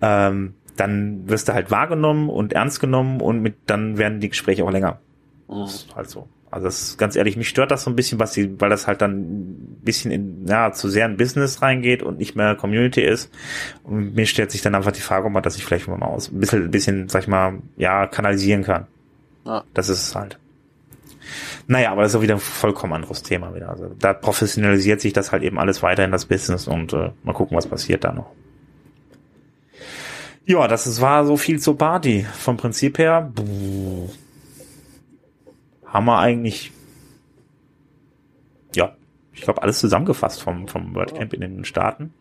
ähm, 0.01 0.53
dann 0.77 1.27
wirst 1.27 1.49
du 1.49 1.53
halt 1.53 1.71
wahrgenommen 1.71 2.29
und 2.29 2.53
ernst 2.53 2.79
genommen 2.79 3.19
und 3.19 3.41
mit 3.41 3.55
dann 3.65 3.97
werden 3.97 4.21
die 4.21 4.29
Gespräche 4.29 4.63
auch 4.63 4.71
länger. 4.71 5.01
Mhm. 5.49 5.63
Das 5.63 5.75
ist 5.75 5.93
halt 5.93 6.09
so. 6.09 6.29
Also 6.49 6.65
das 6.67 6.81
ist 6.81 6.97
ganz 6.97 7.17
ehrlich, 7.17 7.35
mich 7.35 7.49
stört 7.49 7.71
das 7.71 7.83
so 7.83 7.89
ein 7.89 7.97
bisschen, 7.97 8.19
was 8.19 8.31
die, 8.31 8.59
weil 8.61 8.69
das 8.69 8.87
halt 8.87 9.01
dann 9.01 9.19
ein 9.19 9.81
bisschen 9.83 10.09
in, 10.11 10.47
ja, 10.47 10.71
zu 10.71 10.87
sehr 10.87 11.05
in 11.05 11.17
Business 11.17 11.61
reingeht 11.61 12.01
und 12.01 12.17
nicht 12.17 12.37
mehr 12.37 12.55
Community 12.55 13.01
ist. 13.01 13.29
Und 13.83 14.15
mir 14.15 14.25
stellt 14.25 14.51
sich 14.51 14.61
dann 14.61 14.75
einfach 14.75 14.93
die 14.93 15.01
Frage, 15.01 15.25
ob 15.25 15.33
man 15.33 15.43
das 15.43 15.55
sich 15.55 15.65
vielleicht 15.65 15.89
mal 15.89 16.01
aus 16.01 16.31
ein 16.31 16.39
bisschen, 16.39 16.63
ein 16.63 16.71
bisschen, 16.71 17.09
sag 17.09 17.23
ich 17.23 17.27
mal, 17.27 17.59
ja, 17.75 18.07
kanalisieren 18.07 18.63
kann. 18.63 18.87
Ja. 19.45 19.65
Das 19.73 19.89
ist 19.89 20.01
es 20.01 20.15
halt. 20.15 20.39
Naja, 21.67 21.91
aber 21.91 22.03
das 22.03 22.11
ist 22.11 22.17
auch 22.17 22.21
wieder 22.21 22.35
ein 22.35 22.39
vollkommen 22.39 22.93
anderes 22.93 23.23
Thema 23.23 23.53
wieder. 23.55 23.69
Also 23.69 23.89
da 23.99 24.13
professionalisiert 24.13 25.01
sich 25.01 25.13
das 25.13 25.31
halt 25.31 25.43
eben 25.43 25.59
alles 25.59 25.83
weiter 25.83 26.03
in 26.03 26.11
das 26.11 26.25
Business 26.25 26.67
und 26.67 26.93
äh, 26.93 27.11
mal 27.23 27.33
gucken, 27.33 27.57
was 27.57 27.67
passiert 27.67 28.03
da 28.03 28.11
noch. 28.11 28.31
Ja, 30.45 30.67
das 30.67 30.87
ist, 30.87 31.01
war 31.01 31.25
so 31.25 31.37
viel 31.37 31.59
zur 31.59 31.77
Party. 31.77 32.25
Vom 32.33 32.57
Prinzip 32.57 32.97
her 32.97 33.31
buh, 33.33 34.09
haben 35.85 36.05
wir 36.05 36.17
eigentlich 36.17 36.71
ja, 38.75 38.95
ich 39.33 39.41
glaube, 39.41 39.61
alles 39.61 39.79
zusammengefasst 39.79 40.41
vom, 40.41 40.67
vom 40.67 40.95
WordCamp 40.95 41.33
in 41.33 41.41
den 41.41 41.65
Staaten. 41.65 42.13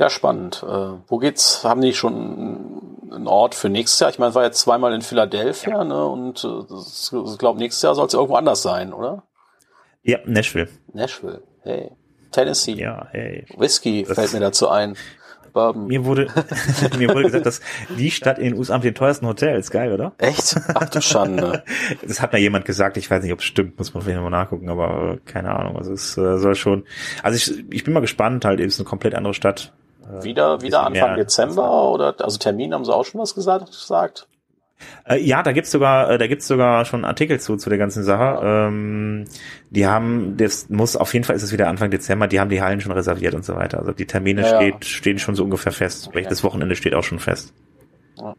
Ja, 0.00 0.08
spannend. 0.08 0.64
Äh, 0.66 0.92
wo 1.08 1.18
geht's? 1.18 1.62
Haben 1.62 1.82
die 1.82 1.92
schon 1.92 3.02
einen 3.12 3.26
Ort 3.26 3.54
für 3.54 3.68
nächstes 3.68 4.00
Jahr? 4.00 4.08
Ich 4.08 4.18
meine, 4.18 4.34
war 4.34 4.44
jetzt 4.44 4.60
zweimal 4.60 4.94
in 4.94 5.02
Philadelphia, 5.02 5.76
ja. 5.76 5.84
ne? 5.84 6.06
Und 6.06 6.42
äh, 6.42 7.28
ich 7.30 7.38
glaube, 7.38 7.58
nächstes 7.58 7.82
Jahr 7.82 7.94
soll 7.94 8.06
es 8.06 8.14
irgendwo 8.14 8.36
anders 8.36 8.62
sein, 8.62 8.94
oder? 8.94 9.24
Ja, 10.02 10.16
Nashville. 10.24 10.68
Nashville. 10.94 11.42
Hey. 11.64 11.90
Tennessee. 12.32 12.72
Ja, 12.72 13.08
hey. 13.10 13.44
Whisky 13.58 14.04
das 14.04 14.14
fällt 14.14 14.32
mir 14.32 14.40
dazu 14.40 14.70
ein. 14.70 14.96
Bourbon. 15.52 15.88
Mir 15.88 16.06
wurde, 16.06 16.28
mir 16.98 17.10
wurde 17.10 17.24
gesagt, 17.24 17.44
dass 17.44 17.60
die 17.98 18.10
Stadt 18.10 18.38
in 18.38 18.44
den 18.44 18.54
USA 18.54 18.76
mit 18.76 18.84
den 18.84 18.94
teuersten 18.94 19.26
Hotels, 19.26 19.70
geil, 19.70 19.92
oder? 19.92 20.12
Echt? 20.16 20.56
Ach 20.74 20.88
du 20.88 21.02
Schande. 21.02 21.62
das 22.06 22.22
hat 22.22 22.32
mir 22.32 22.38
jemand 22.38 22.64
gesagt, 22.64 22.96
ich 22.96 23.10
weiß 23.10 23.22
nicht, 23.22 23.32
ob 23.34 23.40
es 23.40 23.44
stimmt, 23.44 23.76
muss 23.76 23.92
man 23.92 24.02
vielleicht 24.02 24.22
mal 24.22 24.30
nachgucken, 24.30 24.70
aber 24.70 25.14
äh, 25.14 25.30
keine 25.30 25.54
Ahnung. 25.54 25.76
Also 25.76 25.92
es 25.92 26.16
äh, 26.16 26.38
soll 26.38 26.54
schon. 26.54 26.84
Also 27.22 27.36
ich, 27.36 27.64
ich 27.70 27.84
bin 27.84 27.92
mal 27.92 28.00
gespannt, 28.00 28.46
halt, 28.46 28.60
ist 28.60 28.80
eine 28.80 28.88
komplett 28.88 29.14
andere 29.14 29.34
Stadt. 29.34 29.74
Äh, 30.08 30.24
wieder, 30.24 30.60
wieder 30.62 30.84
Anfang 30.84 31.16
Dezember 31.16 31.90
oder 31.90 32.14
also 32.20 32.38
Termin 32.38 32.74
haben 32.74 32.84
sie 32.84 32.94
auch 32.94 33.04
schon 33.04 33.20
was 33.20 33.34
gesagt? 33.34 33.70
gesagt? 33.70 34.26
Äh, 35.04 35.20
ja, 35.20 35.42
da 35.42 35.52
gibt's 35.52 35.70
sogar, 35.70 36.10
äh, 36.10 36.18
da 36.18 36.26
gibt's 36.26 36.46
sogar 36.46 36.84
schon 36.84 37.04
Artikel 37.04 37.40
zu 37.40 37.56
zu 37.56 37.68
der 37.68 37.78
ganzen 37.78 38.02
Sache. 38.02 38.40
Ähm, 38.42 39.24
die 39.70 39.86
haben, 39.86 40.36
das 40.36 40.68
muss 40.68 40.96
auf 40.96 41.12
jeden 41.12 41.24
Fall 41.24 41.36
ist 41.36 41.42
es 41.42 41.52
wieder 41.52 41.68
Anfang 41.68 41.90
Dezember. 41.90 42.28
Die 42.28 42.40
haben 42.40 42.50
die 42.50 42.62
Hallen 42.62 42.80
schon 42.80 42.92
reserviert 42.92 43.34
und 43.34 43.44
so 43.44 43.56
weiter. 43.56 43.78
Also 43.78 43.92
die 43.92 44.06
Termine 44.06 44.42
ja, 44.42 44.56
steht, 44.56 44.84
stehen 44.84 45.18
schon 45.18 45.34
so 45.34 45.44
ungefähr 45.44 45.72
fest. 45.72 46.08
Okay. 46.08 46.26
Das 46.28 46.42
Wochenende 46.44 46.76
steht 46.76 46.94
auch 46.94 47.04
schon 47.04 47.18
fest. 47.18 47.52
Ja. 48.18 48.34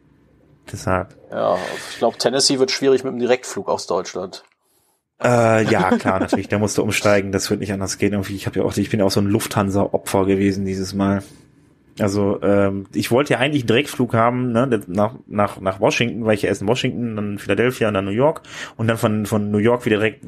Deshalb. 0.72 1.16
Ja, 1.32 1.57
ich 1.89 1.97
glaube 1.99 2.18
Tennessee 2.18 2.59
wird 2.59 2.72
schwierig 2.72 3.03
mit 3.03 3.14
dem 3.14 3.20
Direktflug 3.20 3.68
aus 3.68 3.88
Deutschland. 3.88 4.43
Äh, 5.24 5.66
ja, 5.66 5.91
klar, 5.97 6.20
natürlich. 6.20 6.47
Der 6.47 6.59
musste 6.59 6.82
umsteigen. 6.82 7.32
Das 7.32 7.49
wird 7.49 7.59
nicht 7.59 7.74
anders 7.74 7.97
gehen. 7.97 8.14
Irgendwie, 8.14 8.36
ich 8.36 8.45
habe 8.47 8.59
ja 8.59 8.66
auch, 8.66 8.76
ich 8.76 8.89
bin 8.89 8.99
ja 8.99 9.05
auch 9.05 9.12
so 9.12 9.22
ein 9.22 9.28
Lufthansa-Opfer 9.28 10.26
gewesen 10.26 10.66
dieses 10.66 10.93
Mal. 10.93 11.24
Also 12.02 12.39
ähm, 12.41 12.86
ich 12.93 13.12
wollte 13.12 13.34
ja 13.34 13.39
eigentlich 13.39 13.64
einen 13.64 13.68
Direktflug 13.68 14.14
haben 14.14 14.52
ne, 14.52 14.82
nach, 14.88 15.16
nach, 15.28 15.60
nach 15.60 15.80
Washington, 15.80 16.26
weil 16.26 16.36
ich 16.36 16.41
ja 16.43 16.49
erst 16.49 16.62
in 16.62 16.68
Washington, 16.68 17.16
dann 17.16 17.38
Philadelphia 17.38 17.88
und 17.88 17.93
dann 17.93 18.06
New 18.06 18.12
York 18.12 18.41
und 18.78 18.88
dann 18.88 18.97
von, 18.97 19.26
von 19.26 19.52
New 19.52 19.60
York 19.60 19.86
wieder 19.86 19.97
direkt, 19.97 20.24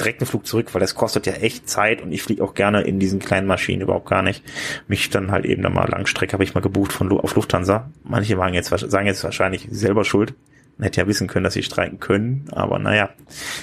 direkt 0.00 0.20
einen 0.20 0.26
Flug 0.26 0.46
zurück, 0.46 0.74
weil 0.74 0.80
das 0.80 0.94
kostet 0.94 1.26
ja 1.26 1.34
echt 1.34 1.68
Zeit 1.68 2.02
und 2.02 2.12
ich 2.12 2.22
fliege 2.22 2.42
auch 2.42 2.54
gerne 2.54 2.82
in 2.82 2.98
diesen 2.98 3.18
kleinen 3.20 3.46
Maschinen 3.46 3.82
überhaupt 3.82 4.08
gar 4.08 4.22
nicht. 4.22 4.42
Mich 4.88 5.10
dann 5.10 5.30
halt 5.30 5.44
eben 5.44 5.62
da 5.62 5.70
mal 5.70 5.88
Langstrecke 5.88 6.32
habe 6.32 6.44
ich 6.44 6.54
mal 6.54 6.60
gebucht 6.60 6.92
von 6.92 7.10
auf 7.12 7.34
Lufthansa. 7.34 7.90
Manche 8.04 8.36
sagen 8.36 8.54
jetzt, 8.54 8.68
sagen 8.68 9.06
jetzt 9.06 9.24
wahrscheinlich 9.24 9.68
selber 9.70 10.04
schuld. 10.04 10.34
Hätte 10.80 11.00
ja 11.00 11.08
wissen 11.08 11.26
können, 11.26 11.42
dass 11.42 11.54
sie 11.54 11.64
streiken 11.64 11.98
können, 11.98 12.44
aber 12.52 12.78
naja. 12.78 13.10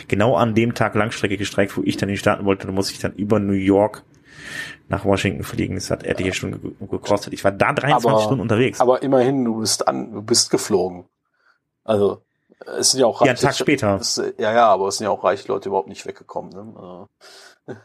Genau 0.10 0.36
an 0.36 0.54
dem 0.54 0.74
Tag 0.74 0.96
Langstrecke 0.96 1.38
gestreikt, 1.38 1.78
wo 1.78 1.82
ich 1.84 1.96
dann 1.96 2.10
in 2.10 2.16
die 2.16 2.20
Staaten 2.20 2.44
wollte, 2.44 2.68
da 2.68 2.74
muss 2.74 2.92
ich 2.92 3.00
dann 3.00 3.14
über 3.14 3.40
New 3.40 3.54
York 3.54 4.04
nach 4.88 5.06
Washington 5.06 5.44
fliegen. 5.44 5.76
Das 5.76 5.92
hat 5.92 6.04
etliche 6.04 6.34
Stunden 6.34 6.76
gekostet. 6.80 7.34
Ich 7.34 7.44
war 7.44 7.52
da 7.52 7.74
23 7.74 8.10
aber, 8.10 8.22
Stunden 8.22 8.42
unterwegs. 8.42 8.80
Aber 8.80 9.02
immerhin, 9.02 9.46
du 9.46 9.60
bist 9.60 9.88
an, 9.88 10.12
du 10.12 10.22
bist 10.22 10.50
geflogen. 10.50 11.06
Also, 11.84 12.22
es 12.78 12.92
sind 12.92 13.02
ja 13.02 13.06
auch 13.06 13.22
ja, 13.22 13.28
einen 13.28 13.38
Tag 13.38 13.56
später. 13.56 13.96
Es, 13.96 14.22
ja, 14.38 14.54
ja, 14.54 14.68
aber 14.68 14.88
es 14.88 14.98
sind 14.98 15.06
ja 15.06 15.12
auch 15.12 15.24
reiche 15.24 15.48
Leute 15.48 15.70
überhaupt 15.70 15.90
nicht 15.90 16.06
weggekommen. 16.06 16.52
Ne? 16.52 16.74
Also. 16.76 17.10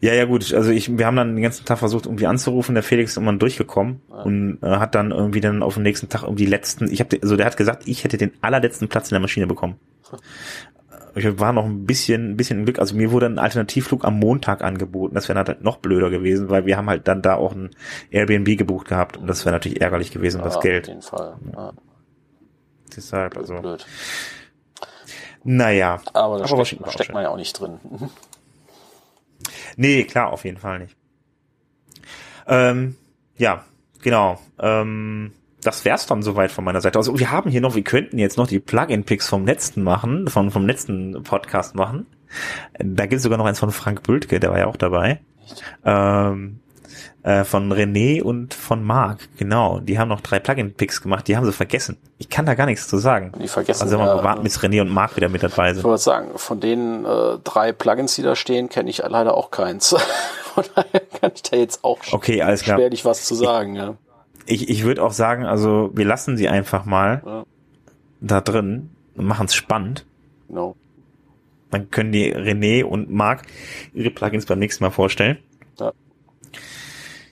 Ja, 0.00 0.14
ja, 0.14 0.24
gut. 0.24 0.54
Also 0.54 0.70
ich, 0.70 0.96
wir 0.96 1.04
haben 1.04 1.16
dann 1.16 1.34
den 1.36 1.42
ganzen 1.42 1.66
Tag 1.66 1.78
versucht, 1.78 2.06
irgendwie 2.06 2.26
anzurufen. 2.26 2.74
Der 2.74 2.82
Felix 2.82 3.10
ist 3.10 3.16
irgendwann 3.18 3.38
durchgekommen 3.38 4.00
ja. 4.08 4.22
und 4.22 4.58
äh, 4.62 4.66
hat 4.66 4.94
dann 4.94 5.10
irgendwie 5.10 5.42
dann 5.42 5.62
auf 5.62 5.74
dem 5.74 5.82
nächsten 5.82 6.08
Tag 6.08 6.22
irgendwie 6.22 6.46
letzten. 6.46 6.90
Ich 6.90 7.00
habe, 7.00 7.18
also 7.20 7.36
der 7.36 7.44
hat 7.44 7.58
gesagt, 7.58 7.86
ich 7.86 8.02
hätte 8.02 8.16
den 8.16 8.32
allerletzten 8.40 8.88
Platz 8.88 9.10
in 9.10 9.14
der 9.14 9.20
Maschine 9.20 9.46
bekommen. 9.46 9.78
Ich 11.16 11.40
war 11.40 11.52
noch 11.54 11.64
ein 11.64 11.86
bisschen, 11.86 12.32
ein 12.32 12.36
bisschen 12.36 12.64
Glück. 12.64 12.78
Also 12.78 12.94
mir 12.94 13.10
wurde 13.10 13.24
ein 13.26 13.38
Alternativflug 13.38 14.04
am 14.04 14.18
Montag 14.18 14.62
angeboten. 14.62 15.14
Das 15.14 15.28
wäre 15.28 15.38
halt 15.38 15.62
noch 15.62 15.78
blöder 15.78 16.10
gewesen, 16.10 16.50
weil 16.50 16.66
wir 16.66 16.76
haben 16.76 16.90
halt 16.90 17.08
dann 17.08 17.22
da 17.22 17.36
auch 17.36 17.52
ein 17.52 17.70
Airbnb 18.10 18.58
gebucht 18.58 18.88
gehabt 18.88 19.16
und 19.16 19.26
das 19.26 19.46
wäre 19.46 19.54
natürlich 19.54 19.80
ärgerlich 19.80 20.10
gewesen, 20.10 20.38
ja, 20.38 20.44
das 20.44 20.60
Geld. 20.60 20.84
Auf 20.84 20.88
jeden 20.88 21.02
Fall. 21.02 21.36
Ja. 21.54 21.72
Deshalb, 22.94 23.32
blöd, 23.32 23.42
also. 23.42 23.62
Blöd. 23.62 23.86
Naja. 25.42 26.00
Aber 26.12 26.38
da 26.38 26.44
aber 26.52 26.64
steckt, 26.66 26.90
steckt 26.92 27.12
man 27.14 27.22
ja 27.22 27.30
auch 27.30 27.36
nicht 27.36 27.58
drin. 27.58 27.78
nee, 29.76 30.04
klar, 30.04 30.32
auf 30.32 30.44
jeden 30.44 30.58
Fall 30.58 30.80
nicht. 30.80 30.96
Ähm, 32.46 32.96
ja, 33.36 33.64
genau. 34.02 34.38
Ähm, 34.58 35.32
das 35.66 35.84
wär's 35.84 36.06
dann 36.06 36.22
soweit 36.22 36.52
von 36.52 36.64
meiner 36.64 36.80
Seite. 36.80 36.98
Also 36.98 37.18
wir 37.18 37.30
haben 37.30 37.50
hier 37.50 37.60
noch, 37.60 37.74
wir 37.74 37.82
könnten 37.82 38.18
jetzt 38.18 38.38
noch 38.38 38.46
die 38.46 38.60
Plugin-Picks 38.60 39.28
vom 39.28 39.46
letzten 39.46 39.82
machen, 39.82 40.28
vom, 40.28 40.50
vom 40.50 40.66
letzten 40.66 41.22
Podcast 41.24 41.74
machen. 41.74 42.06
Da 42.78 43.06
gibt 43.06 43.18
es 43.18 43.22
sogar 43.22 43.38
noch 43.38 43.46
eins 43.46 43.58
von 43.58 43.70
Frank 43.72 44.02
Bültke, 44.02 44.38
der 44.38 44.50
war 44.50 44.58
ja 44.58 44.66
auch 44.66 44.76
dabei. 44.76 45.20
Ähm, 45.84 46.60
äh, 47.22 47.44
von 47.44 47.72
René 47.72 48.22
und 48.22 48.54
von 48.54 48.84
Marc, 48.84 49.28
genau. 49.36 49.80
Die 49.80 49.98
haben 49.98 50.08
noch 50.08 50.20
drei 50.20 50.38
Plugin-Picks 50.38 51.02
gemacht, 51.02 51.26
die 51.26 51.36
haben 51.36 51.44
sie 51.44 51.52
vergessen. 51.52 51.96
Ich 52.18 52.28
kann 52.28 52.46
da 52.46 52.54
gar 52.54 52.66
nichts 52.66 52.86
zu 52.86 52.98
sagen. 52.98 53.32
Die 53.42 53.48
vergessen. 53.48 53.82
Also 53.82 53.98
wir 53.98 54.06
warten, 54.06 54.44
bis 54.44 54.60
René 54.60 54.80
und 54.80 54.90
Marc 54.90 55.16
wieder 55.16 55.28
mit 55.28 55.42
dabei 55.42 55.70
sind. 55.70 55.78
Ich 55.80 55.84
wollte 55.84 56.02
sagen, 56.02 56.30
von 56.36 56.60
den 56.60 57.04
äh, 57.04 57.38
drei 57.42 57.72
Plugins, 57.72 58.14
die 58.14 58.22
da 58.22 58.36
stehen, 58.36 58.68
kenne 58.68 58.88
ich 58.88 58.98
leider 58.98 59.34
auch 59.34 59.50
keins. 59.50 59.88
von 60.54 60.64
daher 60.74 61.00
kann 61.20 61.32
ich 61.34 61.42
da 61.42 61.56
jetzt 61.56 61.82
auch 61.82 61.98
okay, 62.12 62.42
alles 62.42 62.62
klar. 62.62 62.78
schwerlich 62.78 63.04
was 63.04 63.24
zu 63.24 63.34
sagen, 63.34 63.74
ja 63.74 63.96
ich, 64.46 64.68
ich 64.68 64.84
würde 64.84 65.02
auch 65.02 65.12
sagen, 65.12 65.44
also 65.44 65.90
wir 65.94 66.04
lassen 66.04 66.36
sie 66.36 66.48
einfach 66.48 66.84
mal 66.84 67.22
ja. 67.24 67.44
da 68.20 68.40
drin 68.40 68.90
und 69.14 69.26
machen 69.26 69.46
es 69.46 69.54
spannend. 69.54 70.06
Genau. 70.48 70.76
Dann 71.70 71.90
können 71.90 72.12
die 72.12 72.34
René 72.34 72.84
und 72.84 73.10
Marc 73.10 73.42
ihre 73.92 74.10
Plugins 74.10 74.46
beim 74.46 74.58
nächsten 74.58 74.84
Mal 74.84 74.90
vorstellen. 74.90 75.38
Ja. 75.78 75.92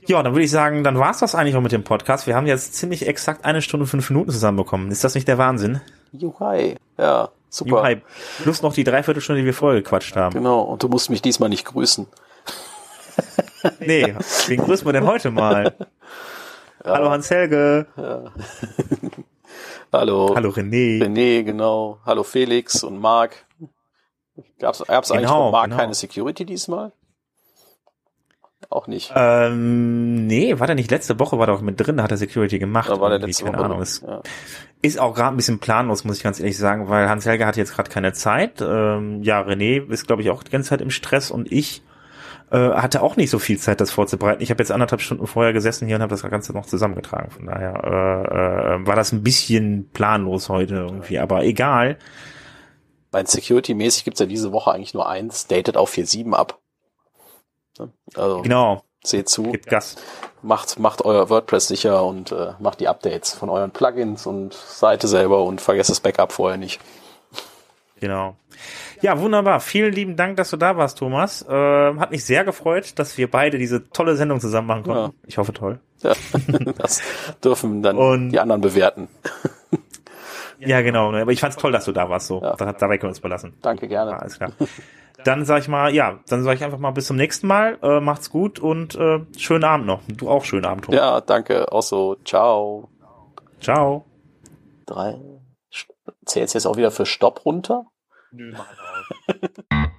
Ja, 0.07 0.23
dann 0.23 0.35
würde 0.35 0.45
ich 0.45 0.51
sagen, 0.51 0.85
dann 0.85 0.99
war's 0.99 1.21
das 1.21 1.35
eigentlich 1.35 1.57
auch 1.57 1.63
mit 1.63 1.73
dem 1.73 1.85
Podcast. 1.85 2.27
Wir 2.27 2.35
haben 2.35 2.47
jetzt 2.47 2.75
ziemlich 2.75 3.07
exakt 3.07 3.45
eine 3.45 3.63
Stunde 3.63 3.87
fünf 3.87 4.11
Minuten 4.11 4.31
zusammenbekommen. 4.31 4.91
Ist 4.91 5.03
das 5.03 5.15
nicht 5.15 5.27
der 5.29 5.39
Wahnsinn? 5.39 5.81
Juhai. 6.13 6.77
Ja, 6.99 7.31
super. 7.49 7.71
Juhai. 7.71 8.03
Plus 8.43 8.61
noch 8.61 8.75
die 8.75 8.85
Dreiviertelstunde, 8.85 9.41
die 9.41 9.47
wir 9.47 9.55
vorher 9.55 9.81
gequatscht 9.81 10.15
haben. 10.17 10.35
Genau, 10.35 10.61
und 10.61 10.83
du 10.83 10.89
musst 10.89 11.09
mich 11.09 11.23
diesmal 11.23 11.49
nicht 11.49 11.65
grüßen. 11.65 12.07
nee, 13.81 14.15
wen 14.49 14.61
grüßen 14.61 14.87
wir 14.87 14.93
denn 14.93 15.07
heute 15.07 15.31
mal? 15.31 15.75
Ja. 16.85 16.93
Hallo 16.93 17.11
Hans-Helge. 17.11 17.87
Ja. 17.97 18.25
Hallo. 19.93 20.35
Hallo 20.35 20.51
René. 20.51 21.03
René, 21.03 21.43
genau. 21.43 21.99
Hallo 22.05 22.25
Felix 22.25 22.85
und 22.85 22.99
Marc. 22.99 23.47
Gab's, 24.59 24.85
gab's 24.87 25.09
genau, 25.09 25.19
eigentlich 25.19 25.31
von 25.31 25.53
Marc 25.53 25.65
genau. 25.65 25.77
keine 25.79 25.95
Security 25.95 26.45
diesmal? 26.45 26.93
Auch 28.69 28.87
nicht. 28.87 29.13
Ähm, 29.15 30.27
nee, 30.27 30.59
war 30.59 30.67
der 30.67 30.77
nicht 30.77 30.91
letzte 30.91 31.19
Woche, 31.19 31.39
war 31.39 31.47
der 31.47 31.55
auch 31.55 31.61
mit 31.63 31.81
drin, 31.81 32.03
hat 32.03 32.11
er 32.11 32.17
Security 32.19 32.59
gemacht. 32.59 32.91
Da 32.91 33.01
war 33.01 33.09
der 33.09 33.19
letzte 33.21 33.45
keine 33.45 33.59
Woche. 33.59 33.65
Ahnung. 33.65 33.81
Ist, 33.81 34.03
ja. 34.03 34.23
ist 34.83 34.99
auch 35.01 35.15
gerade 35.15 35.35
ein 35.35 35.37
bisschen 35.37 35.61
planlos, 35.61 36.05
muss 36.05 36.19
ich 36.19 36.23
ganz 36.23 36.39
ehrlich 36.39 36.59
sagen, 36.59 36.89
weil 36.89 37.09
Hans-Helge 37.09 37.47
hat 37.47 37.57
jetzt 37.57 37.75
gerade 37.75 37.91
keine 37.91 38.13
Zeit. 38.13 38.61
Ähm, 38.61 39.23
ja, 39.23 39.41
René 39.41 39.89
ist, 39.91 40.07
glaube 40.07 40.21
ich, 40.21 40.31
auch 40.31 40.43
die 40.43 40.51
ganze 40.51 40.71
Zeit 40.71 40.83
im 40.83 40.91
Stress 40.91 41.31
und 41.31 41.51
ich 41.51 41.83
äh, 42.55 42.75
hatte 42.75 43.03
auch 43.03 43.17
nicht 43.17 43.31
so 43.31 43.41
viel 43.41 43.59
Zeit, 43.59 43.81
das 43.81 43.91
vorzubereiten. 43.91 44.41
Ich 44.41 44.51
habe 44.51 44.63
jetzt 44.63 44.71
anderthalb 44.71 45.01
Stunden 45.01 45.27
vorher 45.27 45.53
gesessen 45.53 45.89
hier 45.89 45.97
und 45.97 46.03
habe 46.03 46.11
das 46.11 46.23
Ganze 46.23 46.53
noch 46.53 46.67
zusammengetragen. 46.67 47.33
Von 47.33 47.47
daher 47.47 47.83
äh, 47.83 48.75
äh, 48.77 48.87
war 48.87 48.95
das 48.95 49.11
ein 49.11 49.25
bisschen 49.25 49.91
planlos 49.91 50.49
heute 50.49 50.77
irgendwie, 50.77 51.19
aber 51.19 51.43
egal. 51.43 51.99
Bei 53.11 53.25
Security-mäßig 53.25 54.05
gibt's 54.05 54.21
ja 54.21 54.27
diese 54.27 54.53
Woche 54.53 54.71
eigentlich 54.71 54.95
nur 54.95 55.09
eins, 55.09 55.49
datet 55.49 55.77
auf 55.77 55.93
4.7 55.93 56.33
ab. 56.33 56.61
Also, 58.15 58.43
genau. 58.43 58.85
Seht 59.03 59.29
zu. 59.29 59.51
Gibt 59.51 59.67
Gas. 59.67 59.97
Macht, 60.43 60.79
macht 60.79 61.05
euer 61.05 61.31
WordPress 61.31 61.67
sicher 61.69 62.05
und 62.05 62.31
äh, 62.31 62.53
macht 62.61 62.79
die 62.79 62.87
Updates 62.87 63.35
von 63.35 63.49
euren 63.51 63.73
Plugins 63.73 64.27
und 64.27 64.55
Seite 64.55 65.09
selber 65.09 65.43
und 65.43 65.61
vergesst 65.61 65.91
das 65.91 66.01
Backup 66.01 66.31
vorher 66.31 66.57
nicht. 66.57 66.81
Genau. 67.99 68.37
Ja, 69.01 69.21
wunderbar. 69.21 69.61
Vielen 69.61 69.93
lieben 69.93 70.17
Dank, 70.17 70.37
dass 70.37 70.51
du 70.51 70.57
da 70.57 70.77
warst, 70.77 70.99
Thomas. 70.99 71.43
Äh, 71.49 71.53
hat 71.97 72.11
mich 72.11 72.25
sehr 72.25 72.45
gefreut, 72.45 72.99
dass 72.99 73.17
wir 73.19 73.31
beide 73.31 73.59
diese 73.59 73.89
tolle 73.91 74.17
Sendung 74.17 74.41
zusammen 74.41 74.67
machen 74.67 74.83
konnten. 74.83 75.17
Ja. 75.17 75.27
Ich 75.27 75.39
hoffe 75.39 75.53
toll. 75.53 75.81
Ja, 76.03 76.13
das 76.79 77.01
dürfen 77.43 77.83
dann 77.83 77.97
Und 77.97 78.31
die 78.31 78.41
anderen 78.41 78.61
bewerten. 78.61 79.09
ja, 80.59 80.81
genau. 80.83 81.13
Aber 81.13 81.33
ich 81.33 81.41
fand's 81.41 81.57
toll, 81.57 81.73
dass 81.73 81.85
du 81.85 81.93
da 81.93 82.09
warst. 82.09 82.27
So, 82.27 82.43
ja. 82.43 82.55
dabei 82.57 82.99
können 82.99 83.03
wir 83.03 83.09
uns 83.09 83.21
belassen. 83.21 83.55
Danke 83.63 83.89
gerne. 83.89 84.13
Ja, 84.13 84.19
alles 84.19 84.37
klar. 84.37 84.53
Dann 85.25 85.45
sag 85.45 85.61
ich 85.61 85.69
mal, 85.69 85.95
ja, 85.95 86.19
dann 86.29 86.43
sage 86.43 86.57
ich 86.57 86.65
einfach 86.65 86.79
mal 86.79 86.91
bis 86.91 87.07
zum 87.07 87.17
nächsten 87.17 87.47
Mal. 87.47 87.79
Äh, 87.83 88.01
macht's 88.01 88.31
gut 88.31 88.59
und 88.59 88.95
äh, 88.97 89.21
schönen 89.39 89.65
Abend 89.65 89.87
noch. 89.87 90.03
Du 90.09 90.29
auch 90.29 90.45
schönen 90.45 90.67
Abend. 90.67 90.85
Thomas. 90.85 91.01
Ja, 91.01 91.21
danke. 91.21 91.73
Auch 91.73 91.83
so. 91.83 92.17
Ciao. 92.25 92.91
Ciao. 93.61 94.05
Drei. 94.87 95.19
Zählst 96.27 96.55
jetzt 96.55 96.67
auch 96.67 96.77
wieder 96.77 96.91
für 96.91 97.07
Stopp 97.07 97.45
runter? 97.47 97.87
Nö, 98.33 98.53
mach 98.53 98.67
Ha 99.29 99.35
ha 99.43 99.49
ha. 99.71 99.94